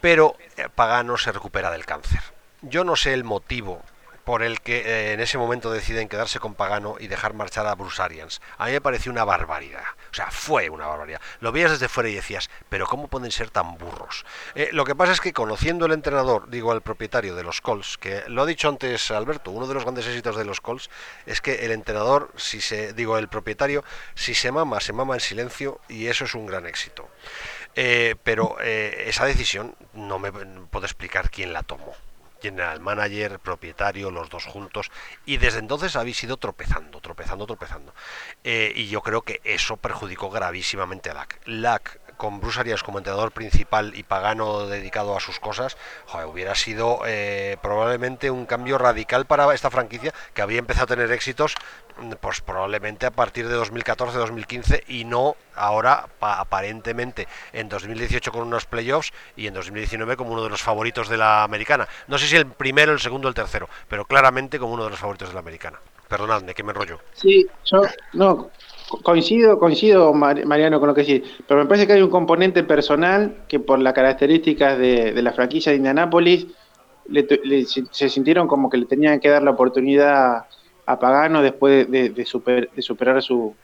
pero 0.00 0.36
eh, 0.56 0.68
Pagano 0.74 1.16
se 1.16 1.32
recupera 1.32 1.70
del 1.70 1.86
cáncer. 1.86 2.20
Yo 2.62 2.82
no 2.82 2.96
sé 2.96 3.14
el 3.14 3.22
motivo 3.22 3.82
por 4.26 4.42
el 4.42 4.60
que 4.60 4.78
eh, 4.80 5.12
en 5.12 5.20
ese 5.20 5.38
momento 5.38 5.70
deciden 5.70 6.08
quedarse 6.08 6.40
con 6.40 6.56
Pagano 6.56 6.96
y 6.98 7.06
dejar 7.06 7.32
marchar 7.32 7.64
a 7.68 7.76
Bruce 7.76 8.02
Arians. 8.02 8.42
A 8.58 8.66
mí 8.66 8.72
me 8.72 8.80
pareció 8.80 9.12
una 9.12 9.24
barbaridad. 9.24 9.84
O 10.10 10.14
sea, 10.14 10.32
fue 10.32 10.68
una 10.68 10.88
barbaridad. 10.88 11.20
Lo 11.38 11.52
veías 11.52 11.70
desde 11.70 11.88
fuera 11.88 12.08
y 12.08 12.14
decías, 12.16 12.50
pero 12.68 12.88
¿cómo 12.88 13.06
pueden 13.06 13.30
ser 13.30 13.50
tan 13.50 13.78
burros? 13.78 14.26
Eh, 14.56 14.70
lo 14.72 14.84
que 14.84 14.96
pasa 14.96 15.12
es 15.12 15.20
que 15.20 15.32
conociendo 15.32 15.86
el 15.86 15.92
entrenador, 15.92 16.50
digo 16.50 16.72
al 16.72 16.82
propietario 16.82 17.36
de 17.36 17.44
los 17.44 17.60
Colts, 17.60 17.98
que 17.98 18.24
lo 18.26 18.42
ha 18.42 18.46
dicho 18.46 18.68
antes 18.68 19.12
Alberto, 19.12 19.52
uno 19.52 19.68
de 19.68 19.74
los 19.74 19.84
grandes 19.84 20.08
éxitos 20.08 20.36
de 20.36 20.44
los 20.44 20.60
Colts 20.60 20.90
es 21.24 21.40
que 21.40 21.64
el 21.64 21.70
entrenador, 21.70 22.32
si 22.34 22.60
se, 22.60 22.94
digo 22.94 23.18
el 23.18 23.28
propietario, 23.28 23.84
si 24.16 24.34
se 24.34 24.50
mama, 24.50 24.80
se 24.80 24.92
mama 24.92 25.14
en 25.14 25.20
silencio 25.20 25.78
y 25.88 26.08
eso 26.08 26.24
es 26.24 26.34
un 26.34 26.46
gran 26.46 26.66
éxito. 26.66 27.08
Eh, 27.76 28.16
pero 28.24 28.58
esa 28.60 29.24
decisión 29.24 29.76
no 29.92 30.18
me 30.18 30.32
puedo 30.32 30.84
explicar 30.84 31.30
quién 31.30 31.52
la 31.52 31.62
tomó 31.62 31.94
general 32.40 32.80
manager, 32.80 33.38
propietario, 33.38 34.10
los 34.10 34.28
dos 34.28 34.44
juntos, 34.44 34.90
y 35.24 35.36
desde 35.38 35.58
entonces 35.58 35.96
habéis 35.96 36.22
ido 36.22 36.36
tropezando, 36.36 37.00
tropezando, 37.00 37.46
tropezando. 37.46 37.94
Eh, 38.44 38.72
y 38.74 38.88
yo 38.88 39.02
creo 39.02 39.22
que 39.22 39.40
eso 39.44 39.76
perjudicó 39.76 40.30
gravísimamente 40.30 41.10
a 41.10 41.14
LAC. 41.14 41.40
LAC 41.46 42.05
con 42.16 42.40
Bruce 42.40 42.60
Arias 42.60 42.82
como 42.82 42.98
entrenador 42.98 43.32
principal 43.32 43.92
y 43.94 44.02
Pagano 44.02 44.66
dedicado 44.66 45.16
a 45.16 45.20
sus 45.20 45.40
cosas, 45.40 45.76
hubiera 46.26 46.54
sido 46.54 47.00
eh, 47.06 47.56
probablemente 47.62 48.30
un 48.30 48.46
cambio 48.46 48.78
radical 48.78 49.26
para 49.26 49.52
esta 49.54 49.70
franquicia 49.70 50.12
que 50.34 50.42
había 50.42 50.58
empezado 50.58 50.84
a 50.84 50.96
tener 50.96 51.12
éxitos 51.12 51.54
mm, 51.98 52.12
pues 52.20 52.40
probablemente 52.40 53.06
a 53.06 53.10
partir 53.10 53.48
de 53.48 53.56
2014-2015 53.58 54.84
y 54.88 55.04
no 55.04 55.36
ahora 55.54 56.08
aparentemente 56.20 57.26
en 57.52 57.68
2018 57.68 58.32
con 58.32 58.42
unos 58.42 58.66
playoffs 58.66 59.12
y 59.36 59.46
en 59.46 59.54
2019 59.54 60.16
como 60.16 60.32
uno 60.32 60.44
de 60.44 60.50
los 60.50 60.62
favoritos 60.62 61.08
de 61.08 61.16
la 61.16 61.42
americana. 61.42 61.88
No 62.08 62.18
sé 62.18 62.26
si 62.26 62.36
el 62.36 62.46
primero, 62.46 62.92
el 62.92 63.00
segundo 63.00 63.28
o 63.28 63.30
el 63.30 63.34
tercero, 63.34 63.68
pero 63.88 64.04
claramente 64.04 64.58
como 64.58 64.74
uno 64.74 64.84
de 64.84 64.90
los 64.90 64.98
favoritos 64.98 65.28
de 65.28 65.34
la 65.34 65.40
americana. 65.40 65.78
Perdonadme, 66.08 66.54
que 66.54 66.62
me 66.62 66.70
enrollo. 66.70 67.00
Sí, 67.14 67.46
yo 67.64 67.82
no, 68.12 68.50
Coincido, 68.88 69.58
coincido, 69.58 70.14
Mariano, 70.14 70.78
con 70.78 70.88
lo 70.88 70.94
que 70.94 71.02
sí, 71.02 71.22
pero 71.48 71.60
me 71.60 71.66
parece 71.66 71.88
que 71.88 71.94
hay 71.94 72.02
un 72.02 72.10
componente 72.10 72.62
personal 72.62 73.38
que 73.48 73.58
por 73.58 73.80
las 73.80 73.92
características 73.92 74.78
de, 74.78 75.12
la 75.22 75.32
franquicia 75.32 75.72
de 75.72 75.78
Indianápolis 75.78 76.46
se 77.90 78.08
sintieron 78.08 78.46
como 78.46 78.70
que 78.70 78.76
le 78.76 78.86
tenían 78.86 79.18
que 79.18 79.28
dar 79.28 79.42
la 79.42 79.50
oportunidad 79.50 80.46
a 80.86 80.98
Pagano 81.00 81.42
después 81.42 81.90
de, 81.90 82.24
superar 82.24 83.22
su, 83.22 83.54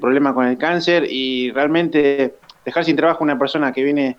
problema 0.00 0.34
con 0.34 0.46
el 0.46 0.58
cáncer 0.58 1.06
y 1.08 1.52
realmente 1.52 2.34
dejar 2.64 2.84
sin 2.84 2.96
trabajo 2.96 3.20
a 3.20 3.24
una 3.24 3.38
persona 3.38 3.72
que 3.72 3.84
viene 3.84 4.16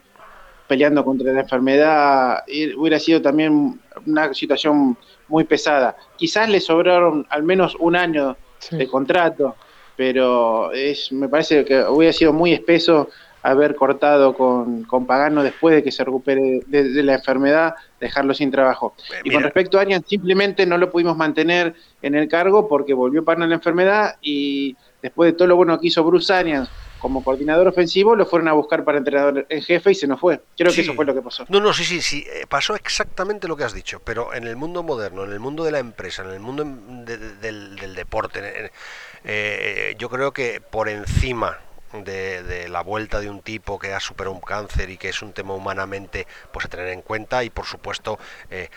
peleando 0.69 1.03
contra 1.03 1.33
la 1.33 1.41
enfermedad 1.41 2.43
hubiera 2.77 2.97
sido 2.97 3.21
también 3.21 3.81
una 4.05 4.33
situación 4.33 4.97
muy 5.27 5.43
pesada. 5.43 5.97
Quizás 6.15 6.49
le 6.49 6.61
sobraron 6.61 7.27
al 7.29 7.43
menos 7.43 7.75
un 7.75 7.97
año 7.97 8.37
de 8.71 8.87
contrato 8.87 9.55
pero 9.95 10.71
es, 10.71 11.11
me 11.11 11.29
parece 11.29 11.65
que 11.65 11.83
hubiera 11.83 12.13
sido 12.13 12.33
muy 12.33 12.53
espeso 12.53 13.09
haber 13.45 13.75
cortado 13.75 14.33
con, 14.35 14.85
Pagano 15.05 15.43
después 15.43 15.75
de 15.75 15.83
que 15.83 15.91
se 15.91 16.03
recupere 16.03 16.61
de, 16.65 17.03
la 17.03 17.13
enfermedad, 17.13 17.75
dejarlo 17.99 18.33
sin 18.33 18.49
trabajo. 18.49 18.95
Eh, 19.13 19.21
y 19.25 19.31
con 19.31 19.43
respecto 19.43 19.77
a 19.77 19.81
Arian, 19.81 20.03
simplemente 20.03 20.65
no 20.65 20.79
lo 20.79 20.89
pudimos 20.89 21.15
mantener 21.15 21.75
en 22.01 22.15
el 22.15 22.27
cargo 22.27 22.67
porque 22.67 22.95
volvió 22.95 23.23
Pagano 23.23 23.45
a 23.45 23.47
la 23.47 23.55
enfermedad 23.55 24.15
y 24.21 24.75
después 25.03 25.31
de 25.31 25.37
todo 25.37 25.47
lo 25.47 25.55
bueno 25.55 25.79
que 25.79 25.87
hizo 25.87 26.03
Bruce 26.03 26.33
Arians 26.33 26.69
como 27.05 27.23
coordinador 27.23 27.67
ofensivo, 27.67 28.15
lo 28.15 28.25
fueron 28.25 28.47
a 28.47 28.53
buscar 28.53 28.83
para 28.83 28.97
entrenador 28.97 29.45
en 29.47 29.61
jefe 29.61 29.91
y 29.91 29.95
se 29.95 30.07
nos 30.07 30.19
fue. 30.19 30.41
Creo 30.57 30.73
que 30.73 30.81
eso 30.81 30.95
fue 30.95 31.05
lo 31.05 31.13
que 31.13 31.21
pasó. 31.21 31.45
No, 31.49 31.59
no, 31.59 31.71
sí, 31.71 31.83
sí, 31.83 32.01
sí, 32.01 32.25
eh, 32.33 32.45
pasó 32.49 32.73
exactamente 32.75 33.47
lo 33.47 33.55
que 33.55 33.63
has 33.63 33.75
dicho, 33.75 34.01
pero 34.03 34.33
en 34.33 34.45
el 34.45 34.55
mundo 34.55 34.81
moderno, 34.81 35.23
en 35.23 35.31
el 35.31 35.39
mundo 35.39 35.63
de 35.63 35.71
la 35.71 35.77
empresa, 35.77 36.23
en 36.23 36.31
el 36.31 36.39
mundo 36.39 36.65
del, 36.65 37.93
deporte, 37.93 38.71
eh, 39.25 39.95
yo 39.97 40.09
creo 40.09 40.31
que 40.33 40.61
por 40.61 40.89
encima 40.89 41.59
de, 42.03 42.67
la 42.69 42.81
vuelta 42.81 43.19
de 43.19 43.29
un 43.29 43.41
tipo 43.41 43.79
que 43.79 43.93
ha 43.93 43.99
superado 43.99 44.35
un 44.35 44.41
cáncer 44.41 44.89
y 44.89 44.97
que 44.97 45.09
es 45.09 45.21
un 45.21 45.33
tema 45.33 45.53
humanamente 45.53 46.27
pues 46.51 46.65
a 46.65 46.69
tener 46.69 46.89
en 46.89 47.01
cuenta 47.01 47.43
y 47.43 47.49
por 47.49 47.65
supuesto 47.65 48.19
eh, 48.49 48.69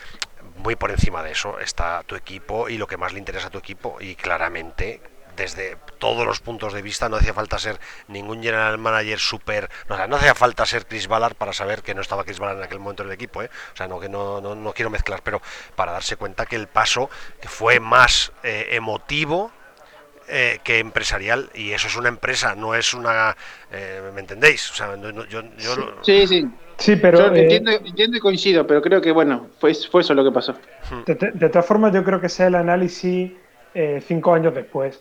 muy 0.57 0.77
por 0.77 0.91
encima 0.91 1.23
de 1.23 1.33
eso 1.33 1.59
está 1.59 2.03
tu 2.05 2.15
equipo 2.15 2.69
y 2.69 2.79
lo 2.79 2.87
que 2.87 2.97
más 2.97 3.13
le 3.13 3.19
interesa 3.19 3.49
a 3.49 3.51
tu 3.51 3.59
equipo 3.59 3.97
y 4.01 4.15
claramente 4.15 5.01
desde 5.37 5.77
todos 5.99 6.27
los 6.27 6.41
puntos 6.41 6.73
de 6.73 6.83
vista 6.83 7.09
no 7.09 7.17
hacía 7.17 7.33
falta 7.33 7.59
ser 7.59 7.79
ningún 8.09 8.43
general 8.43 8.77
manager 8.77 9.21
super 9.21 9.71
no, 9.89 10.07
no 10.07 10.17
hacía 10.17 10.35
falta 10.35 10.67
ser 10.67 10.87
Chris 10.87 11.07
Ballard 11.07 11.37
para 11.37 11.53
saber 11.53 11.83
que 11.83 11.95
no 11.95 12.01
estaba 12.01 12.25
Chris 12.25 12.41
Ballard 12.41 12.59
en 12.59 12.65
aquel 12.65 12.81
momento 12.81 13.05
en 13.05 13.09
el 13.09 13.15
equipo 13.15 13.43
¿eh? 13.43 13.51
o 13.73 13.77
sea 13.77 13.87
no 13.87 14.01
que 14.01 14.09
no, 14.09 14.41
no, 14.41 14.73
quiero 14.73 14.91
mezclar 14.91 15.23
pero 15.23 15.41
para 15.77 15.93
darse 15.93 16.17
cuenta 16.17 16.47
que 16.47 16.57
el 16.57 16.67
paso 16.67 17.09
fue 17.47 17.79
más 17.79 18.33
eh, 18.43 18.71
emotivo 18.73 19.53
eh, 20.31 20.59
que 20.63 20.79
empresarial 20.79 21.49
y 21.55 21.73
eso 21.73 21.89
es 21.89 21.97
una 21.97 22.09
empresa, 22.09 22.55
no 22.55 22.75
es 22.75 22.93
una... 22.93 23.37
Eh, 23.73 24.01
¿Me 24.15 24.21
entendéis? 24.21 24.71
O 24.71 24.75
sea, 24.75 24.95
yo, 25.29 25.43
sí, 26.03 26.27
sí. 26.27 26.49
Sí, 26.77 26.97
pero... 26.97 27.35
Eh, 27.35 27.57
entiendo, 27.57 28.17
y 28.17 28.21
coincido, 28.21 28.67
pero 28.67 28.83
creo 28.83 29.01
que, 29.01 29.11
bueno, 29.11 29.49
fue, 29.59 29.75
fue 29.75 30.03
eso 30.03 30.15
lo 30.15 30.25
que 30.25 30.31
pasó. 30.31 30.53
Hmm. 30.91 31.05
De, 31.07 31.49
todas 31.49 31.67
formas, 31.67 31.93
yo 31.93 32.05
creo 32.05 32.21
que 32.21 32.29
sea 32.29 32.49
el 32.49 32.55
análisis 32.55 33.33
cinco 34.07 34.35
años 34.35 34.55
después. 34.55 35.01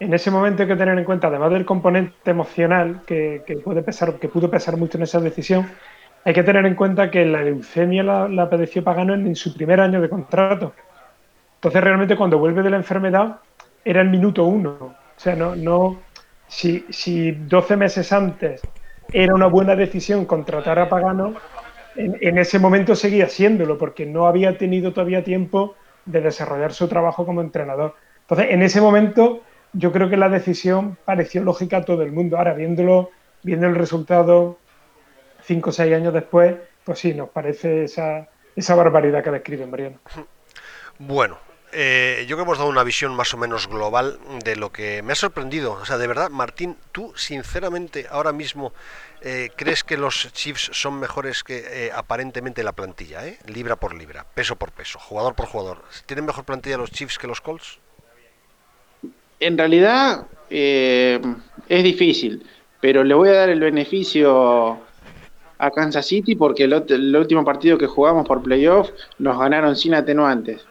En 0.00 0.12
ese 0.12 0.30
momento 0.30 0.62
hay 0.62 0.68
que 0.68 0.76
tener 0.76 0.98
en 0.98 1.04
cuenta, 1.04 1.28
además 1.28 1.52
del 1.52 1.64
componente 1.64 2.30
emocional 2.30 3.02
que, 3.06 3.42
puede 3.64 3.82
pesar, 3.82 4.18
que 4.18 4.28
pudo 4.28 4.50
pesar 4.50 4.76
mucho 4.76 4.98
en 4.98 5.04
esa 5.04 5.20
decisión, 5.20 5.70
hay 6.24 6.34
que 6.34 6.42
tener 6.42 6.66
en 6.66 6.74
cuenta 6.74 7.10
que 7.10 7.24
la 7.24 7.42
leucemia 7.42 8.02
la, 8.02 8.28
la 8.28 8.50
padeció 8.50 8.82
Pagano 8.82 9.14
en 9.14 9.36
su 9.36 9.54
primer 9.54 9.80
año 9.80 10.00
de 10.00 10.08
contrato. 10.08 10.74
Entonces, 11.56 11.82
realmente, 11.82 12.16
cuando 12.16 12.38
vuelve 12.38 12.62
de 12.62 12.70
la 12.70 12.76
enfermedad, 12.76 13.40
era 13.86 14.02
el 14.02 14.10
minuto 14.10 14.44
uno. 14.44 14.70
O 14.80 14.94
sea, 15.16 15.36
no, 15.36 15.54
no, 15.54 16.02
si, 16.48 16.84
si 16.90 17.30
12 17.30 17.76
meses 17.76 18.12
antes 18.12 18.60
era 19.12 19.32
una 19.32 19.46
buena 19.46 19.76
decisión 19.76 20.24
contratar 20.26 20.80
a 20.80 20.88
Pagano, 20.88 21.34
en, 21.94 22.36
ese 22.36 22.58
momento 22.58 22.96
seguía 22.96 23.28
siéndolo, 23.28 23.78
porque 23.78 24.04
no 24.04 24.26
había 24.26 24.58
tenido 24.58 24.92
todavía 24.92 25.22
tiempo 25.22 25.76
de 26.04 26.20
desarrollar 26.20 26.72
su 26.72 26.88
trabajo 26.88 27.24
como 27.24 27.40
entrenador. 27.40 27.94
Entonces, 28.22 28.48
en 28.50 28.62
ese 28.62 28.80
momento, 28.80 29.42
yo 29.72 29.92
creo 29.92 30.10
que 30.10 30.16
la 30.16 30.28
decisión 30.28 30.98
pareció 31.04 31.42
lógica 31.42 31.78
a 31.78 31.84
todo 31.84 32.02
el 32.02 32.10
mundo. 32.10 32.36
Ahora, 32.36 32.54
viéndolo, 32.54 33.10
viendo 33.44 33.68
el 33.68 33.76
resultado 33.76 34.58
cinco 35.42 35.70
o 35.70 35.72
seis 35.72 35.94
años 35.94 36.12
después, 36.12 36.56
pues 36.84 36.98
sí, 36.98 37.14
nos 37.14 37.30
parece 37.30 37.84
esa, 37.84 38.28
esa 38.56 38.74
barbaridad 38.74 39.22
que 39.22 39.30
describe 39.30 39.66
Mariano. 39.66 39.98
Bueno, 40.98 41.38
eh, 41.72 42.24
yo 42.28 42.36
creo 42.36 42.38
que 42.38 42.42
hemos 42.44 42.58
dado 42.58 42.70
una 42.70 42.84
visión 42.84 43.14
más 43.14 43.34
o 43.34 43.36
menos 43.36 43.68
global 43.68 44.18
de 44.44 44.56
lo 44.56 44.70
que 44.70 45.02
me 45.02 45.12
ha 45.12 45.16
sorprendido. 45.16 45.72
O 45.72 45.84
sea, 45.84 45.98
de 45.98 46.06
verdad, 46.06 46.30
Martín, 46.30 46.76
tú 46.92 47.12
sinceramente 47.16 48.06
ahora 48.10 48.32
mismo 48.32 48.72
eh, 49.20 49.50
crees 49.56 49.82
que 49.82 49.96
los 49.96 50.32
Chiefs 50.32 50.70
son 50.72 51.00
mejores 51.00 51.42
que 51.42 51.64
eh, 51.86 51.90
aparentemente 51.92 52.62
la 52.62 52.72
plantilla, 52.72 53.26
¿eh? 53.26 53.38
libra 53.46 53.76
por 53.76 53.94
libra, 53.94 54.24
peso 54.34 54.56
por 54.56 54.72
peso, 54.72 54.98
jugador 54.98 55.34
por 55.34 55.46
jugador. 55.46 55.82
¿Tienen 56.06 56.26
mejor 56.26 56.44
plantilla 56.44 56.76
los 56.76 56.90
Chiefs 56.90 57.18
que 57.18 57.26
los 57.26 57.40
Colts? 57.40 57.78
En 59.40 59.58
realidad 59.58 60.26
es 60.48 61.20
difícil, 61.84 62.46
pero 62.80 63.04
le 63.04 63.14
voy 63.14 63.28
a 63.28 63.32
dar 63.32 63.48
el 63.50 63.60
beneficio 63.60 64.78
a 65.58 65.70
Kansas 65.72 66.06
City 66.06 66.36
porque 66.36 66.64
el 66.64 67.16
último 67.16 67.44
partido 67.44 67.76
que 67.76 67.86
jugamos 67.86 68.26
por 68.26 68.42
playoff 68.42 68.90
nos 69.18 69.38
ganaron 69.38 69.76
sin 69.76 69.94
atenuantes 69.94 70.64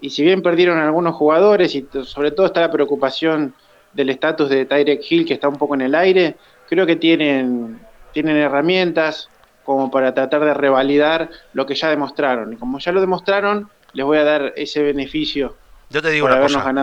y 0.00 0.10
si 0.10 0.22
bien 0.22 0.42
perdieron 0.42 0.78
algunos 0.78 1.14
jugadores 1.14 1.74
y 1.74 1.86
sobre 2.04 2.30
todo 2.30 2.46
está 2.46 2.60
la 2.60 2.70
preocupación 2.70 3.54
del 3.92 4.10
estatus 4.10 4.48
de 4.48 4.64
Tyrek 4.64 5.00
Hill 5.08 5.26
que 5.26 5.34
está 5.34 5.48
un 5.48 5.56
poco 5.56 5.74
en 5.74 5.82
el 5.82 5.94
aire, 5.94 6.36
creo 6.68 6.86
que 6.86 6.96
tienen, 6.96 7.80
tienen 8.12 8.36
herramientas 8.36 9.28
como 9.64 9.90
para 9.90 10.14
tratar 10.14 10.44
de 10.44 10.54
revalidar 10.54 11.30
lo 11.52 11.66
que 11.66 11.74
ya 11.74 11.88
demostraron. 11.88 12.52
Y 12.52 12.56
como 12.56 12.78
ya 12.78 12.92
lo 12.92 13.00
demostraron, 13.00 13.70
les 13.92 14.06
voy 14.06 14.18
a 14.18 14.24
dar 14.24 14.52
ese 14.56 14.82
beneficio. 14.82 15.56
Yo 15.90 16.00
te 16.00 16.10
digo 16.10 16.26
una 16.26 16.40
cosa. 16.40 16.74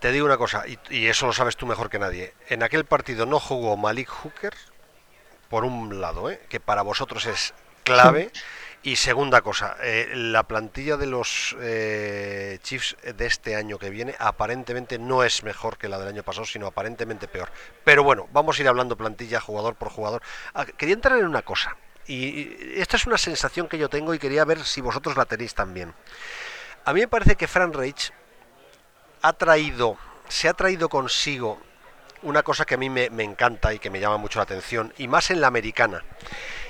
te 0.00 0.12
digo 0.12 0.26
una 0.26 0.36
cosa, 0.36 0.64
y, 0.90 1.06
eso 1.06 1.26
lo 1.26 1.32
sabes 1.32 1.56
tú 1.56 1.66
mejor 1.66 1.88
que 1.88 1.98
nadie. 1.98 2.34
En 2.48 2.62
aquel 2.62 2.84
partido 2.84 3.26
no 3.26 3.38
jugó 3.40 3.76
Malik 3.76 4.08
Hooker, 4.08 4.52
por 5.48 5.64
un 5.64 6.00
lado, 6.00 6.30
¿eh? 6.30 6.40
que 6.48 6.60
para 6.60 6.82
vosotros 6.82 7.26
es 7.26 7.54
clave. 7.84 8.30
Y 8.86 8.96
segunda 8.96 9.40
cosa, 9.40 9.78
eh, 9.80 10.12
la 10.14 10.42
plantilla 10.42 10.98
de 10.98 11.06
los 11.06 11.56
eh, 11.58 12.58
Chiefs 12.62 12.98
de 13.02 13.24
este 13.24 13.56
año 13.56 13.78
que 13.78 13.88
viene 13.88 14.14
aparentemente 14.18 14.98
no 14.98 15.24
es 15.24 15.42
mejor 15.42 15.78
que 15.78 15.88
la 15.88 15.98
del 15.98 16.08
año 16.08 16.22
pasado, 16.22 16.44
sino 16.44 16.66
aparentemente 16.66 17.26
peor. 17.26 17.48
Pero 17.82 18.04
bueno, 18.04 18.28
vamos 18.30 18.58
a 18.58 18.60
ir 18.60 18.68
hablando 18.68 18.94
plantilla 18.94 19.40
jugador 19.40 19.74
por 19.76 19.88
jugador. 19.88 20.20
Ah, 20.52 20.66
quería 20.66 20.96
entrar 20.96 21.18
en 21.18 21.24
una 21.24 21.40
cosa, 21.40 21.78
y 22.06 22.78
esta 22.78 22.98
es 22.98 23.06
una 23.06 23.16
sensación 23.16 23.68
que 23.68 23.78
yo 23.78 23.88
tengo 23.88 24.12
y 24.12 24.18
quería 24.18 24.44
ver 24.44 24.62
si 24.62 24.82
vosotros 24.82 25.16
la 25.16 25.24
tenéis 25.24 25.54
también. 25.54 25.94
A 26.84 26.92
mí 26.92 27.00
me 27.00 27.08
parece 27.08 27.36
que 27.36 27.48
Fran 27.48 27.72
Reich 27.72 28.12
ha 29.22 29.32
traído, 29.32 29.96
se 30.28 30.46
ha 30.46 30.52
traído 30.52 30.90
consigo 30.90 31.58
una 32.20 32.42
cosa 32.42 32.66
que 32.66 32.74
a 32.74 32.78
mí 32.78 32.90
me, 32.90 33.08
me 33.08 33.22
encanta 33.22 33.72
y 33.72 33.78
que 33.78 33.88
me 33.88 33.98
llama 33.98 34.18
mucho 34.18 34.40
la 34.40 34.42
atención, 34.42 34.92
y 34.98 35.08
más 35.08 35.30
en 35.30 35.40
la 35.40 35.46
americana, 35.46 36.04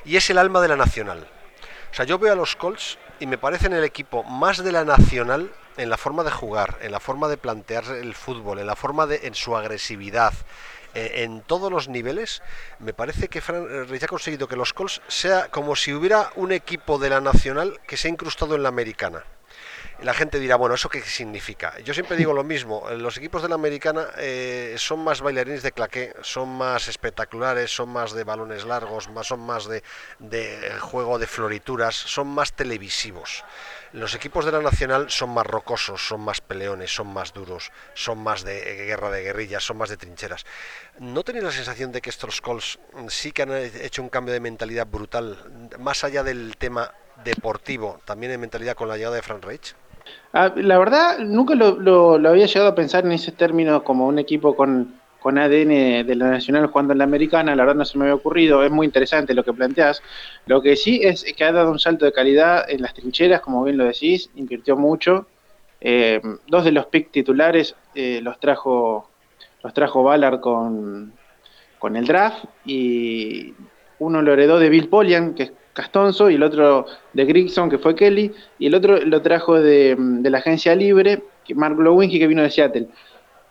y 0.04 0.16
es 0.16 0.30
el 0.30 0.38
alma 0.38 0.60
de 0.60 0.68
la 0.68 0.76
nacional. 0.76 1.33
O 1.94 1.96
sea, 1.96 2.06
yo 2.06 2.18
veo 2.18 2.32
a 2.32 2.34
los 2.34 2.56
Colts 2.56 2.98
y 3.20 3.28
me 3.28 3.38
parecen 3.38 3.72
el 3.72 3.84
equipo 3.84 4.24
más 4.24 4.64
de 4.64 4.72
la 4.72 4.84
nacional 4.84 5.52
en 5.76 5.90
la 5.90 5.96
forma 5.96 6.24
de 6.24 6.32
jugar, 6.32 6.76
en 6.80 6.90
la 6.90 6.98
forma 6.98 7.28
de 7.28 7.36
plantear 7.36 7.84
el 7.84 8.16
fútbol, 8.16 8.58
en 8.58 8.66
la 8.66 8.74
forma 8.74 9.06
de, 9.06 9.28
en 9.28 9.36
su 9.36 9.56
agresividad, 9.56 10.32
eh, 10.94 11.22
en 11.22 11.42
todos 11.42 11.70
los 11.70 11.86
niveles, 11.86 12.42
me 12.80 12.94
parece 12.94 13.28
que 13.28 13.40
Fran 13.40 13.68
eh, 13.70 14.00
ha 14.02 14.06
conseguido 14.08 14.48
que 14.48 14.56
los 14.56 14.72
Colts 14.72 15.02
sea 15.06 15.52
como 15.52 15.76
si 15.76 15.92
hubiera 15.92 16.32
un 16.34 16.50
equipo 16.50 16.98
de 16.98 17.10
la 17.10 17.20
nacional 17.20 17.78
que 17.86 17.96
se 17.96 18.08
ha 18.08 18.10
incrustado 18.10 18.56
en 18.56 18.64
la 18.64 18.70
americana 18.70 19.22
la 20.04 20.12
gente 20.12 20.38
dirá, 20.38 20.56
bueno, 20.56 20.74
¿eso 20.74 20.90
qué 20.90 21.00
significa? 21.00 21.78
Yo 21.80 21.94
siempre 21.94 22.18
digo 22.18 22.34
lo 22.34 22.44
mismo, 22.44 22.84
los 22.90 23.16
equipos 23.16 23.40
de 23.42 23.48
la 23.48 23.54
americana 23.54 24.08
eh, 24.18 24.74
son 24.76 25.02
más 25.02 25.22
bailarines 25.22 25.62
de 25.62 25.72
claqué, 25.72 26.14
son 26.20 26.50
más 26.50 26.88
espectaculares, 26.88 27.74
son 27.74 27.88
más 27.88 28.12
de 28.12 28.22
balones 28.22 28.66
largos, 28.66 29.08
son 29.22 29.40
más 29.40 29.66
de, 29.66 29.82
juego 30.80 31.18
de 31.18 31.26
florituras, 31.26 31.94
son 31.94 32.28
más 32.28 32.52
televisivos. 32.52 33.44
Los 33.92 34.14
equipos 34.14 34.44
de 34.44 34.52
la 34.52 34.60
Nacional 34.60 35.10
son 35.10 35.30
más 35.30 35.46
rocosos, 35.46 36.06
son 36.06 36.20
más 36.20 36.42
peleones, 36.42 36.94
son 36.94 37.06
más 37.06 37.32
duros, 37.32 37.72
son 37.94 38.18
más 38.18 38.44
de 38.44 38.84
guerra 38.84 39.10
de 39.10 39.22
guerrillas, 39.22 39.64
son 39.64 39.78
más 39.78 39.88
de 39.88 39.96
trincheras. 39.96 40.44
¿No 40.98 41.22
tenéis 41.22 41.44
la 41.44 41.52
sensación 41.52 41.92
de 41.92 42.02
que 42.02 42.10
estos 42.10 42.42
Colts 42.42 42.78
sí 43.08 43.32
que 43.32 43.42
han 43.42 43.52
hecho 43.54 44.02
un 44.02 44.10
cambio 44.10 44.34
de 44.34 44.40
mentalidad 44.40 44.86
brutal, 44.86 45.70
más 45.78 46.04
allá 46.04 46.22
del 46.22 46.56
tema 46.58 46.92
deportivo, 47.24 48.00
también 48.04 48.32
en 48.32 48.40
mentalidad 48.40 48.74
con 48.74 48.88
la 48.88 48.98
llegada 48.98 49.16
de 49.16 49.22
Frank 49.22 49.42
Reich? 49.44 49.74
Ah, 50.32 50.52
la 50.56 50.78
verdad, 50.78 51.18
nunca 51.20 51.54
lo, 51.54 52.16
había 52.28 52.46
llegado 52.46 52.68
a 52.68 52.74
pensar 52.74 53.04
en 53.04 53.12
ese 53.12 53.32
término 53.32 53.84
como 53.84 54.06
un 54.06 54.18
equipo 54.18 54.56
con, 54.56 55.00
ADN 55.24 56.06
de 56.06 56.14
la 56.16 56.28
Nacional 56.30 56.66
jugando 56.66 56.92
en 56.92 56.98
la 56.98 57.04
Americana, 57.04 57.56
la 57.56 57.62
verdad 57.62 57.78
no 57.78 57.84
se 57.86 57.96
me 57.96 58.04
había 58.04 58.16
ocurrido, 58.16 58.62
es 58.62 58.70
muy 58.70 58.84
interesante 58.84 59.32
lo 59.32 59.42
que 59.42 59.54
planteas. 59.54 60.02
Lo 60.46 60.60
que 60.60 60.76
sí 60.76 61.00
es 61.02 61.24
que 61.36 61.44
ha 61.44 61.52
dado 61.52 61.70
un 61.70 61.78
salto 61.78 62.04
de 62.04 62.12
calidad 62.12 62.68
en 62.68 62.82
las 62.82 62.92
trincheras, 62.92 63.40
como 63.40 63.64
bien 63.64 63.78
lo 63.78 63.84
decís, 63.84 64.28
invirtió 64.34 64.76
mucho. 64.76 65.26
Eh, 65.80 66.20
dos 66.46 66.64
de 66.64 66.72
los 66.72 66.86
pick 66.86 67.10
titulares 67.10 67.74
eh, 67.94 68.20
los 68.22 68.40
trajo 68.40 69.10
los 69.62 69.72
trajo 69.74 70.02
Ballard 70.02 70.40
con, 70.40 71.12
con 71.78 71.96
el 71.96 72.06
draft 72.06 72.44
y 72.64 73.54
uno 73.98 74.22
lo 74.22 74.32
heredó 74.32 74.58
de 74.58 74.68
Bill 74.68 74.88
Polian, 74.88 75.34
que 75.34 75.42
es 75.44 75.52
Castonzo, 75.74 76.30
y 76.30 76.36
el 76.36 76.42
otro 76.42 76.86
de 77.12 77.24
Grigson, 77.24 77.68
que 77.68 77.78
fue 77.78 77.94
Kelly, 77.94 78.32
y 78.58 78.66
el 78.66 78.74
otro 78.74 78.96
lo 78.98 79.20
trajo 79.20 79.60
de, 79.60 79.96
la 80.22 80.38
agencia 80.38 80.74
libre, 80.74 81.22
que 81.44 81.54
Mark 81.54 81.78
Lowinski, 81.78 82.18
que 82.18 82.26
vino 82.26 82.42
de 82.42 82.50
Seattle. 82.50 82.88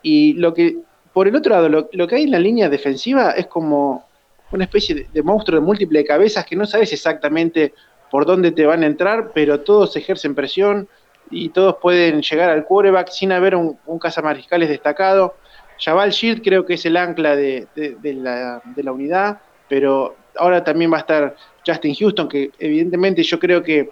Y 0.02 0.32
lo 0.34 0.52
que, 0.52 0.78
por 1.12 1.28
el 1.28 1.36
otro 1.36 1.54
lado, 1.54 1.68
lo, 1.68 2.06
que 2.08 2.14
hay 2.16 2.24
en 2.24 2.32
la 2.32 2.38
línea 2.38 2.68
defensiva 2.68 3.30
es 3.32 3.46
como 3.46 4.04
una 4.50 4.64
especie 4.64 5.06
de, 5.12 5.22
monstruo 5.22 5.60
de 5.60 5.66
múltiples 5.66 6.06
cabezas 6.06 6.44
que 6.44 6.56
no 6.56 6.66
sabes 6.66 6.92
exactamente 6.92 7.72
por 8.10 8.26
dónde 8.26 8.52
te 8.52 8.66
van 8.66 8.82
a 8.82 8.86
entrar, 8.86 9.32
pero 9.34 9.60
todos 9.60 9.96
ejercen 9.96 10.34
presión 10.34 10.88
y 11.30 11.50
todos 11.50 11.76
pueden 11.80 12.22
llegar 12.22 12.50
al 12.50 12.64
quarterback 12.64 13.08
sin 13.08 13.32
haber 13.32 13.56
un, 13.56 13.78
un 13.86 13.98
cazamariscales 13.98 14.68
destacado. 14.68 15.34
Jabal 15.78 16.10
Shield 16.10 16.42
creo 16.42 16.64
que 16.64 16.74
es 16.74 16.86
el 16.86 16.96
ancla 16.96 17.34
de, 17.34 17.66
la, 18.02 18.62
de 18.64 18.82
la 18.82 18.92
unidad 18.92 19.40
pero 19.68 20.14
ahora 20.36 20.62
también 20.62 20.92
va 20.92 20.98
a 20.98 21.00
estar 21.00 21.36
Justin 21.66 21.94
Houston, 21.94 22.28
que 22.28 22.50
evidentemente 22.58 23.22
yo 23.22 23.38
creo 23.38 23.62
que, 23.62 23.90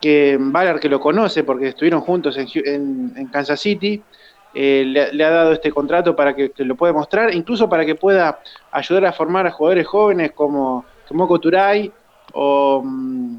que 0.00 0.36
Ballard, 0.40 0.80
que 0.80 0.88
lo 0.88 1.00
conoce 1.00 1.44
porque 1.44 1.68
estuvieron 1.68 2.00
juntos 2.00 2.36
en, 2.36 3.28
Kansas 3.32 3.60
City, 3.60 4.02
eh, 4.54 4.84
le, 4.86 5.24
ha 5.24 5.30
dado 5.30 5.52
este 5.52 5.70
contrato 5.70 6.16
para 6.16 6.34
que, 6.34 6.52
lo 6.58 6.74
pueda 6.74 6.92
mostrar, 6.92 7.32
incluso 7.34 7.68
para 7.68 7.86
que 7.86 7.94
pueda 7.94 8.40
ayudar 8.72 9.06
a 9.06 9.12
formar 9.12 9.46
a 9.46 9.50
jugadores 9.52 9.86
jóvenes 9.86 10.32
como, 10.32 10.84
como 11.06 11.38
Turay 11.38 11.92
o, 12.32 12.82
mm, 12.84 13.38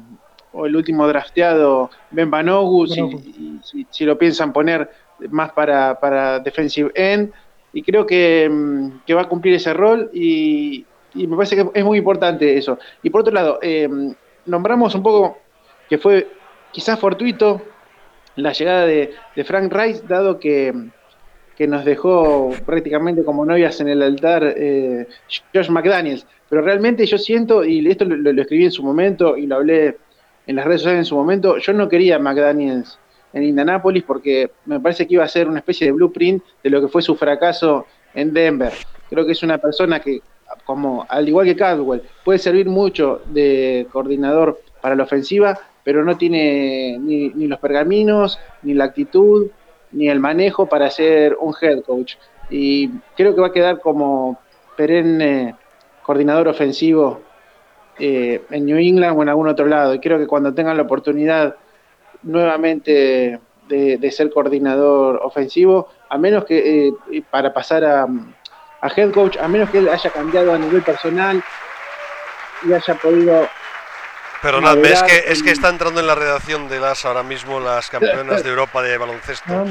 o, 0.52 0.66
el 0.66 0.76
último 0.76 1.06
drafteado 1.06 1.90
Ben 2.10 2.30
Banogu, 2.30 2.86
si, 2.86 3.86
si, 3.90 4.04
lo 4.04 4.16
piensan 4.16 4.52
poner 4.52 4.90
más 5.30 5.52
para, 5.52 5.98
para 6.00 6.38
defensive 6.38 6.90
end. 6.94 7.32
Y 7.74 7.82
creo 7.82 8.06
que, 8.06 8.48
mm, 8.50 9.04
que 9.06 9.14
va 9.14 9.22
a 9.22 9.28
cumplir 9.28 9.54
ese 9.54 9.72
rol 9.72 10.10
y, 10.12 10.84
y 11.14 11.26
me 11.26 11.36
parece 11.36 11.56
que 11.56 11.70
es 11.74 11.84
muy 11.84 11.98
importante 11.98 12.56
eso. 12.56 12.78
Y 13.02 13.10
por 13.10 13.22
otro 13.22 13.32
lado, 13.32 13.58
eh, 13.62 13.88
nombramos 14.46 14.94
un 14.94 15.02
poco 15.02 15.38
que 15.88 15.98
fue 15.98 16.28
quizás 16.70 16.98
fortuito 16.98 17.62
la 18.36 18.52
llegada 18.52 18.86
de, 18.86 19.14
Frank 19.44 19.72
Rice, 19.72 20.04
dado 20.08 20.38
que, 20.38 20.72
nos 21.68 21.84
dejó 21.84 22.50
prácticamente 22.66 23.22
como 23.22 23.46
novias 23.46 23.80
en 23.80 23.86
el 23.86 24.02
altar 24.02 24.42
eh, 24.56 25.06
Josh 25.54 25.68
McDaniels. 25.68 26.26
Pero 26.48 26.60
realmente 26.60 27.06
yo 27.06 27.18
siento, 27.18 27.64
y 27.64 27.86
esto 27.88 28.04
lo, 28.04 28.42
escribí 28.42 28.64
en 28.64 28.72
su 28.72 28.82
momento 28.82 29.36
y 29.36 29.46
lo 29.46 29.56
hablé 29.56 29.96
en 30.48 30.56
las 30.56 30.64
redes 30.64 30.80
sociales 30.80 30.98
en 30.98 31.04
su 31.04 31.14
momento, 31.14 31.58
yo 31.58 31.72
no 31.72 31.88
quería 31.88 32.18
McDaniels 32.18 32.98
en 33.32 33.44
Indianapolis 33.44 34.02
porque 34.02 34.50
me 34.66 34.80
parece 34.80 35.06
que 35.06 35.14
iba 35.14 35.22
a 35.22 35.28
ser 35.28 35.46
una 35.46 35.60
especie 35.60 35.86
de 35.86 35.92
blueprint 35.92 36.42
de 36.64 36.70
lo 36.70 36.80
que 36.80 36.88
fue 36.88 37.00
su 37.00 37.14
fracaso 37.14 37.86
en 38.12 38.32
Denver. 38.32 38.72
Creo 39.08 39.24
que 39.24 39.32
es 39.32 39.42
una 39.44 39.58
persona 39.58 40.00
que 40.00 40.20
como 40.64 41.06
al 41.08 41.28
igual 41.28 41.46
que 41.46 41.56
Caldwell, 41.56 42.02
puede 42.24 42.38
servir 42.38 42.68
mucho 42.68 43.20
de 43.26 43.86
coordinador 43.92 44.60
para 44.80 44.94
la 44.94 45.04
ofensiva, 45.04 45.58
pero 45.84 46.04
no 46.04 46.16
tiene 46.16 46.98
ni, 46.98 47.30
los 47.46 47.58
pergaminos, 47.58 48.38
ni 48.62 48.74
la 48.74 48.84
actitud, 48.84 49.48
ni 49.90 50.08
el 50.08 50.20
manejo 50.20 50.66
para 50.66 50.90
ser 50.90 51.36
un 51.40 51.54
head 51.60 51.82
coach. 51.82 52.14
Y 52.50 52.88
creo 53.16 53.34
que 53.34 53.40
va 53.40 53.48
a 53.48 53.52
quedar 53.52 53.80
como 53.80 54.38
perenne 54.76 55.54
coordinador 56.02 56.48
ofensivo 56.48 57.20
eh, 57.98 58.42
en 58.50 58.66
New 58.66 58.78
England 58.78 59.18
o 59.18 59.22
en 59.22 59.28
algún 59.28 59.48
otro 59.48 59.66
lado. 59.66 59.94
Y 59.94 60.00
creo 60.00 60.18
que 60.18 60.26
cuando 60.26 60.54
tengan 60.54 60.76
la 60.76 60.84
oportunidad 60.84 61.56
nuevamente 62.22 63.40
de, 63.68 64.10
ser 64.10 64.30
coordinador 64.30 65.20
ofensivo, 65.22 65.88
a 66.08 66.18
menos 66.18 66.44
que 66.44 66.88
eh, 66.88 67.22
para 67.30 67.52
pasar 67.52 67.84
a, 67.84 68.06
a 68.82 68.88
head 68.88 69.12
coach, 69.12 69.36
a 69.38 69.48
menos 69.48 69.70
que 69.70 69.78
él 69.78 69.88
haya 69.88 70.10
cambiado 70.10 70.52
a 70.52 70.58
nivel 70.58 70.82
personal 70.82 71.42
y 72.66 72.72
haya 72.72 72.94
podido 72.94 73.48
Perdonadme, 74.42 74.90
es 74.90 75.02
que, 75.04 75.24
es 75.28 75.40
que 75.40 75.52
está 75.52 75.68
entrando 75.68 76.00
en 76.00 76.06
la 76.08 76.16
redacción 76.16 76.68
de 76.68 76.80
las 76.80 77.04
ahora 77.04 77.22
mismo 77.22 77.60
las 77.60 77.88
campeonas 77.88 78.42
de 78.42 78.50
Europa 78.50 78.82
de 78.82 78.98
baloncesto 78.98 79.44
ah, 79.48 79.64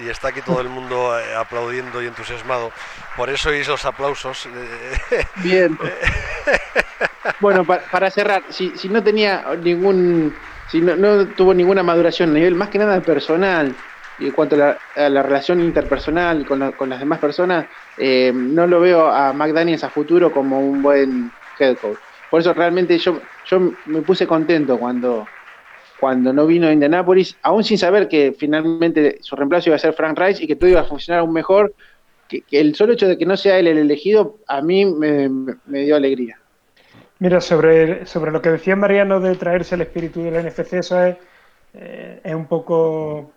y 0.00 0.08
está 0.08 0.28
aquí 0.28 0.40
todo 0.42 0.60
el 0.60 0.68
mundo 0.68 1.18
eh, 1.18 1.34
aplaudiendo 1.34 2.00
y 2.00 2.06
entusiasmado. 2.06 2.70
Por 3.16 3.30
eso 3.30 3.48
oís 3.48 3.66
los 3.66 3.84
aplausos. 3.84 4.48
Bien. 5.42 5.76
bueno, 7.40 7.64
para, 7.64 8.12
cerrar, 8.12 8.44
si, 8.48 8.78
si, 8.78 8.88
no 8.88 9.02
tenía 9.02 9.44
ningún, 9.60 10.32
si 10.70 10.80
no, 10.80 10.94
no, 10.94 11.26
tuvo 11.26 11.52
ninguna 11.52 11.82
maduración 11.82 12.30
a 12.30 12.34
nivel 12.34 12.54
más 12.54 12.68
que 12.68 12.78
nada 12.78 13.00
personal 13.00 13.74
y 14.22 14.26
en 14.26 14.32
cuanto 14.32 14.56
a 14.56 14.78
la, 15.08 15.22
relación 15.22 15.60
interpersonal 15.60 16.46
con, 16.46 16.88
las 16.88 16.98
demás 17.00 17.18
personas, 17.18 17.66
eh, 17.98 18.32
no 18.32 18.66
lo 18.66 18.80
veo 18.80 19.08
a 19.08 19.32
McDaniels 19.32 19.82
a 19.82 19.90
futuro 19.90 20.32
como 20.32 20.60
un 20.60 20.80
buen 20.80 21.32
head 21.58 21.76
coach. 21.78 21.98
Por 22.30 22.40
eso 22.40 22.54
realmente 22.54 22.96
yo, 22.98 23.20
yo 23.46 23.72
me 23.86 24.00
puse 24.02 24.26
contento 24.26 24.78
cuando, 24.78 25.26
cuando 25.98 26.32
no 26.32 26.46
vino 26.46 26.68
a 26.68 26.72
Indianapolis, 26.72 27.36
aún 27.42 27.64
sin 27.64 27.78
saber 27.78 28.08
que 28.08 28.34
finalmente 28.38 29.18
su 29.20 29.36
reemplazo 29.36 29.68
iba 29.70 29.76
a 29.76 29.80
ser 29.80 29.92
Frank 29.92 30.18
Rice 30.18 30.42
y 30.42 30.46
que 30.46 30.56
todo 30.56 30.70
iba 30.70 30.80
a 30.80 30.84
funcionar 30.84 31.20
aún 31.20 31.32
mejor. 31.32 31.74
Que, 32.28 32.42
el 32.52 32.74
solo 32.74 32.92
hecho 32.92 33.08
de 33.08 33.18
que 33.18 33.26
no 33.26 33.36
sea 33.36 33.58
él 33.58 33.66
el 33.66 33.78
elegido, 33.78 34.38
a 34.46 34.62
mí 34.62 34.84
me, 34.86 35.28
dio 35.66 35.96
alegría. 35.96 36.38
Mira, 37.18 37.40
sobre, 37.40 38.06
sobre 38.06 38.30
lo 38.30 38.40
que 38.40 38.50
decía 38.50 38.76
Mariano 38.76 39.20
de 39.20 39.34
traerse 39.34 39.74
el 39.74 39.82
espíritu 39.82 40.22
del 40.22 40.46
NFC, 40.46 40.72
eso 40.74 41.04
es, 41.04 41.16
eh, 41.74 42.20
es 42.24 42.34
un 42.34 42.46
poco, 42.46 43.30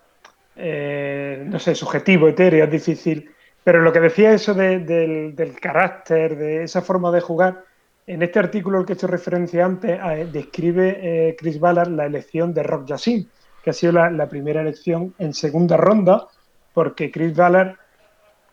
eh, 0.56 1.44
no 1.46 1.60
sé, 1.60 1.76
subjetivo, 1.76 2.28
etéreo, 2.28 2.66
es 2.66 2.72
difícil 2.72 3.30
pero 3.66 3.82
lo 3.82 3.92
que 3.92 4.00
decía 4.00 4.32
eso 4.32 4.54
del, 4.54 5.56
carácter, 5.60 6.38
de 6.38 6.64
esa 6.64 6.84
forma 6.84 7.10
de 7.12 7.20
jugar, 7.20 7.64
en 8.06 8.22
este 8.22 8.38
artículo 8.38 8.78
al 8.78 8.86
que 8.86 8.94
he 8.94 8.96
hecho 8.96 9.08
referencia 9.08 9.66
antes, 9.66 10.00
describe 10.32 11.00
eh, 11.02 11.36
Chris 11.36 11.60
Ballard 11.60 11.90
la 11.90 12.06
elección 12.06 12.54
de 12.54 12.62
Rock 12.62 12.86
Yassin, 12.86 13.28
que 13.64 13.72
ha 13.72 13.74
sido 13.74 13.94
la, 13.94 14.30
primera 14.30 14.62
elección 14.62 15.16
en 15.18 15.34
segunda 15.34 15.78
ronda, 15.78 16.28
porque 16.76 17.10
Chris 17.10 17.36
Ballard 17.36 17.78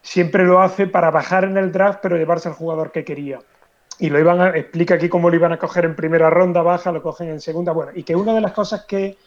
siempre 0.00 0.44
lo 0.44 0.62
hace 0.62 0.86
para 0.86 1.11
bajar 1.11 1.44
en 1.44 1.59
el 1.59 1.72
draft, 1.72 1.98
pero 2.03 2.16
llevarse 2.16 2.48
al 2.48 2.55
jugador 2.55 2.90
que 2.90 3.05
quería. 3.05 3.40
Y 3.98 4.09
lo 4.09 4.18
iban 4.18 4.40
a, 4.40 4.48
explica 4.57 4.94
aquí 4.94 5.11
cómo 5.11 5.28
lo 5.28 5.36
iban 5.36 5.53
a 5.53 5.59
coger 5.59 5.84
en 5.84 5.94
primera 5.94 6.30
ronda, 6.30 6.62
baja, 6.62 6.90
lo 6.90 7.03
cogen 7.03 7.28
en 7.28 7.42
segunda. 7.42 7.72
Bueno, 7.72 7.92
y 7.94 8.03
que 8.03 8.16
una 8.16 8.32
de 8.32 8.40
las 8.40 8.53
cosas 8.53 8.86
que, 8.86 9.18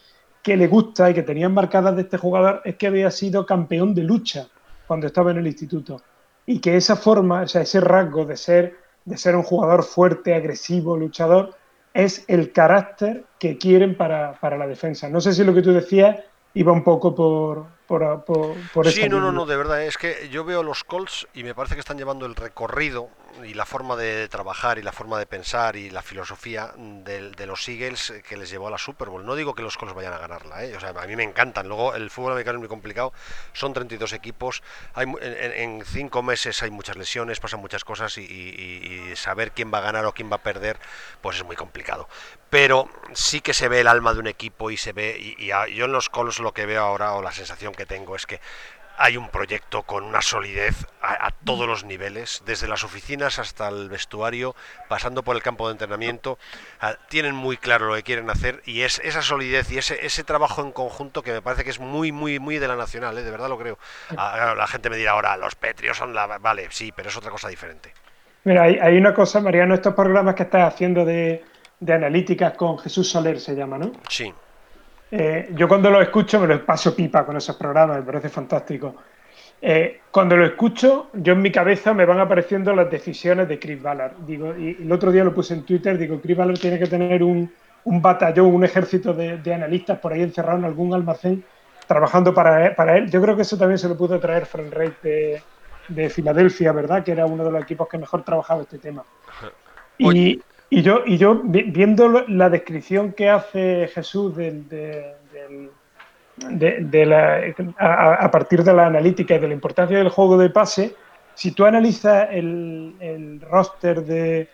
que 0.46 0.56
le 0.56 0.68
gusta 0.68 1.10
y 1.10 1.16
que 1.16 1.24
tenían 1.24 1.56
marcadas 1.56 1.96
de 1.96 2.04
este 2.04 2.20
jugador 2.20 2.62
es 2.66 2.76
que 2.76 2.86
había 2.86 3.10
sido 3.10 3.48
campeón 3.48 3.96
de 3.96 4.04
lucha 4.04 4.48
cuando 4.86 5.08
estaba 5.08 5.32
en 5.32 5.39
el 5.39 5.48
instituto. 5.48 6.04
Y 6.46 6.60
que 6.60 6.78
esa 6.78 6.96
forma, 6.96 7.41
o 7.41 7.48
sea, 7.48 7.64
ese 7.64 7.82
rasgo 7.82 8.26
de 8.26 8.38
ser, 8.38 8.78
de 9.06 9.18
ser 9.18 9.36
un 9.36 9.41
jugador 9.41 9.84
fuerte, 9.84 10.36
agresivo, 10.36 10.98
luchador, 10.98 11.56
es 11.96 12.26
el 12.28 12.52
carácter 12.52 13.26
que 13.39 13.58
quieren 13.58 13.98
para, 13.98 14.39
para 14.39 14.56
la 14.56 14.68
defensa. 14.68 15.10
No 15.10 15.20
sé 15.20 15.34
si 15.34 15.43
lo 15.43 15.52
que 15.52 15.64
tú 15.64 15.74
decías 15.74 16.18
iba 16.54 16.72
un 16.72 16.84
poco 16.84 17.16
por, 17.16 17.66
por, 17.88 18.24
por, 18.72 18.91
Sí, 18.91 19.10
no, 19.10 19.20
no, 19.20 19.32
no, 19.32 19.48
de 19.48 19.58
verdad, 19.58 19.84
es 19.84 19.98
que 19.98 20.30
yo 20.30 20.46
veo 20.46 20.62
los 20.62 20.84
Colts 20.84 21.28
y 21.34 21.41
me 21.41 21.56
parece 21.56 21.74
que 21.74 21.80
están 21.80 21.98
llevando 21.98 22.28
el 22.28 22.36
recorrido 22.36 23.10
y 23.44 23.54
la 23.54 23.66
forma 23.66 23.96
de 23.96 24.28
trabajar 24.30 24.78
y 24.78 24.82
la 24.82 24.92
forma 24.92 25.20
de 25.20 25.26
pensar 25.26 25.76
y 25.76 25.90
la 25.90 26.02
filosofía 26.02 26.74
de, 26.78 27.32
de, 27.32 27.46
los 27.46 27.68
Eagles 27.68 28.14
que 28.28 28.38
les 28.38 28.50
llevó 28.50 28.68
a 28.68 28.72
la 28.72 28.78
Super 28.78 29.10
Bowl. 29.10 29.26
No 29.26 29.36
digo 29.36 29.54
que 29.54 29.62
los 29.62 29.78
Colts 29.78 29.94
vayan 29.94 30.14
a 30.14 30.18
ganarla, 30.18 30.64
¿eh? 30.64 30.76
o 30.76 30.80
sea, 30.80 30.90
a 30.90 31.08
mí 31.08 31.16
me 31.16 31.24
encantan. 31.24 31.68
Luego, 31.68 31.96
el 31.96 32.10
fútbol 32.10 32.34
americano 32.34 32.58
es 32.58 32.62
muy 32.62 32.70
complicado, 32.70 33.14
son 33.54 33.74
32 33.74 34.14
equipos, 34.14 34.64
hay, 34.94 35.08
en, 35.22 35.84
cinco 35.86 36.24
meses 36.24 36.62
hay 36.64 36.72
muchas 36.72 36.96
lesiones, 36.98 37.40
pasan 37.40 37.60
muchas 37.60 37.84
cosas 37.84 38.18
y, 38.18 39.14
saber 39.16 39.52
quién 39.52 39.72
va 39.74 39.80
a 39.80 39.82
ganar 39.82 40.06
o 40.06 40.14
quién 40.14 40.32
va 40.32 40.36
a 40.36 40.44
perder, 40.44 40.78
pues 41.22 41.38
es 41.38 41.44
muy 41.44 41.56
complicado. 41.56 42.08
Pero 42.50 42.90
sí 43.14 43.42
que 43.42 43.54
se 43.54 43.68
ve 43.68 43.82
el 43.82 43.88
alma 43.88 44.14
de 44.14 44.20
un 44.20 44.28
equipo 44.28 44.72
y 44.72 44.78
se 44.78 44.94
ve, 44.94 45.18
y, 45.20 45.48
yo 45.48 45.86
en 45.86 45.92
los 45.92 46.10
Colts 46.10 46.40
lo 46.40 46.54
que 46.54 46.66
veo 46.66 46.84
ahora, 46.84 47.14
o 47.14 47.22
la 47.22 47.32
sensación 47.32 47.74
que 47.74 47.86
tengo, 47.86 48.16
es 48.16 48.26
que 48.26 48.40
hay 48.98 49.18
un 49.18 49.30
proyecto 49.30 49.84
con 49.84 50.04
una 50.04 50.22
solidez 50.22 50.88
a, 51.02 51.32
todos 51.43 51.68
los 51.68 51.84
niveles, 51.84 52.41
desde 52.46 52.68
las 52.68 52.84
oficinas 52.84 53.38
hasta 53.38 53.68
el 53.68 53.89
vestuario, 53.89 54.56
pasando 54.88 55.24
por 55.24 55.36
el 55.36 55.43
campo 55.43 55.68
de 55.68 55.74
entrenamiento. 55.74 56.39
Ah, 56.82 56.96
tienen 57.10 57.36
muy 57.36 57.58
claro 57.58 57.88
lo 57.88 57.96
que 57.96 58.04
quieren 58.04 58.30
hacer 58.30 58.62
y 58.66 58.82
es 58.82 59.00
esa 59.04 59.22
solidez 59.22 59.72
y 59.72 59.78
ese, 59.78 60.04
ese 60.06 60.24
trabajo 60.24 60.62
en 60.62 60.72
conjunto 60.72 61.22
que 61.22 61.32
me 61.32 61.41
parece 61.41 61.64
que 61.64 61.70
es 61.70 61.80
muy, 61.80 62.12
muy, 62.12 62.39
muy 62.39 62.58
de 62.58 62.68
la 62.68 62.76
nacional, 62.76 63.18
¿eh? 63.18 63.24
de 63.24 63.32
verdad 63.32 63.50
lo 63.50 63.60
creo. 63.60 63.78
Ah, 64.18 64.56
la 64.58 64.68
gente 64.68 64.89
me 64.89 64.98
dirá 64.98 65.12
ahora, 65.12 65.38
los 65.38 65.56
Petrios 65.56 65.98
son 65.98 66.14
la... 66.14 66.26
Vale, 66.39 66.68
sí, 66.72 66.91
pero 66.96 67.10
es 67.10 67.18
otra 67.18 67.32
cosa 67.32 67.50
diferente. 67.50 67.93
Mira, 68.43 68.64
hay, 68.64 68.98
una 68.98 69.14
cosa, 69.14 69.41
Mariano, 69.41 69.74
estos 69.74 69.93
programas 69.96 70.36
que 70.36 70.43
estás 70.43 70.74
haciendo 70.74 71.04
de, 71.04 71.43
de 71.80 71.93
analíticas 71.93 72.54
con 72.54 72.78
Jesús 72.78 73.10
Soler 73.10 73.39
se 73.39 73.56
llama, 73.56 73.78
¿no? 73.78 73.91
Sí. 74.08 74.34
Eh, 75.18 75.49
yo 75.55 75.70
cuando 75.70 75.89
lo 75.89 76.01
escucho 76.01 76.41
me 76.41 76.47
lo 76.47 76.66
paso 76.66 76.93
pipa 76.93 77.26
con 77.26 77.38
esos 77.38 77.55
programas, 77.55 77.99
me 77.99 78.03
parece 78.03 78.28
fantástico. 78.28 78.95
Eh, 79.61 80.01
cuando 80.11 80.36
lo 80.36 80.45
escucho, 80.45 81.07
yo 81.13 81.32
en 81.32 81.41
mi 81.41 81.53
cabeza 81.53 81.93
me 81.93 82.03
van 82.03 82.20
apareciendo 82.20 82.76
las 82.76 82.91
decisiones 82.91 83.47
de 83.47 83.57
Chris 83.57 83.82
Ballard. 83.82 84.18
Digo, 84.28 84.53
y 84.57 84.76
el 84.82 84.91
otro 84.91 85.13
día 85.13 85.24
lo 85.24 85.34
puse 85.34 85.53
en 85.53 85.63
Twitter, 85.63 85.97
digo, 85.97 86.20
Chris 86.20 86.36
Ballard 86.36 86.59
tiene 86.59 86.78
que 86.78 86.88
tener 86.88 87.24
un, 87.24 87.49
batallón, 87.86 88.47
un 88.47 88.66
ejército 88.66 89.13
de, 89.13 89.53
analistas 89.53 89.99
por 89.99 90.11
ahí 90.11 90.22
encerrado 90.22 90.57
en 90.57 90.66
algún 90.66 90.93
almacén 90.93 91.45
trabajando 91.88 92.34
para 92.34 92.66
él, 92.66 92.76
para 92.76 92.97
él. 92.97 93.09
Yo 93.09 93.22
creo 93.22 93.38
que 93.38 93.43
eso 93.43 93.57
también 93.57 93.78
se 93.78 93.88
lo 93.88 93.95
pudo 93.95 94.20
traer 94.20 94.45
Frank 94.45 94.74
Reich 94.74 94.99
de, 95.01 95.41
de 95.88 96.09
Filadelfia, 96.09 96.74
¿verdad? 96.74 97.05
Que 97.05 97.13
era 97.13 97.26
uno 97.26 97.45
de 97.45 97.51
los 97.51 97.63
equipos 97.63 97.88
que 97.88 97.97
mejor 97.97 98.24
trabajaba 98.24 98.63
este 98.63 98.80
tema. 98.80 99.05
Y, 99.97 100.41
y 100.76 100.82
yo, 100.82 101.03
y 101.05 101.17
yo 101.17 101.41
viendo 101.41 102.26
la 102.28 102.49
descripción 102.49 103.13
que 103.13 103.30
hace 103.30 103.88
Jesús 103.88 104.36
del, 104.36 104.67
de, 104.67 105.15
a, 107.80 108.30
partir 108.30 108.61
de 108.61 108.73
la 108.73 108.88
analítica 108.88 109.36
y 109.36 109.39
de 109.39 109.47
la 109.47 109.53
importancia 109.53 109.97
del 109.97 110.09
juego 110.09 110.38
de 110.38 110.49
pase, 110.49 110.93
si 111.34 111.53
tú 111.53 111.63
analizas 111.63 112.28
el, 112.30 113.39
roster 113.49 114.03
de, 114.03 114.49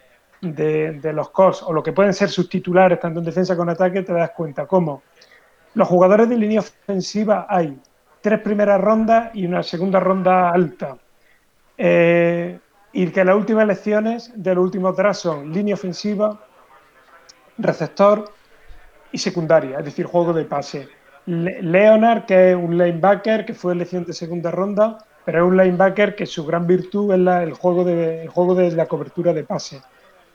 los 1.12 1.32
Colts 1.32 1.64
o 1.64 1.74
lo 1.74 1.82
que 1.82 1.92
pueden 1.92 2.14
ser 2.14 2.30
sus 2.30 2.48
titulares, 2.48 3.00
tanto 3.00 3.18
en 3.18 3.26
defensa 3.26 3.56
como 3.56 3.72
en 3.72 3.76
ataque, 3.76 4.04
te 4.04 4.14
das 4.14 4.30
cuenta 4.30 4.68
cómo 4.68 5.02
los 5.74 5.88
jugadores 5.88 6.30
de 6.30 6.38
línea 6.38 6.60
ofensiva 6.60 7.48
hay 7.50 7.76
tres 8.22 8.42
primeras 8.42 8.80
rondas 8.80 9.32
y 9.34 9.48
una 9.48 9.64
segunda 9.64 10.00
ronda 10.00 10.52
alta. 10.52 10.98
Eh, 11.80 12.60
y 12.94 13.08
que 13.08 13.24
las 13.24 13.36
últimas 13.36 13.64
elecciones 13.64 14.32
de 14.36 14.56
los 14.56 14.64
últimos 14.64 14.96
drafts 14.96 15.22
son 15.22 15.52
línea 15.52 15.76
ofensiva, 15.76 16.40
receptor 17.58 18.32
y 19.12 19.18
secundaria, 19.18 19.80
es 19.80 19.86
decir, 19.86 20.06
juego 20.06 20.34
de 20.34 20.46
pase. 20.46 20.88
Leonard, 21.26 22.26
que 22.26 22.52
es 22.52 22.56
un 22.56 22.78
linebacker 22.78 23.46
que 23.46 23.54
fue 23.54 23.74
elección 23.74 24.06
de 24.06 24.14
segunda 24.14 24.52
ronda, 24.52 24.98
pero 25.24 25.46
es 25.46 25.52
un 25.52 25.58
linebacker 25.58 26.16
que 26.16 26.26
su 26.26 26.46
gran 26.46 26.66
virtud 26.66 27.14
es 27.14 27.20
el, 27.20 27.54
juego 27.54 27.84
de, 27.84 28.28
juego 28.28 28.56
de 28.56 28.72
la 28.72 28.88
cobertura 28.88 29.34
de 29.34 29.44
pase. 29.44 29.82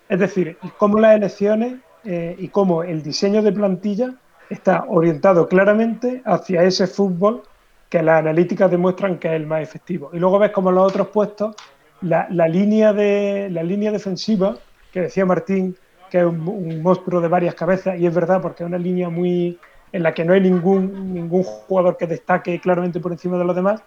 Es 0.08 0.20
decir, 0.20 0.56
cómo 0.78 1.00
las 1.00 1.16
elecciones 1.16 1.74
eh, 2.04 2.36
y 2.38 2.48
cómo 2.48 2.84
el 2.84 3.02
diseño 3.02 3.42
de 3.42 3.52
plantilla 3.52 4.14
está 4.48 4.84
orientado 4.88 5.48
claramente 5.48 6.22
hacia 6.24 6.62
ese 6.62 6.86
fútbol 6.86 7.42
que 7.88 8.02
las 8.02 8.20
analíticas 8.20 8.70
demuestran 8.70 9.18
que 9.18 9.28
es 9.28 9.34
el 9.34 9.46
más 9.46 9.62
efectivo. 9.62 10.10
Y 10.12 10.18
luego 10.18 10.38
ves 10.38 10.52
como 10.52 10.70
los 10.70 10.86
otros 10.86 11.08
puestos, 11.08 11.56
la, 12.02 12.48
línea, 12.48 12.92
de, 12.92 13.48
la 13.50 13.62
línea 13.62 13.90
defensiva, 13.90 14.56
que 14.92 15.02
decía 15.02 15.24
Martín, 15.26 15.76
que 16.10 16.18
es 16.18 16.24
un, 16.24 16.82
monstruo 16.82 17.20
de 17.20 17.28
varias 17.28 17.54
cabezas, 17.54 17.98
y 17.98 18.06
es 18.06 18.14
verdad 18.14 18.40
porque 18.40 18.62
es 18.62 18.68
una 18.68 18.78
línea 18.78 19.08
muy 19.08 19.58
en 19.92 20.02
la 20.02 20.12
que 20.12 20.24
no 20.24 20.32
hay 20.32 20.40
ningún, 20.40 21.14
ningún 21.14 21.42
jugador 21.42 21.96
que 21.96 22.06
destaque 22.06 22.60
claramente 22.60 23.00
por 23.00 23.12
encima 23.12 23.38
de 23.38 23.44
los 23.44 23.56
demás, 23.56 23.82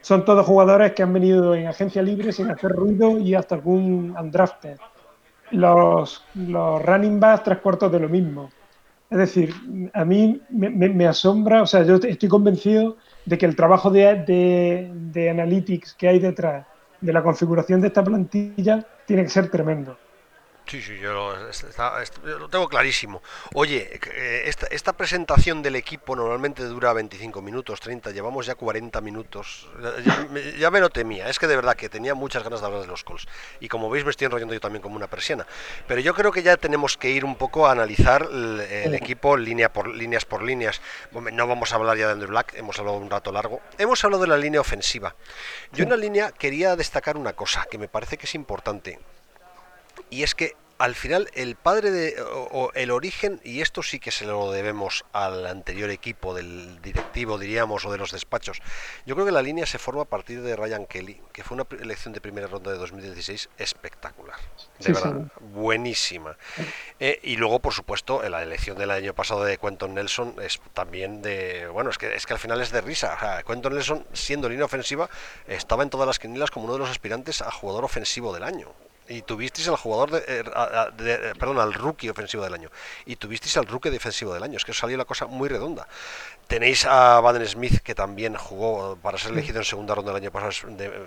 son 0.00 0.24
todos 0.24 0.46
jugadores 0.46 0.92
que 0.92 1.02
han 1.02 1.12
venido 1.12 1.54
en 1.54 1.66
agencia 1.66 2.02
libre 2.02 2.32
sin 2.32 2.50
hacer 2.50 2.70
ruido 2.70 3.18
y 3.18 3.34
hasta 3.34 3.56
algún 3.56 4.14
undrafted. 4.16 4.78
Los, 5.50 6.24
los 6.34 6.84
running 6.84 7.18
backs, 7.18 7.42
tres 7.42 7.58
cuartos 7.58 7.90
de 7.90 7.98
lo 7.98 8.08
mismo. 8.08 8.50
Es 9.10 9.18
decir, 9.18 9.54
a 9.94 10.04
mí 10.04 10.40
me, 10.50 11.06
asombra, 11.06 11.62
o 11.62 11.66
sea, 11.66 11.82
yo 11.82 11.96
estoy 11.96 12.28
convencido 12.28 12.98
de 13.24 13.38
que 13.38 13.46
el 13.46 13.56
trabajo 13.56 13.90
de, 13.90 14.90
de 14.92 15.30
analytics 15.30 15.94
que 15.94 16.08
hay 16.08 16.18
detrás 16.18 16.66
de 17.00 17.12
la 17.12 17.22
configuración 17.22 17.80
de 17.80 17.88
esta 17.88 18.02
plantilla 18.02 18.84
tiene 19.06 19.24
que 19.24 19.30
ser 19.30 19.50
tremendo. 19.50 19.96
Sí, 20.68 20.82
sí, 20.82 20.98
yo 20.98 21.14
lo, 21.14 22.48
tengo 22.50 22.68
clarísimo. 22.68 23.22
Oye, 23.54 23.98
eh, 24.12 24.42
esta, 24.44 24.66
esta, 24.66 24.92
presentación 24.92 25.62
del 25.62 25.76
equipo 25.76 26.14
normalmente 26.14 26.62
dura 26.64 26.92
25 26.92 27.40
minutos, 27.40 27.80
30, 27.80 28.10
llevamos 28.10 28.44
ya 28.44 28.54
40 28.54 29.00
minutos. 29.00 29.66
Ya, 30.58 30.70
me 30.70 30.80
lo 30.80 30.90
temía, 30.90 31.30
es 31.30 31.38
que 31.38 31.46
de 31.46 31.56
verdad 31.56 31.74
que 31.74 31.88
tenía 31.88 32.14
muchas 32.14 32.44
ganas 32.44 32.60
de 32.60 32.66
hablar 32.66 32.82
de 32.82 32.86
los 32.86 33.02
calls. 33.02 33.26
Y 33.60 33.68
como 33.68 33.88
veis 33.88 34.04
me 34.04 34.10
estoy 34.10 34.26
enrollando 34.26 34.52
yo 34.52 34.60
también 34.60 34.82
como 34.82 34.96
una 34.96 35.06
persiana. 35.06 35.46
Pero 35.86 36.02
yo 36.02 36.12
creo 36.12 36.32
que 36.32 36.42
ya 36.42 36.58
tenemos 36.58 36.98
que 36.98 37.08
ir 37.08 37.24
un 37.24 37.36
poco 37.36 37.66
a 37.66 37.72
analizar 37.72 38.28
el, 38.30 38.94
equipo 38.94 39.38
línea 39.38 39.72
por 39.72 39.88
líneas 39.88 40.26
por 40.26 40.42
líneas. 40.42 40.82
No 41.32 41.46
vamos 41.46 41.72
a 41.72 41.76
hablar 41.76 41.96
ya 41.96 42.08
de 42.08 42.12
Andrew 42.12 42.28
Black, 42.28 42.52
hemos 42.56 42.78
hablado 42.78 42.98
un 42.98 43.08
rato 43.08 43.32
largo. 43.32 43.62
Hemos 43.78 44.04
hablado 44.04 44.24
de 44.24 44.28
la 44.28 44.36
línea 44.36 44.60
ofensiva. 44.60 45.16
Yo 45.72 45.84
en 45.84 45.90
la 45.90 45.96
línea 45.96 46.30
quería 46.32 46.76
destacar 46.76 47.16
una 47.16 47.32
cosa 47.32 47.66
que 47.70 47.78
me 47.78 47.88
parece 47.88 48.18
que 48.18 48.26
es 48.26 48.34
importante 48.34 48.98
y 50.10 50.22
es 50.22 50.34
que 50.34 50.54
al 50.78 50.94
final 50.94 51.28
el 51.34 51.56
padre 51.56 51.90
de 51.90 52.22
o, 52.22 52.70
el 52.74 52.90
origen 52.92 53.40
y 53.44 53.60
esto 53.60 53.82
sí 53.82 53.98
que 53.98 54.12
se 54.12 54.24
lo 54.24 54.50
debemos 54.52 55.04
al 55.12 55.46
anterior 55.46 55.90
equipo 55.90 56.34
del 56.34 56.80
directivo 56.80 57.36
diríamos 57.36 57.84
o 57.84 57.90
de 57.90 57.98
los 57.98 58.12
despachos 58.12 58.60
yo 59.04 59.16
creo 59.16 59.26
que 59.26 59.32
la 59.32 59.42
línea 59.42 59.66
se 59.66 59.78
forma 59.78 60.02
a 60.02 60.04
partir 60.04 60.40
de 60.40 60.54
Ryan 60.54 60.86
Kelly 60.86 61.20
que 61.32 61.42
fue 61.42 61.56
una 61.56 61.66
elección 61.80 62.14
de 62.14 62.20
primera 62.20 62.46
ronda 62.46 62.70
de 62.70 62.78
2016 62.78 63.50
espectacular 63.58 64.38
de 64.78 64.92
verdad 64.92 65.32
buenísima. 65.40 66.36
Eh, 67.00 67.18
y 67.24 67.36
luego 67.36 67.58
por 67.58 67.72
supuesto 67.72 68.22
la 68.28 68.42
elección 68.42 68.78
del 68.78 68.92
año 68.92 69.14
pasado 69.14 69.44
de 69.44 69.58
Quentin 69.58 69.94
Nelson 69.94 70.36
es 70.40 70.60
también 70.74 71.22
de 71.22 71.66
bueno 71.68 71.90
es 71.90 71.98
que 71.98 72.14
es 72.14 72.24
que 72.24 72.34
al 72.34 72.38
final 72.38 72.60
es 72.60 72.70
de 72.70 72.80
risa 72.80 73.14
o 73.16 73.20
sea, 73.20 73.42
Quentin 73.42 73.72
Nelson 73.72 74.06
siendo 74.12 74.48
línea 74.48 74.64
ofensiva 74.64 75.10
estaba 75.48 75.82
en 75.82 75.90
todas 75.90 76.06
las 76.06 76.20
quinilas 76.20 76.52
como 76.52 76.66
uno 76.66 76.74
de 76.74 76.80
los 76.80 76.90
aspirantes 76.90 77.42
a 77.42 77.50
jugador 77.50 77.84
ofensivo 77.84 78.32
del 78.32 78.44
año 78.44 78.72
y 79.08 79.22
tuvisteis 79.22 79.68
al 79.68 79.76
jugador 79.76 80.10
de, 80.10 80.18
eh, 80.18 80.44
eh, 81.00 81.32
perdón 81.38 81.58
al 81.58 81.72
rookie 81.72 82.10
ofensivo 82.10 82.42
del 82.42 82.54
año. 82.54 82.70
Y 83.06 83.16
tuvisteis 83.16 83.56
al 83.56 83.66
rookie 83.66 83.90
defensivo 83.90 84.34
del 84.34 84.42
año. 84.42 84.56
Es 84.56 84.64
que 84.64 84.72
os 84.72 84.78
salió 84.78 84.96
la 84.96 85.04
cosa 85.04 85.26
muy 85.26 85.48
redonda. 85.48 85.88
Tenéis 86.46 86.86
a 86.86 87.20
Baden 87.20 87.46
Smith 87.46 87.80
que 87.80 87.94
también 87.94 88.34
jugó 88.36 88.96
para 89.02 89.18
ser 89.18 89.32
elegido 89.32 89.58
en 89.58 89.64
segunda 89.64 89.94
ronda 89.94 90.12
del 90.12 90.22
año 90.22 90.30
pasado 90.30 90.52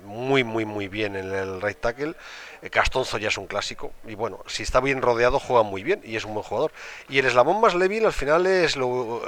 muy 0.04 0.44
muy 0.44 0.64
muy 0.64 0.88
bien 0.88 1.16
en 1.16 1.32
el 1.32 1.60
right 1.60 1.80
tackle. 1.80 2.14
Eh, 2.62 2.70
Castonzo 2.70 3.18
ya 3.18 3.28
es 3.28 3.38
un 3.38 3.46
clásico. 3.46 3.92
Y 4.06 4.14
bueno 4.14 4.40
si 4.46 4.62
está 4.62 4.80
bien 4.80 5.02
rodeado 5.02 5.38
juega 5.38 5.62
muy 5.62 5.82
bien 5.82 6.00
y 6.04 6.16
es 6.16 6.24
un 6.24 6.34
buen 6.34 6.44
jugador. 6.44 6.72
Y 7.08 7.18
el 7.18 7.26
eslabón 7.26 7.60
más 7.60 7.78
débil 7.78 8.06
al 8.06 8.12
final 8.12 8.46
es 8.46 8.76
lo 8.76 9.22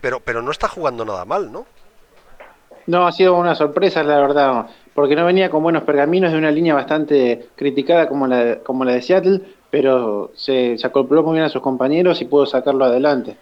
pero 0.00 0.20
pero 0.20 0.42
no 0.42 0.50
está 0.50 0.68
jugando 0.68 1.04
nada 1.04 1.24
mal 1.24 1.50
no 1.52 1.66
no, 2.86 3.06
ha 3.06 3.12
sido 3.12 3.34
una 3.34 3.54
sorpresa, 3.54 4.02
la 4.04 4.20
verdad 4.20 4.66
porque 4.96 5.14
no 5.14 5.26
venía 5.26 5.50
con 5.50 5.62
buenos 5.62 5.84
pergaminos 5.84 6.32
de 6.32 6.38
una 6.38 6.50
línea 6.50 6.74
bastante 6.74 7.50
criticada 7.54 8.08
como 8.08 8.26
la, 8.26 8.60
como 8.60 8.82
la 8.82 8.94
de 8.94 9.02
Seattle, 9.02 9.42
pero 9.70 10.32
se, 10.34 10.78
se 10.78 10.86
acopló 10.86 11.22
muy 11.22 11.34
bien 11.34 11.44
a 11.44 11.50
sus 11.50 11.60
compañeros 11.60 12.20
y 12.22 12.24
pudo 12.24 12.46
sacarlo 12.46 12.86
adelante. 12.86 13.36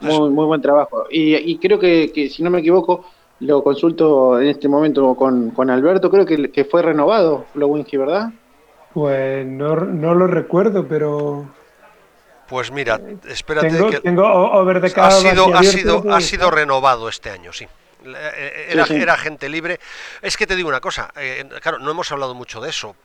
Muy, 0.00 0.28
muy 0.28 0.44
buen 0.44 0.60
trabajo. 0.60 1.06
Y, 1.10 1.56
creo 1.58 1.78
que, 1.78 2.28
si 2.30 2.42
no 2.42 2.50
me 2.50 2.58
equivoco, 2.58 3.06
lo 3.40 3.64
consulto 3.64 4.38
en 4.38 4.48
este 4.48 4.68
momento 4.68 5.14
con, 5.14 5.50
con 5.50 5.70
Alberto, 5.70 6.10
creo 6.10 6.26
que, 6.26 6.50
que 6.52 6.66
fue 6.66 6.82
renovado 6.82 7.46
Lowinski, 7.54 7.96
¿verdad? 7.96 8.30
Pues 8.92 9.46
no, 9.46 9.76
no 9.76 10.14
lo 10.14 10.26
recuerdo, 10.26 10.86
pero 10.86 11.46
pues 12.48 12.70
mira, 12.70 13.00
espérate 13.28 13.70
tengo, 13.70 13.90
que 13.90 14.00
tengo 14.00 14.24
over 14.24 14.80
the 14.80 15.00
ha 15.00 15.10
sido, 15.10 15.54
ha 15.54 15.62
sido, 15.62 16.04
ha 16.12 16.20
sido 16.20 16.50
renovado 16.50 17.08
este 17.08 17.30
año, 17.30 17.52
sí. 17.52 17.66
Eh, 18.14 18.66
era, 18.70 18.84
era, 18.86 19.16
gente 19.16 19.48
libre. 19.48 19.80
Es 20.22 20.36
que 20.36 20.46
te 20.46 20.56
digo 20.56 20.68
una 20.68 20.80
cosa, 20.80 21.10
eh, 21.16 21.44
claro, 21.60 21.78
no 21.78 21.90
hemos 21.90 22.10
hablado 22.12 22.34
mucho 22.34 22.60
de 22.60 22.70
eso, 22.70 22.96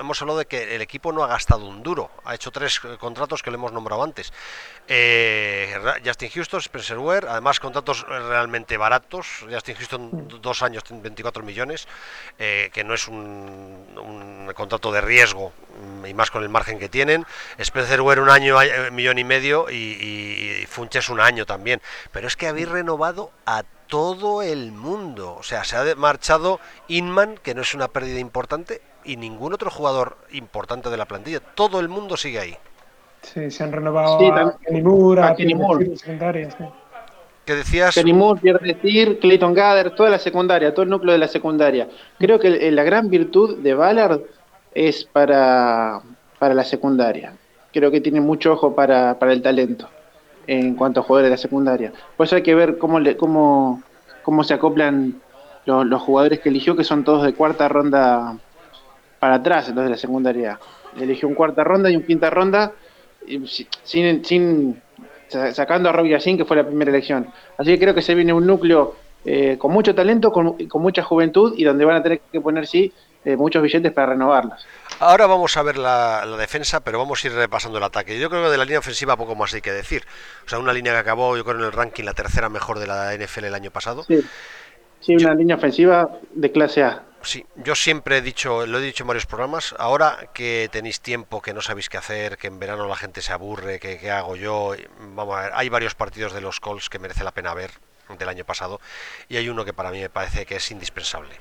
hemos 0.00 0.20
hablado 0.20 0.38
de 0.38 0.46
que 0.46 0.74
el 0.74 0.82
equipo 0.82 1.12
no 1.12 1.22
ha 1.22 1.26
gastado 1.26 1.66
un 1.66 1.82
duro, 1.82 2.10
ha 2.24 2.34
hecho 2.34 2.50
tres 2.50 2.80
eh, 2.84 2.96
contratos 2.98 3.42
que 3.42 3.50
le 3.50 3.56
hemos 3.56 3.72
nombrado 3.72 4.02
antes. 4.02 4.32
Eh, 4.88 5.74
Justin 6.04 6.30
Houston, 6.30 6.60
Spencer 6.60 6.98
Ware, 6.98 7.28
además 7.28 7.60
contratos 7.60 8.06
realmente 8.06 8.76
baratos. 8.76 9.44
Justin 9.50 9.76
Houston 9.76 10.28
dos 10.40 10.62
años, 10.62 10.82
24 10.90 11.42
millones, 11.42 11.86
eh, 12.38 12.70
que 12.72 12.84
no 12.84 12.94
es 12.94 13.08
un, 13.08 14.50
contrato 14.54 14.92
de 14.92 15.00
riesgo 15.00 15.52
mm, 15.80 16.06
y 16.06 16.14
más 16.14 16.30
con 16.30 16.42
el 16.42 16.48
margen 16.48 16.78
que 16.78 16.88
tienen. 16.88 17.24
Spencer 17.58 18.00
Ware 18.00 18.20
un 18.20 18.30
año, 18.30 18.58
millón 18.90 19.18
y 19.18 19.24
medio 19.24 19.70
y, 19.70 20.62
y 20.62 20.66
Funches 20.66 21.08
un 21.08 21.20
año 21.20 21.46
también. 21.46 21.80
Pero 22.10 22.26
es 22.26 22.36
que 22.36 22.48
habéis 22.48 22.68
renovado 22.68 23.30
a 23.46 23.62
todo 23.92 24.42
el 24.42 24.72
mundo. 24.72 25.36
O 25.38 25.42
sea, 25.42 25.64
se 25.64 25.76
ha 25.76 25.94
marchado 25.96 26.60
Inman, 26.88 27.36
que 27.36 27.54
no 27.54 27.60
es 27.60 27.74
una 27.74 27.88
pérdida 27.88 28.20
importante, 28.20 28.80
y 29.04 29.16
ningún 29.16 29.52
otro 29.52 29.70
jugador 29.70 30.16
importante 30.32 30.90
de 30.90 30.96
la 30.96 31.06
plantilla. 31.06 31.40
Todo 31.40 31.80
el 31.80 31.88
mundo 31.88 32.16
sigue 32.16 32.38
ahí. 32.38 32.56
Sí, 33.22 33.50
se 33.50 33.62
han 33.62 33.72
renovado 33.72 34.34
a 34.34 34.58
Kenny 34.58 34.82
Moore, 34.82 35.22
a, 35.22 35.34
Kenny 35.34 35.54
Moore. 35.54 35.92
¿Qué 37.44 37.54
decías? 37.54 37.94
Kenny 37.94 38.12
Moore, 38.12 38.40
Pierre 38.40 38.74
Decir, 38.74 39.18
Clayton 39.20 39.54
Gather, 39.54 39.94
toda 39.94 40.10
la 40.10 40.18
secundaria, 40.18 40.72
todo 40.72 40.82
el 40.82 40.90
núcleo 40.90 41.12
de 41.12 41.18
la 41.18 41.28
secundaria. 41.28 41.88
Creo 42.18 42.38
que 42.38 42.70
la 42.70 42.82
gran 42.82 43.10
virtud 43.10 43.58
de 43.58 43.74
Ballard 43.74 44.20
es 44.74 45.04
para, 45.04 46.00
para 46.38 46.54
la 46.54 46.64
secundaria. 46.64 47.34
Creo 47.72 47.90
que 47.90 48.00
tiene 48.00 48.20
mucho 48.20 48.52
ojo 48.52 48.74
para, 48.74 49.18
para 49.18 49.32
el 49.32 49.42
talento 49.42 49.88
en 50.46 50.74
cuanto 50.74 51.00
a 51.00 51.02
jugadores 51.02 51.30
de 51.30 51.36
la 51.36 51.42
secundaria. 51.42 51.92
Pues 52.16 52.32
hay 52.32 52.42
que 52.42 52.54
ver 52.54 52.78
cómo, 52.78 53.00
le, 53.00 53.16
cómo, 53.16 53.82
cómo 54.22 54.44
se 54.44 54.54
acoplan 54.54 55.20
los, 55.64 55.86
los 55.86 56.02
jugadores 56.02 56.40
que 56.40 56.48
eligió, 56.48 56.76
que 56.76 56.84
son 56.84 57.04
todos 57.04 57.24
de 57.24 57.34
cuarta 57.34 57.68
ronda 57.68 58.36
para 59.22 59.36
atrás 59.36 59.68
entonces 59.68 59.88
la 59.88 59.96
secundaria. 59.96 60.58
Eligió 61.00 61.28
un 61.28 61.36
cuarta 61.36 61.62
ronda 61.62 61.88
y 61.88 61.94
un 61.94 62.02
quinta 62.02 62.28
ronda 62.28 62.72
sin, 63.84 64.24
sin 64.24 64.82
sacando 65.28 65.88
a 65.88 65.92
Robbie 65.92 66.10
Yacine, 66.10 66.38
que 66.38 66.44
fue 66.44 66.56
la 66.56 66.66
primera 66.66 66.90
elección. 66.90 67.28
Así 67.56 67.70
que 67.70 67.78
creo 67.78 67.94
que 67.94 68.02
se 68.02 68.16
viene 68.16 68.32
un 68.32 68.44
núcleo 68.44 68.96
eh, 69.24 69.58
con 69.60 69.70
mucho 69.70 69.94
talento, 69.94 70.32
con, 70.32 70.66
con, 70.66 70.82
mucha 70.82 71.04
juventud 71.04 71.54
y 71.56 71.62
donde 71.62 71.84
van 71.84 71.98
a 71.98 72.02
tener 72.02 72.20
que 72.32 72.40
poner, 72.40 72.66
sí, 72.66 72.92
eh, 73.24 73.36
muchos 73.36 73.62
billetes 73.62 73.92
para 73.92 74.08
renovarlas. 74.08 74.66
Ahora 74.98 75.28
vamos 75.28 75.56
a 75.56 75.62
ver 75.62 75.78
la, 75.78 76.26
defensa, 76.36 76.80
pero 76.80 76.98
vamos 76.98 77.22
a 77.22 77.28
ir 77.28 77.34
repasando 77.34 77.78
el 77.78 77.84
ataque. 77.84 78.18
Yo 78.18 78.28
creo 78.28 78.42
que 78.42 78.50
de 78.50 78.58
la 78.58 78.64
línea 78.64 78.80
ofensiva 78.80 79.16
poco 79.16 79.36
más 79.36 79.54
hay 79.54 79.60
que 79.60 79.70
decir. 79.70 80.02
O 80.44 80.48
sea, 80.48 80.58
una 80.58 80.72
línea 80.72 80.92
que 80.94 80.98
acabó, 80.98 81.36
yo 81.36 81.44
creo, 81.44 81.58
en 81.60 81.64
el 81.64 81.72
ranking 81.72 82.02
la 82.02 82.14
tercera 82.14 82.48
mejor 82.48 82.80
de 82.80 82.88
la 82.88 83.14
NFL 83.16 83.44
el 83.44 83.54
año 83.54 83.70
pasado. 83.70 84.02
Sí, 84.02 84.20
sí 85.02 85.16
una 85.16 85.34
línea 85.34 85.56
ofensiva 85.56 86.18
de 86.32 86.50
clase 86.50 86.82
A. 86.82 87.02
Sí, 87.22 87.46
yo 87.54 87.76
siempre 87.76 88.16
he 88.16 88.20
dicho, 88.20 88.66
lo 88.66 88.78
he 88.78 88.82
dicho 88.82 89.04
en 89.04 89.08
varios 89.08 89.26
programas, 89.26 89.76
ahora 89.78 90.30
que 90.34 90.68
tenéis 90.72 91.00
tiempo, 91.00 91.40
que 91.40 91.54
no 91.54 91.60
sabéis 91.60 91.88
qué 91.88 91.96
hacer, 91.96 92.36
que 92.36 92.48
en 92.48 92.58
verano 92.58 92.88
la 92.88 92.96
gente 92.96 93.22
se 93.22 93.32
aburre, 93.32 93.78
que 93.78 93.98
qué 93.98 94.10
hago 94.10 94.34
yo, 94.34 94.74
vamos 95.14 95.36
a 95.36 95.42
ver, 95.42 95.52
hay 95.54 95.68
varios 95.68 95.94
partidos 95.94 96.32
de 96.32 96.40
los 96.40 96.58
Colts 96.58 96.88
que 96.88 96.98
merece 96.98 97.22
la 97.22 97.30
pena 97.30 97.54
ver 97.54 97.70
del 98.18 98.28
año 98.28 98.44
pasado 98.44 98.80
y 99.28 99.36
hay 99.36 99.48
uno 99.48 99.64
que 99.64 99.72
para 99.72 99.90
mí 99.90 100.00
me 100.00 100.10
parece 100.10 100.46
que 100.46 100.56
es 100.56 100.70
indispensable. 100.70 101.34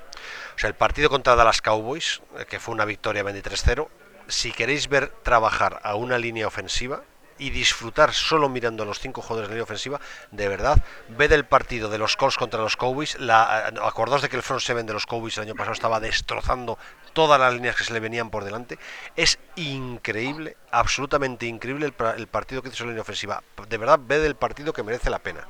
O 0.56 0.60
sea, 0.60 0.68
el 0.68 0.76
partido 0.76 1.10
contra 1.10 1.36
Dallas 1.36 1.62
Cowboys, 1.62 2.22
eh, 2.38 2.46
que 2.48 2.60
fue 2.60 2.76
una 2.76 2.86
victoria 2.86 3.24
23-0, 3.24 3.88
si 4.28 4.52
queréis 4.52 4.88
ver 4.88 5.10
trabajar 5.24 5.80
a 5.84 5.96
una 5.96 6.18
línea 6.18 6.48
ofensiva, 6.48 7.04
y 7.38 7.50
disfrutar 7.50 8.14
solo 8.14 8.50
mirando 8.50 8.84
a 8.84 8.86
los 8.86 9.00
cinco 9.00 9.22
jugadores 9.22 9.50
de 9.50 9.58
la 9.58 9.64
ofensiva, 9.64 10.00
de 10.32 10.48
verdad, 10.48 10.78
ve 11.10 11.28
del 11.28 11.46
partido 11.46 11.90
de 11.90 11.98
los 11.98 12.16
Colts 12.16 12.38
contra 12.38 12.62
los 12.62 12.78
Cowboys, 12.78 13.20
la, 13.20 13.68
acordaos 13.84 14.22
de 14.22 14.30
que 14.30 14.36
el 14.36 14.44
front 14.44 14.62
seven 14.62 14.86
de 14.86 14.94
los 14.94 15.06
Cowboys 15.06 15.38
el 15.38 15.44
año 15.44 15.56
pasado 15.56 15.74
estaba 15.74 16.00
destrozando 16.00 16.78
todas 17.14 17.40
las 17.40 17.54
líneas 17.54 17.76
que 17.76 17.84
se 17.84 17.94
le 17.94 18.00
venían 18.00 18.30
por 18.30 18.44
delante, 18.44 18.78
es 19.16 19.40
increíble, 19.56 20.58
absolutamente 20.72 21.46
increíble 21.46 21.88
el, 21.88 21.94
el 22.18 22.28
partido 22.28 22.62
que 22.62 22.70
hizo 22.70 22.84
la 22.84 22.92
línea 22.92 23.02
ofensiva, 23.02 23.44
de 23.68 23.78
verdad 23.78 24.00
ve 24.02 24.20
del 24.20 24.36
partido 24.36 24.74
que 24.74 24.84
merece 24.84 25.10
la 25.10 25.20
pena. 25.20 25.48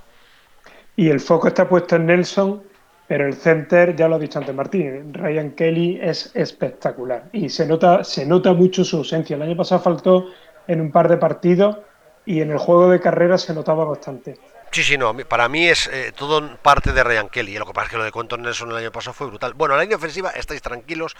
Y 0.95 1.09
el 1.09 1.19
foco 1.19 1.47
está 1.47 1.67
puesto 1.67 1.95
en 1.95 2.07
Nelson, 2.07 2.63
pero 3.11 3.27
el 3.27 3.33
center, 3.33 3.93
ya 3.93 4.07
lo 4.07 4.15
ha 4.15 4.19
dicho 4.19 4.39
antes 4.39 4.55
Martín, 4.55 5.13
Ryan 5.13 5.51
Kelly 5.51 5.99
es 6.01 6.31
espectacular 6.33 7.27
y 7.33 7.49
se 7.49 7.65
nota, 7.65 8.05
se 8.05 8.25
nota 8.25 8.53
mucho 8.53 8.85
su 8.85 8.95
ausencia. 8.95 9.35
El 9.35 9.41
año 9.41 9.57
pasado 9.57 9.81
faltó 9.81 10.27
en 10.67 10.81
un 10.81 10.91
par 10.91 11.07
de 11.09 11.17
partidos 11.17 11.77
y 12.25 12.41
en 12.41 12.51
el 12.51 12.57
juego 12.57 12.89
de 12.89 12.99
carrera 12.99 13.37
se 13.37 13.53
notaba 13.53 13.85
bastante. 13.85 14.37
Sí, 14.73 14.85
sí, 14.85 14.97
no, 14.97 15.13
para 15.27 15.49
mí 15.49 15.67
es 15.67 15.87
eh, 15.87 16.13
todo 16.15 16.55
parte 16.55 16.93
de 16.93 17.03
Ryan 17.03 17.27
Kelly. 17.27 17.57
Lo 17.57 17.65
que 17.65 17.73
pasa 17.73 17.87
es 17.87 17.91
que 17.91 17.97
lo 17.97 18.05
de 18.05 18.11
Quentin 18.13 18.41
Nelson 18.41 18.71
el 18.71 18.77
año 18.77 18.89
pasado 18.89 19.13
fue 19.13 19.27
brutal. 19.27 19.53
Bueno, 19.53 19.75
la 19.75 19.81
línea 19.81 19.97
ofensiva, 19.97 20.29
estáis 20.29 20.61
tranquilos, 20.61 21.17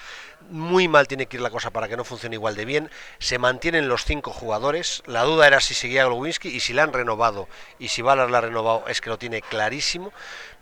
muy 0.50 0.88
mal 0.88 1.06
tiene 1.06 1.26
que 1.26 1.36
ir 1.36 1.42
la 1.42 1.50
cosa 1.50 1.70
para 1.70 1.90
que 1.90 1.98
no 1.98 2.06
funcione 2.06 2.38
igual 2.38 2.56
de 2.56 2.64
bien. 2.64 2.90
Se 3.20 3.40
mantienen 3.40 3.90
los 3.90 4.06
cinco 4.06 4.32
jugadores. 4.32 5.04
La 5.06 5.24
duda 5.24 5.48
era 5.48 5.60
si 5.60 5.74
seguía 5.74 6.06
Glowinski 6.06 6.48
y 6.48 6.62
si 6.62 6.72
la 6.72 6.84
han 6.84 6.94
renovado 6.94 7.50
y 7.78 7.90
si 7.90 8.02
Ballard 8.02 8.30
la 8.30 8.38
ha 8.38 8.42
renovado 8.42 8.86
es 8.88 9.02
que 9.02 9.10
lo 9.10 9.18
tiene 9.18 9.42
clarísimo. 9.42 10.14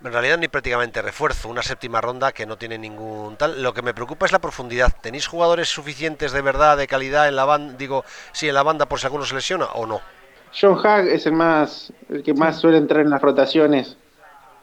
En 0.02 0.12
realidad 0.12 0.38
ni 0.38 0.48
prácticamente 0.48 1.00
refuerzo, 1.00 1.48
una 1.48 1.62
séptima 1.62 2.00
ronda 2.00 2.32
que 2.32 2.44
no 2.44 2.58
tiene 2.58 2.76
ningún 2.76 3.36
tal. 3.36 3.62
Lo 3.62 3.72
que 3.72 3.82
me 3.82 3.94
preocupa 3.94 4.26
es 4.26 4.32
la 4.32 4.40
profundidad. 4.40 4.92
¿Tenéis 5.00 5.28
jugadores 5.28 5.68
suficientes 5.68 6.32
de 6.32 6.42
verdad, 6.42 6.76
de 6.76 6.88
calidad 6.88 7.28
en 7.28 7.36
la 7.36 7.44
banda, 7.44 7.74
digo, 7.78 8.04
sí, 8.32 8.48
en 8.48 8.54
la 8.54 8.64
banda 8.64 8.86
por 8.86 8.98
si 8.98 9.06
alguno 9.06 9.24
se 9.24 9.36
lesiona 9.36 9.66
o 9.66 9.86
no? 9.86 10.19
John 10.58 10.78
Hag 10.84 11.08
es 11.08 11.26
el 11.26 11.32
más 11.32 11.92
el 12.08 12.22
que 12.22 12.34
más 12.34 12.58
suele 12.58 12.78
entrar 12.78 13.02
en 13.02 13.10
las 13.10 13.22
rotaciones 13.22 13.96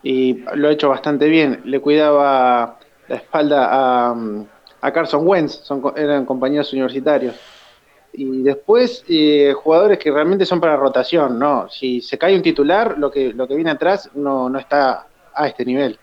y 0.04 0.44
lo 0.56 0.68
ha 0.68 0.72
hecho 0.72 0.90
bastante 0.90 1.28
bien. 1.28 1.62
Le 1.66 1.80
cuidaba 1.80 2.78
la 3.08 3.16
espalda 3.16 3.68
a, 3.72 4.16
a 4.82 4.92
Carson 4.94 5.28
Wentz, 5.28 5.62
son, 5.64 5.94
eran 5.96 6.26
compañeros 6.26 6.72
universitarios. 6.74 7.36
Y 8.14 8.42
después 8.42 9.04
eh, 9.08 9.54
jugadores 9.54 10.00
que 10.00 10.12
realmente 10.12 10.46
son 10.46 10.60
para 10.60 10.76
rotación, 10.76 11.38
¿no? 11.38 11.70
Si 11.70 12.02
se 12.02 12.18
cae 12.18 12.36
un 12.36 12.42
titular, 12.42 12.98
lo 12.98 13.12
que, 13.12 13.32
lo 13.34 13.48
que 13.48 13.56
viene 13.56 13.72
atrás 13.72 14.10
no, 14.16 14.50
no 14.50 14.60
está 14.60 15.08
a 15.34 15.48
este 15.48 15.64
nivel. 15.66 16.00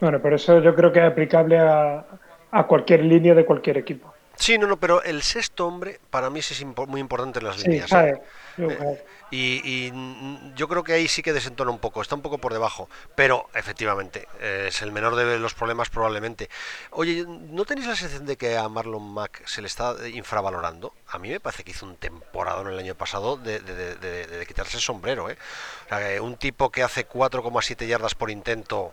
Bueno, 0.00 0.20
por 0.20 0.32
eso 0.32 0.60
yo 0.60 0.74
creo 0.74 0.92
que 0.92 1.00
es 1.00 1.10
aplicable 1.10 1.58
a, 1.58 2.04
a 2.50 2.66
cualquier 2.66 3.04
línea 3.04 3.34
de 3.34 3.44
cualquier 3.44 3.78
equipo. 3.78 4.14
Sí, 4.36 4.56
no, 4.56 4.66
no, 4.66 4.78
pero 4.78 5.02
el 5.02 5.20
sexto 5.20 5.66
hombre 5.66 5.98
para 6.08 6.30
mí 6.30 6.38
es 6.38 6.64
muy 6.88 7.00
importante 7.00 7.40
en 7.40 7.44
las 7.44 7.62
líneas. 7.62 7.92
¿eh? 7.92 8.22
Eh, 8.56 9.02
y, 9.30 9.92
yo 10.54 10.68
creo 10.68 10.84
que 10.84 10.92
ahí 10.92 11.08
sí 11.08 11.22
que 11.22 11.32
desentona 11.32 11.70
un 11.70 11.78
poco, 11.78 12.02
está 12.02 12.14
un 12.14 12.22
poco 12.22 12.38
por 12.38 12.52
debajo, 12.52 12.88
pero 13.14 13.48
efectivamente 13.54 14.28
eh, 14.40 14.66
es 14.68 14.82
el 14.82 14.92
menor 14.92 15.16
de 15.16 15.38
los 15.38 15.54
problemas 15.54 15.90
probablemente. 15.90 16.50
Oye, 16.90 17.24
¿no 17.26 17.64
tenéis 17.64 17.86
la 17.86 17.96
sensación 17.96 18.26
de 18.26 18.36
que 18.36 18.56
a 18.56 18.68
Marlon 18.68 19.12
Mack 19.12 19.46
se 19.46 19.60
le 19.60 19.68
está 19.68 19.94
infravalorando? 20.08 20.94
A 21.08 21.18
mí 21.18 21.28
me 21.30 21.40
parece 21.40 21.64
que 21.64 21.70
hizo 21.70 21.86
un 21.86 21.96
temporada 21.96 22.62
en 22.62 22.68
el 22.68 22.78
año 22.78 22.94
pasado 22.94 23.36
de, 23.36 23.60
de 23.60 24.46
quitarse 24.46 24.76
el 24.76 24.82
sombrero. 24.82 25.28
¿eh? 25.30 25.36
Un 26.20 26.36
tipo 26.36 26.70
que 26.70 26.82
hace 26.82 27.08
4,7 27.08 27.86
yardas 27.86 28.14
por 28.14 28.30
intento 28.30 28.92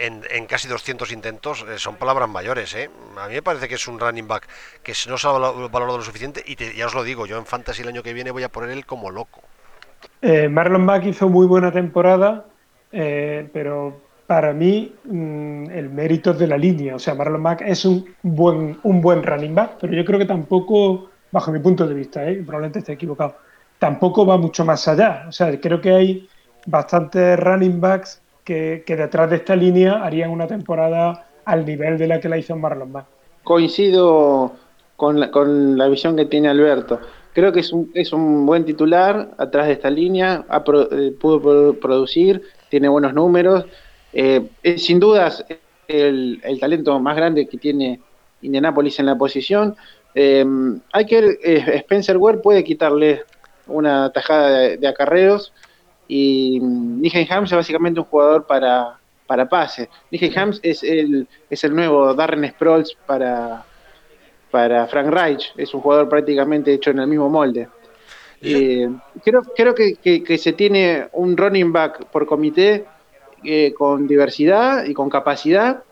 en, 0.00 0.22
en, 0.30 0.46
casi 0.46 0.68
200 0.68 1.12
intentos 1.12 1.64
eh, 1.68 1.78
son 1.78 1.96
palabras 1.96 2.28
mayores. 2.28 2.74
¿eh? 2.74 2.90
A 3.18 3.28
mí 3.28 3.34
me 3.34 3.42
parece 3.42 3.68
que 3.68 3.76
es 3.76 3.88
un 3.88 3.98
running 3.98 4.28
back 4.28 4.48
que 4.82 4.92
no 5.08 5.18
se 5.18 5.28
ha 5.28 5.32
valorado 5.32 5.98
lo 5.98 6.02
suficiente 6.02 6.42
y 6.46 6.56
ya 6.76 6.86
os 6.86 6.94
lo 6.94 7.02
digo, 7.02 7.26
yo 7.26 7.38
en 7.38 7.46
Fantasy 7.46 7.82
el 7.82 7.88
año 7.88 8.02
que 8.02 8.12
viene 8.12 8.30
voy 8.30 8.42
a 8.42 8.48
poner 8.48 8.70
él 8.70 8.86
como 8.86 9.10
loco. 9.10 9.42
Marlon 10.22 10.84
Mack 10.84 11.04
hizo 11.06 11.28
muy 11.28 11.46
buena 11.46 11.72
temporada, 11.72 12.46
pero 12.90 14.00
para 14.26 14.52
mí 14.52 14.92
mm, 15.04 15.70
el 15.70 15.90
mérito 15.90 16.32
es 16.32 16.38
de 16.38 16.46
la 16.46 16.58
línea. 16.58 16.96
O 16.96 16.98
sea, 16.98 17.14
Marlon 17.14 17.42
Mack 17.42 17.62
es 17.62 17.84
un 17.84 18.04
buen, 18.22 18.78
un 18.82 19.00
buen 19.00 19.22
running 19.22 19.54
back, 19.54 19.76
pero 19.80 19.92
yo 19.92 20.04
creo 20.04 20.18
que 20.18 20.26
tampoco, 20.26 21.10
bajo 21.30 21.52
mi 21.52 21.60
punto 21.60 21.86
de 21.86 21.94
vista, 21.94 22.22
probablemente 22.44 22.80
esté 22.80 22.92
equivocado, 22.92 23.36
tampoco 23.78 24.26
va 24.26 24.36
mucho 24.36 24.64
más 24.64 24.86
allá. 24.88 25.24
O 25.28 25.32
sea, 25.32 25.58
creo 25.60 25.80
que 25.80 25.90
hay 25.90 26.28
bastantes 26.66 27.38
running 27.38 27.80
backs 27.80 28.20
que, 28.46 28.84
detrás 28.86 29.28
de 29.28 29.36
esta 29.36 29.56
línea 29.56 30.04
harían 30.04 30.30
una 30.30 30.46
temporada 30.46 31.26
al 31.44 31.66
nivel 31.66 31.98
de 31.98 32.06
la 32.06 32.20
que 32.20 32.28
la 32.28 32.38
hizo 32.38 32.56
Marlon 32.56 32.92
Mack. 32.92 33.06
Coincido 33.42 34.52
con 34.94 35.18
la, 35.20 35.30
con 35.30 35.76
la 35.76 35.88
visión 35.88 36.16
que 36.16 36.26
tiene 36.26 36.48
Alberto. 36.48 37.00
Creo 37.34 37.52
que 37.52 37.60
es 37.60 37.72
un, 37.72 37.90
es 37.92 38.12
un 38.12 38.46
buen 38.46 38.64
titular 38.64 39.30
atrás 39.36 39.66
de 39.66 39.72
esta 39.74 39.90
línea, 39.90 40.46
eh, 40.92 41.12
pudo 41.20 41.74
producir, 41.74 42.40
tiene 42.70 42.88
buenos 42.88 43.12
números. 43.12 43.66
Eh, 44.12 44.48
es 44.62 44.84
sin 44.86 45.00
dudas 45.00 45.44
el, 45.88 46.40
el, 46.42 46.60
talento 46.60 46.98
más 47.00 47.16
grande 47.16 47.46
que 47.48 47.58
tiene 47.58 48.00
Indianapolis 48.42 48.98
en 49.00 49.06
la 49.06 49.18
posición. 49.18 49.74
Eh, 50.14 50.46
hay 50.92 51.04
que 51.04 51.20
ver, 51.20 51.38
Spencer 51.80 52.16
Ware 52.16 52.38
puede 52.38 52.64
quitarle 52.64 53.24
una 53.66 54.10
tajada 54.10 54.50
de, 54.50 54.76
de 54.78 54.86
acarreos 54.86 55.52
y 56.08 56.60
Nicky 56.60 57.26
Hams 57.28 57.52
es 57.52 57.56
básicamente 57.56 58.00
un 58.00 58.06
jugador 58.06 58.46
para, 58.46 58.98
para 59.26 59.48
pase. 59.48 59.88
Nicky 60.10 60.32
Hams 60.36 60.60
es 60.62 60.82
el, 60.82 61.26
es 61.50 61.64
el 61.64 61.74
nuevo 61.74 62.14
Darren 62.14 62.48
Sproles 62.50 62.96
para, 63.06 63.64
para 64.50 64.86
Frank 64.86 65.08
Reich, 65.08 65.52
es 65.56 65.74
un 65.74 65.80
jugador 65.80 66.08
prácticamente 66.08 66.72
hecho 66.72 66.90
en 66.90 67.00
el 67.00 67.06
mismo 67.06 67.28
molde. 67.28 67.68
Eh, 68.42 68.88
creo 69.24 69.42
creo 69.56 69.74
que, 69.74 70.38
se 70.38 70.52
tiene 70.52 71.08
un 71.12 71.36
running 71.36 71.72
back 71.72 72.06
por 72.06 72.26
comité 72.26 72.84
eh, 73.42 73.72
con 73.72 74.06
diversidad 74.06 74.84
y 74.84 74.94
con 74.94 75.08
capacidad, 75.08 75.82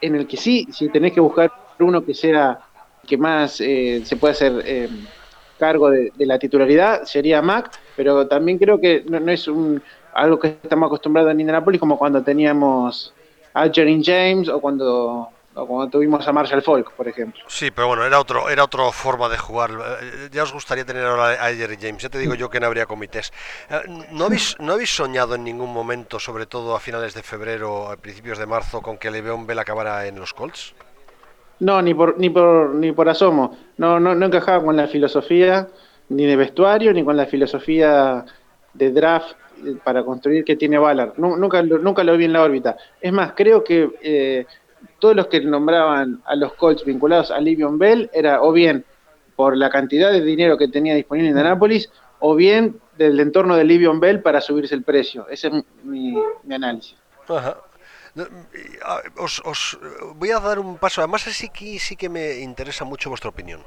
en 0.00 0.14
el 0.16 0.26
que 0.26 0.36
sí, 0.36 0.68
si 0.70 0.88
tenés 0.90 1.12
que 1.12 1.20
buscar 1.20 1.52
uno 1.78 2.04
que 2.04 2.14
sea 2.14 2.60
que 3.06 3.16
más 3.16 3.60
eh, 3.60 4.02
se 4.04 4.16
pueda 4.16 4.32
hacer 4.32 4.88
cargo 5.58 5.90
de, 5.90 6.12
la 6.18 6.38
titularidad 6.38 7.04
sería 7.04 7.40
Mac, 7.40 7.70
pero 7.96 8.26
también 8.26 8.58
creo 8.58 8.80
que 8.80 9.04
no, 9.08 9.30
es 9.30 9.48
un, 9.48 9.82
algo 10.14 10.38
que 10.38 10.58
estamos 10.62 10.86
acostumbrados 10.86 11.32
en 11.32 11.40
Indianapolis 11.40 11.80
como 11.80 11.98
cuando 11.98 12.22
teníamos 12.22 13.12
a 13.54 13.68
Jerry 13.68 14.02
James 14.04 14.48
o 14.48 14.60
cuando 14.60 15.28
cuando 15.54 15.88
tuvimos 15.88 16.26
a 16.26 16.32
Marshall 16.32 16.62
Falk, 16.62 16.92
por 16.92 17.08
ejemplo. 17.08 17.42
Sí, 17.46 17.70
pero 17.70 17.88
bueno, 17.88 18.04
era 18.04 18.18
otro, 18.18 18.48
era 18.48 18.64
otra 18.64 18.90
forma 18.90 19.28
de 19.28 19.36
jugar. 19.36 19.70
Eh, 19.70 20.28
ya 20.32 20.44
os 20.44 20.52
gustaría 20.52 20.84
tener 20.84 21.04
ahora 21.04 21.32
a 21.32 21.52
Jerry 21.54 21.76
James. 21.80 22.02
Ya 22.02 22.08
te 22.08 22.18
digo 22.18 22.34
yo 22.34 22.48
que 22.48 22.58
no 22.58 22.66
habría 22.66 22.86
comités. 22.86 23.32
Eh, 23.68 23.80
¿No 24.12 24.26
habéis, 24.26 24.56
¿No 24.58 24.72
habéis 24.72 24.94
soñado 24.94 25.34
en 25.34 25.44
ningún 25.44 25.72
momento, 25.72 26.18
sobre 26.18 26.46
todo 26.46 26.74
a 26.74 26.80
finales 26.80 27.14
de 27.14 27.22
febrero, 27.22 27.90
a 27.90 27.96
principios 27.96 28.38
de 28.38 28.46
marzo, 28.46 28.80
con 28.80 28.96
que 28.96 29.10
Le'Veon 29.10 29.46
Bell 29.46 29.58
acabara 29.58 30.06
en 30.06 30.18
los 30.18 30.32
Colts? 30.32 30.74
No, 31.60 31.82
ni 31.82 31.94
por, 31.94 32.18
ni 32.18 32.30
por, 32.30 32.74
ni 32.74 32.92
por 32.92 33.08
asomo. 33.08 33.56
No, 33.76 34.00
no, 34.00 34.14
no 34.14 34.26
encajaba 34.26 34.64
con 34.64 34.76
la 34.76 34.88
filosofía 34.88 35.68
ni 36.08 36.26
de 36.26 36.36
vestuario, 36.36 36.92
ni 36.92 37.04
con 37.04 37.16
la 37.16 37.26
filosofía 37.26 38.24
de 38.74 38.90
draft 38.90 39.36
eh, 39.64 39.76
para 39.82 40.04
construir 40.04 40.44
que 40.44 40.56
tiene 40.56 40.78
Ballard. 40.78 41.14
nunca, 41.16 41.62
nunca 41.62 42.04
lo 42.04 42.16
vi 42.16 42.24
en 42.24 42.32
la 42.32 42.42
órbita. 42.42 42.76
Es 43.00 43.12
más, 43.12 43.32
creo 43.34 43.64
que 43.64 43.90
eh, 44.02 44.46
todos 44.98 45.16
los 45.16 45.26
que 45.28 45.40
nombraban 45.40 46.22
a 46.24 46.36
los 46.36 46.54
Colts 46.54 46.84
vinculados 46.84 47.30
a 47.30 47.40
Livion 47.40 47.78
Bell 47.78 48.10
era 48.12 48.42
o 48.42 48.52
bien 48.52 48.84
por 49.36 49.56
la 49.56 49.70
cantidad 49.70 50.12
de 50.12 50.22
dinero 50.22 50.58
que 50.58 50.68
tenía 50.68 50.94
disponible 50.94 51.30
en 51.30 51.38
Anápolis, 51.38 51.90
o 52.20 52.34
bien 52.34 52.80
del 52.96 53.18
entorno 53.18 53.56
de 53.56 53.64
Livion 53.64 53.98
Bell 53.98 54.20
para 54.20 54.40
subirse 54.40 54.74
el 54.74 54.82
precio. 54.82 55.26
Ese 55.28 55.48
es 55.48 55.54
mi, 55.82 56.14
mi 56.44 56.54
análisis. 56.54 56.96
Ajá. 57.28 57.56
Os, 59.16 59.78
voy 60.14 60.30
a 60.30 60.38
dar 60.38 60.58
un 60.58 60.76
paso. 60.76 61.00
Además, 61.00 61.26
así 61.26 61.48
que 61.48 61.78
sí 61.78 61.96
que 61.96 62.08
me 62.08 62.40
interesa 62.40 62.84
mucho 62.84 63.08
vuestra 63.08 63.30
opinión. 63.30 63.62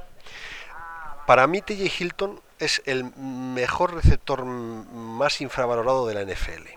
Para 1.26 1.48
mí, 1.48 1.62
TJ 1.62 1.92
Hilton 2.00 2.40
es 2.60 2.82
el 2.86 3.04
mejor 3.16 3.94
receptor 3.94 4.46
más 4.46 5.42
infravalorado 5.42 6.08
de 6.08 6.14
la 6.14 6.24
NFL. 6.24 6.68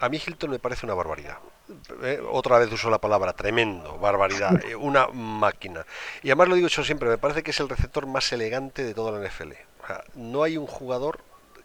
A 0.00 0.08
mí 0.08 0.20
Hilton 0.24 0.50
me 0.50 0.58
parece 0.58 0.86
una 0.86 0.94
barbaridad. 0.94 1.38
Eh, 2.02 2.20
otra 2.30 2.58
vez 2.58 2.70
uso 2.72 2.90
la 2.90 2.98
palabra 2.98 3.32
tremendo, 3.32 3.98
barbaridad, 3.98 4.62
eh, 4.68 4.76
una 4.76 5.08
máquina. 5.08 5.84
Y 6.22 6.28
además 6.28 6.48
lo 6.48 6.54
digo 6.54 6.68
yo 6.68 6.84
siempre, 6.84 7.08
me 7.08 7.18
parece 7.18 7.42
que 7.42 7.50
es 7.50 7.60
el 7.60 7.68
receptor 7.68 8.06
más 8.06 8.32
elegante 8.32 8.84
de 8.84 8.94
toda 8.94 9.12
la 9.12 9.26
NFL. 9.26 9.52
no 10.14 10.42
hay 10.42 10.56
un 10.56 10.66
jugador 10.66 11.20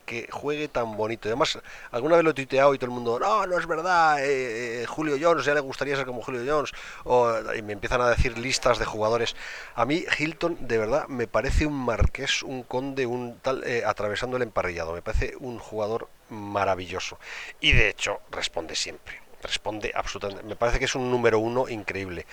que 0.07 0.27
juegue 0.31 0.69
tan 0.69 0.97
bonito. 0.97 1.27
además, 1.29 1.59
alguna 1.91 2.15
vez 2.15 2.23
lo 2.23 2.31
he 2.31 2.33
tuiteado 2.33 2.73
y 2.73 2.77
todo 2.79 2.87
el 2.87 2.95
mundo, 2.95 3.19
no, 3.19 3.45
no 3.45 3.59
es 3.59 3.67
verdad, 3.67 4.23
eh, 4.23 4.83
eh, 4.83 4.85
Julio 4.87 5.17
Jones, 5.21 5.45
ya 5.45 5.53
le 5.53 5.59
gustaría 5.59 5.95
ser 5.95 6.05
como 6.07 6.23
Julio 6.23 6.41
Jones. 6.47 6.71
O, 7.03 7.29
y 7.55 7.61
me 7.61 7.73
empiezan 7.73 8.01
a 8.01 8.09
decir 8.09 8.37
listas 8.37 8.79
de 8.79 8.85
jugadores. 8.85 9.35
A 9.75 9.85
mí, 9.85 10.05
Hilton, 10.17 10.57
de 10.61 10.77
verdad, 10.77 11.07
me 11.09 11.27
parece 11.27 11.67
un 11.67 11.75
marqués, 11.75 12.41
un 12.41 12.63
conde, 12.63 13.05
un 13.05 13.37
tal, 13.39 13.63
eh, 13.65 13.83
atravesando 13.85 14.37
el 14.37 14.43
emparrillado. 14.43 14.93
Me 14.93 15.01
parece 15.01 15.35
un 15.39 15.59
jugador 15.59 16.09
maravilloso. 16.29 17.19
Y 17.59 17.73
de 17.73 17.89
hecho, 17.89 18.21
responde 18.31 18.75
siempre. 18.75 19.26
Responde 19.47 19.91
absolutamente. 19.95 20.43
Me 20.43 20.55
parece 20.55 20.77
que 20.79 20.85
es 20.85 20.95
un 20.95 21.09
número 21.09 21.39
uno 21.39 21.67
increíble. 21.67 22.25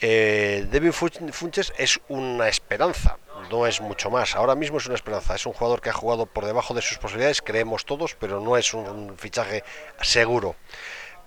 Eh, 0.00 0.66
Devin 0.70 0.92
Funches 0.92 1.72
es 1.76 2.00
una 2.08 2.48
esperanza, 2.48 3.18
no 3.50 3.66
es 3.66 3.80
mucho 3.80 4.10
más. 4.10 4.34
Ahora 4.34 4.54
mismo 4.54 4.78
es 4.78 4.86
una 4.86 4.94
esperanza. 4.94 5.34
Es 5.34 5.44
un 5.44 5.52
jugador 5.52 5.80
que 5.80 5.90
ha 5.90 5.92
jugado 5.92 6.26
por 6.26 6.46
debajo 6.46 6.72
de 6.72 6.82
sus 6.82 6.98
posibilidades, 6.98 7.42
creemos 7.42 7.84
todos, 7.84 8.14
pero 8.14 8.40
no 8.40 8.56
es 8.56 8.72
un 8.72 9.18
fichaje 9.18 9.64
seguro. 10.00 10.56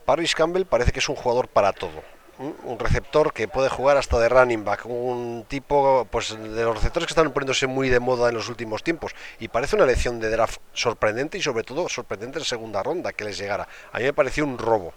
Paris 0.06 0.34
Campbell 0.34 0.66
parece 0.66 0.92
que 0.92 1.00
es 1.00 1.10
un 1.10 1.16
jugador 1.16 1.48
para 1.48 1.74
todo 1.74 2.16
un 2.38 2.80
receptor 2.80 3.32
que 3.32 3.48
puede 3.48 3.70
jugar 3.70 3.98
hasta 3.98 4.20
de 4.20 4.28
running 4.28 4.66
back, 4.66 4.86
un 4.86 5.46
tipo 5.48 6.06
pues 6.12 6.32
de 6.32 6.64
los 6.64 6.76
receptores 6.76 7.08
que 7.08 7.12
están 7.12 7.32
poniéndose 7.32 7.68
muy 7.68 7.90
de 7.90 8.00
moda 8.00 8.30
en 8.30 8.36
los 8.36 8.50
últimos 8.50 8.84
tiempos 8.84 9.14
y 9.40 9.48
parece 9.48 9.76
una 9.76 9.86
elección 9.86 10.20
de 10.20 10.30
draft 10.30 10.60
sorprendente 10.74 11.38
y 11.38 11.42
sobre 11.42 11.64
todo 11.64 11.88
sorprendente 11.88 12.40
en 12.40 12.46
segunda 12.46 12.84
ronda 12.84 13.14
que 13.14 13.24
les 13.24 13.38
llegara. 13.38 13.68
A 13.92 14.00
mí 14.00 14.04
me 14.04 14.14
pareció 14.14 14.44
un 14.44 14.58
robo, 14.58 14.94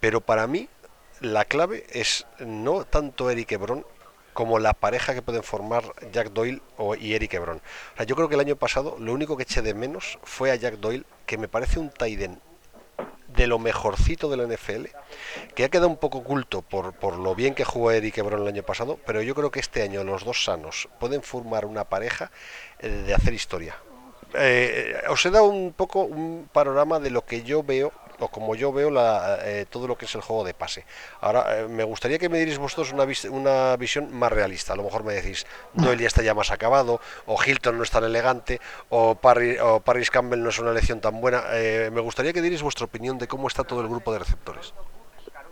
pero 0.00 0.20
para 0.20 0.46
mí 0.46 0.68
la 1.20 1.44
clave 1.44 1.86
es 1.90 2.26
no 2.38 2.84
tanto 2.84 3.28
Eric 3.30 3.52
Ebron 3.52 3.84
como 4.32 4.58
la 4.58 4.72
pareja 4.72 5.12
que 5.12 5.20
pueden 5.20 5.42
formar 5.42 5.84
Jack 6.10 6.32
Doyle 6.32 6.62
y 6.98 7.12
Eric 7.12 7.34
Ebron. 7.34 7.60
Yo 8.06 8.16
creo 8.16 8.28
que 8.28 8.34
el 8.34 8.40
año 8.40 8.56
pasado 8.56 8.96
lo 8.98 9.12
único 9.12 9.36
que 9.36 9.42
eché 9.42 9.60
de 9.60 9.74
menos 9.74 10.18
fue 10.22 10.50
a 10.50 10.54
Jack 10.54 10.76
Doyle, 10.76 11.04
que 11.26 11.36
me 11.36 11.48
parece 11.48 11.78
un 11.78 11.90
Taiden 11.90 12.40
de 13.34 13.46
lo 13.46 13.58
mejorcito 13.58 14.28
de 14.28 14.36
la 14.36 14.46
NFL, 14.46 14.86
que 15.54 15.64
ha 15.64 15.68
quedado 15.68 15.88
un 15.88 15.96
poco 15.96 16.18
oculto 16.18 16.62
por, 16.62 16.92
por 16.94 17.16
lo 17.16 17.34
bien 17.34 17.54
que 17.54 17.64
jugó 17.64 17.90
Eric 17.90 18.18
Ebron 18.18 18.42
el 18.42 18.48
año 18.48 18.62
pasado, 18.62 18.98
pero 19.06 19.22
yo 19.22 19.34
creo 19.34 19.50
que 19.50 19.60
este 19.60 19.82
año 19.82 20.04
los 20.04 20.24
dos 20.24 20.44
sanos 20.44 20.88
pueden 20.98 21.22
formar 21.22 21.64
una 21.64 21.84
pareja 21.84 22.30
eh, 22.78 22.88
de 22.88 23.14
hacer 23.14 23.34
historia. 23.34 23.76
Eh, 24.34 24.94
os 25.08 25.24
he 25.26 25.30
dado 25.30 25.44
un 25.44 25.72
poco 25.72 26.04
un 26.04 26.48
panorama 26.52 27.00
de 27.00 27.10
lo 27.10 27.24
que 27.24 27.42
yo 27.42 27.62
veo 27.62 27.92
o 28.18 28.28
como 28.28 28.54
yo 28.54 28.72
veo 28.72 28.90
la, 28.90 29.38
eh, 29.42 29.66
todo 29.68 29.86
lo 29.86 29.96
que 29.96 30.06
es 30.06 30.14
el 30.14 30.20
juego 30.20 30.44
de 30.44 30.54
pase. 30.54 30.84
Ahora, 31.20 31.60
eh, 31.60 31.68
me 31.68 31.84
gustaría 31.84 32.18
que 32.18 32.28
me 32.28 32.38
dierais 32.38 32.58
vosotros 32.58 32.92
una, 32.92 33.04
una 33.30 33.76
visión 33.76 34.12
más 34.14 34.32
realista. 34.32 34.72
A 34.72 34.76
lo 34.76 34.84
mejor 34.84 35.04
me 35.04 35.14
decís, 35.14 35.46
Doyle 35.74 36.02
ya 36.02 36.06
está 36.08 36.22
ya 36.22 36.34
más 36.34 36.50
acabado, 36.50 37.00
o 37.26 37.36
Hilton 37.42 37.76
no 37.76 37.82
es 37.82 37.90
tan 37.90 38.04
elegante, 38.04 38.60
o, 38.90 39.18
o 39.20 39.80
Paris 39.80 40.10
Campbell 40.10 40.42
no 40.42 40.50
es 40.50 40.58
una 40.58 40.70
elección 40.70 41.00
tan 41.00 41.20
buena. 41.20 41.42
Eh, 41.52 41.90
me 41.92 42.00
gustaría 42.00 42.32
que 42.32 42.40
dierais 42.40 42.62
vuestra 42.62 42.86
opinión 42.86 43.18
de 43.18 43.26
cómo 43.26 43.48
está 43.48 43.64
todo 43.64 43.80
el 43.80 43.88
grupo 43.88 44.12
de 44.12 44.18
receptores. 44.20 44.74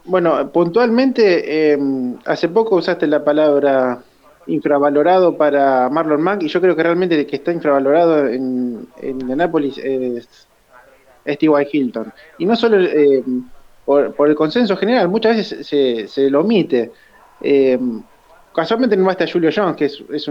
Bueno, 0.05 0.51
puntualmente, 0.51 1.73
em, 1.73 2.19
hace 2.25 2.49
poco 2.49 2.77
usaste 2.77 3.07
la 3.07 3.23
palabra 3.23 4.03
infravalorado 4.47 5.37
para 5.37 5.89
Marlon 5.91 6.23
Mack 6.23 6.43
y 6.43 6.49
yo 6.49 6.61
creo 6.61 6.75
que 6.75 6.83
realmente 6.83 7.27
que 7.27 7.37
está 7.37 7.53
infravalorado 7.53 8.27
en, 8.27 8.89
en 9.01 9.31
Anápolis 9.31 9.79
es 9.79 10.49
Steve 11.27 11.69
Hilton. 11.71 12.13
Y 12.39 12.47
no 12.47 12.57
solo 12.57 12.81
eh, 12.81 13.23
por, 13.85 14.29
el 14.29 14.35
consenso 14.35 14.77
general, 14.77 15.09
muchas 15.09 15.37
veces 15.37 15.67
se, 15.67 16.07
se 16.09 16.31
lo 16.31 16.41
omite. 16.41 16.93
Eh, 17.43 17.79
casualmente 18.55 18.97
no 18.97 19.11
está 19.11 19.27
Julio 19.31 19.51
Jones, 19.55 19.77
que 19.77 19.87
es, 19.87 20.03
es 20.13 20.29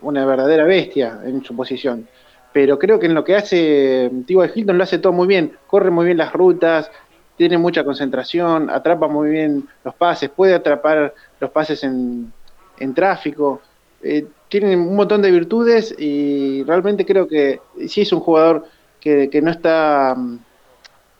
una 0.00 0.26
verdadera 0.26 0.64
bestia 0.64 1.20
en 1.24 1.42
su 1.44 1.54
posición. 1.56 2.08
Pero 2.52 2.78
creo 2.78 2.98
que 2.98 3.06
en 3.06 3.14
lo 3.14 3.24
que 3.24 3.36
hace 3.36 4.10
T.Y. 4.26 4.50
Hilton 4.54 4.76
lo 4.76 4.84
hace 4.84 4.98
todo 4.98 5.12
muy 5.12 5.26
bien. 5.26 5.56
Corre 5.66 5.90
muy 5.90 6.04
bien 6.04 6.18
las 6.18 6.32
rutas, 6.32 6.90
tiene 7.36 7.56
mucha 7.56 7.84
concentración, 7.84 8.68
atrapa 8.68 9.08
muy 9.08 9.30
bien 9.30 9.66
los 9.84 9.94
pases, 9.94 10.28
puede 10.28 10.54
atrapar 10.54 11.14
los 11.40 11.50
pases 11.50 11.82
en, 11.82 12.32
en 12.78 12.94
tráfico. 12.94 13.62
Eh, 14.02 14.26
tiene 14.48 14.76
un 14.76 14.94
montón 14.94 15.22
de 15.22 15.30
virtudes 15.30 15.94
y 15.98 16.62
realmente 16.64 17.06
creo 17.06 17.26
que 17.26 17.60
sí 17.88 18.02
es 18.02 18.12
un 18.12 18.20
jugador 18.20 18.66
que, 19.02 19.40
no 19.42 19.50
está 19.50 20.14
mm, 20.16 20.38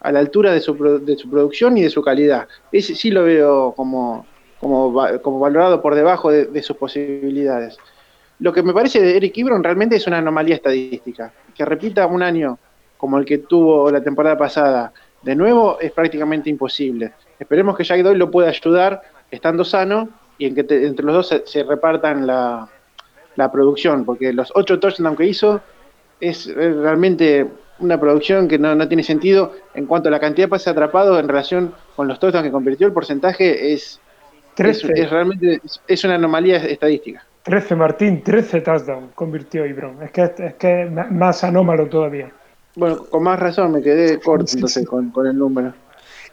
a 0.00 0.12
la 0.12 0.20
altura 0.20 0.52
de 0.52 0.60
su, 0.60 0.74
de 1.04 1.16
su 1.16 1.28
producción 1.28 1.76
y 1.76 1.82
de 1.82 1.90
su 1.90 2.02
calidad. 2.02 2.46
Ese 2.70 2.94
sí 2.94 3.10
lo 3.10 3.24
veo 3.24 3.72
como, 3.76 4.26
como, 4.60 5.38
valorado 5.40 5.82
por 5.82 5.94
debajo 5.94 6.30
de, 6.30 6.62
sus 6.62 6.76
posibilidades. 6.76 7.76
Lo 8.38 8.52
que 8.52 8.62
me 8.62 8.72
parece 8.72 9.00
de 9.00 9.16
Eric 9.16 9.36
Ibron 9.36 9.62
realmente 9.62 9.96
es 9.96 10.06
una 10.06 10.18
anomalía 10.18 10.54
estadística. 10.54 11.32
Que 11.54 11.64
repita 11.64 12.06
un 12.06 12.22
año 12.22 12.58
como 12.96 13.18
el 13.18 13.24
que 13.24 13.38
tuvo 13.38 13.90
la 13.90 14.02
temporada 14.02 14.38
pasada 14.38 14.92
de 15.22 15.34
nuevo 15.34 15.78
es 15.80 15.90
prácticamente 15.92 16.50
imposible. 16.50 17.12
Esperemos 17.38 17.76
que 17.76 17.84
Jack 17.84 18.02
Doyle 18.02 18.18
lo 18.18 18.30
pueda 18.30 18.48
ayudar 18.48 19.02
estando 19.30 19.64
sano 19.64 20.08
y 20.38 20.46
en 20.46 20.54
que 20.54 20.60
entre 20.60 21.04
los 21.04 21.14
dos 21.14 21.42
se, 21.44 21.62
repartan 21.64 22.26
la, 22.26 22.68
la, 23.36 23.52
producción, 23.52 24.04
porque 24.04 24.32
los 24.32 24.52
ocho 24.54 24.78
touchdowns 24.78 25.16
que 25.16 25.26
hizo 25.26 25.60
es 26.20 26.52
realmente 26.54 27.48
una 27.82 28.00
producción 28.00 28.48
que 28.48 28.58
no, 28.58 28.88
tiene 28.88 29.02
sentido 29.02 29.52
en 29.74 29.86
cuanto 29.86 30.08
a 30.08 30.12
la 30.12 30.20
cantidad 30.20 30.46
de 30.46 30.50
pases 30.50 30.68
atrapados 30.68 31.20
en 31.20 31.28
relación 31.28 31.74
con 31.94 32.08
los 32.08 32.18
touchdowns 32.18 32.46
que 32.46 32.52
convirtió, 32.52 32.86
el 32.86 32.92
porcentaje 32.92 33.72
es, 33.72 34.00
es, 34.56 35.10
realmente 35.10 35.60
es 35.86 36.04
una 36.04 36.14
anomalía 36.14 36.56
estadística. 36.56 37.24
13, 37.42 37.74
Martín, 37.74 38.22
13 38.22 38.60
touchdowns 38.60 39.12
convirtió 39.14 39.66
Ibron. 39.66 40.02
Es 40.02 40.12
que 40.12 40.22
es 40.22 40.54
que 40.54 40.86
más 41.10 41.42
anómalo 41.44 41.86
todavía. 41.88 42.30
Bueno, 42.76 43.04
con 43.10 43.22
más 43.22 43.38
razón 43.38 43.72
me 43.72 43.82
quedé 43.82 44.18
corto 44.20 44.52
entonces 44.54 44.86
con, 44.86 45.10
con 45.10 45.26
el 45.26 45.36
número. 45.36 45.74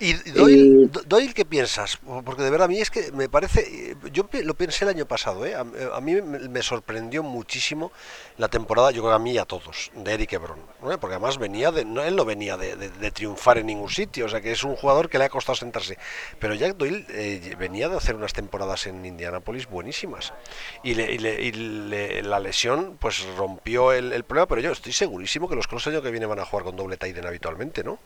¿Y 0.01 0.13
Doyle, 0.13 0.89
Doyle, 1.07 1.33
qué 1.33 1.43
piensas? 1.43 1.97
Porque 2.23 2.41
de 2.41 2.49
verdad 2.49 2.65
a 2.65 2.67
mí 2.69 2.79
es 2.79 2.89
que 2.89 3.11
me 3.11 3.27
parece, 3.27 3.97
yo 4.13 4.29
lo 4.43 4.53
pensé 4.53 4.85
el 4.85 4.89
año 4.89 5.05
pasado, 5.05 5.45
¿eh? 5.45 5.55
a, 5.55 6.01
mí 6.01 6.21
me 6.21 6.61
sorprendió 6.61 7.21
muchísimo 7.21 7.91
la 8.37 8.47
temporada, 8.47 8.91
yo 8.91 9.01
creo 9.01 9.11
que 9.11 9.15
a 9.15 9.19
mí 9.19 9.33
y 9.33 9.37
a 9.37 9.45
todos, 9.45 9.91
de 9.93 10.13
Eric 10.13 10.33
Ebron, 10.33 10.59
porque 10.79 11.15
además 11.15 11.37
venía 11.37 11.71
de, 11.71 11.83
no, 11.83 12.01
él 12.01 12.15
no 12.15 12.23
venía 12.23 12.55
de, 12.55 13.11
triunfar 13.11 13.57
en 13.57 13.65
ningún 13.65 13.89
sitio, 13.89 14.27
o 14.27 14.29
sea 14.29 14.39
que 14.39 14.53
es 14.53 14.63
un 14.63 14.77
jugador 14.77 15.09
que 15.09 15.17
le 15.17 15.25
ha 15.25 15.29
costado 15.29 15.57
sentarse, 15.57 15.97
pero 16.39 16.53
Jack 16.53 16.77
Doyle 16.77 17.05
eh, 17.09 17.55
venía 17.59 17.89
de 17.89 17.97
hacer 17.97 18.15
unas 18.15 18.31
temporadas 18.31 18.87
en 18.87 19.05
Indianapolis 19.05 19.67
buenísimas 19.67 20.33
y, 20.81 20.93
la 20.93 22.39
lesión 22.39 22.97
pues 22.99 23.25
rompió 23.37 23.91
el, 23.91 24.13
el, 24.13 24.23
problema, 24.23 24.47
pero 24.47 24.61
yo 24.61 24.71
estoy 24.71 24.93
segurísimo 24.93 25.49
que 25.49 25.55
los 25.55 25.67
Colts 25.67 25.87
año 25.87 26.01
que 26.01 26.11
viene 26.11 26.25
van 26.25 26.39
a 26.39 26.45
jugar 26.45 26.63
con 26.63 26.75
doble 26.77 26.95
Titan 26.95 27.25
habitualmente, 27.25 27.83
¿no? 27.83 27.99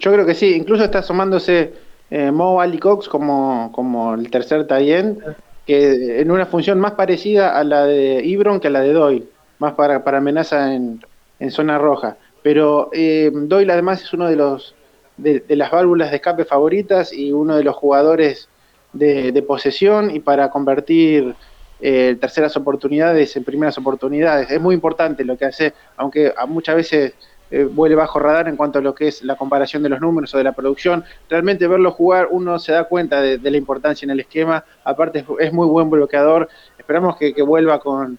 Yo 0.00 0.12
creo 0.12 0.26
que 0.26 0.34
sí, 0.34 0.54
incluso 0.54 0.84
está 0.84 0.98
asomándose 0.98 1.72
eh, 2.10 2.30
Mo 2.30 2.60
Ali 2.60 2.78
Cox 2.78 3.08
como, 3.08 3.70
como 3.72 4.14
el 4.14 4.30
tercer 4.30 4.66
Tayen, 4.66 5.18
que 5.66 6.20
en 6.20 6.30
una 6.30 6.46
función 6.46 6.80
más 6.80 6.92
parecida 6.92 7.56
a 7.56 7.62
la 7.62 7.84
de 7.84 8.24
Ibron 8.24 8.58
que 8.58 8.68
a 8.68 8.70
la 8.70 8.80
de 8.80 8.92
Doyle, 8.92 9.28
más 9.58 9.74
para, 9.74 10.02
para 10.02 10.18
amenaza 10.18 10.74
en, 10.74 11.00
en 11.38 11.50
zona 11.50 11.78
roja. 11.78 12.16
Pero 12.42 12.90
eh, 12.92 13.30
Doyle 13.32 13.72
además 13.72 14.02
es 14.02 14.12
uno 14.12 14.26
de 14.26 14.36
los 14.36 14.74
de, 15.22 15.44
las 15.48 15.70
válvulas 15.70 16.10
de 16.10 16.16
escape 16.16 16.44
favoritas 16.44 17.12
y 17.12 17.32
uno 17.32 17.56
de 17.56 17.64
los 17.64 17.76
jugadores 17.76 18.48
de, 18.92 19.44
posesión 19.46 20.10
y 20.10 20.20
para 20.20 20.50
convertir 20.50 21.34
eh, 21.80 22.16
terceras 22.20 22.56
oportunidades 22.56 23.36
en 23.36 23.44
primeras 23.44 23.78
oportunidades. 23.78 24.50
Es 24.50 24.60
muy 24.60 24.74
importante 24.74 25.24
lo 25.24 25.36
que 25.36 25.44
hace, 25.44 25.74
aunque 25.96 26.32
muchas 26.48 26.76
veces 26.76 27.14
eh, 27.50 27.64
vuele 27.64 27.94
bajo 27.94 28.18
radar 28.18 28.48
en 28.48 28.56
cuanto 28.56 28.78
a 28.78 28.82
lo 28.82 28.94
que 28.94 29.08
es 29.08 29.22
la 29.22 29.36
comparación 29.36 29.82
de 29.82 29.88
los 29.88 30.00
números 30.00 30.34
o 30.34 30.38
de 30.38 30.44
la 30.44 30.52
producción. 30.52 31.04
Realmente 31.28 31.66
verlo 31.66 31.90
jugar 31.92 32.28
uno 32.30 32.58
se 32.58 32.72
da 32.72 32.84
cuenta 32.84 33.20
de, 33.20 33.38
la 33.38 33.56
importancia 33.56 34.06
en 34.06 34.10
el 34.10 34.20
esquema, 34.20 34.64
aparte 34.84 35.24
es, 35.40 35.52
muy 35.52 35.66
buen 35.66 35.90
bloqueador, 35.90 36.48
esperamos 36.78 37.16
que, 37.16 37.42
vuelva 37.42 37.80
con, 37.80 38.18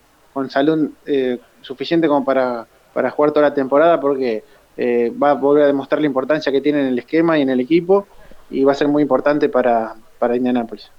salud 0.50 0.92
eh, 1.06 1.40
suficiente 1.62 2.08
como 2.08 2.26
para, 2.26 2.68
para 2.94 3.10
jugar 3.12 3.32
toda 3.32 3.50
la 3.50 3.54
temporada 3.54 4.00
porque 4.00 4.44
eh, 4.78 5.12
va 5.22 5.32
a 5.32 5.34
volver 5.34 5.64
a 5.64 5.68
demostrar 5.68 6.02
la 6.02 6.08
importancia 6.08 6.52
que 6.52 6.62
tiene 6.62 6.82
en 6.82 6.88
el 6.88 7.00
esquema 7.00 7.38
y 7.38 7.42
en 7.42 7.50
el 7.50 7.60
equipo 7.60 8.08
y 8.50 8.64
va 8.64 8.72
a 8.72 8.76
ser 8.76 8.88
muy 8.88 9.04
importante 9.04 9.50
para, 9.50 9.96
para 10.20 10.36
Indianapolis. 10.36 10.90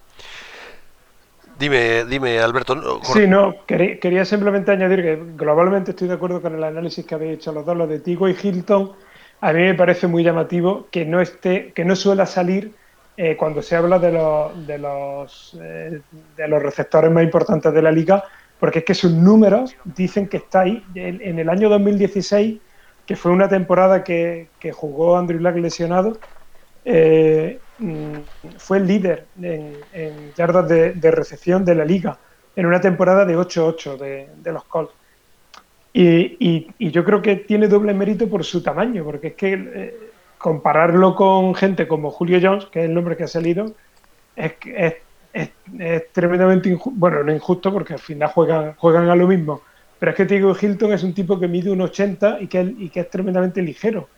Dime, 1.63 2.05
dime, 2.07 2.41
Alberto. 2.41 3.01
Sí, 3.05 3.29
no, 3.29 3.55
quería, 3.67 4.25
simplemente 4.25 4.73
añadir 4.73 5.01
que 5.01 5.23
globalmente 5.37 5.93
estoy 5.93 6.09
de 6.09 6.15
acuerdo 6.15 6.43
con 6.43 6.57
el 6.57 6.65
análisis 6.65 7.07
que 7.07 7.15
habéis 7.15 7.35
hecho 7.35 7.53
los 7.53 7.65
dos, 7.65 7.77
los 7.77 7.89
de 7.89 8.01
Tigo 8.01 8.29
y 8.29 8.35
Hilton. 8.35 8.91
A 9.41 9.53
mí 9.53 9.61
me 9.61 9.75
parece 9.75 10.09
muy 10.09 10.25
llamativo 10.25 10.89
que 10.91 11.05
no 11.05 11.21
esté, 11.21 11.71
que 11.73 11.85
no 11.85 11.95
suela 11.95 12.27
salir 12.27 12.73
eh, 13.17 13.37
cuando 13.37 13.63
se 13.63 13.77
habla 13.77 14.01
de 14.01 14.11
los, 14.11 14.67
de 14.67 14.79
los, 14.79 15.57
eh, 15.63 16.01
de 16.37 16.49
los 16.49 16.61
receptores 16.61 17.13
más 17.13 17.23
importantes 17.23 17.73
de 17.73 17.81
la 17.81 17.93
liga, 17.93 18.25
porque 18.59 18.81
es 18.81 18.85
que 18.85 18.95
sus 18.95 19.13
números 19.13 19.77
dicen 19.85 20.27
que 20.27 20.39
está 20.39 20.63
ahí. 20.63 20.85
En, 20.97 21.39
el 21.39 21.49
año 21.49 21.69
2016, 21.69 22.59
que 23.07 23.15
fue 23.15 23.31
una 23.31 23.49
temporada 23.49 24.03
que, 24.03 24.49
jugó 24.73 25.17
Andrew 25.17 25.39
Luck 25.39 25.55
lesionado, 25.55 26.19
eh, 26.85 27.61
fue 28.59 28.79
el 28.79 28.87
líder 28.87 29.27
en, 29.41 30.33
yardas 30.37 30.69
de, 30.69 31.11
recepción 31.11 31.65
de 31.65 31.75
la 31.75 31.85
liga 31.85 32.19
en 32.55 32.67
una 32.67 32.81
temporada 32.81 33.25
de 33.25 33.37
8-8 33.37 33.97
de, 33.97 34.53
los 34.53 34.65
Colts. 34.65 34.93
Y, 35.93 36.91
yo 36.91 37.05
creo 37.05 37.23
que 37.23 37.37
tiene 37.37 37.69
doble 37.69 37.95
mérito 37.95 38.29
por 38.29 38.45
su 38.45 38.63
tamaño, 38.63 39.05
porque 39.05 39.29
es 39.29 39.35
que 39.35 39.53
eh, 39.53 40.11
compararlo 40.39 41.15
con 41.15 41.55
gente 41.55 41.87
como 41.87 42.11
Julio 42.11 42.39
Jones, 42.43 42.67
que 42.67 42.81
es 42.81 42.85
el 42.87 42.95
nombre 42.95 43.17
que 43.17 43.25
ha 43.25 43.29
salido, 43.29 43.73
es, 44.37 44.55
es, 44.65 44.95
es, 45.33 46.13
tremendamente 46.13 46.69
injusto, 46.69 46.99
bueno, 46.99 47.23
no 47.23 47.33
injusto 47.33 47.73
porque 47.73 47.95
al 47.95 47.99
final 47.99 48.29
juegan, 48.29 48.75
juegan 48.75 49.09
a 49.09 49.17
lo 49.17 49.27
mismo, 49.27 49.63
pero 49.99 50.11
es 50.11 50.17
que 50.17 50.25
Diego 50.25 50.57
Hilton 50.61 50.93
es 50.93 51.03
un 51.03 51.15
tipo 51.15 51.39
que 51.39 51.49
mide 51.49 51.71
un 51.71 51.81
80 51.81 52.41
y 52.41 52.49
que, 52.49 52.75
y 52.77 52.89
que 52.89 53.01
es 53.01 53.11
tremendamente 53.11 53.63
ligero. 53.63 54.09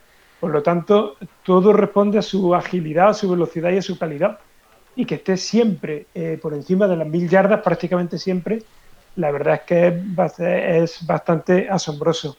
Por 0.41 0.51
lo 0.51 0.63
tanto, 0.63 1.17
todo 1.43 1.73
responde 1.73 2.19
a 2.19 2.23
su 2.23 2.55
agilidad, 2.55 3.11
a 3.11 3.15
su 3.15 3.31
velocidad 3.31 3.71
y 3.71 3.79
a 3.79 3.83
su 3.83 3.99
calidad. 3.99 4.39
Y 4.97 5.07
que 5.07 5.17
esté 5.17 5.37
siempre 5.37 6.07
eh, 6.15 6.39
por 6.41 6.55
encima 6.55 6.87
de 6.87 6.97
las 6.97 7.09
mil 7.09 7.29
yardas, 7.29 7.63
prácticamente 7.63 8.19
siempre, 8.19 8.63
la 9.17 9.31
verdad 9.31 9.55
es 9.55 9.61
que 9.63 10.81
es 10.81 11.07
bastante 11.07 11.69
asombroso. 11.69 12.37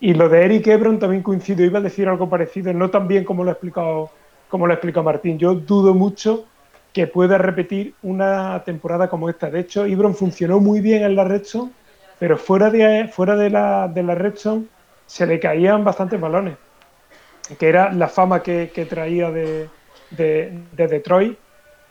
Y 0.00 0.14
lo 0.14 0.28
de 0.28 0.44
Eric 0.44 0.66
Ebron 0.68 0.98
también 0.98 1.22
coincido, 1.22 1.64
iba 1.64 1.80
a 1.80 1.82
decir 1.82 2.08
algo 2.08 2.28
parecido, 2.28 2.72
no 2.72 2.88
tan 2.90 3.08
bien 3.08 3.24
como 3.24 3.42
lo 3.42 3.50
ha 3.50 3.54
explicado, 3.54 4.10
Martín. 5.02 5.38
Yo 5.38 5.54
dudo 5.54 5.92
mucho 5.92 6.46
que 6.92 7.06
pueda 7.06 7.36
repetir 7.36 7.94
una 8.02 8.62
temporada 8.64 9.08
como 9.08 9.28
esta. 9.28 9.50
De 9.50 9.60
hecho, 9.60 9.84
Ebron 9.84 10.14
funcionó 10.14 10.60
muy 10.60 10.80
bien 10.80 11.02
en 11.02 11.16
la 11.16 11.24
Redstone, 11.24 11.72
pero 12.18 12.36
fuera 12.36 12.70
de, 12.70 13.08
fuera 13.08 13.36
de 13.36 13.50
la, 13.50 13.88
de 13.88 14.02
la 14.02 14.14
Redstone 14.14 14.66
se 15.06 15.26
le 15.26 15.40
caían 15.40 15.84
bastantes 15.84 16.20
balones, 16.20 16.56
que 17.58 17.68
era 17.68 17.92
la 17.92 18.08
fama 18.08 18.42
que, 18.42 18.86
traía 18.88 19.30
de, 19.30 19.68
de 20.10 20.86
Detroit, 20.88 21.38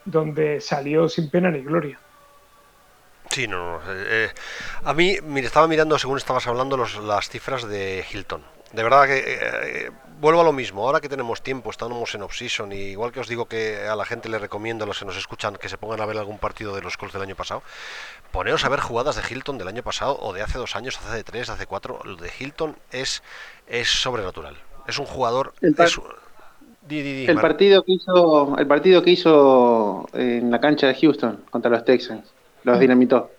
donde 0.06 0.62
salió 0.62 1.10
sin 1.10 1.30
pena 1.30 1.50
ni 1.50 1.62
gloria. 1.62 2.00
Sí, 3.30 3.48
no, 3.48 3.58
no. 3.58 3.92
Eh, 3.92 4.06
eh, 4.10 4.30
a 4.84 4.94
mí, 4.94 5.18
mire, 5.24 5.48
estaba 5.48 5.68
mirando, 5.68 6.00
según 6.00 6.18
estabas 6.18 6.48
hablando, 6.48 6.78
las 6.78 7.30
cifras 7.30 7.68
de 7.68 8.06
Hilton. 8.12 8.44
De 8.72 8.84
verdad 8.84 9.06
que 9.06 9.24
eh, 9.26 9.92
vuelvo 10.20 10.42
a 10.42 10.44
lo 10.44 10.52
mismo. 10.52 10.86
Ahora 10.86 11.00
que 11.00 11.10
tenemos 11.10 11.42
tiempo, 11.42 11.70
estamos 11.70 12.14
en 12.16 12.22
off-season, 12.22 12.72
y 12.72 12.92
igual 12.92 13.12
que 13.12 13.20
os 13.20 13.28
digo 13.28 13.46
que 13.46 13.88
a 13.88 13.96
la 13.96 14.06
gente 14.06 14.30
le 14.30 14.40
recomiendo, 14.40 14.84
a 14.84 14.88
los 14.88 15.00
que 15.00 15.06
nos 15.06 15.18
escuchan, 15.18 15.56
que 15.56 15.70
se 15.70 15.78
pongan 15.78 16.02
a 16.02 16.06
ver 16.06 16.18
algún 16.18 16.38
partido 16.38 16.76
de 16.76 16.82
los 16.82 16.98
Colts 16.98 17.14
del 17.14 17.22
año 17.22 17.36
pasado, 17.36 17.64
poneos 18.32 18.66
a 18.66 18.70
ver 18.70 18.80
jugadas 18.80 19.16
de 19.16 19.24
Hilton 19.30 19.58
del 19.58 19.68
año 19.68 19.84
pasado, 19.84 20.18
o 20.20 20.34
de 20.34 20.42
hace 20.42 20.58
dos 20.58 20.76
años, 20.76 20.98
hace 20.98 21.16
de 21.16 21.24
tres, 21.24 21.50
hace 21.50 21.66
cuatro. 21.66 22.00
Lo 22.04 22.16
de 22.16 22.32
Hilton 22.40 22.78
es, 22.92 23.24
es 23.68 23.90
sobrenatural. 23.90 24.58
Es 24.88 25.00
un 25.00 25.06
jugador. 25.06 25.54
El, 25.62 25.76
el 26.90 27.40
partido 27.40 27.84
que 27.84 27.92
hizo, 27.94 28.58
el 28.58 28.68
partido 28.68 29.04
que 29.04 29.12
hizo 29.12 30.08
en 30.14 30.50
la 30.50 30.60
cancha 30.60 30.88
de 30.88 30.96
Houston 30.96 31.44
contra 31.50 31.70
los 31.70 31.84
Texans 31.84 32.32
los 32.64 32.80
dinamitó. 32.80 33.32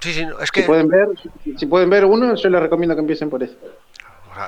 Sí, 0.00 0.12
sí, 0.12 0.26
es 0.40 0.50
que... 0.50 0.62
Si 0.62 0.66
pueden 0.66 0.88
ver, 0.88 1.08
si 1.56 1.66
pueden 1.66 1.90
ver 1.90 2.04
uno, 2.04 2.34
yo 2.34 2.48
les 2.48 2.60
recomiendo 2.60 2.94
que 2.94 3.00
empiecen 3.00 3.28
por 3.28 3.42
eso. 3.42 3.56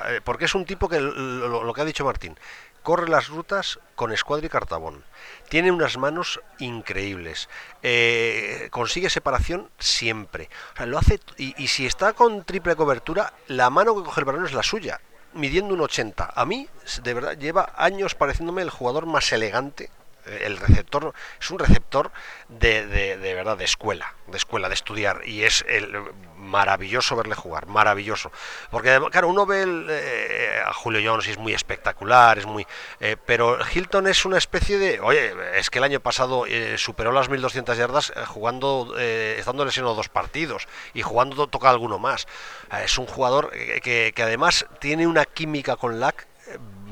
Eh, 0.09 0.21
porque 0.23 0.45
es 0.45 0.55
un 0.55 0.65
tipo 0.65 0.89
que, 0.89 0.99
lo, 0.99 1.73
que 1.73 1.81
ha 1.81 1.85
dicho 1.85 2.05
Martín, 2.05 2.35
corre 2.81 3.09
las 3.09 3.27
rutas 3.27 3.79
con 3.95 4.11
escuadra 4.11 4.45
y 4.45 4.49
cartabón. 4.49 5.03
Tiene 5.49 5.71
unas 5.71 5.97
manos 5.97 6.41
increíbles. 6.59 7.49
Eh, 7.83 8.69
consigue 8.71 9.09
separación 9.09 9.69
siempre. 9.77 10.49
O 10.73 10.77
sea, 10.77 10.85
lo 10.85 10.97
hace. 10.97 11.19
Y, 11.37 11.53
y, 11.61 11.67
si 11.67 11.85
está 11.85 12.13
con 12.13 12.43
triple 12.43 12.75
cobertura, 12.75 13.33
la 13.47 13.69
mano 13.69 13.95
que 13.95 14.03
coge 14.03 14.21
el 14.21 14.25
balón 14.25 14.45
es 14.45 14.53
la 14.53 14.63
suya, 14.63 14.99
midiendo 15.33 15.73
un 15.73 15.81
80. 15.81 16.33
A 16.35 16.45
mí, 16.45 16.67
de 17.03 17.13
verdad, 17.13 17.37
lleva 17.37 17.73
años 17.75 18.15
pareciéndome 18.15 18.61
el 18.61 18.69
jugador 18.69 19.05
más 19.05 19.31
elegante 19.31 19.89
el 20.25 20.57
receptor 20.57 21.13
es 21.39 21.51
un 21.51 21.59
receptor 21.59 22.11
de, 22.49 22.87
de, 22.87 23.33
verdad 23.33 23.57
de 23.57 23.65
escuela 23.65 24.13
de 24.27 24.37
escuela 24.37 24.67
de 24.67 24.73
estudiar. 24.73 25.21
Y 25.25 25.43
es 25.43 25.65
el 25.67 25.97
maravilloso 26.37 27.15
verle 27.15 27.35
jugar 27.35 27.67
maravilloso. 27.67 28.31
Porque 28.69 28.99
claro 29.11 29.27
uno 29.27 29.45
ve 29.45 29.63
eh, 29.89 30.61
a 30.65 30.73
Julio 30.73 31.01
Jones 31.03 31.27
y 31.27 31.31
es 31.31 31.37
muy 31.37 31.53
espectacular 31.53 32.37
es 32.37 32.45
muy 32.45 32.65
eh, 32.99 33.15
pero 33.25 33.57
Hilton 33.73 34.07
es 34.07 34.25
una 34.25 34.37
especie 34.37 34.77
de 34.77 34.99
oye 34.99 35.33
es 35.55 35.69
que 35.69 35.79
el 35.79 35.85
año 35.85 35.99
pasado 35.99 36.45
eh, 36.45 36.77
superó 36.77 37.11
las 37.11 37.29
1200 37.29 37.77
yardas 37.77 38.13
jugando 38.27 38.95
estando 38.97 39.65
lesionado 39.65 39.95
dos 39.95 40.09
partidos 40.09 40.67
y 40.93 41.01
jugando 41.01 41.47
toca 41.47 41.69
alguno 41.69 41.99
más. 41.99 42.27
Es 42.83 42.97
un 42.97 43.05
jugador 43.05 43.51
que, 43.51 44.11
que 44.15 44.23
además 44.23 44.65
tiene 44.79 45.07
una 45.07 45.25
química 45.25 45.75
con 45.75 45.99
Lack 45.99 46.27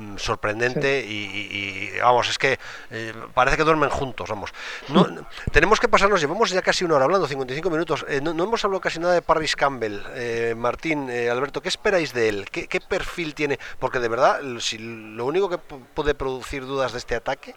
Mm, 0.02 0.18
sorprendente 0.18 1.06
y, 1.06 1.91
vamos, 2.02 2.30
es 2.30 2.38
que 2.39 2.58
eh, 2.89 3.14
parece 3.34 3.58
que 3.58 3.64
duermen 3.64 3.89
juntos, 3.89 4.30
vamos. 4.30 4.52
No, 4.89 5.06
tenemos 5.52 5.80
que 5.80 5.88
pasarnos, 5.88 6.20
llevamos 6.20 6.49
ya 6.49 6.62
casi 6.62 6.84
una 6.84 6.95
hora 6.95 7.06
hablando, 7.06 7.28
55 7.28 7.70
minutos, 7.70 8.06
eh, 8.08 8.20
no, 8.22 8.32
hemos 8.32 8.66
hablado 8.66 8.82
casi 8.82 8.99
nada 8.99 9.14
de 9.14 9.22
Paris 9.22 9.56
Campbell. 9.56 9.99
Eh, 10.16 10.56
Martín, 10.58 11.10
Alberto, 11.10 11.62
¿qué 11.62 11.70
esperáis 11.70 12.14
de 12.14 12.30
él? 12.30 12.49
¿Qué, 12.49 12.68
¿Qué, 12.68 12.82
perfil 12.82 13.36
tiene? 13.36 13.60
Porque 13.80 13.99
de 13.99 14.08
verdad, 14.08 14.39
si 14.60 14.80
lo 14.80 15.26
único 15.26 15.49
que 15.49 15.60
puede 15.60 16.16
producir 16.16 16.66
dudas 16.66 16.93
de 16.93 16.97
este 16.97 17.16
ataque 17.16 17.56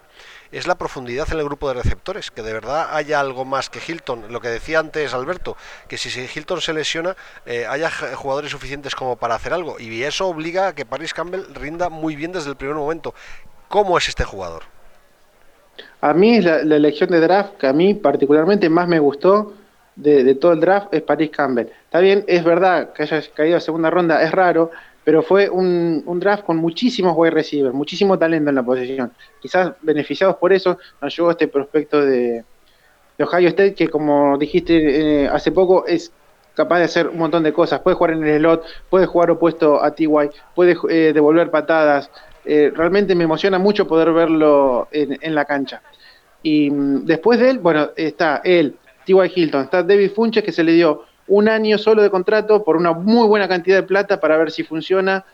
es 0.51 0.67
la 0.67 0.75
profundidad 0.75 1.27
en 1.31 1.39
el 1.39 1.45
grupo 1.45 1.67
de 1.67 1.75
receptores, 1.75 2.31
que 2.31 2.41
de 2.41 2.53
verdad 2.53 2.95
haya 2.95 3.19
algo 3.19 3.45
más 3.45 3.69
que 3.69 3.79
Hilton. 3.85 4.31
Lo 4.31 4.41
que 4.41 4.49
decía 4.49 4.79
antes 4.79 5.13
Alberto, 5.13 5.57
que 5.87 5.97
si 5.97 6.09
Hilton 6.09 6.61
se 6.61 6.73
lesiona, 6.73 7.15
eh, 7.45 7.65
haya 7.67 7.89
jugadores 8.15 8.51
suficientes 8.51 8.95
como 8.95 9.15
para 9.15 9.35
hacer 9.35 9.53
algo. 9.53 9.79
Y 9.79 10.03
eso 10.03 10.27
obliga 10.27 10.67
a 10.67 10.75
que 10.75 10.85
Paris 10.85 11.13
Campbell 11.13 11.43
rinda 11.53 11.89
muy 11.89 12.15
bien 12.15 12.31
desde 12.31 12.49
el 12.49 12.55
primer 12.55 12.75
momento. 12.75 13.13
¿Cómo 13.67 13.97
es 13.97 14.07
este 14.07 14.23
jugador? 14.23 14.63
A 16.01 16.13
mí 16.13 16.41
la, 16.41 16.59
elección 16.59 17.09
de 17.09 17.19
draft 17.19 17.57
que 17.57 17.67
a 17.67 17.73
mí 17.73 17.93
particularmente 17.93 18.69
más 18.69 18.87
me 18.87 18.99
gustó 18.99 19.53
de, 19.95 20.23
de, 20.23 20.35
todo 20.35 20.53
el 20.53 20.59
draft 20.59 20.93
es 20.93 21.01
Paris 21.01 21.31
Campbell. 21.31 21.67
Está 21.85 21.99
bien, 21.99 22.23
es 22.27 22.43
verdad 22.43 22.93
que 22.93 23.03
haya 23.03 23.21
caído 23.33 23.57
a 23.57 23.59
segunda 23.59 23.89
ronda, 23.89 24.21
es 24.21 24.31
raro, 24.31 24.71
pero 25.05 25.21
fue 25.21 25.49
un, 25.49 26.03
draft 26.19 26.43
con 26.43 26.57
muchísimos 26.57 27.13
wide 27.15 27.31
receivers, 27.31 27.73
muchísimo 27.73 28.17
talento 28.17 28.49
en 28.49 28.55
la 28.55 28.63
posición. 28.63 29.13
Quizás 29.39 29.73
beneficiados 29.81 30.35
por 30.37 30.51
eso 30.51 30.79
nos 30.99 31.15
llegó 31.15 31.31
este 31.31 31.47
prospecto 31.47 32.03
de, 32.03 32.43
Ohio 33.19 33.47
State, 33.49 33.75
que 33.75 33.87
como 33.87 34.37
dijiste 34.37 35.23
eh, 35.23 35.29
hace 35.29 35.51
poco, 35.51 35.85
es 35.85 36.11
capaz 36.55 36.79
de 36.79 36.85
hacer 36.85 37.07
un 37.07 37.19
montón 37.19 37.43
de 37.43 37.53
cosas. 37.53 37.79
Puede 37.81 37.95
jugar 37.95 38.13
en 38.13 38.25
el 38.25 38.39
slot, 38.39 38.65
puede 38.89 39.05
jugar 39.05 39.29
opuesto 39.29 39.81
a 39.81 39.91
TY, 39.91 40.09
puede 40.55 40.75
eh, 40.89 41.11
devolver 41.13 41.51
patadas. 41.51 42.09
Eh, 42.43 42.73
realmente 42.75 43.15
me 43.15 43.23
emociona 43.23 43.59
mucho 43.59 43.87
poder 43.87 44.11
verlo 44.11 44.87
en, 44.91 45.17
en 45.21 45.35
la 45.35 45.45
cancha. 45.45 45.81
Y 46.41 46.71
mm, 46.71 47.05
después 47.05 47.39
de 47.39 47.51
él, 47.51 47.59
bueno, 47.59 47.91
está 47.95 48.41
él, 48.43 48.75
T.Y. 49.05 49.31
Hilton, 49.35 49.61
está 49.61 49.83
David 49.83 50.11
Funches, 50.11 50.43
que 50.43 50.51
se 50.51 50.63
le 50.63 50.73
dio 50.73 51.03
un 51.27 51.49
año 51.49 51.77
solo 51.77 52.03
de 52.03 52.09
contrato 52.09 52.63
por 52.63 52.77
una 52.77 52.91
muy 52.91 53.27
buena 53.27 53.47
cantidad 53.47 53.77
de 53.77 53.83
plata 53.83 54.19
para 54.19 54.37
ver 54.37 54.51
si 54.51 54.63
funciona. 54.63 55.25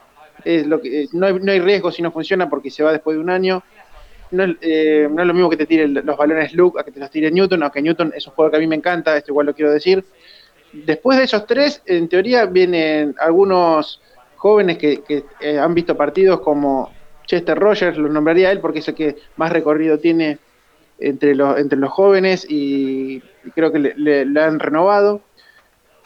lo 0.46 0.82
que, 0.82 1.08
no, 1.14 1.26
hay, 1.26 1.60
riesgo 1.60 1.92
si 1.92 2.02
no 2.02 2.12
funciona 2.12 2.50
porque 2.50 2.72
se 2.72 2.84
va 2.84 2.92
después 2.92 3.16
de 3.16 3.24
un 3.24 3.30
año. 3.30 3.64
No, 4.32 4.46
eh, 4.62 5.10
no 5.12 5.22
es 5.22 5.28
lo 5.28 5.34
mismo 5.34 5.50
que 5.50 5.58
te 5.58 5.66
tire 5.66 5.90
los 5.90 6.16
balones 6.16 6.54
Luke 6.54 6.80
a 6.80 6.86
que 6.86 6.92
te 6.92 7.02
los 7.02 7.12
tire 7.12 7.30
Newton, 7.30 7.64
aunque 7.64 7.82
Newton 7.82 8.14
es 8.16 8.26
un 8.28 8.34
juego 8.34 8.50
que 8.50 8.58
a 8.58 8.60
mí 8.62 8.68
me 8.68 8.78
encanta, 8.78 9.18
esto 9.18 9.32
igual 9.32 9.48
lo 9.48 9.54
quiero 9.54 9.72
decir. 9.72 10.06
Después 10.72 11.18
de 11.18 11.26
esos 11.26 11.46
tres, 11.46 11.82
en 11.86 12.08
teoría 12.08 12.46
vienen 12.46 13.14
algunos 13.20 14.02
jóvenes 14.38 14.78
que, 14.78 15.04
eh, 15.42 15.60
han 15.60 15.74
visto 15.74 15.98
partidos 15.98 16.40
como 16.40 16.94
Chester 17.26 17.60
Rogers, 17.60 17.98
lo 17.98 18.08
nombraría 18.08 18.52
él 18.52 18.62
porque 18.62 18.80
es 18.80 18.88
el 18.88 18.96
que 18.96 19.18
más 19.36 19.52
recorrido 19.52 20.00
tiene 20.00 20.40
entre 20.98 21.36
los, 21.36 21.60
entre 21.60 21.78
los 21.78 21.92
jóvenes 21.92 22.46
y, 22.50 23.22
creo 23.54 23.74
que 23.74 23.80
le 23.80 24.42
han 24.42 24.60
renovado. 24.60 25.22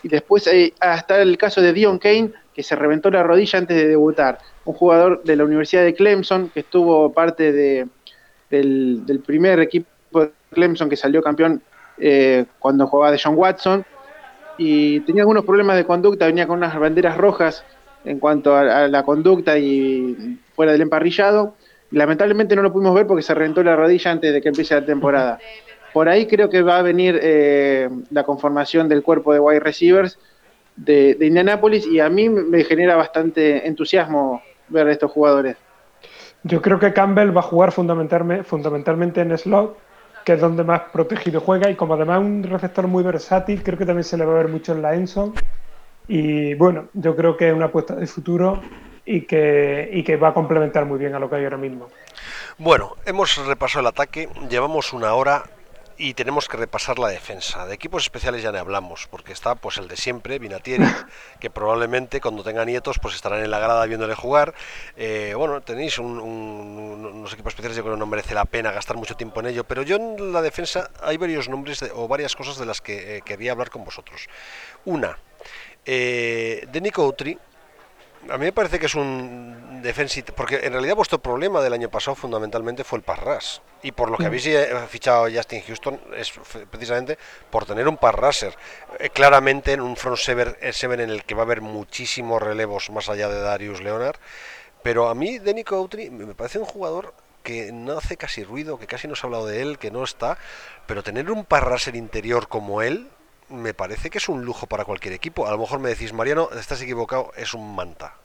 Y 0.05 0.07
después 0.07 0.45
hay, 0.45 0.71
hasta 0.79 1.19
el 1.19 1.35
caso 1.35 1.63
de 1.63 1.73
Dion 1.73 1.97
Kane, 1.97 2.31
que 2.53 2.61
se 2.61 2.75
reventó 2.75 3.09
la 3.09 3.23
rodilla 3.23 3.57
antes 3.57 3.75
de 3.75 3.87
debutar. 3.87 4.37
Un 4.63 4.75
jugador 4.75 5.23
de 5.23 5.35
la 5.35 5.45
Universidad 5.45 5.83
de 5.83 5.95
Clemson, 5.95 6.49
que 6.49 6.59
estuvo 6.59 7.11
parte 7.11 7.51
de, 7.51 7.87
del, 8.51 9.23
primer 9.25 9.59
equipo 9.61 9.87
de 10.11 10.31
Clemson 10.51 10.89
que 10.89 10.95
salió 10.95 11.23
campeón 11.23 11.63
eh, 11.97 12.45
cuando 12.59 12.85
jugaba 12.85 13.13
de 13.13 13.19
John 13.19 13.33
Watson. 13.35 13.83
Y 14.59 14.99
tenía 14.99 15.23
algunos 15.23 15.43
problemas 15.43 15.75
de 15.75 15.85
conducta, 15.85 16.27
venía 16.27 16.45
con 16.45 16.59
unas 16.59 16.79
banderas 16.79 17.17
rojas 17.17 17.65
en 18.03 18.19
cuanto 18.19 18.55
a, 18.55 18.87
la 18.87 19.01
conducta 19.01 19.57
y 19.57 20.37
fuera 20.55 20.71
del 20.71 20.81
emparrillado. 20.81 21.55
Lamentablemente 21.89 22.55
no 22.55 22.61
lo 22.61 22.71
pudimos 22.71 22.93
ver 22.93 23.07
porque 23.07 23.23
se 23.23 23.33
reventó 23.33 23.63
la 23.63 23.75
rodilla 23.75 24.11
antes 24.11 24.31
de 24.31 24.39
que 24.39 24.49
empiece 24.49 24.75
la 24.75 24.85
temporada. 24.85 25.39
Por 25.95 26.09
ahí 26.09 26.27
creo 26.27 26.49
que 26.49 26.61
va 26.61 26.79
a 26.79 26.81
venir 26.81 27.17
eh, 27.23 27.89
la 28.11 28.25
conformación 28.25 28.89
del 28.89 29.01
cuerpo 29.01 29.31
de 29.31 29.39
wide 29.39 29.61
receivers 29.61 30.19
de, 30.75 31.15
de 31.15 31.25
Indianapolis 31.27 31.87
y 31.87 32.01
a 32.01 32.09
mí 32.09 32.27
me 32.27 32.65
genera 32.65 32.97
bastante 32.97 33.65
entusiasmo 33.65 34.41
ver 34.67 34.87
a 34.87 34.91
estos 34.91 35.09
jugadores. 35.09 35.55
Yo 36.43 36.61
creo 36.61 36.79
que 36.79 36.91
Campbell 36.91 37.33
va 37.33 37.39
a 37.39 37.43
jugar 37.43 37.71
fundamentalmente, 37.71 38.43
fundamentalmente 38.43 39.21
en 39.21 39.37
slot, 39.37 39.77
que 40.25 40.33
es 40.33 40.41
donde 40.41 40.65
más 40.65 40.81
protegido 40.91 41.39
juega, 41.39 41.69
y 41.69 41.75
como 41.75 41.93
además 41.93 42.19
es 42.19 42.25
un 42.25 42.43
receptor 42.43 42.87
muy 42.87 43.01
versátil, 43.01 43.63
creo 43.63 43.77
que 43.77 43.85
también 43.85 44.03
se 44.03 44.17
le 44.17 44.25
va 44.25 44.33
a 44.33 44.43
ver 44.43 44.49
mucho 44.49 44.73
en 44.73 44.81
la 44.81 44.95
Enson. 44.95 45.33
Y 46.09 46.55
bueno, 46.55 46.89
yo 46.91 47.15
creo 47.15 47.37
que 47.37 47.47
es 47.47 47.53
una 47.53 47.67
apuesta 47.67 47.95
de 47.95 48.05
futuro 48.05 48.61
y 49.05 49.21
que, 49.21 49.89
y 49.93 50.03
que 50.03 50.17
va 50.17 50.27
a 50.27 50.33
complementar 50.33 50.83
muy 50.83 50.99
bien 50.99 51.15
a 51.15 51.19
lo 51.19 51.29
que 51.29 51.37
hay 51.37 51.45
ahora 51.45 51.55
mismo. 51.55 51.87
Bueno, 52.57 52.97
hemos 53.05 53.37
repasado 53.47 53.79
el 53.79 53.87
ataque, 53.87 54.27
llevamos 54.49 54.91
una 54.91 55.13
hora 55.13 55.43
y 55.97 56.13
tenemos 56.13 56.47
que 56.47 56.57
repasar 56.57 56.99
la 56.99 57.07
defensa. 57.07 57.65
De 57.65 57.73
equipos 57.73 58.03
especiales 58.03 58.41
ya 58.41 58.51
no 58.51 58.59
hablamos, 58.59 59.07
porque 59.09 59.33
está 59.33 59.55
pues 59.55 59.77
el 59.77 59.87
de 59.87 59.95
siempre, 59.97 60.39
Vinatieri, 60.39 60.85
que 61.39 61.49
probablemente 61.49 62.19
cuando 62.21 62.43
tenga 62.43 62.65
nietos 62.65 62.99
pues 62.99 63.15
estarán 63.15 63.43
en 63.43 63.51
la 63.51 63.59
grada 63.59 63.85
viéndole 63.85 64.15
jugar. 64.15 64.53
Eh, 64.97 65.33
bueno, 65.37 65.61
tenéis 65.61 65.97
unos 65.99 67.33
equipos 67.33 67.51
especiales, 67.51 67.77
yo 67.77 67.83
creo 67.83 67.95
que 67.95 67.99
no 67.99 68.05
merece 68.05 68.33
la 68.33 68.45
pena 68.45 68.71
gastar 68.71 68.97
mucho 68.97 69.15
tiempo 69.15 69.39
en 69.39 69.47
ello, 69.47 69.63
pero 69.63 69.83
yo 69.83 69.95
en 69.95 70.33
la 70.33 70.41
defensa 70.41 70.89
hay 71.01 71.17
varios 71.17 71.49
nombres 71.49 71.83
o 71.93 72.07
varias 72.07 72.35
cosas 72.35 72.57
de 72.57 72.65
las 72.65 72.81
que 72.81 73.17
eh, 73.17 73.21
quería 73.21 73.51
hablar 73.51 73.69
con 73.69 73.83
vosotros. 73.83 74.27
Una, 74.85 75.17
eh, 75.85 76.67
de 76.71 76.81
Nico 76.81 77.05
Utri, 77.05 77.37
a 78.29 78.37
mí 78.37 78.45
me 78.45 78.51
parece 78.51 78.79
que 78.79 78.87
es 78.87 78.95
un 78.95 79.64
porque 80.35 80.61
en 80.63 80.73
realidad 80.73 80.95
vuestro 80.95 81.19
problema 81.19 81.61
del 81.61 81.73
año 81.73 81.89
pasado 81.89 82.15
fundamentalmente 82.15 82.83
fue 82.83 82.99
el 82.99 83.03
parras. 83.03 83.61
Y 83.81 83.91
por 83.91 84.09
lo 84.09 84.17
que 84.17 84.23
mm. 84.23 84.27
habéis 84.27 84.45
eh, 84.47 84.69
fichado 84.89 85.25
a 85.25 85.31
Justin 85.31 85.61
Houston 85.61 85.99
es 86.15 86.33
precisamente 86.69 87.17
por 87.49 87.65
tener 87.65 87.87
un 87.87 87.97
parraser. 87.97 88.55
Eh, 88.99 89.09
claramente 89.09 89.73
en 89.73 89.81
un 89.81 89.95
front 89.95 90.17
seven, 90.17 90.55
seven, 90.71 90.99
en 91.01 91.09
el 91.09 91.23
que 91.23 91.35
va 91.35 91.43
a 91.43 91.45
haber 91.45 91.61
muchísimos 91.61 92.41
relevos 92.41 92.89
más 92.89 93.09
allá 93.09 93.29
de 93.29 93.39
Darius 93.39 93.81
Leonard. 93.81 94.17
Pero 94.81 95.09
a 95.09 95.15
mí, 95.15 95.39
Denico 95.39 95.75
Autry, 95.75 96.09
me 96.09 96.35
parece 96.35 96.59
un 96.59 96.65
jugador 96.65 97.13
que 97.43 97.71
no 97.71 97.97
hace 97.97 98.17
casi 98.17 98.43
ruido, 98.43 98.79
que 98.79 98.87
casi 98.87 99.07
no 99.07 99.15
se 99.15 99.25
ha 99.25 99.27
hablado 99.27 99.45
de 99.45 99.61
él, 99.61 99.77
que 99.77 99.91
no 99.91 100.03
está. 100.03 100.37
Pero 100.87 101.03
tener 101.03 101.29
un 101.31 101.45
parraser 101.45 101.95
interior 101.95 102.47
como 102.47 102.81
él, 102.81 103.09
me 103.49 103.73
parece 103.73 104.09
que 104.09 104.17
es 104.17 104.29
un 104.29 104.43
lujo 104.43 104.67
para 104.67 104.85
cualquier 104.85 105.13
equipo. 105.13 105.47
A 105.47 105.51
lo 105.51 105.57
mejor 105.57 105.79
me 105.79 105.89
decís, 105.89 106.13
Mariano, 106.13 106.49
estás 106.57 106.81
equivocado, 106.81 107.31
es 107.35 107.53
un 107.53 107.75
manta. 107.75 108.15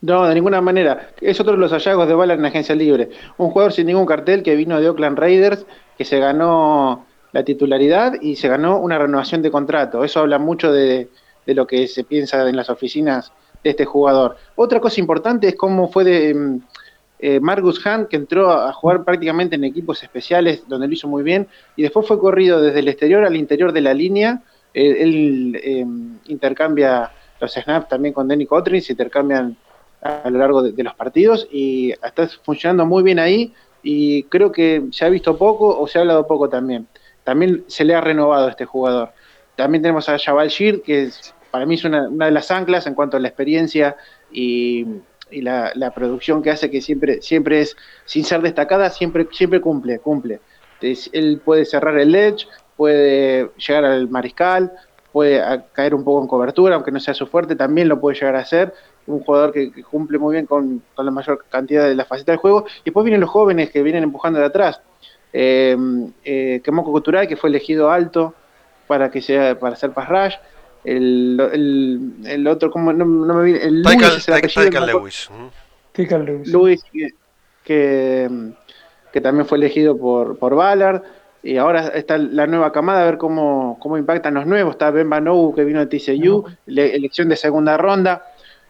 No, 0.00 0.28
de 0.28 0.34
ninguna 0.34 0.60
manera. 0.60 1.10
Es 1.20 1.40
otro 1.40 1.54
de 1.54 1.58
los 1.58 1.72
hallazgos 1.72 2.06
de 2.06 2.14
Bala 2.14 2.34
en 2.34 2.44
agencia 2.44 2.74
libre. 2.74 3.10
Un 3.36 3.50
jugador 3.50 3.72
sin 3.72 3.86
ningún 3.86 4.06
cartel 4.06 4.42
que 4.42 4.54
vino 4.54 4.80
de 4.80 4.88
Oakland 4.88 5.18
Raiders, 5.18 5.66
que 5.96 6.04
se 6.04 6.20
ganó 6.20 7.04
la 7.32 7.44
titularidad 7.44 8.14
y 8.20 8.36
se 8.36 8.48
ganó 8.48 8.78
una 8.78 8.98
renovación 8.98 9.42
de 9.42 9.50
contrato. 9.50 10.04
Eso 10.04 10.20
habla 10.20 10.38
mucho 10.38 10.72
de, 10.72 11.08
lo 11.46 11.66
que 11.66 11.88
se 11.88 12.04
piensa 12.04 12.48
en 12.48 12.56
las 12.56 12.70
oficinas 12.70 13.32
de 13.64 13.70
este 13.70 13.84
jugador. 13.84 14.36
Otra 14.54 14.78
cosa 14.78 15.00
importante 15.00 15.48
es 15.48 15.56
cómo 15.56 15.88
fue 15.88 16.04
de 16.04 16.34
mm, 16.34 16.60
eh, 17.18 17.40
Marcus 17.40 17.84
Hunt, 17.84 18.08
que 18.08 18.16
entró 18.16 18.52
a 18.52 18.72
jugar 18.72 19.02
prácticamente 19.02 19.56
en 19.56 19.64
equipos 19.64 20.02
especiales, 20.04 20.62
donde 20.68 20.86
lo 20.86 20.92
hizo 20.92 21.08
muy 21.08 21.24
bien, 21.24 21.48
y 21.74 21.82
después 21.82 22.06
fue 22.06 22.20
corrido 22.20 22.62
desde 22.62 22.78
el 22.78 22.88
exterior 22.88 23.24
al 23.24 23.34
interior 23.34 23.72
de 23.72 23.80
la 23.80 23.94
línea. 23.94 24.42
él 24.74 25.58
em, 25.64 26.18
intercambia 26.26 27.10
los 27.40 27.52
snaps 27.52 27.88
también 27.88 28.14
con 28.14 28.28
Denny 28.28 28.46
Cotrin, 28.46 28.80
se 28.80 28.92
intercambian 28.92 29.56
a 30.02 30.30
lo 30.30 30.38
largo 30.38 30.62
de, 30.62 30.82
los 30.82 30.94
partidos 30.94 31.48
y 31.50 31.90
está 31.90 32.28
funcionando 32.44 32.86
muy 32.86 33.02
bien 33.02 33.18
ahí 33.18 33.52
y 33.82 34.24
creo 34.24 34.52
que 34.52 34.84
se 34.90 35.04
ha 35.04 35.08
visto 35.08 35.36
poco 35.36 35.78
o 35.78 35.86
se 35.86 35.98
ha 35.98 36.02
hablado 36.02 36.26
poco 36.26 36.48
también. 36.48 36.86
También 37.24 37.64
se 37.66 37.84
le 37.84 37.94
ha 37.94 38.00
renovado 38.00 38.46
a 38.46 38.50
este 38.50 38.64
jugador. 38.64 39.12
También 39.56 39.82
tenemos 39.82 40.08
a 40.08 40.18
Jabal 40.18 40.48
Shir, 40.48 40.82
que 40.82 41.10
para 41.50 41.66
mí 41.66 41.74
es 41.74 41.84
una, 41.84 42.08
de 42.08 42.30
las 42.30 42.50
anclas 42.50 42.86
en 42.86 42.94
cuanto 42.94 43.16
a 43.16 43.20
la 43.20 43.28
experiencia 43.28 43.96
y, 44.30 44.86
la, 45.30 45.92
producción 45.94 46.42
que 46.42 46.50
hace, 46.50 46.70
que 46.70 46.80
siempre, 46.80 47.20
siempre 47.20 47.60
es, 47.60 47.76
sin 48.06 48.24
ser 48.24 48.40
destacada, 48.40 48.88
siempre, 48.90 49.28
siempre 49.30 49.60
cumple, 49.60 49.98
cumple. 49.98 50.40
él 50.80 51.40
puede 51.44 51.66
cerrar 51.66 51.98
el 51.98 52.14
edge, 52.14 52.46
puede 52.76 53.50
llegar 53.56 53.84
al 53.84 54.08
mariscal, 54.08 54.72
puede 55.12 55.42
caer 55.72 55.94
un 55.94 56.04
poco 56.04 56.22
en 56.22 56.28
cobertura, 56.28 56.76
aunque 56.76 56.92
no 56.92 57.00
sea 57.00 57.12
su 57.12 57.26
fuerte, 57.26 57.56
también 57.56 57.88
lo 57.88 58.00
puede 58.00 58.16
llegar 58.16 58.36
a 58.36 58.40
hacer 58.40 58.72
un 59.08 59.20
jugador 59.20 59.52
que, 59.52 59.70
cumple 59.82 60.18
muy 60.18 60.34
bien 60.34 60.46
con, 60.46 60.82
la 60.96 61.10
mayor 61.10 61.44
cantidad 61.48 61.88
de 61.88 61.94
la 61.94 62.04
faceta 62.04 62.32
del 62.32 62.38
juego. 62.38 62.66
Y 62.80 62.84
después 62.86 63.04
vienen 63.04 63.20
los 63.20 63.30
jóvenes 63.30 63.70
que 63.70 63.82
vienen 63.82 64.04
empujando 64.04 64.38
de 64.38 64.46
atrás. 64.46 64.80
Eh, 65.32 65.76
eh, 66.24 66.60
Kemoko 66.62 66.92
Kuturai, 66.92 67.26
que 67.26 67.36
fue 67.36 67.50
elegido 67.50 67.90
alto 67.90 68.34
para 68.86 69.10
que 69.10 69.20
sea 69.20 69.58
para 69.58 69.74
hacer 69.74 69.92
pass 69.92 70.08
rush. 70.08 70.34
El, 70.84 72.20
el, 72.24 72.46
otro, 72.46 72.70
como 72.70 72.92
no, 72.92 73.04
me 73.04 73.44
viene. 73.44 73.62
El 73.62 73.82
Lewis. 74.86 75.28
Lewis. 76.24 76.48
Lewis, 76.48 76.84
que, 77.64 78.30
que, 79.12 79.20
también 79.20 79.46
fue 79.46 79.58
elegido 79.58 79.98
por, 79.98 80.38
por 80.38 80.54
Ballard. 80.54 81.02
Y 81.42 81.56
ahora 81.56 81.88
está 81.88 82.18
la 82.18 82.46
nueva 82.46 82.72
camada, 82.72 83.02
a 83.02 83.04
ver 83.04 83.18
cómo, 83.18 83.78
cómo 83.80 83.96
impactan 83.98 84.34
los 84.34 84.46
nuevos. 84.46 84.72
Está 84.72 84.90
Ben 84.90 85.08
Banou, 85.08 85.54
que 85.54 85.64
vino 85.64 85.84
de 85.84 85.86
TCU, 85.86 86.44
elección 86.66 87.28
de 87.28 87.36
segunda 87.36 87.76
ronda 87.76 88.24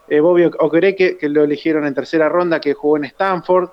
eh, 0.09 0.21
Bobby 0.21 0.45
Okereke, 0.45 1.19
que 1.19 1.29
lo 1.29 1.45
eligieron 1.45 1.87
en 1.87 1.95
tercera 1.95 2.29
ronda, 2.29 2.61
que 2.61 2.75
jugó 2.75 2.97
en 2.97 3.05
Stanford. 3.05 3.71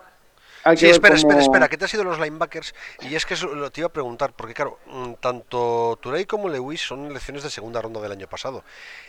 sí, 0.75 0.87
espera, 0.87 1.15
espera, 1.15 1.39
espera, 1.39 1.67
que 1.67 1.77
te 1.77 1.85
ha 1.85 1.87
sido 1.87 2.03
los 2.03 2.19
linebackers. 2.19 2.73
Y 3.01 3.15
es 3.15 3.25
que 3.25 3.35
eso 3.35 3.47
lo 3.47 3.71
te 3.71 3.81
iba 3.81 3.87
a 3.87 3.93
preguntar, 3.93 4.33
porque 4.33 4.53
claro, 4.53 4.79
mm, 4.87 5.13
tanto 5.19 5.97
Turey 6.01 6.25
como 6.25 6.49
Lewis 6.49 6.81
son 6.81 7.05
elecciones 7.05 7.43
de 7.43 7.49
segunda 7.49 7.81
ronda 7.81 8.01
del 8.01 8.11
año 8.11 8.27
pasado. 8.27 8.63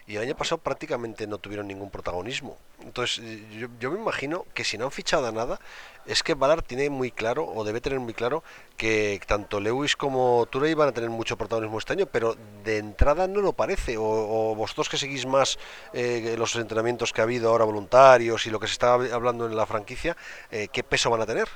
Y 0.07 0.17
el 0.17 0.23
año 0.23 0.37
pasado 0.37 0.59
prácticamente 0.59 1.27
no 1.27 1.39
tuvieron 1.39 1.67
ningún 1.67 1.91
protagonismo. 1.91 2.57
Entonces, 2.83 3.23
yo, 3.53 3.69
yo 3.81 3.91
me 3.91 3.99
imagino 3.99 4.45
que 4.55 4.65
si 4.65 4.79
no 4.79 4.85
han 4.85 4.93
fichado 4.93 5.31
nada, 5.33 5.59
es 6.07 6.23
que 6.23 6.35
Ballard 6.35 6.63
tiene 6.63 6.89
muy 6.91 7.11
claro, 7.11 7.47
o 7.47 7.65
debe 7.65 7.81
tener 7.81 7.99
muy 7.99 8.15
claro, 8.15 8.43
que 8.77 9.21
tanto 9.27 9.61
Lewis 9.61 9.97
como 9.97 10.47
Turey 10.51 10.75
van 10.75 10.89
a 10.89 10.93
tener 10.93 11.11
mucho 11.11 11.37
protagonismo 11.37 11.79
este 11.79 11.95
año, 11.95 12.07
pero 12.07 12.37
de 12.65 12.79
entrada 12.79 13.27
no 13.27 13.41
lo 13.41 13.53
parece. 13.53 13.97
O, 13.99 14.55
vosotros 14.55 14.89
que 14.89 14.97
seguís 14.97 15.27
más 15.27 15.59
eh, 15.93 16.37
los 16.39 16.55
entrenamientos 16.57 17.13
que 17.13 17.21
ha 17.21 17.25
habido 17.25 17.51
ahora 17.51 17.65
voluntarios 17.65 18.47
y 18.47 18.51
lo 18.51 18.61
que 18.61 18.67
se 18.67 18.75
está 18.75 18.95
hablando 18.95 19.47
en 19.47 19.57
la 19.57 19.67
franquicia, 19.67 20.17
eh, 20.51 20.69
¿qué 20.73 20.83
peso 20.83 21.11
van 21.11 21.23
a 21.23 21.27
tener? 21.27 21.49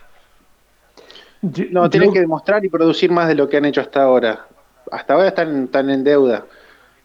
No, 1.71 1.89
tienen 1.89 2.13
que 2.13 2.21
demostrar 2.21 2.65
y 2.65 2.69
producir 2.69 3.11
más 3.11 3.29
de 3.29 3.35
lo 3.35 3.49
que 3.49 3.57
han 3.57 3.65
hecho 3.65 3.81
hasta 3.81 4.03
ahora. 4.03 4.47
Hasta 4.91 5.15
ahora 5.15 5.29
están, 5.29 5.65
están 5.65 5.89
en 5.91 6.05
deuda. 6.05 6.45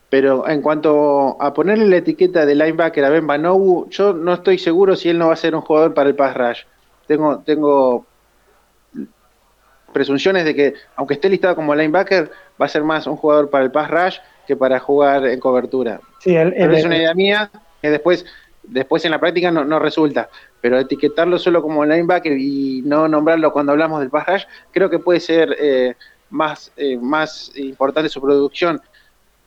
Pero 0.10 0.48
en 0.48 0.62
cuanto 0.62 1.42
a 1.42 1.54
ponerle 1.54 1.86
la 1.86 1.98
etiqueta 1.98 2.46
de 2.46 2.56
linebacker 2.56 3.04
a 3.06 3.10
Ben 3.10 3.26
Banogu, 3.26 3.90
yo 3.90 4.14
no 4.14 4.34
estoy 4.34 4.58
seguro 4.58 4.96
si 4.96 5.10
él 5.10 5.18
no 5.18 5.28
va 5.28 5.34
a 5.34 5.38
ser 5.38 5.56
un 5.56 5.62
jugador 5.62 5.94
para 5.94 6.10
el 6.10 6.16
pass 6.16 6.36
rush 6.36 6.64
tengo, 7.08 7.40
tengo 7.40 8.06
presunciones 9.94 10.44
de 10.44 10.54
que, 10.54 10.74
aunque 10.96 11.14
esté 11.14 11.30
listado 11.30 11.56
como 11.56 11.74
linebacker, 11.74 12.30
va 12.62 12.66
a 12.66 12.70
ser 12.70 12.84
más 12.84 13.08
un 13.08 13.16
jugador 13.16 13.50
para 13.50 13.64
el 13.64 13.72
pass 13.72 13.90
rush 13.90 14.18
que 14.46 14.56
para 14.56 14.80
jugar 14.80 15.26
en 15.26 15.40
cobertura. 15.40 16.02
Sí, 16.20 16.36
es 16.36 16.86
una 16.86 16.98
idea 16.98 17.14
mía 17.14 17.50
que 17.82 17.90
después, 17.90 18.26
después 18.64 19.06
en 19.06 19.12
la 19.12 19.20
práctica 19.20 19.52
no, 19.52 19.80
resulta. 19.80 20.30
Pero 20.60 20.80
etiquetarlo 20.80 21.40
solo 21.40 21.62
como 21.62 21.86
linebacker 21.86 22.34
y 22.38 22.82
no 22.84 23.08
nombrarlo 23.08 23.54
cuando 23.54 23.72
hablamos 23.72 24.02
del 24.02 24.10
pass 24.10 24.28
rush, 24.28 24.44
creo 24.72 24.90
que 24.90 25.00
puede 25.00 25.20
ser 25.20 25.56
eh, 25.60 25.96
más, 26.30 26.74
eh, 26.76 26.98
más 26.98 27.52
importante 27.56 28.10
su 28.10 28.22
producción 28.22 28.82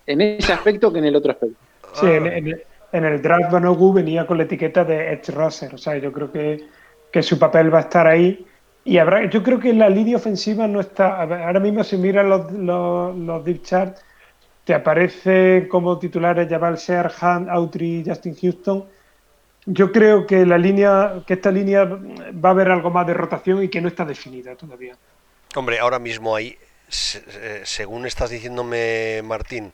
en 0.07 0.23
ese 0.23 0.55
aspecto 0.55 0.91
que 0.91 0.99
en 1.01 1.05
el 1.05 1.17
otro 1.17 1.33
aspecto. 1.33 1.59
Sí, 1.93 2.07
en, 2.07 3.05
el 3.05 3.21
draft 3.21 3.53
Banogu 3.53 3.93
venía 3.93 4.27
con 4.27 4.39
la 4.39 4.45
etiqueta 4.45 4.83
de 4.83 5.13
Edge 5.13 5.31
Rusher. 5.31 5.75
O 5.75 5.79
sea, 5.79 5.99
yo 5.99 6.11
creo 6.11 6.33
que 6.33 6.65
que 7.13 7.23
su 7.23 7.39
papel 7.39 7.73
va 7.73 7.79
a 7.79 7.83
estar 7.83 8.07
ahí. 8.07 8.47
Y 8.85 8.99
habrá, 8.99 9.29
yo 9.29 9.43
creo 9.43 9.59
que 9.59 9.73
la 9.73 9.89
línea 9.89 10.17
ofensiva 10.17 10.67
no 10.67 10.81
está. 10.81 11.23
Ahora 11.23 11.61
mismo, 11.61 11.85
si 11.85 11.97
miras 11.97 12.25
los, 12.27 12.51
los, 12.53 13.45
deep 13.45 13.63
charts, 13.63 14.03
te 14.65 14.75
aparece 14.75 15.69
como 15.69 15.99
titulares 15.99 16.49
Jabal 16.49 16.79
Hunt, 17.21 17.49
Autry, 17.49 18.03
Justin 18.07 18.35
Houston. 18.41 18.85
Yo 19.67 19.93
creo 19.93 20.27
que 20.27 20.47
la 20.47 20.57
línea, 20.57 21.23
que 21.27 21.35
esta 21.35 21.51
línea 21.51 21.85
va 21.85 22.49
a 22.49 22.53
haber 22.53 22.71
algo 22.71 22.91
más 22.91 23.07
de 23.07 23.15
rotación 23.15 23.63
y 23.63 23.69
que 23.69 23.81
no 23.81 23.89
está 23.89 24.05
definida 24.05 24.55
todavía. 24.55 24.97
Hombre, 25.55 25.79
ahora 25.79 25.99
mismo 25.99 26.35
ahí, 26.35 26.57
eh, 26.89 27.61
según 27.65 28.07
estás 28.07 28.31
diciéndome, 28.31 29.21
Martín, 29.25 29.73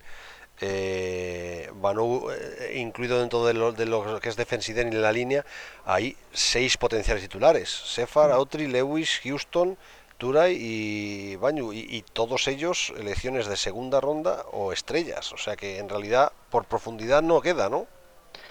eh, 0.61 1.69
eh, 1.71 2.73
incluido 2.77 3.19
dentro 3.19 3.45
de 3.45 3.55
lo, 3.55 3.73
de 3.73 3.87
lo, 3.87 4.21
que 4.21 4.29
es 4.29 4.37
defensiden 4.37 4.93
y 4.93 4.97
la 4.97 5.13
línea, 5.13 5.45
hay 5.85 6.17
seis 6.33 6.77
potenciales 6.77 7.23
titulares: 7.23 7.69
Sefar, 7.69 8.31
Autry, 8.31 8.69
Lewis, 8.69 9.21
Houston, 9.25 9.77
Turay 10.17 10.57
y 10.59 11.37
Bañu, 11.37 11.73
y, 11.73 12.05
todos 12.13 12.47
ellos 12.47 12.93
elecciones 12.99 13.49
de 13.49 13.57
segunda 13.57 14.01
ronda 14.01 14.45
o 14.53 14.73
estrellas. 14.73 15.33
O 15.33 15.37
sea 15.37 15.57
que 15.57 15.79
en 15.79 15.89
realidad 15.89 16.33
por 16.51 16.65
profundidad 16.67 17.23
no 17.23 17.41
queda, 17.41 17.69
¿no? 17.69 17.87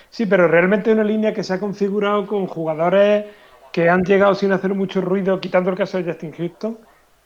Sí, 0.10 0.26
pero 0.26 0.47
realmente 0.47 0.91
una 0.91 1.04
línea 1.04 1.34
que 1.34 1.43
se 1.43 1.54
ha 1.54 1.60
configurado 1.60 2.28
con 2.28 2.47
jugadores 2.47 3.26
que 3.72 3.89
han 3.89 4.04
llegado 4.04 4.36
sin 4.36 4.51
hacer 4.51 4.76
mucho 4.76 5.01
ruido, 5.01 5.39
quitando 5.39 5.72
el 5.72 5.78
caso 5.78 5.97
de 5.97 6.04
Justin 6.04 6.34
Houston. 6.34 6.78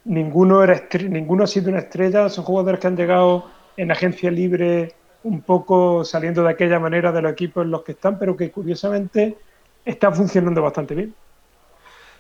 Ninguno, 0.06 0.64
era 0.64 0.88
ninguno 1.10 1.44
ha 1.44 1.48
sido 1.48 1.70
una 1.70 1.80
estrella, 1.80 2.30
son 2.30 2.46
jugadores 2.46 2.80
que 2.80 2.88
han 2.88 2.96
llegado 2.96 3.57
en 3.78 3.92
agencia 3.92 4.32
libre 4.32 4.96
un 5.24 5.44
poco 5.44 6.04
saliendo 6.06 6.44
de 6.44 6.52
aquella 6.52 6.80
manera 6.80 7.12
de 7.12 7.22
los 7.22 7.32
equipos 7.32 7.66
en 7.66 7.72
los 7.72 7.84
que 7.84 7.94
están, 7.94 8.20
pero 8.20 8.36
que 8.38 8.52
curiosamente 8.52 9.38
está 9.86 10.12
funcionando 10.12 10.62
bastante 10.62 10.96
bien. 10.96 11.16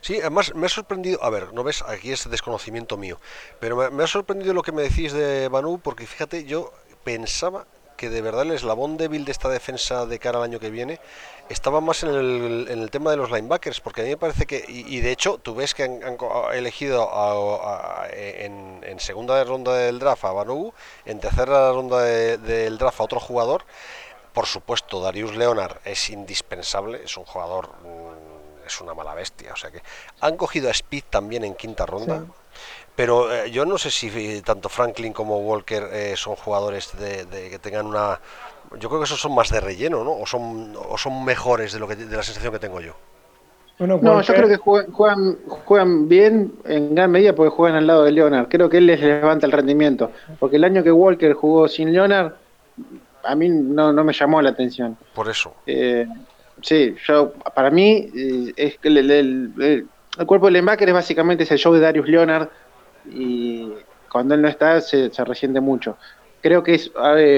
Sí, 0.02 0.20
además 0.20 0.54
me 0.56 0.68
ha 0.68 0.70
sorprendido, 0.70 1.24
a 1.24 1.30
ver, 1.30 1.54
no 1.54 1.64
ves, 1.64 1.84
aquí 1.88 2.12
es 2.12 2.30
desconocimiento 2.30 2.98
mío, 2.98 3.20
pero 3.60 3.76
me, 3.76 3.90
me 3.90 4.04
ha 4.04 4.08
sorprendido 4.08 4.54
lo 4.54 4.62
que 4.62 4.72
me 4.72 4.84
decís 4.84 5.12
de 5.12 5.48
Banu, 5.50 5.82
porque 5.82 6.06
fíjate, 6.06 6.46
yo 6.46 6.72
pensaba 7.04 7.68
que 7.98 8.10
de 8.10 8.22
verdad 8.22 8.44
el 8.44 8.52
eslabón 8.52 8.96
débil 8.96 9.26
de 9.26 9.32
esta 9.34 9.50
defensa 9.50 10.06
de 10.06 10.20
cara 10.20 10.38
al 10.38 10.46
año 10.46 10.60
que 10.60 10.70
viene 10.70 11.00
estaba 11.50 11.82
más 11.82 12.04
en 12.04 12.10
el, 12.10 12.68
en 12.70 12.82
el 12.82 12.92
tema 12.92 13.12
de 13.12 13.18
los 13.18 13.32
linebackers, 13.32 13.82
porque 13.82 14.02
a 14.02 14.04
mí 14.04 14.12
me 14.12 14.18
parece 14.18 14.46
que, 14.46 14.64
y, 14.68 15.00
de 15.00 15.12
hecho, 15.12 15.38
tú 15.38 15.56
ves 15.56 15.74
que 15.74 15.84
han, 15.84 16.18
elegido 16.54 17.10
en, 18.12 19.00
segunda 19.00 19.44
ronda 19.44 19.74
del 19.74 20.00
draft 20.00 20.26
a 20.26 20.32
Banu, 20.32 20.74
en 21.06 21.20
tercera 21.20 21.72
ronda 21.72 22.02
del 22.02 22.78
draft 22.78 23.00
a 23.00 23.04
otro 23.04 23.20
jugador. 23.20 23.64
Por 24.34 24.46
supuesto, 24.46 25.02
Darius 25.02 25.36
Leonard 25.36 25.78
es 25.86 26.10
indispensable, 26.10 27.02
es 27.04 27.18
un 27.18 27.26
jugador 27.26 27.70
mm, 27.82 28.68
es 28.68 28.82
una 28.82 28.94
mala 28.94 29.16
bestia. 29.16 29.54
O 29.54 29.56
sea 29.56 29.72
que 29.72 29.82
han 30.22 30.38
cogido 30.38 30.68
a 30.70 30.72
Speed 30.72 31.06
también 31.10 31.44
en 31.44 31.56
quinta 31.56 31.86
ronda. 31.86 32.26
Pero 32.98 33.32
eh, 33.32 33.52
yo 33.52 33.64
no 33.64 33.78
sé 33.78 33.92
si 33.92 34.42
tanto 34.42 34.70
Franklin 34.70 35.14
como 35.14 35.38
Walker 35.38 35.88
eh, 35.94 36.16
son 36.18 36.36
jugadores 36.36 36.92
de, 36.98 37.48
que 37.48 37.60
tengan 37.60 37.86
una. 37.86 38.20
Yo 38.80 38.90
creo 38.90 39.00
que 39.00 39.06
esos 39.06 39.22
son 39.22 39.36
más 39.36 39.52
de 39.52 39.60
relleno, 39.60 40.04
¿no? 40.04 40.14
O 40.14 40.26
son, 40.26 40.76
o 40.76 40.98
son 40.98 41.24
mejores 41.24 41.72
de, 41.72 41.80
lo 41.80 41.88
que, 41.88 41.96
de 41.96 42.18
la 42.18 42.24
sensación 42.24 42.52
que 42.52 42.58
tengo 42.58 42.82
yo. 42.82 42.96
no, 43.78 44.22
yo 44.24 44.34
creo 44.34 44.48
que 44.48 44.58
juegan, 44.58 45.38
juegan, 45.48 46.10
bien 46.10 46.54
en 46.66 46.96
gran 46.96 47.12
medida 47.12 47.34
porque 47.34 47.52
juegan 47.52 47.78
al 47.78 47.86
lado 47.86 48.04
de 48.04 48.14
Leonard. 48.14 48.48
Creo 48.48 48.68
que 48.68 48.80
él 48.80 48.88
les 48.88 49.00
levanta 49.00 49.46
el 49.46 49.52
rendimiento. 49.52 50.12
Porque 50.40 50.56
el 50.56 50.64
año 50.64 50.82
que 50.82 50.92
Walker 50.92 51.34
jugó 51.34 51.68
sin 51.68 51.94
Leonard, 51.94 52.34
a 53.24 53.36
mí 53.36 53.48
no, 53.48 53.94
no 53.94 54.04
me 54.04 54.12
llamó 54.12 54.42
la 54.42 54.50
atención. 54.50 54.98
Por 55.14 55.30
eso. 55.30 55.54
Eh, 55.68 56.08
sí, 56.64 56.96
yo, 57.08 57.32
para 57.54 57.70
mí, 57.70 58.10
es 58.58 58.80
que 58.80 58.88
el, 58.88 59.12
el, 59.12 59.88
cuerpo 60.26 60.48
de 60.48 60.54
linebacker 60.54 60.88
es 60.88 60.96
básicamente 60.96 61.44
ese 61.44 61.58
show 61.58 61.72
de 61.72 61.80
Darius 61.80 62.08
Leonard 62.08 62.50
y 63.10 63.72
cuando 64.12 64.36
él 64.36 64.42
no 64.42 64.48
está 64.48 64.82
se, 64.82 65.10
resiente 65.26 65.60
mucho. 65.60 65.98
Creo 66.42 66.64
que 66.64 66.76
es 66.76 66.92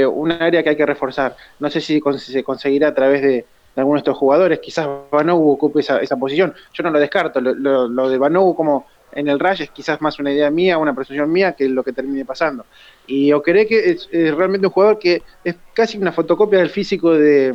un 0.07 0.32
área 0.32 0.63
que 0.63 0.70
hay 0.70 0.76
que 0.76 0.86
reforzar. 0.86 1.36
No 1.59 1.70
sé 1.70 1.82
si 1.82 2.01
se 2.17 2.43
conseguirá 2.43 2.89
a 2.89 2.93
través 2.93 3.22
de, 3.22 3.45
algunos 3.76 3.99
de 3.99 4.09
estos 4.09 4.17
jugadores. 4.17 4.59
Quizás 4.59 4.88
Banogu 5.11 5.51
ocupe 5.51 5.80
esa, 5.80 5.99
esa 5.99 6.17
posición. 6.17 6.53
Yo 6.74 6.84
no 6.84 6.91
lo 6.91 6.99
descarto. 6.99 7.41
Lo, 7.41 8.09
de 8.09 8.17
Banogu 8.17 8.55
como 8.55 8.86
en 9.11 9.28
el 9.28 9.39
Rush 9.39 9.63
es 9.63 9.72
quizás 9.72 10.01
más 10.01 10.20
una 10.20 10.32
idea 10.32 10.51
mía, 10.51 10.78
una 10.78 10.93
percepción 10.93 11.32
mía 11.32 11.53
que 11.53 11.67
lo 11.67 11.84
que 11.84 11.93
termine 11.93 12.26
pasando. 12.26 12.65
Y 13.07 13.32
Okereke 13.32 13.67
que 13.67 13.89
es, 13.91 14.36
realmente 14.36 14.67
un 14.67 14.74
jugador 14.74 14.99
que 14.99 15.24
es 15.43 15.55
casi 15.74 15.97
una 15.97 16.11
fotocopia 16.11 16.59
del 16.59 16.70
físico 16.70 17.13
de, 17.13 17.53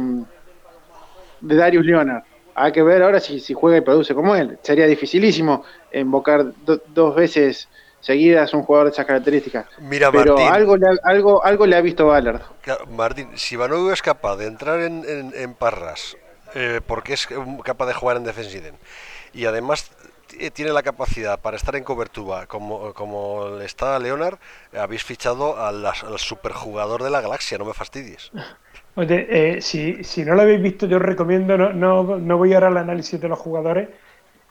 de 1.40 1.54
Darius 1.54 1.84
Leonard. 1.84 2.24
Hay 2.56 2.72
que 2.72 2.82
ver 2.82 3.02
ahora 3.02 3.20
si, 3.20 3.40
si 3.40 3.52
juega 3.52 3.78
y 3.78 3.80
produce 3.80 4.14
como 4.14 4.34
él. 4.34 4.58
Sería 4.62 4.86
dificilísimo 4.86 5.64
invocar 5.92 6.52
dos 6.64 7.14
veces 7.14 7.68
seguidas 8.04 8.52
un 8.52 8.62
jugador 8.62 8.88
de 8.88 8.92
esas 8.92 9.06
características. 9.06 9.66
Mira, 9.78 10.12
Pero 10.12 10.36
algo, 10.38 10.76
le, 10.76 10.86
algo, 11.02 11.42
algo 11.42 11.66
le 11.66 11.76
ha 11.76 11.80
visto 11.80 12.06
Ballard. 12.06 12.42
Martín, 12.90 13.30
si 13.34 13.56
Banogu 13.56 13.90
es 13.90 14.02
capaz 14.02 14.36
de 14.36 14.46
entrar 14.46 14.80
en, 14.80 15.32
en, 15.34 15.54
Parras, 15.54 16.16
eh, 16.54 16.80
porque 16.86 17.14
es 17.14 17.26
capaz 17.64 17.86
de 17.86 17.94
jugar 17.94 18.18
en 18.18 18.24
Defensiden, 18.24 18.74
y 19.32 19.46
además 19.46 19.90
tiene 20.52 20.72
la 20.72 20.82
capacidad 20.82 21.40
para 21.40 21.56
estar 21.56 21.76
en 21.76 21.84
cobertura 21.84 22.46
como, 22.46 22.92
como 22.92 23.60
está 23.60 23.98
Leonard, 23.98 24.38
habéis 24.76 25.04
fichado 25.04 25.62
al, 25.62 25.84
superjugador 26.18 27.02
de 27.02 27.10
la 27.10 27.20
galaxia, 27.20 27.56
no 27.56 27.64
me 27.64 27.72
fastidies. 27.72 28.32
Oye, 28.96 29.26
eh, 29.28 29.62
si, 29.62 30.04
si 30.04 30.24
no 30.24 30.34
lo 30.34 30.42
habéis 30.42 30.62
visto, 30.62 30.86
yo 30.86 30.98
os 30.98 31.02
recomiendo, 31.02 31.56
no, 31.56 31.72
no, 31.72 32.18
no 32.18 32.38
voy 32.38 32.52
ahora 32.52 32.68
al 32.68 32.76
análisis 32.76 33.20
de 33.20 33.28
los 33.28 33.38
jugadores, 33.38 33.88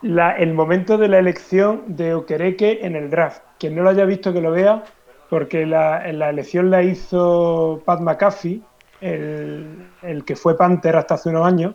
el 0.04 0.52
momento 0.52 0.98
de 0.98 1.08
la 1.08 1.18
elección 1.18 1.82
de 1.86 2.14
Okereke 2.14 2.80
en 2.82 2.94
el 2.94 3.08
draft. 3.08 3.42
Quien 3.58 3.74
no 3.74 3.82
lo 3.82 3.90
haya 3.90 4.04
visto 4.04 4.32
que 4.32 4.40
lo 4.40 4.50
vea, 4.50 4.84
porque 5.30 5.64
la, 5.64 6.12
la 6.12 6.30
elección 6.30 6.70
la 6.70 6.82
hizo 6.82 7.82
Pat 7.84 8.00
McAfee, 8.00 8.60
el, 9.00 9.88
el, 10.02 10.24
que 10.24 10.36
fue 10.36 10.56
Panther 10.56 10.96
hasta 10.96 11.14
hace 11.14 11.30
unos 11.30 11.46
años, 11.46 11.74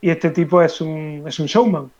y 0.00 0.10
este 0.10 0.30
tipo 0.30 0.60
es 0.60 0.80
un, 0.80 1.24
es 1.26 1.38
un 1.38 1.46
showman. 1.46 1.90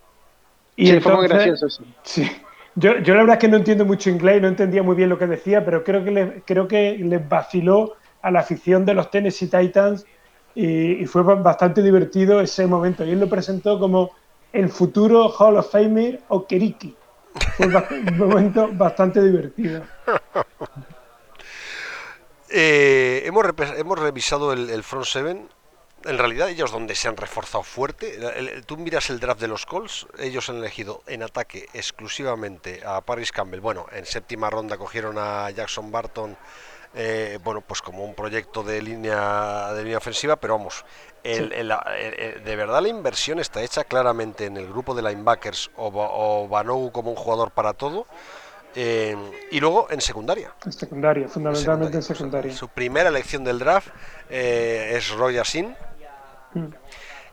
Y 0.77 0.89
sí, 0.89 1.01
fue 1.01 1.15
muy 1.15 1.29
gracioso 1.29 1.69
Sí. 2.03 2.29
Yo, 2.75 2.99
yo 2.99 3.15
la 3.15 3.21
verdad 3.21 3.37
es 3.37 3.41
que 3.41 3.49
no 3.49 3.57
entiendo 3.57 3.85
mucho 3.85 4.11
inglés, 4.11 4.41
no 4.41 4.49
entendía 4.49 4.83
muy 4.83 4.95
bien 4.95 5.09
lo 5.09 5.19
que 5.19 5.27
decía, 5.27 5.65
pero 5.65 5.83
creo 5.83 6.05
que, 6.05 6.11
le, 6.11 6.43
creo 6.45 6.69
que 6.69 6.97
les 6.99 7.29
vaciló 7.29 7.95
a 8.23 8.31
la 8.31 8.41
afición 8.41 8.85
de 8.85 8.95
los 8.95 9.11
Tennessee 9.11 9.49
Titans 9.49 10.07
y, 10.55 10.93
y 11.03 11.07
fue 11.07 11.23
bastante 11.23 11.83
divertido 11.83 12.41
ese 12.41 12.67
momento. 12.69 13.05
Y 13.05 13.11
él 13.11 13.21
lo 13.21 13.29
presentó 13.29 13.81
como 13.81 14.11
el 14.53 14.69
futuro 14.71 15.29
Hall 15.29 15.57
of 15.57 15.71
Famer 15.71 16.23
o 16.29 16.47
Keriki. 16.47 16.95
Fue 17.57 17.67
un 17.67 18.19
momento 18.19 18.69
bastante 18.73 19.23
divertido. 19.23 19.83
Eh, 22.51 23.25
hemos, 23.27 23.45
hemos, 23.77 23.99
revisado 23.99 24.55
el, 24.55 24.83
Front 24.83 25.05
Seven. 25.05 25.51
En 26.05 26.17
realidad 26.17 26.49
ellos 26.49 26.73
donde 26.73 26.95
se 26.95 27.07
han 27.07 27.19
reforzado 27.19 27.63
fuerte. 27.63 28.19
tú 28.65 28.79
miras 28.79 29.11
el 29.11 29.21
draft 29.21 29.39
de 29.43 29.49
los 29.49 29.67
Colts, 29.67 30.07
ellos 30.19 30.49
han 30.49 30.57
elegido 30.57 31.03
en 31.07 31.23
ataque 31.23 31.69
exclusivamente 31.75 32.81
a 32.87 33.03
Paris 33.03 33.33
Campbell. 33.33 33.61
Bueno, 33.61 33.85
en 33.93 34.07
séptima 34.07 34.49
ronda 34.49 34.79
cogieron 34.79 35.19
a 35.19 35.51
Jackson 35.51 35.93
Barton 35.93 36.39
eh, 36.95 37.39
bueno, 37.45 37.61
pues 37.61 37.83
como 37.83 38.05
un 38.05 38.15
proyecto 38.15 38.63
de 38.63 38.83
línea 38.83 39.73
de 39.73 39.83
línea 39.83 39.99
ofensiva, 39.99 40.37
pero 40.37 40.57
vamos, 40.59 40.85
de 41.23 42.55
verdad 42.57 42.81
la 42.81 42.89
inversión 42.89 43.39
está 43.39 43.63
hecha 43.63 43.85
claramente 43.85 44.47
en 44.47 44.57
el 44.57 44.69
grupo 44.69 44.95
de 44.95 45.03
linebackers 45.03 45.71
o, 45.77 45.89
o 45.89 46.91
como 46.93 47.11
un 47.11 47.17
jugador 47.17 47.51
para 47.51 47.73
todo. 47.73 48.07
Eh, 48.75 49.17
y 49.51 49.61
luego 49.61 49.89
en 49.91 50.01
secundaria. 50.01 50.53
En 50.65 50.73
secundaria, 50.73 51.27
fundamentalmente 51.29 51.97
en 51.97 52.03
secundaria. 52.03 52.53
Su 52.55 52.69
primera 52.69 53.09
elección 53.09 53.43
del 53.43 53.59
draft 53.59 53.89
eh, 54.31 54.93
es 54.95 55.11
Roy 55.11 55.39
Asin. 55.39 55.75
Mm 56.55 56.67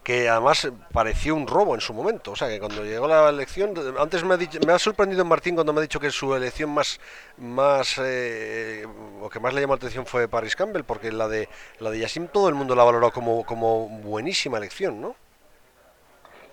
que 0.06 0.30
además 0.30 0.72
pareció 0.93 1.36
un 1.36 1.47
robo 1.47 1.74
en 1.74 1.82
su 1.82 1.91
momento. 1.91 2.32
O 2.32 2.36
sea, 2.36 2.47
que 2.47 2.60
cuando 2.60 2.86
llegó 2.86 3.08
la 3.08 3.28
elección, 3.28 3.74
antes 3.99 4.24
me 4.24 4.36
ha, 4.36 4.38
dicho, 4.38 4.60
me 4.66 4.72
ha 4.72 4.78
sorprendido 4.78 5.26
Martín 5.26 5.56
cuando 5.56 5.74
me 5.74 5.80
ha 5.80 5.82
dicho 5.82 5.99
que 5.99 6.12
su 6.12 6.36
elección 6.36 6.70
más, 6.70 6.99
más 7.39 7.99
eh, 7.99 8.86
o 9.20 9.28
que 9.30 9.39
más 9.39 9.56
le 9.56 9.62
llamó 9.62 9.74
la 9.74 9.78
atención 9.78 10.06
fue 10.06 10.28
Paris 10.28 10.56
Campbell, 10.56 10.84
porque 10.84 11.12
la 11.12 11.28
de 11.28 11.49
la 11.80 11.89
de 11.89 11.99
Yassim 11.99 12.28
todo 12.28 12.47
el 12.49 12.53
mundo 12.53 12.76
la 12.76 12.84
valoró 12.84 13.10
como, 13.10 13.43
como 13.45 13.89
buenísima 13.89 14.60
elección, 14.60 15.01
¿no? 15.01 15.16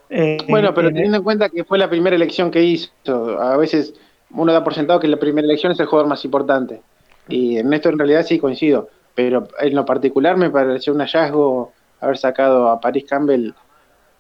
Eh, 0.09 0.39
bueno, 0.49 0.73
pero 0.73 0.89
teniendo 0.89 1.19
en 1.19 1.23
cuenta 1.23 1.51
que 1.51 1.63
fue 1.65 1.77
la 1.77 1.91
primera 1.91 2.17
elección 2.17 2.51
que 2.51 2.63
hizo, 2.63 2.91
a 3.39 3.59
veces 3.59 3.93
uno 4.31 4.51
da 4.51 4.65
por 4.65 4.73
sentado 4.73 4.99
que 4.99 5.09
la 5.09 5.19
primera 5.19 5.45
elección 5.45 5.73
es 5.73 5.81
el 5.81 5.87
jugador 5.87 6.09
más 6.09 6.25
importante. 6.25 6.81
Y 7.29 7.59
en 7.59 7.71
esto 7.75 7.91
en 7.91 7.99
realidad 7.99 8.25
sí 8.25 8.39
coincido, 8.39 8.89
pero 9.15 9.47
en 9.61 9.75
lo 9.75 9.85
particular 9.85 10.39
me 10.39 10.49
pareció 10.49 10.95
un 10.95 11.01
hallazgo 11.01 11.75
haber 12.03 12.19
sacado 12.19 12.69
a 12.69 12.81
Paris 12.81 13.05
Campbell 13.09 13.53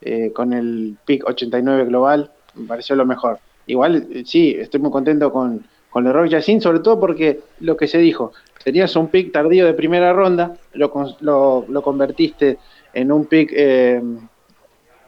eh, 0.00 0.32
con 0.32 0.52
el 0.52 0.96
pick 1.04 1.28
89 1.28 1.84
global, 1.86 2.30
me 2.54 2.66
pareció 2.66 2.96
lo 2.96 3.04
mejor. 3.04 3.38
Igual, 3.66 4.06
eh, 4.10 4.22
sí, 4.24 4.56
estoy 4.58 4.80
muy 4.80 4.90
contento 4.90 5.30
con, 5.32 5.66
con 5.90 6.04
Leroy 6.04 6.28
Yacine, 6.28 6.60
sobre 6.60 6.80
todo 6.80 6.98
porque 6.98 7.40
lo 7.60 7.76
que 7.76 7.86
se 7.86 7.98
dijo, 7.98 8.32
tenías 8.64 8.94
un 8.96 9.08
pick 9.08 9.32
tardío 9.32 9.66
de 9.66 9.74
primera 9.74 10.12
ronda, 10.12 10.54
lo, 10.72 10.92
lo, 11.20 11.66
lo 11.68 11.82
convertiste 11.82 12.58
en 12.94 13.12
un 13.12 13.26
pick 13.26 13.52
eh, 13.54 14.00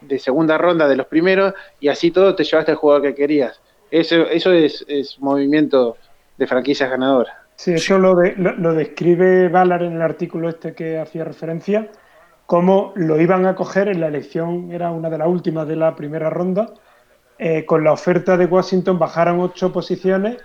de 0.01 0.19
segunda 0.19 0.57
ronda 0.57 0.87
de 0.87 0.95
los 0.95 1.07
primeros 1.07 1.53
y 1.79 1.87
así 1.87 2.11
todo 2.11 2.35
te 2.35 2.43
llevaste 2.43 2.71
al 2.71 2.77
jugador 2.77 3.03
que 3.03 3.15
querías. 3.15 3.59
Eso, 3.89 4.27
eso 4.27 4.51
es, 4.51 4.83
es 4.87 5.19
movimiento 5.19 5.97
de 6.37 6.47
franquicias 6.47 6.89
ganadoras. 6.89 7.35
Sí, 7.55 7.73
eso 7.73 7.97
lo, 7.97 8.15
lo, 8.15 8.73
describe 8.73 9.47
Ballard 9.47 9.83
en 9.83 9.93
el 9.93 10.01
artículo 10.01 10.49
este 10.49 10.73
que 10.73 10.97
hacía 10.97 11.23
referencia 11.23 11.89
cómo 12.45 12.93
lo 12.95 13.19
iban 13.19 13.45
a 13.45 13.55
coger 13.55 13.87
en 13.87 14.01
la 14.01 14.07
elección, 14.07 14.71
era 14.71 14.91
una 14.91 15.09
de 15.09 15.17
las 15.17 15.27
últimas 15.27 15.67
de 15.67 15.75
la 15.75 15.95
primera 15.95 16.29
ronda, 16.29 16.73
eh, 17.37 17.65
con 17.65 17.83
la 17.83 17.91
oferta 17.91 18.37
de 18.37 18.45
Washington 18.45 18.97
bajaron 18.97 19.39
ocho 19.39 19.73
posiciones 19.73 20.37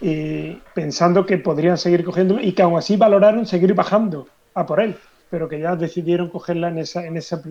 y 0.00 0.54
pensando 0.74 1.26
que 1.26 1.38
podrían 1.38 1.76
seguir 1.76 2.04
cogiendo 2.04 2.40
y 2.40 2.52
que 2.52 2.62
aún 2.62 2.78
así 2.78 2.96
valoraron 2.96 3.44
seguir 3.46 3.74
bajando 3.74 4.28
a 4.54 4.64
por 4.64 4.80
él, 4.80 4.96
pero 5.30 5.48
que 5.48 5.58
ya 5.58 5.76
decidieron 5.76 6.30
cogerla 6.30 6.68
en 6.68 6.78
esa, 6.78 7.04
en 7.04 7.16
esa 7.16 7.42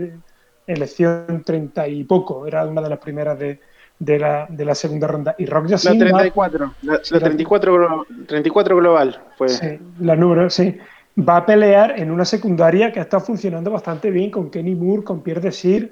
elección 0.65 1.43
treinta 1.45 1.87
y 1.87 2.03
poco, 2.05 2.47
era 2.47 2.65
una 2.65 2.81
de 2.81 2.89
las 2.89 2.99
primeras 2.99 3.37
de, 3.37 3.59
de, 3.99 4.19
la, 4.19 4.47
de 4.49 4.65
la 4.65 4.73
segunda 4.73 5.07
ronda. 5.07 5.35
Y 5.37 5.45
Rock 5.45 5.69
La 5.69 5.77
34, 5.77 6.73
la, 6.81 7.01
34, 7.01 8.07
34 8.25 8.77
global 8.77 9.21
fue. 9.37 9.49
Sí, 9.49 9.79
la 9.99 10.15
número, 10.15 10.49
sí 10.49 10.77
va 11.17 11.37
a 11.37 11.45
pelear 11.45 11.99
en 11.99 12.11
una 12.11 12.25
secundaria 12.25 12.91
que 12.91 12.99
está 12.99 13.19
funcionando 13.19 13.71
bastante 13.71 14.11
bien 14.11 14.29
con 14.29 14.51
Kenny 14.51 14.75
Moore, 14.75 15.03
con 15.03 15.21
Pierre 15.21 15.41
Desir, 15.41 15.91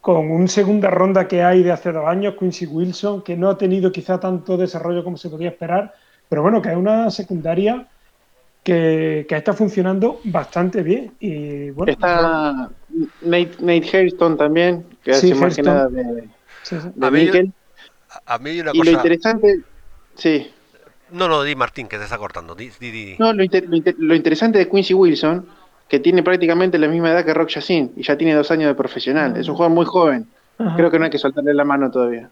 con 0.00 0.30
un 0.30 0.48
segunda 0.48 0.90
ronda 0.90 1.26
que 1.26 1.42
hay 1.42 1.62
de 1.62 1.72
hace 1.72 1.90
dos 1.90 2.06
años, 2.06 2.34
Quincy 2.38 2.66
Wilson, 2.66 3.22
que 3.22 3.36
no 3.36 3.50
ha 3.50 3.58
tenido 3.58 3.90
quizá 3.90 4.20
tanto 4.20 4.56
desarrollo 4.56 5.02
como 5.02 5.16
se 5.16 5.30
podía 5.30 5.48
esperar, 5.48 5.94
pero 6.28 6.42
bueno, 6.42 6.62
que 6.62 6.70
es 6.70 6.76
una 6.76 7.10
secundaria 7.10 7.88
que, 8.62 9.26
está 9.28 9.52
funcionando 9.52 10.20
bastante 10.24 10.82
bien. 10.82 11.12
Y, 11.18 11.70
bueno, 11.70 11.92
está 11.92 12.70
Nate, 13.22 13.56
Nate 13.60 14.12
también, 14.36 14.84
que 15.02 15.12
hace 15.12 15.34
más 15.34 15.56
que 15.56 15.62
nada 15.62 15.88
de, 15.88 16.28
a 17.00 17.10
mí, 17.10 17.30
A 18.26 18.38
mí 18.38 18.60
una 18.60 18.70
y 18.72 18.78
lo 18.78 18.90
interesante, 18.90 19.60
sí, 20.14 20.50
no, 21.14 21.28
no, 21.28 21.42
di 21.42 21.54
Martín, 21.54 21.88
que 21.88 21.96
te 21.96 22.04
está 22.04 22.18
cortando. 22.18 22.56
No, 23.18 23.32
lo, 23.32 24.14
interesante 24.14 24.58
de 24.58 24.68
Quincy 24.68 24.94
Wilson, 24.94 25.46
que 25.88 26.00
tiene 26.00 26.22
prácticamente 26.22 26.78
la 26.78 26.88
misma 26.88 27.10
edad 27.10 27.24
que 27.24 27.32
Rock 27.32 27.50
Yacine 27.50 27.92
y 27.96 28.02
ya 28.02 28.18
tiene 28.18 28.34
dos 28.34 28.50
años 28.50 28.68
de 28.68 28.74
profesional. 28.74 29.36
Es 29.36 29.48
un 29.48 29.54
jugador 29.54 29.74
muy 29.74 29.86
joven. 29.86 30.26
Creo 30.76 30.90
que 30.90 30.98
no 30.98 31.04
hay 31.04 31.10
que 31.10 31.18
soltarle 31.18 31.54
la 31.54 31.64
mano 31.64 31.90
todavía. 31.90 32.30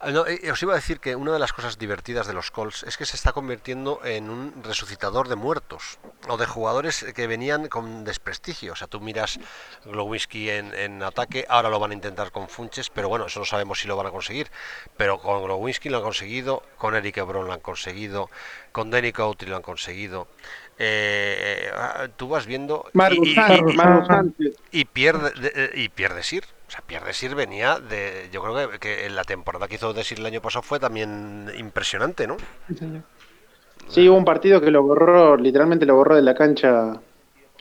Ah, 0.00 0.10
eh, 0.28 0.50
os 0.50 0.62
iba 0.62 0.72
a 0.72 0.76
decir 0.76 1.00
que 1.00 1.16
una 1.16 1.32
de 1.32 1.38
las 1.38 1.52
cosas 1.52 1.78
divertidas 1.78 2.26
de 2.26 2.32
los 2.32 2.50
Colts 2.50 2.84
es 2.84 2.96
que 2.96 3.06
se 3.06 3.16
está 3.16 3.32
convirtiendo 3.32 4.00
en 4.04 4.30
un 4.30 4.62
resucitador 4.62 5.28
de 5.28 5.36
muertos 5.36 5.98
o 6.28 6.36
de 6.36 6.46
jugadores 6.46 7.04
que 7.14 7.26
venían 7.26 7.68
con 7.68 8.04
desprestigio. 8.04 8.72
O 8.72 8.76
sea, 8.76 8.86
tú 8.86 9.00
miras 9.00 9.38
Glowinski 9.84 10.50
en, 10.50 10.74
en 10.74 11.02
ataque, 11.02 11.46
ahora 11.48 11.70
lo 11.70 11.78
van 11.78 11.92
a 11.92 11.94
intentar 11.94 12.32
con 12.32 12.48
Funches, 12.48 12.90
pero 12.90 13.08
bueno, 13.08 13.26
eso 13.26 13.40
no 13.40 13.46
sabemos 13.46 13.80
si 13.80 13.88
lo 13.88 13.96
van 13.96 14.06
a 14.06 14.10
conseguir. 14.10 14.50
Pero 14.96 15.18
con 15.18 15.42
Glowinski 15.42 15.88
lo 15.88 15.98
han 15.98 16.02
conseguido, 16.02 16.62
con 16.78 16.94
Eric 16.94 17.18
Ebron 17.18 17.46
lo 17.46 17.52
han 17.52 17.60
conseguido, 17.60 18.30
con 18.72 18.90
Danny 18.90 19.12
Couty 19.12 19.46
lo 19.46 19.56
han 19.56 19.62
conseguido. 19.62 20.28
Eh, 20.82 21.70
ah, 21.74 22.08
tú 22.16 22.28
vas 22.28 22.46
viendo 22.46 22.86
y, 24.72 24.84
pierde 24.86 25.70
y 25.74 25.88
pierdes 25.90 26.32
ir 26.32 26.44
o 26.70 26.72
sea, 26.72 26.82
Pierre 26.86 27.06
Desir 27.06 27.34
venía 27.34 27.80
de. 27.80 28.28
Yo 28.30 28.40
creo 28.40 28.70
que, 28.70 28.78
que 28.78 29.10
la 29.10 29.24
temporada 29.24 29.66
que 29.66 29.74
hizo 29.74 29.92
Desir 29.92 30.20
el 30.20 30.26
año 30.26 30.40
pasado 30.40 30.62
fue 30.62 30.78
también 30.78 31.50
impresionante, 31.58 32.28
¿no? 32.28 32.36
Sí, 33.88 34.08
hubo 34.08 34.16
un 34.16 34.24
partido 34.24 34.60
que 34.60 34.70
lo 34.70 34.84
borró, 34.84 35.36
literalmente 35.36 35.84
lo 35.84 35.96
borró 35.96 36.14
de 36.14 36.22
la 36.22 36.36
cancha 36.36 36.92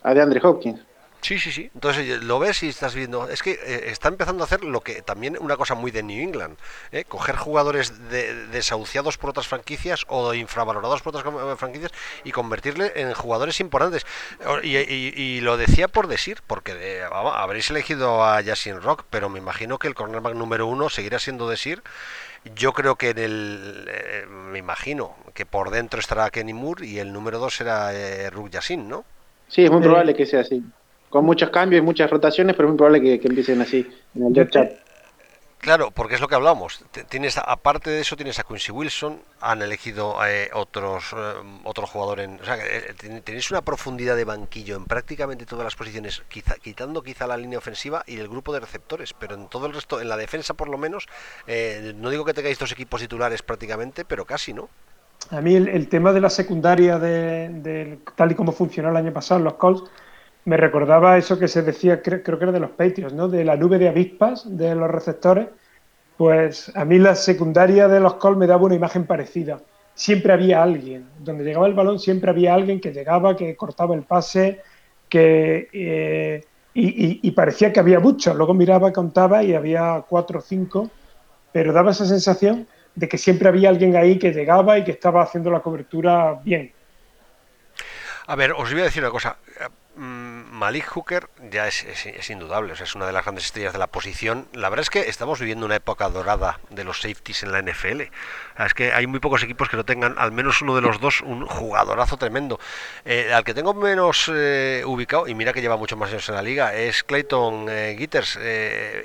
a 0.04 0.14
de 0.14 0.22
Andre 0.22 0.40
Hopkins. 0.44 0.86
Sí, 1.22 1.38
sí, 1.38 1.52
sí. 1.52 1.70
Entonces 1.74 2.24
lo 2.24 2.40
ves 2.40 2.64
y 2.64 2.70
estás 2.70 2.96
viendo. 2.96 3.30
Es 3.30 3.44
que 3.44 3.52
eh, 3.52 3.90
está 3.92 4.08
empezando 4.08 4.44
a 4.44 4.46
hacer 4.46 4.64
lo 4.64 4.82
que 4.82 5.02
también 5.02 5.38
una 5.40 5.58
cosa 5.58 5.76
muy 5.76 5.92
de 5.92 6.02
New 6.02 6.22
England: 6.22 6.58
¿eh? 6.92 7.04
coger 7.06 7.36
jugadores 7.36 8.10
desahuciados 8.10 9.18
por 9.18 9.32
otras 9.32 9.48
franquicias 9.48 10.06
o 10.08 10.34
infravalorados 10.34 11.02
por 11.02 11.16
otras 11.16 11.34
eh, 11.34 11.56
franquicias 11.58 11.92
y 12.24 12.32
convertirle 12.32 12.94
en 12.96 13.14
jugadores 13.14 13.60
importantes. 13.60 14.06
Y, 14.64 15.42
lo 15.42 15.58
decía 15.58 15.88
por 15.88 16.08
decir, 16.08 16.40
porque 16.48 17.04
habréis 17.12 17.70
elegido 17.70 18.24
a 18.24 18.42
Jason 18.44 18.82
Rock, 18.82 19.04
pero 19.10 19.30
me 19.30 19.40
imagino 19.40 19.78
que 19.78 19.88
el 19.88 19.96
cornerback 19.96 20.36
número 20.36 20.68
uno 20.68 20.90
seguirá 20.90 21.20
siendo 21.20 21.50
decir. 21.50 21.84
Yo 22.56 22.72
creo 22.72 22.96
que 22.96 23.10
en 23.10 23.18
el. 23.18 24.26
me 24.30 24.60
imagino 24.60 25.16
que 25.34 25.46
por 25.46 25.70
dentro 25.72 26.00
estará 26.00 26.30
Kenny 26.30 26.54
Moore 26.54 26.88
y 26.88 27.00
el 27.00 27.12
número 27.12 27.40
dos 27.40 27.58
será 27.58 27.92
Rook 28.30 28.50
Yassin, 28.52 28.88
¿no? 28.88 29.04
Sí, 29.50 29.66
es 29.66 29.72
muy 29.72 29.82
probable 29.82 30.16
que 30.16 30.26
sea 30.26 30.42
así 30.42 30.64
con 31.10 31.26
muchos 31.26 31.50
cambios 31.50 31.82
y 31.82 31.86
muchas 31.86 32.10
rotaciones, 32.10 32.56
pero 32.56 32.68
es 32.68 32.72
muy 32.72 32.78
probable 32.78 33.20
que, 33.20 33.28
empiecen 33.28 33.62
así 33.62 33.88
en 34.16 34.36
el 34.36 34.50
chat. 34.50 34.72
Claro, 35.60 35.92
porque 35.92 36.16
es 36.16 36.22
lo 36.22 36.30
que 36.30 36.36
hablamos. 36.36 36.86
Tienes, 37.10 37.38
aparte 37.38 37.90
de 37.90 38.00
eso, 38.00 38.16
tienes 38.16 38.40
a 38.40 38.44
Quincy 38.44 38.72
Wilson, 38.72 39.20
han 39.42 39.62
elegido 39.62 40.16
eh, 40.26 40.50
otros 40.54 41.12
eh, 41.12 41.34
otro 41.66 41.86
jugador 41.86 42.22
en. 42.22 42.40
O 42.40 42.46
sea, 42.46 42.56
eh, 42.56 42.94
tenéis 43.26 43.52
una 43.52 43.62
profundidad 43.62 44.16
de 44.16 44.24
banquillo 44.24 44.78
en 44.78 44.86
prácticamente 44.86 45.46
todas 45.46 45.66
las 45.66 45.76
posiciones, 45.76 46.24
quizá, 46.30 46.56
quitando 46.56 47.04
quizá 47.04 47.28
la 47.28 47.36
línea 47.36 47.58
ofensiva 47.58 48.04
y 48.08 48.20
el 48.20 48.30
grupo 48.30 48.54
de 48.54 48.62
receptores, 48.62 49.14
pero 49.14 49.36
en 49.36 49.50
todo 49.50 49.66
el 49.66 49.74
resto, 49.74 50.00
en 50.00 50.08
la 50.08 50.16
defensa 50.16 50.54
por 50.54 50.70
lo 50.70 50.78
menos, 50.78 51.08
no 51.96 52.10
digo 52.10 52.24
que 52.24 52.34
tengáis 52.34 52.58
dos 52.58 52.72
equipos 52.72 53.02
titulares 53.02 53.42
prácticamente, 53.42 54.06
pero 54.06 54.24
casi, 54.24 54.54
¿no? 54.54 54.70
A 55.32 55.42
mí 55.42 55.56
el, 55.56 55.90
tema 55.90 56.14
de 56.14 56.22
la 56.22 56.30
secundaria, 56.30 56.98
de, 56.98 58.00
tal 58.16 58.32
y 58.32 58.36
como 58.36 58.54
funcionó 58.54 58.90
el 58.90 58.96
año 58.96 59.12
pasado, 59.12 59.42
los 59.42 59.56
Colts 59.56 59.84
me 60.46 60.58
recordaba 60.58 61.18
eso 61.18 61.38
que 61.38 61.48
se 61.48 61.62
decía, 61.62 62.02
creo, 62.02 62.24
que 62.24 62.32
era 62.44 62.52
de 62.52 62.60
los 62.60 62.72
Patriots, 62.72 63.14
¿no? 63.14 63.28
De 63.28 63.44
la 63.44 63.56
nube 63.56 63.78
de 63.78 63.90
avispas 63.90 64.58
de 64.58 64.76
los 64.76 64.90
receptores. 64.90 65.48
Pues 66.18 66.72
a 66.76 66.86
mí 66.86 66.98
la 66.98 67.16
secundaria 67.16 67.88
de 67.88 68.00
los 68.00 68.16
Colts 68.16 68.38
me 68.38 68.48
daba 68.48 68.64
una 68.64 68.76
imagen 68.76 69.06
parecida. 69.06 69.62
Siempre 69.94 70.34
había 70.34 70.64
alguien. 70.64 71.08
Donde 71.20 71.44
llegaba 71.44 71.68
el 71.68 71.74
balón, 71.74 72.00
siempre 72.00 72.30
había 72.30 72.54
alguien 72.54 72.80
que 72.80 72.92
llegaba, 72.92 73.36
que 73.36 73.56
cortaba 73.56 73.96
el 73.96 74.04
pase, 74.04 74.62
que. 75.08 75.68
Eh, 75.72 76.44
y, 76.74 77.32
parecía 77.32 77.74
que 77.74 77.80
había 77.80 78.00
muchos. 78.00 78.36
Luego 78.36 78.54
miraba, 78.54 78.94
contaba 78.94 79.44
y 79.44 79.54
había 79.54 80.04
cuatro 80.08 80.40
o 80.40 80.42
cinco. 80.42 80.90
Pero 81.52 81.74
daba 81.74 81.92
esa 81.92 82.06
sensación 82.06 82.68
de 82.96 83.08
que 83.08 83.18
siempre 83.18 83.50
había 83.50 83.70
alguien 83.70 83.96
ahí 83.96 84.18
que 84.18 84.32
llegaba 84.32 84.78
y 84.78 84.84
que 84.84 84.92
estaba 84.92 85.24
haciendo 85.24 85.52
la 85.52 85.60
cobertura 85.60 86.40
bien. 86.44 86.72
A 88.28 88.36
ver, 88.36 88.52
os 88.54 88.72
voy 88.72 88.82
a 88.82 88.86
decir 88.86 89.02
una 89.02 89.12
cosa. 89.12 89.38
Mm, 89.96 90.19
Malik 90.60 90.88
Hooker 90.88 91.30
ya 91.52 91.68
es, 91.70 92.30
indudable, 92.30 92.74
es 92.74 92.94
una 92.94 93.06
de 93.06 93.14
las 93.14 93.24
grandes 93.24 93.46
estrellas 93.46 93.72
de 93.72 93.80
la 93.80 93.88
posición. 93.88 94.46
La 94.52 94.68
verdad 94.68 94.82
es 94.82 94.90
que 94.90 95.08
estamos 95.08 95.40
viviendo 95.40 95.66
una 95.66 95.78
época 95.78 96.10
dorada 96.10 96.60
de 96.70 96.84
los 96.84 97.00
safeties 97.00 97.44
en 97.44 97.54
la 97.54 97.62
NFL. 97.62 98.02
Es 98.66 98.74
que 98.74 98.92
hay 98.92 99.08
muy 99.08 99.22
pocos 99.22 99.42
equipos 99.42 99.70
que 99.70 99.78
no 99.78 99.86
tengan 99.86 100.16
al 100.18 100.34
menos 100.34 100.62
uno 100.62 100.76
de 100.76 100.82
los 100.82 101.00
dos 101.00 101.22
un 101.22 101.46
jugadorazo 101.46 102.18
tremendo. 102.18 102.60
Eh, 103.06 103.32
al 103.34 103.46
que 103.46 103.54
tengo 103.54 103.74
menos 103.74 104.30
eh, 104.34 104.84
ubicado, 104.86 105.30
y 105.30 105.34
mira 105.34 105.54
que 105.54 105.62
lleva 105.62 105.78
muchos 105.78 105.98
más 105.98 106.12
años 106.12 106.28
en 106.28 106.36
la 106.36 106.42
liga, 106.42 106.76
es 106.76 107.06
Clayton 107.06 107.68
eh, 107.70 107.96
Gitters. 107.98 108.38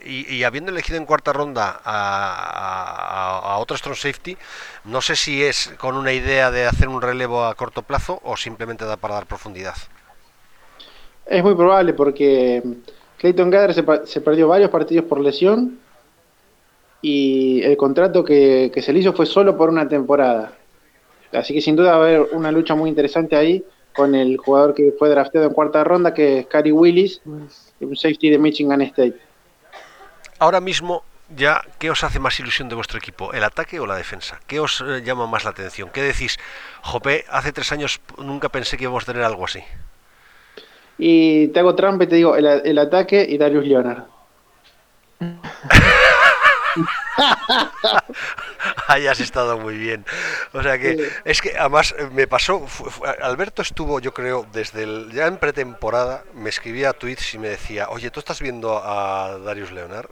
Y, 0.04 0.42
habiendo 0.42 0.72
elegido 0.72 0.98
en 0.98 1.06
cuarta 1.06 1.32
ronda 1.32 1.80
a, 1.84 3.42
a 3.44 3.58
otro 3.58 3.76
strong 3.76 3.96
safety, 3.96 4.36
no 4.82 5.00
sé 5.00 5.14
si 5.14 5.44
es 5.44 5.72
con 5.78 5.96
una 5.96 6.12
idea 6.12 6.50
de 6.50 6.66
hacer 6.66 6.88
un 6.88 7.00
relevo 7.00 7.46
a 7.46 7.54
corto 7.54 7.82
plazo 7.82 8.20
o 8.24 8.36
simplemente 8.36 8.84
da 8.84 8.96
para 8.96 9.14
dar 9.14 9.26
profundidad. 9.26 9.76
Es 11.26 11.42
muy 11.42 11.54
probable 11.54 11.94
porque 11.94 12.62
Clayton 13.18 13.50
Gather 13.50 14.06
se, 14.06 14.20
perdió 14.20 14.48
varios 14.48 14.70
partidos 14.70 15.06
por 15.06 15.20
lesión 15.20 15.78
y 17.00 17.62
el 17.62 17.76
contrato 17.76 18.24
que, 18.24 18.70
se 18.82 18.92
le 18.92 18.98
hizo 18.98 19.12
fue 19.12 19.26
solo 19.26 19.56
por 19.56 19.70
una 19.70 19.88
temporada. 19.88 20.52
Así 21.32 21.54
que 21.54 21.60
sin 21.60 21.76
duda 21.76 21.96
va 21.96 22.04
a 22.04 22.06
haber 22.06 22.28
una 22.32 22.52
lucha 22.52 22.74
muy 22.74 22.88
interesante 22.88 23.36
ahí 23.36 23.64
con 23.94 24.14
el 24.14 24.36
jugador 24.36 24.74
que 24.74 24.92
fue 24.98 25.08
drafteado 25.08 25.46
en 25.46 25.52
cuarta 25.52 25.84
ronda, 25.84 26.12
que 26.12 26.40
es 26.40 26.46
Cary 26.46 26.72
Willis, 26.72 27.20
un 27.24 27.96
safety 27.96 28.30
de 28.30 28.38
Michigan 28.38 28.82
State. 28.82 29.16
Ahora 30.38 30.60
mismo, 30.60 31.04
ya, 31.34 31.62
¿qué 31.78 31.90
os 31.90 32.04
hace 32.04 32.18
más 32.18 32.38
ilusión 32.40 32.68
de 32.68 32.74
vuestro 32.74 32.98
equipo? 32.98 33.32
¿El 33.32 33.44
ataque 33.44 33.80
o 33.80 33.86
la 33.86 33.96
defensa? 33.96 34.40
¿Qué 34.46 34.60
os 34.60 34.82
eh, 34.86 35.02
llama 35.04 35.26
más 35.26 35.44
la 35.44 35.50
atención? 35.50 35.90
¿Qué 35.90 36.02
decís? 36.02 36.38
Jope, 36.82 37.24
hace 37.30 37.52
tres 37.52 37.72
años 37.72 38.00
nunca 38.18 38.48
pensé 38.48 38.76
que 38.76 38.84
íbamos 38.84 39.04
a 39.04 39.06
tener 39.06 39.22
algo 39.22 39.44
así. 39.44 39.60
Y 40.98 41.48
te 41.48 41.60
hago 41.60 41.74
trampa 41.74 42.04
y 42.04 42.06
te 42.06 42.16
digo 42.16 42.36
el, 42.36 42.78
ataque 42.78 43.26
y 43.28 43.36
Darius 43.38 43.66
Leonard. 43.66 44.04
Ahí 48.88 49.06
has 49.06 49.20
estado 49.20 49.58
muy 49.58 49.76
bien. 49.76 50.04
O 50.52 50.62
sea 50.62 50.78
que 50.78 51.08
es 51.24 51.40
que 51.40 51.56
además 51.56 51.94
me 52.12 52.26
pasó, 52.26 52.66
Alberto 53.22 53.62
estuvo 53.62 54.00
yo 54.00 54.12
creo 54.12 54.46
desde 54.52 54.82
el, 54.82 55.10
ya 55.12 55.26
en 55.26 55.38
pretemporada, 55.38 56.24
me 56.34 56.50
escribía 56.50 56.92
tweets 56.92 57.34
y 57.34 57.38
me 57.38 57.48
decía, 57.48 57.88
oye, 57.90 58.10
¿tú 58.10 58.20
estás 58.20 58.40
viendo 58.40 58.80
a 58.82 59.38
Darius 59.38 59.72
Leonard? 59.72 60.10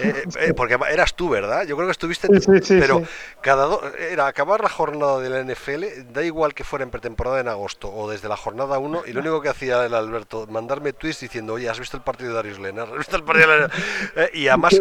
Eh, 0.00 0.24
eh, 0.38 0.54
porque 0.54 0.78
eras 0.90 1.14
tú, 1.14 1.28
¿verdad? 1.28 1.64
Yo 1.66 1.76
creo 1.76 1.88
que 1.88 1.92
estuviste, 1.92 2.28
pero 2.68 3.02
cada 3.40 3.68
era 3.98 4.26
acabar 4.26 4.62
la 4.62 4.68
jornada 4.68 5.18
de 5.18 5.30
la 5.30 5.42
NFL, 5.42 6.12
da 6.12 6.22
igual 6.22 6.54
que 6.54 6.64
fuera 6.64 6.84
en 6.84 6.90
pretemporada 6.90 7.40
en 7.40 7.48
agosto 7.48 7.92
o 7.92 8.10
desde 8.10 8.28
la 8.28 8.36
jornada 8.36 8.78
1, 8.78 9.02
y 9.06 9.12
lo 9.12 9.20
único 9.20 9.40
que 9.40 9.48
hacía 9.48 9.84
el 9.84 9.94
Alberto, 9.94 10.46
mandarme 10.48 10.92
tweets 10.92 11.20
diciendo, 11.20 11.54
oye, 11.54 11.68
¿has 11.68 11.78
visto 11.78 11.96
el 11.96 12.02
partido 12.02 12.30
de 12.30 12.36
Darius 12.36 12.58
Leonard? 12.58 12.90
¿Has 12.92 12.98
visto 12.98 13.16
el 13.16 13.24
partido 13.24 13.48
de 13.50 13.70
eh, 14.16 14.30
y 14.34 14.48
además, 14.48 14.80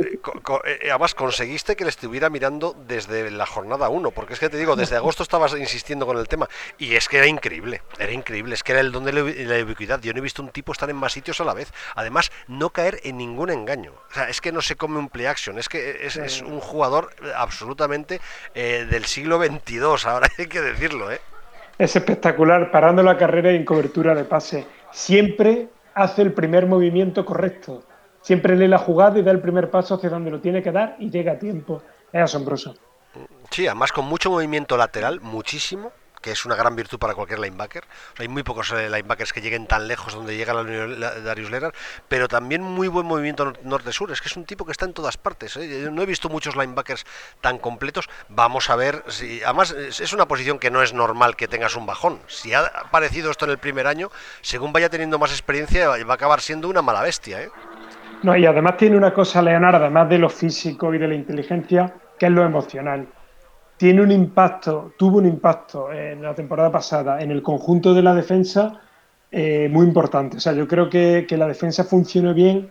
además 0.83 1.15
conseguiste 1.15 1.75
que 1.75 1.83
le 1.83 1.89
estuviera 1.89 2.29
mirando 2.29 2.75
desde 2.87 3.31
la 3.31 3.45
jornada 3.45 3.89
1, 3.89 4.11
porque 4.11 4.33
es 4.33 4.39
que 4.39 4.49
te 4.49 4.57
digo, 4.57 4.75
desde 4.75 4.95
agosto 4.95 5.23
estabas 5.23 5.53
insistiendo 5.53 6.05
con 6.05 6.17
el 6.17 6.27
tema, 6.27 6.47
y 6.77 6.95
es 6.95 7.07
que 7.07 7.17
era 7.17 7.27
increíble, 7.27 7.81
era 7.97 8.11
increíble, 8.11 8.55
es 8.55 8.63
que 8.63 8.73
era 8.73 8.81
el 8.81 8.91
don 8.91 9.03
de 9.05 9.13
la 9.13 9.63
ubicuidad. 9.63 10.01
Yo 10.01 10.13
no 10.13 10.19
he 10.19 10.21
visto 10.21 10.41
un 10.41 10.49
tipo 10.49 10.71
estar 10.71 10.89
en 10.89 10.95
más 10.95 11.13
sitios 11.13 11.39
a 11.41 11.45
la 11.45 11.53
vez, 11.53 11.71
además, 11.95 12.31
no 12.47 12.69
caer 12.71 12.99
en 13.03 13.17
ningún 13.17 13.49
engaño. 13.49 13.93
O 14.09 14.13
sea, 14.13 14.29
es 14.29 14.41
que 14.41 14.51
no 14.51 14.61
se 14.61 14.75
come 14.79 14.97
un 14.97 15.09
play 15.09 15.27
action. 15.27 15.59
Es 15.59 15.69
que 15.69 16.07
es, 16.07 16.41
un 16.41 16.59
jugador 16.59 17.11
absolutamente 17.35 18.19
eh, 18.55 18.87
del 18.89 19.05
siglo 19.05 19.37
XXII, 19.37 19.81
ahora 20.05 20.27
hay 20.39 20.47
que 20.47 20.61
decirlo. 20.61 21.11
¿eh? 21.11 21.21
Es 21.77 21.95
espectacular, 21.95 22.71
parando 22.71 23.03
la 23.03 23.17
carrera 23.17 23.51
y 23.51 23.57
en 23.57 23.65
cobertura 23.65 24.15
de 24.15 24.23
pase. 24.23 24.65
Siempre 24.91 25.67
hace 25.93 26.23
el 26.23 26.33
primer 26.33 26.65
movimiento 26.65 27.23
correcto. 27.23 27.83
Siempre 28.21 28.55
lee 28.55 28.67
la 28.67 28.79
jugada 28.79 29.19
y 29.19 29.21
da 29.21 29.31
el 29.31 29.39
primer 29.39 29.69
paso 29.69 29.95
hacia 29.95 30.09
donde 30.09 30.31
lo 30.31 30.39
tiene 30.39 30.63
que 30.63 30.71
dar 30.71 30.95
y 30.99 31.11
llega 31.11 31.33
a 31.33 31.39
tiempo. 31.39 31.83
Es 32.11 32.21
asombroso. 32.21 32.75
Sí, 33.51 33.67
además 33.67 33.91
con 33.91 34.05
mucho 34.05 34.29
movimiento 34.31 34.77
lateral, 34.77 35.19
muchísimo 35.21 35.91
que 36.21 36.31
es 36.31 36.45
una 36.45 36.55
gran 36.55 36.75
virtud 36.75 36.99
para 36.99 37.13
cualquier 37.13 37.39
linebacker. 37.39 37.83
Hay 38.17 38.27
muy 38.27 38.43
pocos 38.43 38.71
eh, 38.71 38.89
linebackers 38.89 39.33
que 39.33 39.41
lleguen 39.41 39.67
tan 39.67 39.87
lejos 39.87 40.13
donde 40.13 40.35
llega 40.35 40.53
la, 40.53 40.63
Darius 41.21 41.49
Leonard, 41.49 41.73
pero 42.07 42.27
también 42.27 42.61
muy 42.61 42.87
buen 42.87 43.05
movimiento 43.05 43.53
norte-sur. 43.63 44.11
Es 44.11 44.21
que 44.21 44.27
es 44.27 44.37
un 44.37 44.45
tipo 44.45 44.65
que 44.65 44.71
está 44.71 44.85
en 44.85 44.93
todas 44.93 45.17
partes. 45.17 45.57
¿eh? 45.57 45.89
No 45.91 46.01
he 46.01 46.05
visto 46.05 46.29
muchos 46.29 46.55
linebackers 46.55 47.05
tan 47.41 47.57
completos. 47.57 48.09
Vamos 48.29 48.69
a 48.69 48.75
ver 48.75 49.03
si. 49.07 49.41
Además, 49.43 49.71
es 49.71 50.13
una 50.13 50.27
posición 50.27 50.59
que 50.59 50.71
no 50.71 50.81
es 50.81 50.93
normal 50.93 51.35
que 51.35 51.47
tengas 51.47 51.75
un 51.75 51.85
bajón. 51.85 52.19
Si 52.27 52.53
ha 52.53 52.65
aparecido 52.65 53.31
esto 53.31 53.45
en 53.45 53.51
el 53.51 53.57
primer 53.57 53.87
año, 53.87 54.09
según 54.41 54.73
vaya 54.73 54.89
teniendo 54.89 55.19
más 55.19 55.31
experiencia, 55.31 55.89
va 55.89 56.13
a 56.13 56.15
acabar 56.15 56.41
siendo 56.41 56.69
una 56.69 56.81
mala 56.81 57.01
bestia. 57.01 57.41
¿eh? 57.41 57.49
No, 58.23 58.35
y 58.35 58.45
además 58.45 58.77
tiene 58.77 58.97
una 58.97 59.13
cosa, 59.13 59.41
Leonard, 59.41 59.75
además 59.75 60.09
de 60.09 60.17
lo 60.17 60.29
físico 60.29 60.93
y 60.93 60.97
de 60.97 61.07
la 61.07 61.15
inteligencia, 61.15 61.93
que 62.17 62.25
es 62.25 62.31
lo 62.31 62.43
emocional 62.43 63.07
tiene 63.79 64.01
un 64.01 64.11
impacto, 64.11 64.91
tuvo 64.97 65.19
un 65.19 65.25
impacto 65.25 65.89
en 65.93 66.21
la 66.21 66.35
temporada 66.35 66.69
pasada 66.69 67.21
en 67.21 67.31
el 67.31 67.41
conjunto 67.41 67.93
de 67.93 68.01
la 68.01 68.13
defensa 68.13 68.81
eh, 69.31 69.69
muy 69.71 69.87
importante. 69.87 70.35
O 70.35 70.39
sea, 70.41 70.51
yo 70.51 70.67
creo 70.67 70.89
que, 70.89 71.25
la 71.29 71.47
defensa 71.47 71.85
funcionó 71.85 72.33
bien 72.33 72.69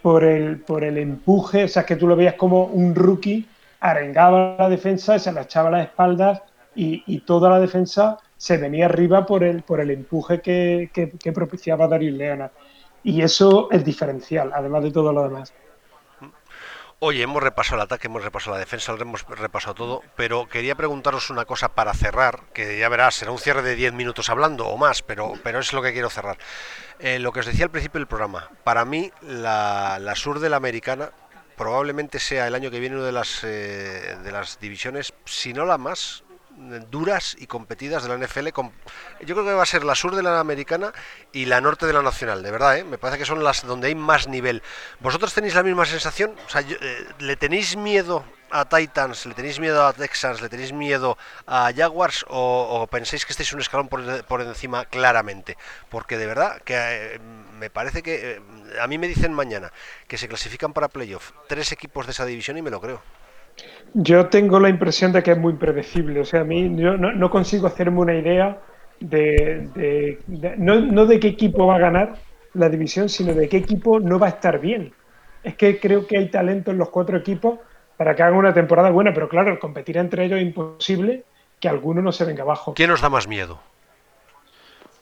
por 0.00 0.24
el, 0.24 0.60
por 0.60 0.82
el 0.82 0.96
empuje, 0.96 1.64
o 1.64 1.68
sea, 1.68 1.84
que 1.84 1.96
tú 1.96 2.08
lo 2.08 2.16
veías 2.16 2.36
como 2.36 2.64
un 2.64 2.94
rookie 2.94 3.46
arengaba 3.80 4.56
la 4.58 4.70
defensa, 4.70 5.18
se 5.18 5.30
la 5.30 5.42
echaba 5.42 5.70
las 5.70 5.88
espaldas 5.88 6.42
y, 6.74 7.20
toda 7.20 7.50
la 7.50 7.60
defensa 7.60 8.16
se 8.38 8.56
venía 8.56 8.86
arriba 8.86 9.26
por 9.26 9.44
el, 9.44 9.62
por 9.62 9.80
el 9.80 9.90
empuje 9.90 10.40
que, 10.40 10.90
que, 10.92 11.32
propiciaba 11.32 11.86
Darius 11.86 12.16
Leonard. 12.16 12.52
Y 13.04 13.20
eso 13.20 13.68
es 13.70 13.84
diferencial, 13.84 14.52
además 14.54 14.84
de 14.84 14.90
todo 14.90 15.12
lo 15.12 15.22
demás. 15.22 15.52
Oye, 16.98 17.22
hemos 17.22 17.42
repasado 17.42 17.76
el 17.76 17.82
ataque, 17.82 18.06
hemos 18.06 18.24
repasado 18.24 18.54
la 18.54 18.58
defensa, 18.60 18.96
hemos 18.98 19.22
repasado 19.28 19.74
todo, 19.74 20.02
pero 20.16 20.48
quería 20.48 20.74
preguntaros 20.76 21.28
una 21.28 21.44
cosa 21.44 21.74
para 21.74 21.92
cerrar, 21.92 22.44
que 22.54 22.78
ya 22.78 22.88
verás, 22.88 23.16
será 23.16 23.32
un 23.32 23.38
cierre 23.38 23.60
de 23.60 23.74
10 23.74 23.92
minutos 23.92 24.30
hablando 24.30 24.66
o 24.66 24.78
más, 24.78 25.02
pero, 25.02 25.34
pero 25.42 25.58
es 25.58 25.74
lo 25.74 25.82
que 25.82 25.92
quiero 25.92 26.08
cerrar. 26.08 26.38
Eh, 26.98 27.18
lo 27.18 27.32
que 27.32 27.40
os 27.40 27.46
decía 27.46 27.66
al 27.66 27.70
principio 27.70 27.98
del 27.98 28.08
programa, 28.08 28.50
para 28.64 28.86
mí 28.86 29.12
la, 29.20 29.98
la 30.00 30.14
sur 30.14 30.40
de 30.40 30.48
la 30.48 30.56
americana 30.56 31.10
probablemente 31.54 32.18
sea 32.18 32.46
el 32.46 32.54
año 32.54 32.70
que 32.70 32.80
viene 32.80 32.96
una 32.96 33.04
de 33.04 33.12
las, 33.12 33.44
eh, 33.44 34.16
de 34.22 34.32
las 34.32 34.58
divisiones, 34.58 35.12
si 35.26 35.52
no 35.52 35.66
la 35.66 35.76
más, 35.76 36.24
duras 36.90 37.36
y 37.38 37.46
competidas 37.46 38.02
de 38.02 38.08
la 38.08 38.26
NFL. 38.26 38.48
Yo 38.48 39.34
creo 39.34 39.44
que 39.44 39.52
va 39.52 39.62
a 39.62 39.66
ser 39.66 39.84
la 39.84 39.94
sur 39.94 40.14
de 40.14 40.22
la 40.22 40.40
americana 40.40 40.92
y 41.32 41.46
la 41.46 41.60
norte 41.60 41.86
de 41.86 41.92
la 41.92 42.02
nacional, 42.02 42.42
de 42.42 42.50
verdad, 42.50 42.78
¿eh? 42.78 42.84
me 42.84 42.98
parece 42.98 43.18
que 43.18 43.24
son 43.24 43.44
las 43.44 43.66
donde 43.66 43.88
hay 43.88 43.94
más 43.94 44.28
nivel. 44.28 44.62
¿Vosotros 45.00 45.32
tenéis 45.34 45.54
la 45.54 45.62
misma 45.62 45.84
sensación? 45.84 46.34
O 46.46 46.48
sea, 46.48 46.62
eh, 46.62 47.06
¿Le 47.18 47.36
tenéis 47.36 47.76
miedo 47.76 48.24
a 48.50 48.68
Titans, 48.68 49.26
le 49.26 49.34
tenéis 49.34 49.58
miedo 49.58 49.84
a 49.84 49.92
Texans, 49.92 50.40
le 50.40 50.48
tenéis 50.48 50.72
miedo 50.72 51.18
a 51.46 51.72
Jaguars 51.74 52.24
o, 52.28 52.86
pensáis 52.90 53.26
que 53.26 53.32
estáis 53.32 53.52
un 53.52 53.60
escalón 53.60 53.88
por, 53.88 54.40
encima 54.40 54.84
claramente? 54.86 55.56
Porque 55.88 56.16
de 56.16 56.26
verdad 56.26 56.62
que 56.62 56.74
eh, 56.76 57.20
me 57.58 57.70
parece 57.70 58.02
que 58.02 58.40
a 58.80 58.86
mí 58.86 58.98
me 58.98 59.08
dicen 59.08 59.32
mañana 59.32 59.72
que 60.08 60.18
se 60.18 60.28
clasifican 60.28 60.72
para 60.72 60.88
playoff 60.88 61.32
tres 61.48 61.72
equipos 61.72 62.06
de 62.06 62.12
esa 62.12 62.24
división 62.24 62.56
y 62.56 62.62
me 62.62 62.70
lo 62.70 62.80
creo. 62.80 63.02
Yo 63.94 64.26
tengo 64.26 64.60
la 64.60 64.68
impresión 64.68 65.12
de 65.12 65.22
que 65.22 65.32
es 65.32 65.38
muy 65.38 65.54
predecible. 65.54 66.20
O 66.20 66.24
sea, 66.24 66.42
a 66.42 66.44
mí 66.44 66.74
yo 66.76 66.96
no, 66.96 67.30
consigo 67.30 67.66
hacerme 67.66 68.00
una 68.00 68.14
idea 68.14 68.60
de, 69.00 70.18
no, 70.58 71.06
de 71.06 71.20
qué 71.20 71.28
equipo 71.28 71.66
va 71.66 71.76
a 71.76 71.78
ganar 71.78 72.16
la 72.54 72.68
división, 72.68 73.08
sino 73.08 73.32
de 73.34 73.48
qué 73.48 73.58
equipo 73.58 74.00
no 74.00 74.18
va 74.18 74.26
a 74.26 74.30
estar 74.30 74.60
bien. 74.60 74.92
Es 75.42 75.56
que 75.56 75.78
creo 75.78 76.06
que 76.06 76.18
hay 76.18 76.28
talento 76.28 76.70
en 76.70 76.78
los 76.78 76.90
cuatro 76.90 77.16
equipos 77.16 77.58
para 77.96 78.14
que 78.14 78.22
hagan 78.22 78.38
una 78.38 78.52
temporada 78.52 78.90
buena, 78.90 79.14
pero 79.14 79.28
claro, 79.28 79.58
competir 79.58 79.96
entre 79.96 80.24
ellos 80.26 80.38
es 80.38 80.46
imposible 80.46 81.24
que 81.58 81.68
alguno 81.68 82.02
no 82.02 82.12
se 82.12 82.24
venga 82.24 82.42
abajo. 82.42 82.74
¿Quién 82.74 82.90
nos 82.90 83.00
da 83.00 83.08
más 83.08 83.26
miedo? 83.26 83.58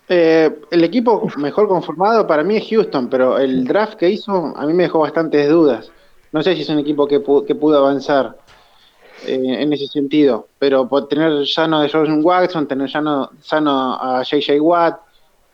Eh, 0.08 0.50
el 0.70 0.84
equipo 0.84 1.26
mejor 1.38 1.66
conformado 1.66 2.26
para 2.26 2.44
mí 2.44 2.56
es 2.56 2.68
Houston, 2.68 3.08
pero 3.08 3.38
el 3.38 3.64
draft 3.64 3.94
que 3.94 4.10
hizo 4.10 4.54
a 4.56 4.66
mí 4.66 4.74
me 4.74 4.84
dejó 4.84 5.00
bastantes 5.00 5.48
dudas. 5.48 5.90
No 6.30 6.42
sé 6.42 6.54
si 6.54 6.62
es 6.62 6.68
un 6.68 6.78
equipo 6.78 7.06
que, 7.06 7.22
que 7.46 7.54
pudo 7.54 7.78
avanzar. 7.78 8.36
Eh, 9.26 9.62
en 9.62 9.72
ese 9.72 9.86
sentido. 9.86 10.48
Pero 10.58 10.88
por 10.88 11.08
tener 11.08 11.46
sano 11.46 11.80
de 11.80 11.88
Jordan 11.88 12.20
Watson, 12.22 12.68
tener 12.68 12.90
sano, 12.90 13.30
sano 13.40 13.94
a 13.94 14.22
JJ 14.22 14.60
Watt, 14.60 15.00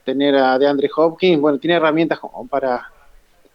tener 0.03 0.35
a 0.35 0.57
DeAndre 0.57 0.89
Hopkins, 0.95 1.39
bueno, 1.39 1.57
tiene 1.57 1.75
herramientas 1.75 2.19
como 2.19 2.47
para, 2.47 2.89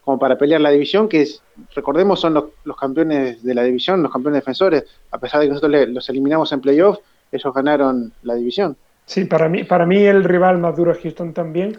como 0.05 0.19
para 0.19 0.39
pelear 0.39 0.61
la 0.61 0.71
división, 0.71 1.09
que 1.09 1.23
es, 1.23 1.43
recordemos 1.75 2.21
son 2.21 2.35
los, 2.35 2.77
campeones 2.79 3.43
de 3.43 3.55
la 3.55 3.63
división, 3.63 4.03
los 4.03 4.13
campeones 4.13 4.43
defensores, 4.43 4.85
a 5.11 5.19
pesar 5.19 5.41
de 5.41 5.47
que 5.47 5.53
nosotros 5.55 5.89
los 5.89 6.09
eliminamos 6.09 6.53
en 6.53 6.61
playoffs, 6.61 7.01
ellos 7.33 7.55
ganaron 7.55 8.13
la 8.23 8.35
división. 8.35 8.77
Sí, 9.05 9.25
para 9.25 9.49
mí, 9.49 9.65
para 9.65 9.87
mí 9.87 10.03
el 10.03 10.25
rival 10.25 10.59
más 10.59 10.77
duro 10.77 10.93
es 10.93 10.99
Houston 10.99 11.33
también. 11.33 11.77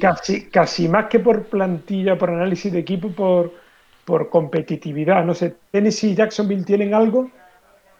Casi, 0.00 0.46
casi 0.50 0.88
más 0.88 1.06
que 1.06 1.20
por 1.20 1.44
plantilla, 1.44 2.18
por 2.18 2.28
análisis 2.28 2.70
de 2.70 2.80
equipo, 2.80 3.08
por, 3.10 3.52
por 4.04 4.28
competitividad. 4.28 5.24
No 5.24 5.34
sé, 5.34 5.56
Tennessee 5.70 6.10
y 6.10 6.14
Jacksonville 6.14 6.64
tienen 6.64 6.92
algo 6.92 7.30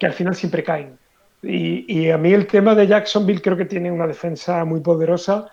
que 0.00 0.06
al 0.06 0.14
final 0.14 0.34
siempre 0.34 0.64
caen. 0.64 0.98
Y, 1.42 2.10
a 2.10 2.18
mí 2.18 2.32
el 2.32 2.46
tema 2.46 2.74
de 2.74 2.86
Jacksonville 2.86 3.40
creo 3.40 3.56
que 3.56 3.64
tiene 3.66 3.92
una 3.92 4.06
defensa 4.06 4.64
muy 4.64 4.80
poderosa, 4.80 5.48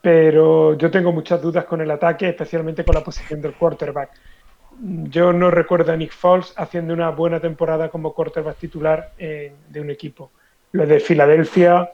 pero 0.00 0.76
yo 0.76 0.90
tengo 0.90 1.12
muchas 1.12 1.40
dudas 1.42 1.64
con 1.64 1.80
el 1.80 1.90
ataque, 1.90 2.28
especialmente 2.28 2.84
con 2.84 2.94
la 2.94 3.02
posición 3.02 3.40
del 3.40 3.54
quarterback. 3.54 4.10
Yo 4.80 5.32
no 5.32 5.50
recuerdo 5.50 5.92
a 5.92 5.96
Nick 5.96 6.12
Foles 6.12 6.54
haciendo 6.56 6.94
una 6.94 7.10
buena 7.10 7.40
temporada 7.40 7.88
como 7.88 8.14
quarterback 8.14 8.56
titular 8.56 9.12
de 9.18 9.80
un 9.80 9.90
equipo. 9.90 10.30
Lo 10.72 10.86
de 10.86 11.00
Filadelfia 11.00 11.90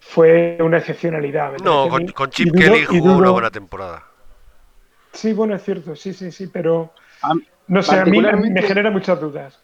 fue 0.00 0.58
una 0.60 0.78
excepcionalidad. 0.78 1.58
No, 1.62 1.88
con, 1.88 2.30
Chip 2.30 2.54
Kelly 2.54 2.84
jugó 2.84 3.16
una 3.16 3.30
buena 3.30 3.50
temporada. 3.50 4.04
Sí, 5.12 5.32
bueno, 5.32 5.54
es 5.54 5.62
cierto, 5.62 5.96
sí, 5.96 6.12
sí, 6.12 6.30
sí, 6.32 6.48
pero 6.48 6.92
no 7.68 7.82
sé, 7.82 7.98
a 7.98 8.04
mí 8.04 8.20
me 8.20 8.62
genera 8.62 8.90
muchas 8.90 9.20
dudas. 9.20 9.60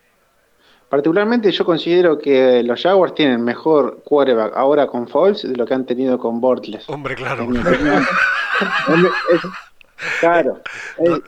Particularmente 0.89 1.51
yo 1.51 1.65
considero 1.65 2.19
que 2.19 2.62
los 2.62 2.82
Jaguars 2.82 3.15
tienen 3.15 3.43
mejor 3.43 4.02
quarterback 4.05 4.56
ahora 4.56 4.86
con 4.86 5.09
Foles 5.09 5.43
de 5.43 5.56
lo 5.56 5.66
que 5.66 5.74
han 5.74 5.86
tenido 5.86 6.19
con 6.19 6.40
Bortles. 6.40 6.89
Hombre, 6.89 7.15
claro. 7.15 7.48
claro. 10.20 10.61
Eh, 10.98 11.20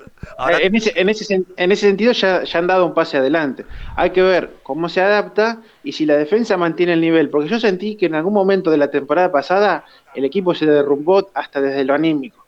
en, 0.62 0.74
ese, 0.74 0.92
en, 0.94 1.08
ese, 1.08 1.44
en, 1.56 1.72
ese, 1.72 1.86
sentido 1.86 2.12
ya, 2.12 2.44
ya, 2.44 2.58
han 2.58 2.66
dado 2.66 2.86
un 2.86 2.94
pase 2.94 3.16
adelante. 3.16 3.64
Hay 3.96 4.10
que 4.10 4.22
ver 4.22 4.50
cómo 4.62 4.88
se 4.88 5.00
adapta 5.00 5.62
y 5.82 5.92
si 5.92 6.06
la 6.06 6.16
defensa 6.16 6.56
mantiene 6.56 6.92
el 6.92 7.00
nivel. 7.00 7.30
Porque 7.30 7.48
yo 7.48 7.58
sentí 7.58 7.96
que 7.96 8.06
en 8.06 8.14
algún 8.14 8.34
momento 8.34 8.70
de 8.70 8.76
la 8.76 8.90
temporada 8.90 9.32
pasada 9.32 9.84
el 10.14 10.24
equipo 10.24 10.54
se 10.54 10.66
derrumbó 10.66 11.28
hasta 11.34 11.60
desde 11.60 11.84
lo 11.84 11.94
anímico. 11.94 12.44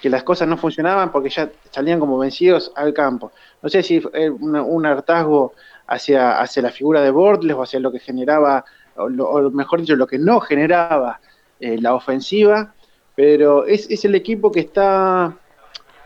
Que 0.00 0.10
las 0.10 0.24
cosas 0.24 0.48
no 0.48 0.56
funcionaban 0.56 1.12
porque 1.12 1.30
ya 1.30 1.50
salían 1.70 2.00
como 2.00 2.18
vencidos 2.18 2.72
al 2.74 2.92
campo. 2.92 3.32
No 3.62 3.68
sé 3.68 3.82
si 3.82 4.00
fue 4.00 4.30
un, 4.30 4.56
un 4.56 4.86
hartazgo 4.86 5.54
hacia, 5.92 6.40
hacia 6.40 6.62
la 6.62 6.70
figura 6.70 7.02
de 7.02 7.10
Bortles 7.10 7.54
o 7.54 7.62
hacia 7.62 7.78
lo 7.78 7.92
que 7.92 7.98
generaba, 7.98 8.64
o, 8.96 9.08
mejor 9.50 9.80
dicho, 9.80 9.94
lo 9.94 10.06
que 10.06 10.18
no 10.18 10.40
generaba 10.40 11.20
eh, 11.60 11.78
la 11.80 11.94
ofensiva, 11.94 12.74
pero 13.14 13.66
es, 13.66 13.90
es, 13.90 14.04
el 14.04 14.14
equipo 14.14 14.50
que 14.50 14.60
está 14.60 15.36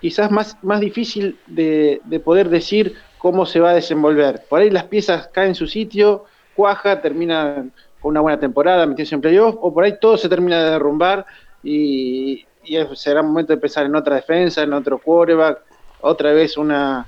quizás 0.00 0.30
más, 0.30 0.62
más 0.62 0.80
difícil 0.80 1.38
de, 1.46 2.00
poder 2.24 2.48
decir 2.48 2.96
cómo 3.18 3.46
se 3.46 3.60
va 3.60 3.70
a 3.70 3.74
desenvolver. 3.74 4.44
Por 4.48 4.60
ahí 4.60 4.70
las 4.70 4.84
piezas 4.84 5.28
caen 5.28 5.50
en 5.50 5.54
su 5.54 5.68
sitio, 5.68 6.24
cuaja, 6.54 7.00
termina 7.00 7.66
con 8.00 8.10
una 8.10 8.20
buena 8.20 8.40
temporada, 8.40 8.86
metiéndose 8.86 9.14
en 9.14 9.20
playoff, 9.20 9.56
o 9.60 9.72
por 9.72 9.84
ahí 9.84 9.94
todo 10.00 10.16
se 10.16 10.28
termina 10.28 10.64
de 10.64 10.70
derrumbar 10.72 11.26
y, 11.62 12.44
y 12.64 12.76
será 12.94 13.22
momento 13.22 13.52
de 13.52 13.58
pensar 13.58 13.86
en 13.86 13.94
otra 13.94 14.16
defensa, 14.16 14.62
en 14.62 14.72
otro 14.72 14.98
quarterback, 14.98 15.60
otra 16.00 16.32
vez 16.32 16.56
una, 16.56 17.06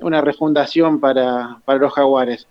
una 0.00 0.20
refundación 0.20 1.00
para, 1.00 1.60
para 1.64 1.78
los 1.78 1.92
jaguares. 1.92 2.46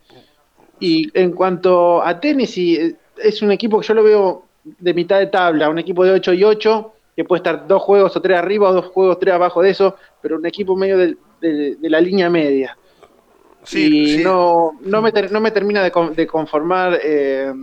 Y 0.79 1.09
en 1.17 1.31
cuanto 1.31 2.01
a 2.03 2.19
Tennessee, 2.19 2.95
es 3.17 3.41
un 3.41 3.51
equipo 3.51 3.79
que 3.79 3.87
yo 3.87 3.93
lo 3.93 4.03
veo 4.03 4.43
de 4.63 4.93
mitad 4.93 5.19
de 5.19 5.27
tabla, 5.27 5.69
un 5.69 5.79
equipo 5.79 6.03
de 6.03 6.11
8 6.11 6.33
y 6.33 6.43
8, 6.43 6.93
que 7.15 7.23
puede 7.23 7.39
estar 7.39 7.67
dos 7.67 7.81
juegos 7.81 8.15
o 8.15 8.21
tres 8.21 8.37
arriba 8.37 8.69
o 8.69 8.73
dos 8.73 8.85
juegos 8.87 9.19
tres 9.19 9.33
abajo 9.33 9.61
de 9.61 9.69
eso, 9.69 9.95
pero 10.21 10.37
un 10.37 10.45
equipo 10.45 10.75
medio 10.75 10.97
de, 10.97 11.15
de, 11.39 11.89
la 11.89 12.01
línea 12.01 12.29
media. 12.29 12.77
y 13.71 14.17
No, 14.17 14.73
no, 14.81 15.01
me 15.01 15.11
no 15.11 15.39
me 15.39 15.51
termina 15.51 15.83
de, 15.83 16.27
conformar 16.27 16.99
eh, 17.01 17.53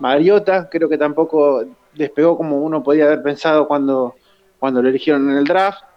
Mariota, 0.00 0.68
creo 0.68 0.88
que 0.88 0.98
tampoco 0.98 1.64
despegó 1.94 2.36
como 2.36 2.58
uno 2.58 2.82
podía 2.82 3.06
haber 3.06 3.22
pensado 3.22 3.66
cuando, 3.66 4.16
cuando 4.58 4.82
lo 4.82 4.88
eligieron 4.88 5.30
en 5.30 5.38
el 5.38 5.44
draft 5.44 5.87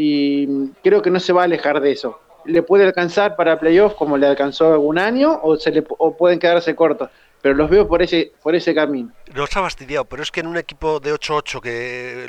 y 0.00 0.68
creo 0.84 1.02
que 1.02 1.10
no 1.10 1.18
se 1.18 1.32
va 1.32 1.42
a 1.42 1.44
alejar 1.44 1.80
de 1.80 1.90
eso. 1.90 2.20
Le 2.44 2.62
puede 2.62 2.84
alcanzar 2.84 3.34
para 3.34 3.58
playoffs 3.58 3.96
como 3.96 4.16
le 4.16 4.28
alcanzó 4.28 4.72
algún 4.72 4.96
año 4.96 5.40
o, 5.42 5.56
se 5.56 5.72
le, 5.72 5.84
o 5.88 6.16
pueden 6.16 6.38
quedarse 6.38 6.76
cortos, 6.76 7.10
pero 7.42 7.56
los 7.56 7.68
veo 7.68 7.88
por 7.88 8.00
ese, 8.00 8.30
por 8.40 8.54
ese 8.54 8.76
camino. 8.76 9.10
No 9.34 9.42
está 9.42 9.60
fastidiado, 9.60 10.04
pero 10.04 10.22
es 10.22 10.30
que 10.30 10.38
en 10.38 10.46
un 10.46 10.56
equipo 10.56 11.00
de 11.00 11.12
8-8 11.12 11.60
que 11.60 12.28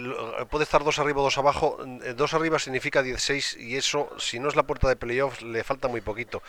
puede 0.49 0.63
estar 0.63 0.83
dos 0.83 0.97
arriba 0.97 1.21
o 1.21 1.23
dos 1.25 1.37
abajo, 1.37 1.77
eh, 2.03 2.15
dos 2.17 2.33
arriba 2.33 2.57
significa 2.57 3.03
16 3.03 3.57
y 3.59 3.75
eso, 3.75 4.09
si 4.17 4.39
no 4.39 4.49
es 4.49 4.55
la 4.55 4.63
puerta 4.63 4.89
de 4.89 4.95
playoffs, 4.95 5.43
le 5.43 5.63
falta 5.63 5.87
muy 5.87 6.01
poquito. 6.01 6.41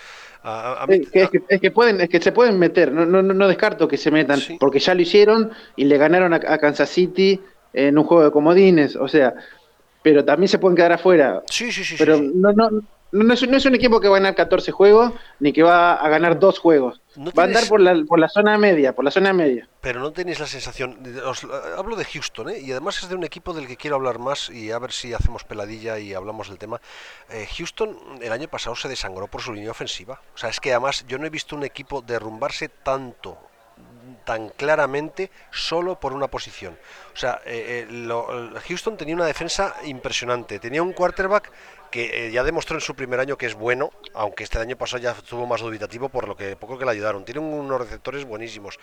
es, 0.88 1.28
que, 1.60 1.70
pueden, 1.70 2.00
es 2.00 2.08
que 2.08 2.20
se 2.22 2.32
pueden 2.32 2.58
meter, 2.58 2.90
no, 2.92 3.04
no, 3.04 3.22
no 3.22 3.46
descarto 3.46 3.86
que 3.86 3.98
se 3.98 4.10
metan, 4.10 4.40
porque 4.58 4.78
ya 4.78 4.94
lo 4.94 5.02
hicieron 5.02 5.50
y 5.76 5.84
le 5.84 5.98
ganaron 5.98 6.32
a 6.32 6.58
Kansas 6.58 6.88
City 6.88 7.40
en 7.72 7.98
un 7.98 8.04
juego 8.04 8.24
de 8.24 8.30
comodines, 8.30 8.96
o 8.96 9.06
sea, 9.06 9.34
pero 10.02 10.24
también 10.24 10.48
se 10.48 10.58
pueden 10.58 10.76
quedar 10.76 10.92
afuera. 10.92 11.42
Sí, 11.50 11.70
sí, 11.72 11.84
sí. 11.84 11.96
Pero 11.98 12.18
No, 12.18 12.52
no, 12.52 12.70
no, 13.12 13.34
es, 13.34 13.48
no 13.48 13.56
es 13.56 13.64
un 13.66 13.74
equipo 13.74 14.00
que 14.00 14.08
va 14.08 14.16
a 14.16 14.20
ganar 14.20 14.34
14 14.34 14.70
juegos, 14.72 15.12
ni 15.40 15.52
que 15.52 15.62
va 15.62 15.94
a 15.94 16.08
ganar 16.08 16.38
dos 16.38 16.58
juegos. 16.58 17.00
va 17.18 17.42
a 17.42 17.46
andar 17.46 17.66
por 17.68 17.80
la, 17.80 18.04
por 18.06 18.18
la 18.18 18.28
zona 18.28 18.56
media, 18.56 18.94
por 18.94 19.04
la 19.04 19.10
zona 19.10 19.32
media. 19.32 19.68
Pero 19.80 20.00
no 20.00 20.12
tenéis 20.12 20.38
la 20.38 20.46
sensación, 20.46 20.98
os, 21.26 21.46
hablo 21.76 21.96
de 21.96 22.04
Houston, 22.04 22.50
¿eh? 22.50 22.60
y 22.60 22.70
además 22.70 23.02
es 23.02 23.08
de 23.08 23.16
un 23.16 23.24
equipo 23.24 23.52
del 23.52 23.66
que 23.66 23.76
quiero 23.76 23.96
hablar 23.96 24.18
más 24.18 24.48
y 24.50 24.70
a 24.70 24.78
ver 24.78 24.92
si 24.92 25.12
hacemos 25.12 25.44
peladilla 25.44 25.98
y 25.98 26.14
hablamos 26.14 26.48
del 26.48 26.58
tema. 26.58 26.80
Eh, 27.30 27.46
Houston 27.56 27.96
el 28.20 28.32
año 28.32 28.48
pasado 28.48 28.76
se 28.76 28.88
desangró 28.88 29.26
por 29.26 29.42
su 29.42 29.52
línea 29.52 29.72
ofensiva. 29.72 30.20
O 30.34 30.38
sea, 30.38 30.50
es 30.50 30.60
que 30.60 30.72
además 30.72 31.04
yo 31.08 31.18
no 31.18 31.26
he 31.26 31.30
visto 31.30 31.56
un 31.56 31.64
equipo 31.64 32.02
derrumbarse 32.02 32.68
tanto 32.68 33.49
tan 34.30 34.50
claramente 34.50 35.28
solo 35.50 35.98
por 35.98 36.12
una 36.12 36.28
posición. 36.28 36.78
O 37.12 37.16
sea, 37.16 37.40
eh, 37.44 37.84
eh, 37.90 38.60
Houston 38.68 38.96
tenía 38.96 39.16
una 39.16 39.26
defensa 39.26 39.74
impresionante, 39.82 40.60
tenía 40.60 40.84
un 40.84 40.92
quarterback 40.92 41.50
que 41.90 42.28
eh, 42.28 42.30
ya 42.30 42.44
demostró 42.44 42.76
en 42.76 42.80
su 42.80 42.94
primer 42.94 43.18
año 43.18 43.36
que 43.36 43.46
es 43.46 43.54
bueno, 43.54 43.90
aunque 44.14 44.44
este 44.44 44.60
año 44.60 44.76
pasado 44.76 45.02
ya 45.02 45.10
estuvo 45.10 45.48
más 45.48 45.62
dubitativo 45.62 46.10
por 46.10 46.28
lo 46.28 46.36
que 46.36 46.54
poco 46.54 46.78
que 46.78 46.84
le 46.84 46.92
ayudaron. 46.92 47.24
Tiene 47.24 47.40
unos 47.40 47.80
receptores 47.80 48.24
buenísimos, 48.24 48.78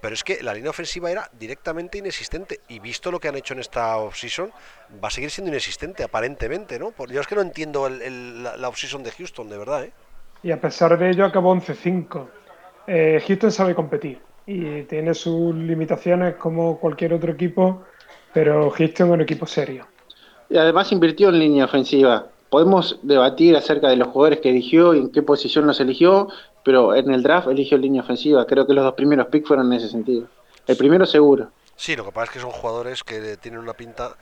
pero 0.00 0.14
es 0.14 0.22
que 0.22 0.40
la 0.40 0.54
línea 0.54 0.70
ofensiva 0.70 1.10
era 1.10 1.28
directamente 1.32 1.98
inexistente 1.98 2.60
y 2.68 2.78
visto 2.78 3.10
lo 3.10 3.18
que 3.18 3.26
han 3.26 3.34
hecho 3.34 3.54
en 3.54 3.60
esta 3.60 3.96
offseason, 3.96 4.52
va 5.02 5.08
a 5.08 5.10
seguir 5.10 5.32
siendo 5.32 5.50
inexistente 5.50 6.04
aparentemente, 6.04 6.78
¿no? 6.78 6.94
Yo 7.08 7.20
es 7.20 7.26
que 7.26 7.34
no 7.34 7.40
entiendo 7.40 7.88
la, 7.88 8.56
la 8.56 8.70
de 8.70 9.10
Houston, 9.10 9.48
de 9.48 9.58
verdad. 9.58 9.88
Y 10.44 10.52
a 10.52 10.60
pesar 10.60 10.96
de 10.96 11.10
ello 11.10 11.24
acabó 11.24 11.52
11-5. 11.56 12.28
Eh, 12.86 13.20
Houston 13.26 13.50
sabe 13.50 13.74
competir 13.74 14.20
y 14.46 14.82
tiene 14.84 15.12
sus 15.14 15.54
limitaciones 15.54 16.36
como 16.36 16.78
cualquier 16.78 17.14
otro 17.14 17.32
equipo, 17.32 17.82
pero 18.32 18.70
Houston 18.70 19.08
es 19.08 19.14
un 19.14 19.20
equipo 19.20 19.46
serio. 19.46 19.86
Y 20.48 20.56
además 20.56 20.92
invirtió 20.92 21.30
en 21.30 21.38
línea 21.40 21.64
ofensiva. 21.64 22.26
Podemos 22.48 23.00
debatir 23.02 23.56
acerca 23.56 23.88
de 23.88 23.96
los 23.96 24.08
jugadores 24.08 24.40
que 24.40 24.50
eligió 24.50 24.94
y 24.94 25.00
en 25.00 25.10
qué 25.10 25.22
posición 25.22 25.66
los 25.66 25.80
eligió, 25.80 26.28
pero 26.64 26.94
en 26.94 27.10
el 27.10 27.22
draft 27.22 27.48
eligió 27.48 27.76
línea 27.76 28.02
ofensiva. 28.02 28.46
Creo 28.46 28.66
que 28.66 28.72
los 28.72 28.84
dos 28.84 28.94
primeros 28.94 29.26
picks 29.26 29.48
fueron 29.48 29.66
en 29.72 29.78
ese 29.78 29.88
sentido. 29.88 30.28
El 30.66 30.76
primero 30.76 31.06
seguro. 31.06 31.50
Sí, 31.74 31.96
lo 31.96 32.04
que 32.04 32.12
pasa 32.12 32.24
es 32.24 32.30
que 32.30 32.40
son 32.40 32.50
jugadores 32.50 33.02
que 33.02 33.36
tienen 33.36 33.60
una 33.60 33.74
pinta 33.74 34.16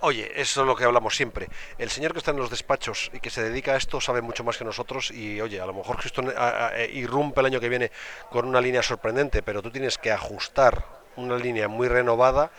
Oye, 0.00 0.30
eso 0.40 0.60
es 0.60 0.66
lo 0.66 0.76
que 0.76 0.84
hablamos 0.84 1.16
siempre. 1.16 1.48
El 1.76 1.90
señor 1.90 2.12
que 2.12 2.18
está 2.18 2.30
en 2.30 2.36
los 2.36 2.50
despachos 2.50 3.10
y 3.12 3.18
que 3.18 3.30
se 3.30 3.42
dedica 3.42 3.72
a 3.72 3.76
esto 3.76 4.00
sabe 4.00 4.22
mucho 4.22 4.44
más 4.44 4.56
que 4.56 4.64
nosotros 4.64 5.10
y, 5.10 5.40
oye, 5.40 5.60
a 5.60 5.66
lo 5.66 5.74
mejor 5.74 5.96
Houston 5.96 6.32
eh, 6.36 6.88
irrumpe 6.94 7.40
el 7.40 7.46
año 7.46 7.58
que 7.58 7.68
viene 7.68 7.90
con 8.30 8.46
una 8.46 8.60
línea 8.60 8.80
sorprendente, 8.80 9.42
pero 9.42 9.60
tú 9.60 9.72
tienes 9.72 9.98
que 9.98 10.12
ajustar 10.12 10.84
una 11.16 11.36
línea 11.36 11.66
muy 11.66 11.88
renovada 11.88 12.52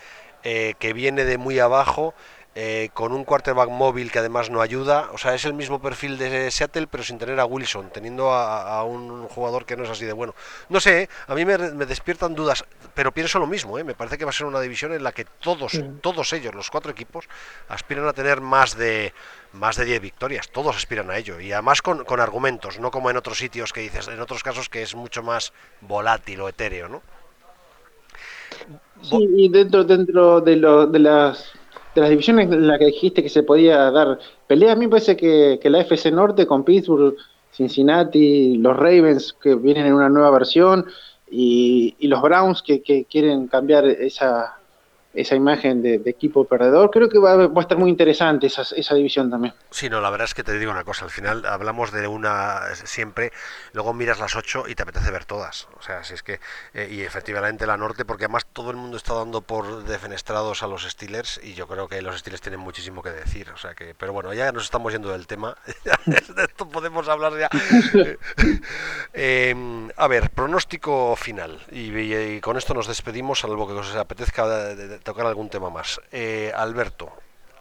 eh, 0.44 0.74
que 0.80 0.92
viene 0.92 1.24
de 1.24 1.38
muy 1.38 1.60
abajo 1.60 2.14
eh, 2.56 2.90
con 2.94 3.14
un 3.14 3.24
quarterback 3.24 3.70
móvil 3.70 4.12
que 4.12 4.20
además 4.20 4.50
no 4.50 4.62
ayuda. 4.62 5.10
O 5.14 5.18
sea, 5.18 5.36
es 5.36 5.46
el 5.46 5.54
mismo 5.54 5.82
perfil 5.82 6.18
de 6.18 6.50
Seattle, 6.50 6.88
pero 6.88 7.04
sin 7.04 7.20
tener 7.20 7.40
a 7.40 7.46
Wilson, 7.46 7.90
teniendo 7.92 8.32
a, 8.34 8.84
un 8.84 9.28
jugador 9.28 9.66
que 9.66 9.78
no 9.78 9.84
es 9.84 9.90
así 9.90 10.06
de 10.06 10.14
bueno. 10.14 10.34
No 10.68 10.80
sé, 10.80 11.04
¿eh? 11.04 11.10
a 11.28 11.36
mí 11.36 11.46
me, 11.46 11.58
despiertan 11.58 12.34
dudas, 12.34 12.66
pero 12.96 13.12
pienso 13.12 13.40
lo 13.40 13.48
mismo. 13.48 13.78
¿eh? 13.78 13.84
Me 13.84 13.94
parece 13.94 14.18
que 14.18 14.26
va 14.26 14.32
a 14.32 14.34
ser 14.34 14.48
una 14.48 14.60
división 14.60 14.94
en 14.94 15.04
la 15.04 15.12
que 15.12 15.26
todos, 15.26 15.80
todos 16.02 16.34
ellos, 16.34 16.56
los 16.56 16.72
cuatro 16.72 16.92
equipos, 16.92 17.26
aspiran 17.68 18.08
a 18.08 18.14
tener 18.14 18.42
más 18.42 18.76
de 18.76 19.14
más 19.52 19.78
de 19.78 19.86
10 19.86 20.02
victorias, 20.02 20.50
todos 20.50 20.76
aspiran 20.76 21.10
a 21.10 21.18
ello 21.18 21.40
y 21.40 21.52
además 21.52 21.82
con, 21.82 22.06
con, 22.06 22.20
argumentos, 22.20 22.80
no 22.80 22.92
como 22.92 23.10
en 23.10 23.18
otros 23.18 23.40
sitios 23.40 23.74
que 23.74 23.82
dices, 23.82 24.08
en 24.08 24.20
otros 24.20 24.44
casos 24.44 24.70
que 24.70 24.84
es 24.84 24.94
mucho 24.94 25.24
más 25.24 25.54
volátil 25.82 26.42
o 26.42 26.50
etéreo, 26.50 26.88
¿no? 26.88 27.02
Sí, 29.02 29.18
y 29.38 29.50
dentro, 29.50 29.84
dentro 29.84 30.42
de, 30.42 30.56
lo, 30.58 30.86
de 30.86 31.00
las 31.00 31.54
de 31.96 32.02
las 32.02 32.10
divisiones 32.10 32.52
en 32.52 32.68
la 32.68 32.78
que 32.78 32.86
dijiste 32.86 33.24
que 33.24 33.30
se 33.30 33.44
podía 33.44 33.90
dar 33.92 34.20
pelea, 34.48 34.74
a 34.74 34.76
mí 34.76 34.86
me 34.86 34.92
parece 34.92 35.18
que, 35.18 35.60
la 35.64 35.82
FC 35.82 36.12
Norte 36.12 36.46
con 36.46 36.64
Pittsburgh, 36.64 37.16
Cincinnati, 37.52 38.58
los 38.58 38.78
Ravens 38.78 39.34
que 39.34 39.56
vienen 39.56 39.88
en 39.88 39.94
una 39.94 40.10
nueva 40.10 40.30
versión 40.32 40.86
y, 41.30 41.96
y 42.00 42.08
los 42.08 42.22
Browns 42.22 42.62
que, 42.62 42.82
que 42.82 43.06
quieren 43.06 43.48
cambiar 43.48 43.86
esa, 43.86 44.59
esa 45.22 45.36
imagen 45.36 45.82
de, 45.82 46.02
equipo 46.06 46.46
perdedor. 46.46 46.90
Creo 46.92 47.10
que 47.10 47.20
va, 47.20 47.44
a 47.44 47.62
estar 47.62 47.78
muy 47.78 47.90
interesante 47.90 48.48
esa, 48.48 48.64
esa, 48.76 48.96
división 48.96 49.30
también. 49.30 49.54
Sí, 49.70 49.90
no, 49.90 50.02
la 50.02 50.10
verdad 50.10 50.26
es 50.26 50.34
que 50.34 50.44
te 50.44 50.58
digo 50.58 50.72
una 50.72 50.84
cosa, 50.84 51.06
al 51.06 51.12
final 51.12 51.46
hablamos 51.46 51.92
de 51.92 52.08
una 52.08 52.62
siempre, 52.74 53.32
luego 53.74 53.94
miras 53.94 54.20
las 54.20 54.36
ocho 54.36 54.66
y 54.68 54.76
te 54.76 54.84
apetece 54.84 55.12
ver 55.12 55.26
todas. 55.26 55.68
O 55.78 55.82
sea, 55.82 56.04
si 56.04 56.14
es 56.14 56.24
que, 56.24 56.40
eh, 56.74 56.88
y 56.92 57.02
efectivamente 57.02 57.68
la 57.68 57.78
norte, 57.78 58.06
porque 58.06 58.26
además 58.26 58.46
todo 58.52 58.72
el 58.72 58.78
mundo 58.78 58.98
está 58.98 59.14
dando 59.14 59.42
por 59.42 59.84
defenestrados 59.84 60.64
a 60.64 60.68
los 60.68 60.84
Steelers 60.84 61.40
y 61.44 61.54
yo 61.54 61.68
creo 61.68 61.88
que 61.88 62.02
los 62.02 62.18
Steelers 62.18 62.42
tienen 62.42 62.60
muchísimo 62.60 63.02
que 63.04 63.12
decir. 63.12 63.50
O 63.52 63.58
sea 63.58 63.76
que, 63.76 63.94
pero 63.96 64.14
bueno, 64.14 64.34
ya 64.34 64.52
nos 64.52 64.64
estamos 64.64 64.94
yendo 64.94 65.12
del 65.12 65.28
tema, 65.28 65.58
de 66.06 66.44
esto 66.44 66.70
podemos 66.70 67.08
hablar 67.08 67.34
ya. 67.38 67.50
Em, 69.14 69.90
a 69.98 70.08
ver, 70.08 70.30
pronóstico 70.30 71.16
final, 71.16 71.60
y, 71.72 72.40
con 72.42 72.58
esto 72.58 72.74
nos 72.74 72.88
despedimos, 72.88 73.40
salvo 73.40 73.68
que 73.68 73.74
os 73.74 73.96
apetezca 73.96 74.46
tocar 75.10 75.26
algún 75.26 75.50
tema 75.50 75.72
más. 75.72 76.00
Eh, 76.12 76.52
Alberto, 76.56 77.12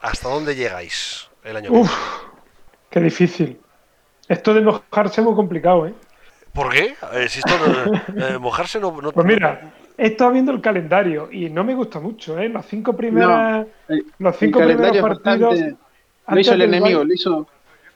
¿hasta 0.03 0.29
dónde 0.29 0.55
llegáis 0.55 1.31
el 1.43 1.57
año 1.57 1.70
Uf, 1.73 1.91
qué 2.91 3.01
difícil. 3.01 3.59
Esto 4.29 4.53
de 4.53 4.61
mojarse 4.61 5.23
es 5.23 5.27
muy 5.27 5.35
complicado, 5.35 5.87
¿eh? 5.87 5.95
¿Por 6.53 6.70
qué? 6.70 6.95
Eh, 7.15 7.29
si 7.29 7.39
esto 7.39 7.55
eh, 8.16 8.39
mojarse 8.39 8.79
no, 8.79 8.93
Pues 8.93 9.27
mira, 9.27 9.73
he 9.97 10.09
estado 10.09 10.33
viendo 10.33 10.53
el 10.53 10.61
calendario 10.61 11.31
y 11.33 11.49
no 11.49 11.65
me 11.65 11.75
gusta 11.75 12.01
mucho, 12.01 12.39
¿eh? 12.39 12.51
Los 12.51 12.66
cinco 12.66 12.95
primeras, 12.95 13.66
los 14.19 14.37
cinco 14.37 14.59
primeros 14.59 14.99
partidos. 14.99 15.59
Lo 16.29 16.41
hizo 16.41 16.53
el 16.53 16.62
enemigo, 16.62 17.03
lo 17.03 17.15
hizo, 17.15 17.49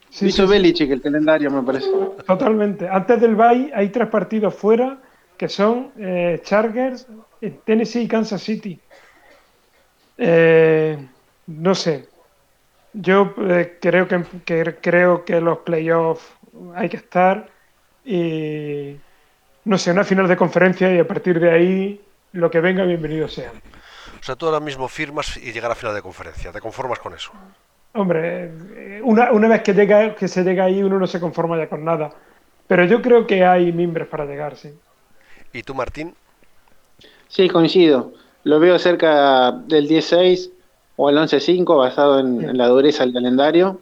sí, 0.09 0.29
hizo 0.29 0.47
Belichick 0.47 0.91
el 0.91 1.03
calendario, 1.03 1.51
me 1.51 1.62
parece. 1.62 1.91
Totalmente. 2.27 2.89
Antes 2.89 3.20
del 3.20 3.35
bye 3.35 3.70
hay 3.74 3.91
tres 3.91 4.09
partidos 4.09 4.55
fuera 4.55 4.99
que 5.37 5.51
son 5.51 5.91
eh, 5.99 6.41
Chargers, 6.43 7.07
Tennessee 7.66 8.05
y 8.05 8.09
Kansas 8.09 8.41
City. 8.41 8.81
Eh, 10.24 10.97
no 11.49 11.74
sé. 11.74 12.09
Yo 12.93 13.35
eh, 13.39 13.78
creo 13.81 14.07
que, 14.07 14.77
creo 14.81 15.24
que 15.24 15.40
los 15.40 15.59
playoffs 15.59 16.23
hay 16.77 16.89
que 16.89 16.99
estar 16.99 17.49
y 18.05 18.97
no 19.65 19.78
sé, 19.78 19.90
una 19.90 20.05
final 20.05 20.28
de 20.28 20.36
conferencia 20.36 20.94
y 20.94 21.01
a 21.01 21.09
partir 21.09 21.40
de 21.40 21.51
ahí 21.51 22.01
lo 22.32 22.51
que 22.53 22.61
venga, 22.61 22.85
bienvenido 22.85 23.27
sea. 23.27 23.51
O 24.20 24.23
sea, 24.23 24.36
tú 24.36 24.47
ahora 24.47 24.61
mismo 24.61 24.86
firmas 24.86 25.36
y 25.36 25.53
llegar 25.53 25.73
a 25.73 25.74
final 25.74 25.94
de 25.94 26.03
conferencia, 26.03 26.53
¿te 26.53 26.61
conformas 26.61 27.01
con 27.01 27.15
eso? 27.15 27.32
Hombre, 27.94 28.44
eh, 28.77 29.01
una, 29.03 29.32
una 29.32 29.49
vez 29.49 29.62
que, 29.62 29.74
llega, 29.74 30.15
que 30.15 30.28
se 30.28 30.44
llega 30.44 30.65
ahí 30.65 30.85
uno 30.85 31.01
no 31.01 31.07
se 31.09 31.19
conforma 31.19 31.59
ya 31.59 31.69
con 31.69 31.85
nada. 31.85 32.12
Pero 32.69 32.85
yo 32.85 33.03
creo 33.03 33.27
que 33.27 33.44
hay 33.44 33.73
mimbres 33.73 34.07
para 34.07 34.24
llegar, 34.24 34.57
sí. 34.57 34.73
¿Y 35.53 35.65
tú, 35.65 35.74
Martín? 35.74 36.15
Sí, 37.27 37.49
coincido 37.49 38.12
lo 38.44 38.59
veo 38.59 38.78
cerca 38.78 39.52
del 39.52 39.89
16 39.89 40.51
o 40.97 41.10
el 41.10 41.16
11-5 41.16 41.77
basado 41.77 42.19
en, 42.19 42.56
la 42.56 42.69
dureza 42.69 43.05
del 43.05 43.12
calendario 43.12 43.81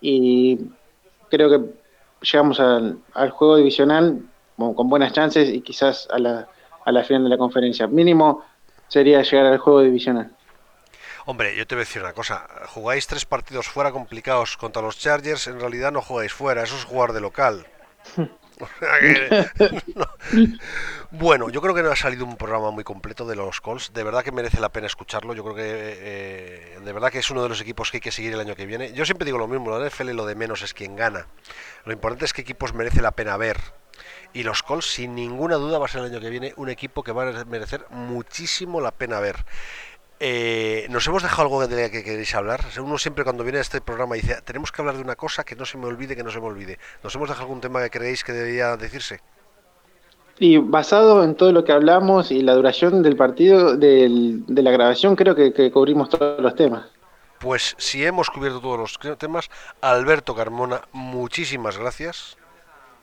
y 0.00 0.58
creo 1.30 1.50
que 1.50 1.70
llegamos 2.22 2.60
al, 2.60 2.98
juego 3.30 3.56
divisional 3.56 4.20
con, 4.56 4.88
buenas 4.88 5.12
chances 5.12 5.48
y 5.48 5.60
quizás 5.60 6.08
a 6.10 6.18
la, 6.18 6.48
a 6.84 6.92
la 6.92 7.04
final 7.04 7.24
de 7.24 7.30
la 7.30 7.38
conferencia. 7.38 7.86
Mínimo 7.86 8.44
sería 8.88 9.22
llegar 9.22 9.46
al 9.46 9.58
juego 9.58 9.80
divisional. 9.80 10.30
Hombre, 11.26 11.56
yo 11.56 11.66
te 11.66 11.74
voy 11.74 11.80
a 11.80 11.86
decir 11.86 12.02
una 12.02 12.12
cosa. 12.12 12.46
Jugáis 12.66 13.06
tres 13.06 13.24
partidos 13.24 13.66
fuera 13.66 13.92
complicados 13.92 14.58
contra 14.58 14.82
los 14.82 14.98
Chargers. 14.98 15.46
En 15.46 15.58
realidad 15.58 15.90
no 15.90 16.02
jugáis 16.02 16.32
fuera, 16.32 16.62
eso 16.62 16.76
es 16.76 16.84
jugar 16.84 17.14
de 17.14 17.20
local. 17.22 17.66
Bueno, 21.10 21.48
yo 21.48 21.60
creo 21.60 21.74
que 21.74 21.82
no 21.82 21.92
ha 21.92 21.96
salido 21.96 22.24
un 22.24 22.36
programa 22.36 22.72
muy 22.72 22.82
completo 22.82 23.24
de 23.24 23.36
los 23.36 23.60
Colts. 23.60 23.92
De 23.92 24.02
verdad 24.02 24.24
que 24.24 24.32
merece 24.32 24.58
la 24.60 24.70
pena 24.70 24.88
escucharlo. 24.88 25.32
Yo 25.32 25.44
creo 25.44 25.54
que 25.54 25.62
eh, 25.64 26.78
de 26.84 26.92
verdad 26.92 27.12
que 27.12 27.20
es 27.20 27.30
uno 27.30 27.40
de 27.42 27.48
los 27.48 27.60
equipos 27.60 27.92
que 27.92 27.98
hay 27.98 28.00
que 28.00 28.10
seguir 28.10 28.32
el 28.32 28.40
año 28.40 28.56
que 28.56 28.66
viene. 28.66 28.92
Yo 28.94 29.04
siempre 29.04 29.24
digo 29.24 29.38
lo 29.38 29.46
mismo, 29.46 29.78
la 29.78 29.88
NFL 29.88 30.10
lo 30.10 30.26
de 30.26 30.34
menos 30.34 30.62
es 30.62 30.74
quien 30.74 30.96
gana. 30.96 31.28
Lo 31.84 31.92
importante 31.92 32.24
es 32.24 32.32
que 32.32 32.42
equipos 32.42 32.74
merece 32.74 33.00
la 33.00 33.12
pena 33.12 33.36
ver. 33.36 33.58
Y 34.32 34.42
los 34.42 34.64
Colts, 34.64 34.86
sin 34.86 35.14
ninguna 35.14 35.54
duda, 35.54 35.78
va 35.78 35.84
a 35.86 35.88
ser 35.88 36.00
el 36.00 36.10
año 36.10 36.20
que 36.20 36.30
viene 36.30 36.52
un 36.56 36.68
equipo 36.68 37.04
que 37.04 37.12
va 37.12 37.28
a 37.28 37.44
merecer 37.44 37.86
muchísimo 37.90 38.80
la 38.80 38.90
pena 38.90 39.20
ver. 39.20 39.44
Eh, 40.20 40.86
¿Nos 40.90 41.06
hemos 41.06 41.22
dejado 41.22 41.42
algo 41.42 41.66
de 41.66 41.90
que 41.90 42.04
queréis 42.04 42.34
hablar? 42.34 42.60
Uno 42.80 42.98
siempre 42.98 43.24
cuando 43.24 43.42
viene 43.42 43.58
a 43.58 43.62
este 43.62 43.80
programa 43.80 44.14
dice, 44.14 44.40
tenemos 44.44 44.70
que 44.70 44.80
hablar 44.80 44.96
de 44.96 45.02
una 45.02 45.16
cosa 45.16 45.44
que 45.44 45.56
no 45.56 45.64
se 45.64 45.76
me 45.76 45.86
olvide, 45.86 46.16
que 46.16 46.22
no 46.22 46.30
se 46.30 46.40
me 46.40 46.46
olvide. 46.46 46.78
¿Nos 47.02 47.14
hemos 47.14 47.28
dejado 47.28 47.46
algún 47.46 47.60
tema 47.60 47.82
que 47.82 47.90
creéis 47.90 48.22
que 48.22 48.32
debería 48.32 48.76
decirse? 48.76 49.20
Y 50.38 50.58
basado 50.58 51.22
en 51.22 51.34
todo 51.34 51.52
lo 51.52 51.64
que 51.64 51.72
hablamos 51.72 52.30
y 52.30 52.42
la 52.42 52.54
duración 52.54 53.02
del 53.02 53.16
partido, 53.16 53.76
de 53.76 54.42
la 54.48 54.70
grabación, 54.70 55.14
creo 55.14 55.34
que, 55.34 55.70
cubrimos 55.70 56.08
todos 56.08 56.40
los 56.40 56.54
temas. 56.54 56.86
Pues 57.38 57.74
si 57.78 58.04
hemos 58.04 58.30
cubierto 58.30 58.60
todos 58.60 58.78
los 58.78 59.18
temas, 59.18 59.50
Alberto 59.80 60.34
Carmona, 60.34 60.82
muchísimas 60.92 61.76
gracias. 61.76 62.36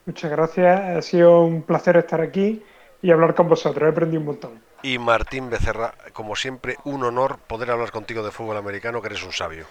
Muchas 0.06 0.32
gracias, 0.32 0.98
ha 0.98 1.02
sido 1.02 1.44
un 1.44 1.62
placer 1.62 1.96
estar 1.98 2.22
aquí 2.22 2.64
y 3.02 3.12
hablar 3.12 3.36
con 3.36 3.48
vosotros, 3.48 3.84
he 3.84 3.92
aprendido 3.92 4.20
un 4.20 4.26
montón. 4.26 4.71
Y 4.84 4.98
Martín 4.98 5.50
Becerra, 5.50 5.94
como 6.14 6.36
siempre, 6.36 6.78
un 6.86 7.04
honor 7.04 7.38
poder 7.48 7.72
hablar 7.72 7.92
contigo 7.92 8.24
de 8.24 8.32
fútbol 8.32 8.58
americano, 8.58 9.02
que 9.02 9.08
eres 9.08 9.24
un 9.24 9.32
sabio. 9.32 9.66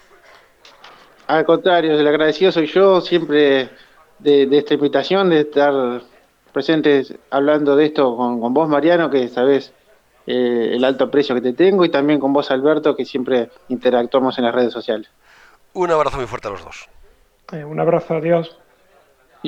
Al 1.26 1.44
contrario, 1.44 1.98
el 1.98 2.06
agradecido 2.06 2.52
soy 2.52 2.66
yo 2.66 3.00
siempre 3.00 3.70
de, 4.18 4.46
de 4.46 4.58
esta 4.58 4.74
invitación, 4.74 5.30
de 5.30 5.40
estar 5.40 6.02
presentes 6.52 7.14
hablando 7.30 7.76
de 7.76 7.86
esto 7.86 8.16
con, 8.16 8.52
vos, 8.52 8.68
Mariano, 8.68 9.10
que 9.10 9.28
sabés 9.28 9.72
eh, 10.26 10.72
el 10.74 10.84
alto 10.84 11.04
aprecio 11.04 11.34
que 11.34 11.40
te 11.40 11.52
tengo, 11.52 11.84
y 11.84 11.88
también 11.88 12.20
con 12.20 12.32
vos, 12.32 12.50
Alberto, 12.50 12.94
que 12.96 13.04
siempre 13.04 13.50
interactuamos 13.68 14.38
en 14.38 14.44
las 14.44 14.54
redes 14.54 14.72
sociales. 14.72 15.10
Un 15.72 15.90
abrazo 15.90 16.16
muy 16.16 16.26
fuerte 16.26 16.48
a 16.48 16.50
los 16.50 16.64
dos. 16.64 16.88
Eh, 17.52 17.64
un 17.64 17.80
abrazo, 17.80 18.14
adiós. 18.14 18.56